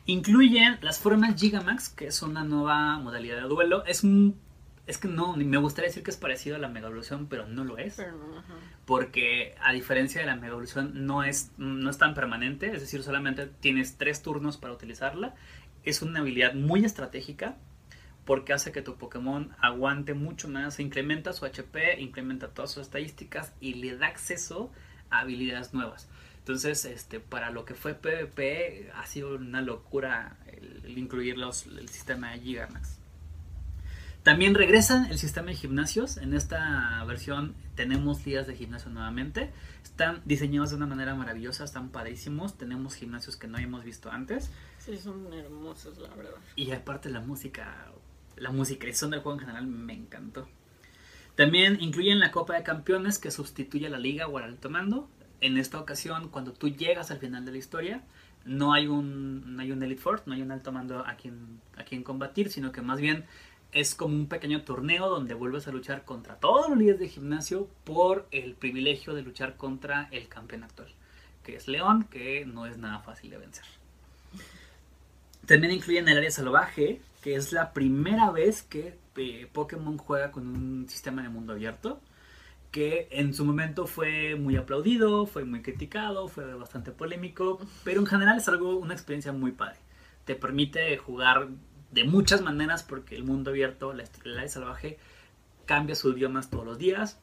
Incluyen 0.06 0.80
las 0.82 0.98
formas 0.98 1.40
Gigamax, 1.40 1.90
que 1.90 2.08
es 2.08 2.22
una 2.24 2.44
nueva 2.44 2.98
modalidad 2.98 3.36
de 3.36 3.48
duelo. 3.48 3.86
Es 3.86 4.04
un- 4.04 4.40
Es 4.90 4.98
que 4.98 5.08
no, 5.08 5.36
me 5.36 5.58
gustaría 5.58 5.88
decir 5.88 6.02
que 6.02 6.10
es 6.10 6.18
parecido 6.18 6.56
a 6.56 6.60
la 6.60 6.68
Mega 6.68 6.88
Evolución, 6.88 7.28
pero 7.28 7.46
no 7.46 7.64
lo 7.64 7.78
es 7.78 7.96
Pero 7.96 8.18
porque 8.90 9.54
a 9.62 9.72
diferencia 9.72 10.20
de 10.20 10.26
la 10.26 10.36
mega 10.36 10.48
evolución 10.48 11.06
no 11.06 11.24
es, 11.24 11.52
no 11.60 11.92
es 11.92 12.00
tan 12.00 12.16
permanente, 12.16 12.74
es 12.74 12.82
decir, 12.82 13.04
solamente 13.04 13.46
tienes 13.46 14.00
tres 14.00 14.24
turnos 14.24 14.58
para 14.58 14.74
utilizarla. 14.74 15.36
Es 15.84 16.02
una 16.02 16.22
habilidad 16.22 16.56
muy 16.56 16.84
estratégica 16.84 17.56
porque 18.26 18.52
hace 18.52 18.72
que 18.72 18.82
tu 18.82 18.96
Pokémon 18.96 19.56
aguante 19.60 20.16
mucho 20.16 20.48
más, 20.48 20.80
incrementa 20.80 21.34
su 21.34 21.46
HP, 21.46 22.02
incrementa 22.02 22.48
todas 22.48 22.72
sus 22.72 22.82
estadísticas 22.82 23.54
y 23.62 23.76
le 23.76 23.96
da 23.96 24.08
acceso 24.08 24.72
a 25.12 25.20
habilidades 25.20 25.72
nuevas. 25.72 26.10
Entonces, 26.40 26.84
este, 26.86 27.20
para 27.20 27.52
lo 27.52 27.66
que 27.66 27.76
fue 27.76 27.94
PvP, 27.94 28.90
ha 28.96 29.06
sido 29.06 29.36
una 29.36 29.62
locura 29.62 30.38
el, 30.48 30.82
el 30.84 30.98
incluir 30.98 31.38
los, 31.38 31.68
el 31.68 31.90
sistema 31.90 32.32
de 32.32 32.40
Gigamax. 32.40 32.99
También 34.24 34.54
regresa 34.54 35.08
el 35.10 35.18
sistema 35.18 35.48
de 35.48 35.56
gimnasios. 35.56 36.18
En 36.18 36.34
esta 36.34 37.04
versión 37.06 37.56
tenemos 37.76 38.24
días 38.24 38.48
de 38.48 38.56
gimnasio 38.56 38.90
nuevamente. 38.90 39.50
Están 39.84 40.22
diseñados 40.26 40.72
de 40.72 40.76
una 40.76 40.88
manera 40.88 41.16
maravillosa, 41.16 41.64
están 41.64 41.90
padrísimos. 41.90 42.58
Tenemos 42.58 42.96
gimnasios 42.96 43.38
que 43.38 43.48
no 43.48 43.56
habíamos 43.56 43.86
visto 43.86 44.12
antes. 44.12 44.52
Sí, 44.78 44.98
son 44.98 45.34
hermosos, 45.34 45.98
la 46.00 46.10
verdad. 46.16 46.34
Y 46.58 46.72
aparte 46.72 47.10
la 47.10 47.22
música, 47.22 47.92
la 48.36 48.52
musicalización 48.52 49.12
del 49.12 49.22
juego 49.22 49.40
en 49.40 49.46
general 49.46 49.68
me 49.68 49.94
encantó. 49.94 50.50
También 51.36 51.78
incluyen 51.80 52.20
la 52.20 52.32
Copa 52.32 52.56
de 52.56 52.64
Campeones 52.64 53.20
que 53.20 53.32
sustituye 53.32 53.88
a 53.88 53.90
la 53.90 54.00
Liga 54.00 54.28
o 54.28 54.38
al 54.38 54.44
Alto 54.44 54.70
Mando. 54.70 55.10
En 55.40 55.58
esta 55.58 55.80
ocasión, 55.80 56.28
cuando 56.28 56.52
tú 56.52 56.68
llegas 56.68 57.12
al 57.12 57.20
final 57.20 57.46
de 57.46 57.54
la 57.54 57.58
historia, 57.58 58.04
no 58.46 58.74
hay 58.74 58.88
un, 58.88 59.56
no 59.56 59.62
hay 59.62 59.72
un 59.72 59.84
Elite 59.84 60.02
Four, 60.02 60.24
no 60.26 60.34
hay 60.34 60.42
un 60.42 60.52
alto 60.52 60.72
mando 60.72 61.06
a 61.06 61.16
quien, 61.16 61.62
a 61.78 61.84
quien 61.84 62.04
combatir, 62.04 62.50
sino 62.52 62.72
que 62.72 62.82
más 62.82 63.00
bien 63.00 63.26
es 63.72 63.96
como 63.96 64.16
un 64.16 64.28
pequeño 64.28 64.64
torneo 64.64 65.10
donde 65.10 65.34
vuelves 65.34 65.68
a 65.68 65.72
luchar 65.72 66.04
contra 66.04 66.36
todos 66.36 66.70
los 66.70 66.78
líderes 66.78 67.00
de 67.00 67.10
gimnasio 67.10 67.68
por 67.84 68.28
el 68.32 68.54
privilegio 68.54 69.14
de 69.14 69.22
luchar 69.22 69.58
contra 69.58 70.08
el 70.12 70.28
campeón 70.28 70.64
actual, 70.64 70.90
que 71.44 71.56
es 71.56 71.68
León, 71.68 72.06
que 72.10 72.46
no 72.46 72.66
es 72.66 72.78
nada 72.78 73.00
fácil 73.00 73.30
de 73.30 73.38
vencer. 73.38 73.66
También 75.46 75.74
incluyen 75.74 76.08
el 76.08 76.18
área 76.18 76.32
salvaje, 76.32 77.02
que 77.22 77.36
es 77.36 77.52
la 77.52 77.74
primera 77.74 78.32
vez 78.32 78.64
que 78.64 78.98
eh, 79.18 79.48
Pokémon 79.52 79.98
juega 79.98 80.32
con 80.32 80.48
un 80.48 80.88
sistema 80.88 81.22
de 81.22 81.30
mundo 81.30 81.54
abierto, 81.54 82.00
que 82.72 83.08
en 83.12 83.34
su 83.34 83.46
momento 83.46 83.88
fue 83.88 84.36
muy 84.36 84.56
aplaudido, 84.56 85.26
fue 85.26 85.44
muy 85.44 85.62
criticado, 85.62 86.28
fue 86.28 86.54
bastante 86.54 86.92
polémico, 86.92 87.60
pero 87.84 88.00
en 88.00 88.06
general 88.06 88.38
es 88.38 88.48
algo, 88.48 88.78
una 88.78 88.94
experiencia 88.94 89.32
muy 89.32 89.52
padre. 89.52 89.78
Te 90.26 90.36
permite 90.36 90.96
jugar 90.98 91.48
de 91.92 92.04
muchas 92.04 92.42
maneras 92.42 92.84
porque 92.84 93.16
el 93.16 93.24
mundo 93.24 93.52
abierto, 93.52 93.94
la 93.94 94.04
área 94.36 94.48
salvaje, 94.48 94.98
cambia 95.66 95.96
sus 95.96 96.16
idiomas 96.16 96.50
todos 96.50 96.66
los 96.66 96.78
días. 96.78 97.20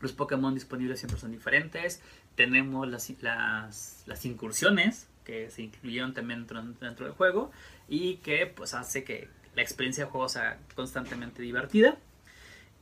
Los 0.00 0.12
Pokémon 0.12 0.54
disponibles 0.54 0.98
siempre 0.98 1.20
son 1.20 1.32
diferentes. 1.32 2.02
Tenemos 2.34 2.88
las, 2.88 3.10
las, 3.20 4.02
las 4.06 4.24
incursiones 4.24 5.08
que 5.24 5.50
se 5.50 5.62
incluyeron 5.62 6.14
también 6.14 6.40
dentro, 6.40 6.62
dentro 6.80 7.06
del 7.06 7.14
juego 7.14 7.50
y 7.88 8.16
que 8.16 8.46
pues 8.46 8.74
hace 8.74 9.04
que 9.04 9.28
la 9.54 9.62
experiencia 9.62 10.04
de 10.04 10.10
juego 10.10 10.28
sea 10.28 10.58
constantemente 10.74 11.42
divertida. 11.42 11.98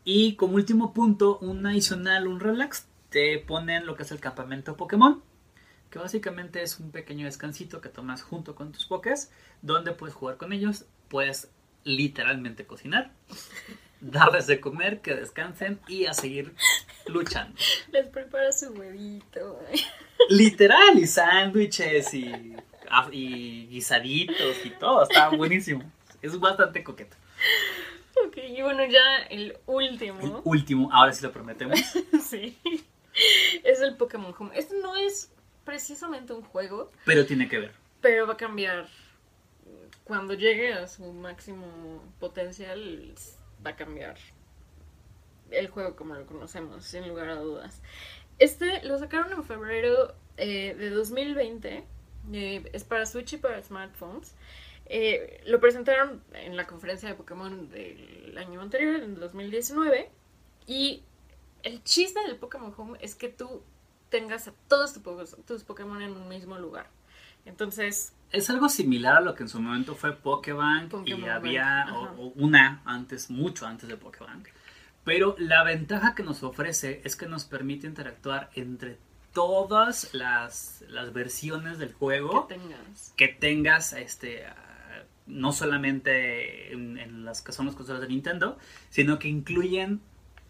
Y 0.04 0.36
como 0.36 0.54
último 0.54 0.94
punto, 0.94 1.38
un 1.38 1.66
adicional, 1.66 2.28
un 2.28 2.40
relax, 2.40 2.86
te 3.10 3.38
ponen 3.38 3.86
lo 3.86 3.96
que 3.96 4.04
es 4.04 4.12
el 4.12 4.20
campamento 4.20 4.76
Pokémon, 4.76 5.22
que 5.90 5.98
básicamente 5.98 6.62
es 6.62 6.78
un 6.78 6.90
pequeño 6.90 7.26
descansito 7.26 7.80
que 7.80 7.88
tomas 7.88 8.22
junto 8.22 8.54
con 8.54 8.72
tus 8.72 8.86
Pokés, 8.86 9.30
donde 9.62 9.92
puedes 9.92 10.14
jugar 10.14 10.36
con 10.36 10.52
ellos, 10.52 10.84
puedes 11.08 11.50
literalmente 11.84 12.66
cocinar, 12.66 13.12
darles 14.00 14.46
de 14.46 14.60
comer, 14.60 15.00
que 15.00 15.14
descansen 15.14 15.80
y 15.88 16.06
a 16.06 16.12
seguir 16.12 16.54
luchando. 17.06 17.58
Les 17.90 18.06
prepara 18.06 18.52
su 18.52 18.72
huevito. 18.72 19.60
Literal, 20.28 20.98
y 20.98 21.06
sándwiches 21.06 22.12
y, 22.14 22.54
y 23.12 23.66
guisaditos 23.68 24.64
y 24.64 24.70
todo, 24.70 25.04
está 25.04 25.30
buenísimo. 25.30 25.90
Es 26.20 26.38
bastante 26.38 26.82
coqueto. 26.82 27.16
Ok, 28.26 28.38
y 28.48 28.62
bueno, 28.62 28.84
ya 28.86 29.18
el 29.30 29.56
último. 29.66 30.20
El 30.20 30.32
último, 30.44 30.90
ahora 30.92 31.12
sí 31.12 31.22
lo 31.22 31.32
prometemos. 31.32 31.78
sí. 32.28 32.58
Es 33.64 33.80
el 33.80 33.96
Pokémon 33.96 34.34
Home. 34.38 34.50
Este 34.54 34.76
no 34.80 34.96
es 34.96 35.30
precisamente 35.68 36.32
un 36.32 36.42
juego, 36.42 36.90
Pero 37.04 37.26
tiene 37.26 37.46
que 37.46 37.58
ver. 37.58 37.72
pero 38.00 38.26
va 38.26 38.32
a 38.32 38.36
cambiar. 38.38 38.88
Cuando 40.04 40.32
llegue 40.32 40.72
a 40.72 40.88
su 40.88 41.12
máximo 41.12 42.02
potencial, 42.18 43.14
va 43.64 43.72
a 43.72 43.76
cambiar 43.76 44.16
el 45.50 45.68
juego 45.68 45.94
como 45.94 46.14
lo 46.14 46.24
conocemos, 46.24 46.84
sin 46.86 47.06
lugar 47.06 47.28
a 47.28 47.34
dudas. 47.36 47.82
Este 48.38 48.82
lo 48.84 48.98
sacaron 48.98 49.30
en 49.32 49.44
febrero 49.44 50.14
eh, 50.38 50.74
de 50.74 50.88
2020. 50.90 51.84
eh, 52.32 52.70
es 52.72 52.84
para 52.84 53.04
Switch 53.04 53.34
y 53.34 53.36
para 53.36 53.62
smartphones. 53.62 54.34
Eh, 54.86 55.42
lo 55.44 55.60
presentaron 55.60 56.22
en 56.32 56.56
la 56.56 56.66
conferencia 56.66 57.10
de 57.10 57.14
Pokémon 57.14 57.68
del 57.68 58.36
año 58.38 58.62
anterior, 58.62 59.02
en 59.02 59.20
2019. 59.20 60.08
Y 60.66 61.02
el 61.62 61.82
chiste 61.84 62.20
del 62.22 62.36
Pokémon 62.36 62.72
Home 62.78 62.98
es 63.02 63.14
que 63.14 63.28
tú 63.28 63.62
tengas 64.10 64.48
a 64.48 64.52
todos 64.68 64.98
tus 65.46 65.64
Pokémon 65.64 66.00
en 66.02 66.12
un 66.12 66.28
mismo 66.28 66.58
lugar. 66.58 66.88
Entonces, 67.44 68.12
Es 68.30 68.50
algo 68.50 68.68
similar 68.68 69.16
a 69.16 69.20
lo 69.22 69.34
que 69.34 69.42
en 69.44 69.48
su 69.48 69.58
momento 69.60 69.94
fue 69.94 70.14
Pokébank 70.14 70.92
y 71.06 71.12
había 71.36 71.86
o- 71.94 72.24
o 72.26 72.32
una 72.36 72.82
antes, 72.84 73.30
mucho 73.30 73.66
antes 73.66 73.88
de 73.88 73.96
Pokébank. 73.96 74.48
Pero 75.04 75.34
la 75.38 75.64
ventaja 75.64 76.14
que 76.14 76.22
nos 76.22 76.42
ofrece 76.42 77.00
es 77.04 77.16
que 77.16 77.26
nos 77.26 77.46
permite 77.46 77.86
interactuar 77.86 78.50
entre 78.54 78.98
todas 79.32 80.12
las, 80.12 80.84
las 80.88 81.12
versiones 81.14 81.78
del 81.78 81.94
juego 81.94 82.46
que 82.48 82.54
tengas. 82.56 83.14
que 83.16 83.28
tengas 83.28 83.92
este 83.94 84.44
ah, 84.46 85.04
no 85.26 85.52
solamente 85.52 86.72
en, 86.72 86.98
en 86.98 87.24
las 87.24 87.40
que 87.40 87.52
son 87.52 87.64
las 87.66 87.74
consolas 87.76 88.02
de 88.02 88.08
Nintendo, 88.08 88.58
sino 88.90 89.18
que 89.18 89.28
incluyen 89.28 90.00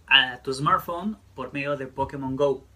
a 0.08 0.38
tu 0.42 0.52
smartphone 0.52 1.16
por 1.36 1.52
medio 1.52 1.76
de 1.76 1.86
Pokémon 1.86 2.34
Go. 2.34 2.66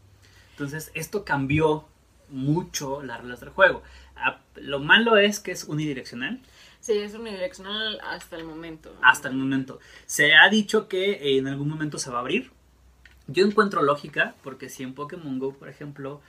Entonces, 0.53 0.91
esto 0.95 1.25
cambió 1.25 1.85
mucho 2.29 3.03
las 3.03 3.21
reglas 3.21 3.41
del 3.41 3.51
juego. 3.51 3.83
Ah, 4.17 4.41
Lo 4.57 4.79
malo 4.79 5.17
es 5.17 5.41
que 5.41 5.53
es 5.53 5.65
unidireccional 5.65 6.41
Sí, 6.81 6.93
es 6.99 7.15
unidireccional 7.15 8.01
hasta 8.03 8.37
el 8.37 8.45
momento. 8.45 8.95
hasta 9.03 9.29
el 9.29 9.35
momento. 9.37 9.79
Se 10.07 10.35
ha 10.35 10.49
dicho 10.49 10.89
que 10.89 11.13
eh, 11.13 11.39
en 11.39 11.47
algún 11.47 11.69
momento 11.69 11.99
se 11.99 12.11
va 12.11 12.19
a 12.19 12.21
abrir. 12.21 12.51
Yo 13.29 13.47
encuentro 13.47 13.83
lógica, 13.83 14.35
porque 14.43 14.69
si 14.69 14.83
en 14.83 14.93
Pokémon 14.95 15.39
Go, 15.39 15.55
por 15.55 15.69
ejemplo, 15.69 16.21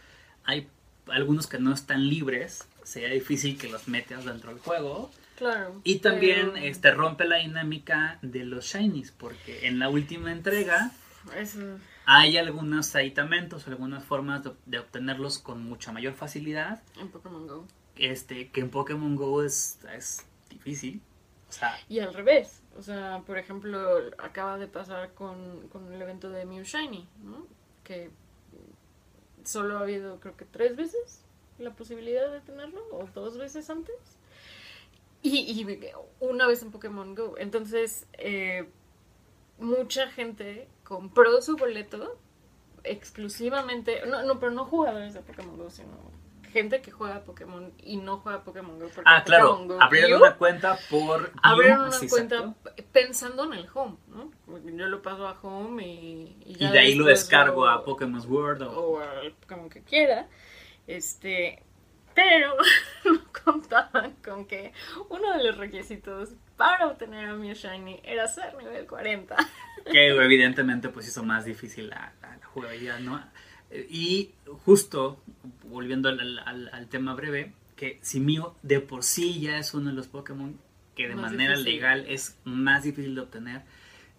hay 0.43 0.67
algunos 1.07 1.47
que 1.47 1.57
no 1.57 1.73
están 1.73 2.07
libres, 2.07 2.67
sería 2.83 3.09
difícil 3.09 3.57
que 3.57 3.67
los 3.67 3.87
metas 3.87 4.25
dentro 4.25 4.51
del 4.51 4.59
juego. 4.59 5.09
Claro. 5.37 5.81
Y 5.83 5.99
también 5.99 6.51
pero 6.53 6.65
este 6.65 6.91
rompe 6.91 7.25
la 7.25 7.37
dinámica 7.37 8.19
de 8.21 8.45
los 8.45 8.65
shinies, 8.65 9.11
porque 9.11 9.67
en 9.67 9.79
la 9.79 9.89
última 9.89 10.31
entrega 10.31 10.91
eso- 11.35 11.79
hay 12.05 12.37
algunos 12.37 12.95
aditamentos, 12.95 13.67
algunas 13.67 14.03
formas 14.03 14.43
de, 14.43 14.51
de 14.65 14.79
obtenerlos 14.79 15.39
con 15.39 15.63
mucha 15.63 15.91
mayor 15.91 16.13
facilidad, 16.13 16.81
en 16.99 17.09
Pokémon 17.09 17.47
Go. 17.47 17.65
este, 17.95 18.49
que 18.49 18.61
en 18.61 18.69
Pokémon 18.69 19.15
Go 19.15 19.43
es, 19.43 19.79
es 19.95 20.25
difícil. 20.49 21.01
O 21.49 21.51
sea, 21.51 21.77
Y 21.87 21.99
al 21.99 22.13
revés. 22.13 22.61
O 22.77 22.81
sea, 22.81 23.21
por 23.25 23.37
ejemplo, 23.37 23.79
acaba 24.17 24.57
de 24.57 24.67
pasar 24.67 25.13
con, 25.13 25.67
con 25.69 25.93
el 25.93 26.01
evento 26.01 26.29
de 26.29 26.45
Mew 26.45 26.63
Shiny, 26.63 27.07
¿no? 27.23 27.45
Que 27.83 28.09
solo 29.43 29.77
ha 29.77 29.81
habido, 29.81 30.19
creo 30.19 30.35
que 30.35 30.45
tres 30.45 30.75
veces 30.75 31.23
la 31.59 31.71
posibilidad 31.71 32.31
de 32.31 32.41
tenerlo, 32.41 32.81
o 32.91 33.07
dos 33.13 33.37
veces 33.37 33.69
antes. 33.69 33.95
Y, 35.21 35.37
y 35.39 35.91
una 36.19 36.47
vez 36.47 36.63
en 36.63 36.71
Pokémon 36.71 37.13
Go. 37.15 37.35
Entonces, 37.37 38.07
eh, 38.13 38.67
mucha 39.59 40.09
gente 40.09 40.67
compró 40.83 41.41
su 41.41 41.55
boleto 41.55 42.17
exclusivamente, 42.83 44.05
no, 44.05 44.23
no, 44.23 44.39
pero 44.39 44.51
no 44.51 44.65
jugadores 44.65 45.13
de 45.13 45.21
Pokémon 45.21 45.57
Go, 45.57 45.69
sino 45.69 46.11
gente 46.51 46.81
que 46.81 46.91
juega 46.91 47.23
Pokémon 47.23 47.73
y 47.81 47.97
no 47.97 48.17
juega 48.17 48.43
Pokémon 48.43 48.77
Go. 48.77 48.85
porque 48.93 49.09
ah, 49.09 49.23
claro, 49.23 49.49
Pokémon 49.49 49.67
Go 49.69 49.81
abrieron 49.81 50.21
una 50.21 50.35
cuenta 50.35 50.77
por 50.89 51.31
abrieron 51.41 51.87
una 51.87 51.99
cuenta 52.09 52.35
exacto. 52.35 52.71
pensando 52.91 53.43
en 53.45 53.53
el 53.53 53.67
home, 53.73 53.97
¿no? 54.07 54.31
Yo 54.63 54.87
lo 54.87 55.01
paso 55.01 55.27
a 55.27 55.39
home 55.41 55.87
y, 55.87 56.37
y 56.45 56.67
de 56.67 56.79
ahí 56.79 56.95
lo 56.95 57.05
descargo 57.05 57.67
a 57.67 57.83
Pokémon 57.83 58.21
World 58.29 58.61
o 58.63 58.79
o 58.79 58.99
al 58.99 59.31
Pokémon 59.33 59.69
que 59.69 59.81
quiera. 59.81 60.27
Este, 60.85 61.63
pero 62.13 62.55
no 63.05 63.21
contaban 63.43 64.13
con 64.23 64.45
que 64.45 64.73
uno 65.09 65.37
de 65.37 65.43
los 65.43 65.57
requisitos 65.57 66.29
para 66.57 66.87
obtener 66.87 67.29
a 67.29 67.33
Mew 67.33 67.53
Shiny 67.53 67.99
era 68.03 68.27
ser 68.27 68.55
nivel 68.55 68.85
40. 68.85 69.35
Que 69.91 70.11
evidentemente 70.11 70.87
pues 70.87 71.09
hizo 71.09 71.25
más 71.25 71.43
difícil 71.43 71.89
la, 71.89 72.13
la, 72.21 72.37
la 72.37 72.45
jugabilidad, 72.45 72.99
¿no? 72.99 73.21
Y 73.89 74.31
justo, 74.63 75.21
volviendo 75.63 76.07
al, 76.07 76.39
al, 76.39 76.69
al, 76.71 76.87
tema 76.87 77.15
breve, 77.15 77.51
que 77.75 77.99
si 78.01 78.21
Mew 78.21 78.53
de 78.61 78.79
por 78.79 79.03
sí 79.03 79.41
ya 79.41 79.57
es 79.57 79.73
uno 79.73 79.89
de 79.89 79.95
los 79.97 80.07
Pokémon 80.07 80.57
que 80.95 81.07
de 81.09 81.15
más 81.15 81.31
manera 81.31 81.57
difícil. 81.57 81.73
legal 81.73 82.05
es 82.07 82.37
más 82.45 82.83
difícil 82.83 83.15
de 83.15 83.21
obtener, 83.21 83.61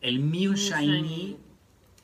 el 0.00 0.18
Mew, 0.18 0.52
Mew 0.52 0.54
Shiny, 0.54 0.96
Shiny, 0.96 1.36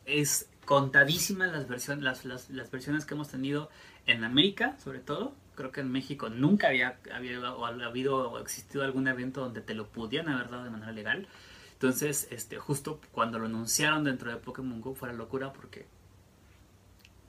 es 0.07 0.49
contadísimas 0.65 1.51
las, 1.51 1.69
versiones, 1.69 2.05
las, 2.05 2.25
las, 2.25 2.51
las, 2.51 2.71
versiones 2.71 3.05
que 3.05 3.15
hemos 3.15 3.29
tenido 3.29 3.69
en 4.07 4.25
América, 4.25 4.77
sobre 4.83 5.01
todo. 5.01 5.35
Creo 5.61 5.73
que 5.73 5.82
en 5.82 5.93
México 5.93 6.31
nunca 6.31 6.69
había, 6.69 6.99
había 7.12 7.39
o 7.53 7.66
habido 7.66 8.31
o 8.31 8.39
existido 8.39 8.82
algún 8.82 9.07
evento 9.09 9.43
donde 9.43 9.61
te 9.61 9.74
lo 9.74 9.89
pudieran 9.89 10.32
haber 10.32 10.49
dado 10.49 10.65
de 10.65 10.70
manera 10.70 10.91
legal. 10.91 11.28
Entonces, 11.74 12.28
este, 12.31 12.57
justo 12.57 12.99
cuando 13.12 13.39
lo 13.39 13.45
anunciaron 13.45 14.03
dentro 14.03 14.31
de 14.31 14.39
Pokémon 14.39 14.81
Go 14.81 14.95
fue 14.95 15.09
la 15.09 15.15
locura 15.15 15.53
porque 15.53 15.85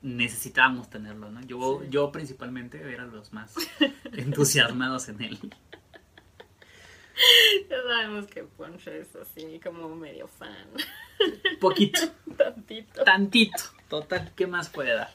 necesitábamos 0.01 0.89
tenerlo, 0.89 1.29
¿no? 1.29 1.41
Yo, 1.41 1.81
sí. 1.81 1.87
yo 1.89 2.09
principalmente 2.13 2.79
era 2.89 3.05
los 3.05 3.33
más 3.33 3.53
entusiasmados 4.13 5.09
en 5.09 5.23
él. 5.23 5.37
Ya 7.69 7.83
sabemos 7.83 8.27
que 8.27 8.43
Poncho 8.43 8.91
es 8.91 9.13
así 9.17 9.59
como 9.61 9.93
medio 9.93 10.29
fan. 10.29 10.69
Poquito. 11.59 11.99
Tantito. 12.37 13.03
Tantito. 13.03 13.63
Total, 13.89 14.31
¿qué 14.37 14.47
más 14.47 14.69
puede 14.69 14.93
dar? 14.95 15.13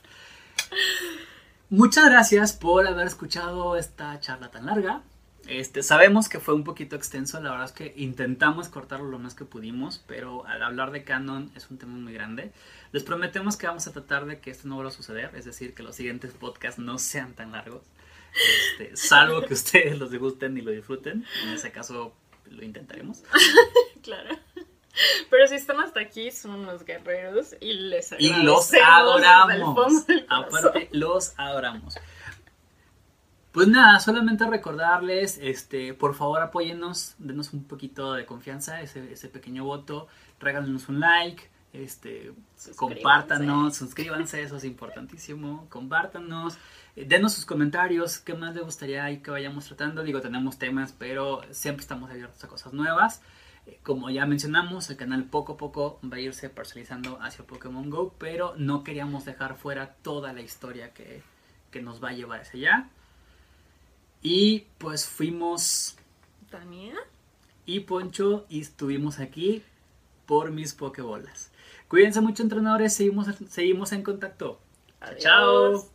Muchas 1.69 2.05
gracias 2.05 2.53
por 2.53 2.87
haber 2.87 3.09
escuchado 3.09 3.77
esta 3.77 4.21
charla 4.21 4.51
tan 4.51 4.67
larga. 4.67 5.03
Este, 5.49 5.83
sabemos 5.83 6.29
que 6.29 6.41
fue 6.41 6.55
un 6.55 6.65
poquito 6.65 6.97
extenso, 6.97 7.41
la 7.41 7.51
verdad 7.51 7.67
es 7.67 7.73
que 7.73 7.93
intentamos 7.97 8.69
cortarlo 8.69 9.09
lo 9.09 9.19
más 9.19 9.35
que 9.35 9.45
pudimos, 9.45 10.03
pero 10.07 10.47
al 10.47 10.63
hablar 10.63 10.91
de 10.91 11.05
canon 11.05 11.51
es 11.55 11.71
un 11.71 11.79
tema 11.79 11.95
muy 11.95 12.13
grande. 12.13 12.53
Les 12.93 13.03
prometemos 13.03 13.57
que 13.57 13.67
vamos 13.67 13.87
a 13.87 13.93
tratar 13.93 14.27
de 14.27 14.41
que 14.41 14.51
esto 14.51 14.69
no 14.69 14.77
vuelva 14.77 14.91
a 14.91 14.95
suceder, 14.95 15.33
es 15.37 15.45
decir, 15.45 15.75
que 15.75 15.83
los 15.83 15.97
siguientes 15.97 16.33
podcasts 16.33 16.81
no 16.81 16.99
sean 16.99 17.35
tan 17.35 17.53
largos, 17.53 17.83
este, 18.73 18.97
salvo 18.97 19.43
que 19.43 19.55
ustedes 19.55 19.99
los 19.99 20.15
gusten 20.15 20.57
y 20.57 20.63
lo 20.63 20.71
disfruten. 20.71 21.25
En 21.45 21.49
ese 21.51 21.73
caso 21.73 22.15
lo 22.51 22.65
intentaremos. 22.65 23.23
claro. 24.03 24.37
Pero 25.31 25.47
si 25.47 25.55
están 25.55 25.81
hasta 25.81 26.01
aquí, 26.01 26.31
son 26.31 26.53
unos 26.53 26.85
guerreros 26.85 27.55
y 27.61 27.73
les 27.73 28.15
Y 28.19 28.33
los 28.43 28.73
adoramos. 28.73 30.05
Aparte, 30.29 30.89
los 30.93 31.35
adoramos. 31.37 31.97
Pues 33.53 33.69
nada, 33.69 33.99
solamente 34.01 34.47
recordarles, 34.47 35.39
este, 35.41 35.95
por 35.95 36.15
favor 36.15 36.43
apóyennos, 36.43 37.15
denos 37.17 37.55
un 37.55 37.65
poquito 37.65 38.13
de 38.13 38.27
confianza, 38.27 38.83
ese, 38.83 39.11
ese 39.11 39.31
pequeño 39.31 39.65
voto, 39.65 40.09
regálenos 40.39 40.91
un 40.91 41.01
like, 41.01 41.43
este, 41.73 42.35
compártanos, 42.77 43.77
suscríbanse, 43.77 44.43
eso 44.43 44.57
es 44.57 44.65
importantísimo, 44.65 45.67
compártanos, 45.71 46.59
denos 46.97 47.33
sus 47.33 47.47
comentarios, 47.47 48.19
qué 48.19 48.35
más 48.35 48.55
les 48.55 48.63
gustaría 48.63 49.23
que 49.23 49.31
vayamos 49.31 49.65
tratando, 49.65 50.03
digo, 50.03 50.21
tenemos 50.21 50.59
temas, 50.59 50.93
pero 50.93 51.41
siempre 51.51 51.81
estamos 51.81 52.11
abiertos 52.11 52.45
a 52.45 52.49
cosas 52.49 52.75
nuevas. 52.75 53.23
Como 53.83 54.11
ya 54.11 54.27
mencionamos, 54.27 54.91
el 54.91 54.97
canal 54.97 55.25
poco 55.25 55.55
a 55.55 55.57
poco 55.57 55.99
va 56.05 56.17
a 56.17 56.21
irse 56.21 56.49
parcializando 56.51 57.19
hacia 57.21 57.47
Pokémon 57.47 57.91
Go, 57.91 58.15
pero 58.19 58.55
no 58.57 58.85
queríamos 58.85 59.25
dejar 59.25 59.57
fuera 59.57 59.95
toda 60.03 60.33
la 60.33 60.41
historia 60.41 60.93
que, 60.93 61.23
que 61.71 61.83
nos 61.83 62.03
va 62.03 62.11
a 62.11 62.13
llevar 62.13 62.41
hacia 62.41 62.59
allá. 62.59 62.91
Y 64.23 64.67
pues 64.79 65.07
fuimos... 65.07 65.97
¿Tania? 66.51 66.95
Y 67.65 67.81
Poncho 67.81 68.47
y 68.49 68.61
estuvimos 68.61 69.19
aquí 69.19 69.63
por 70.27 70.51
mis 70.51 70.73
Pokébolas. 70.73 71.51
Cuídense 71.89 72.21
mucho 72.21 72.43
entrenadores, 72.43 72.95
seguimos, 72.95 73.29
seguimos 73.49 73.93
en 73.93 74.03
contacto. 74.03 74.61
Adiós. 75.01 75.23
Chao. 75.23 75.91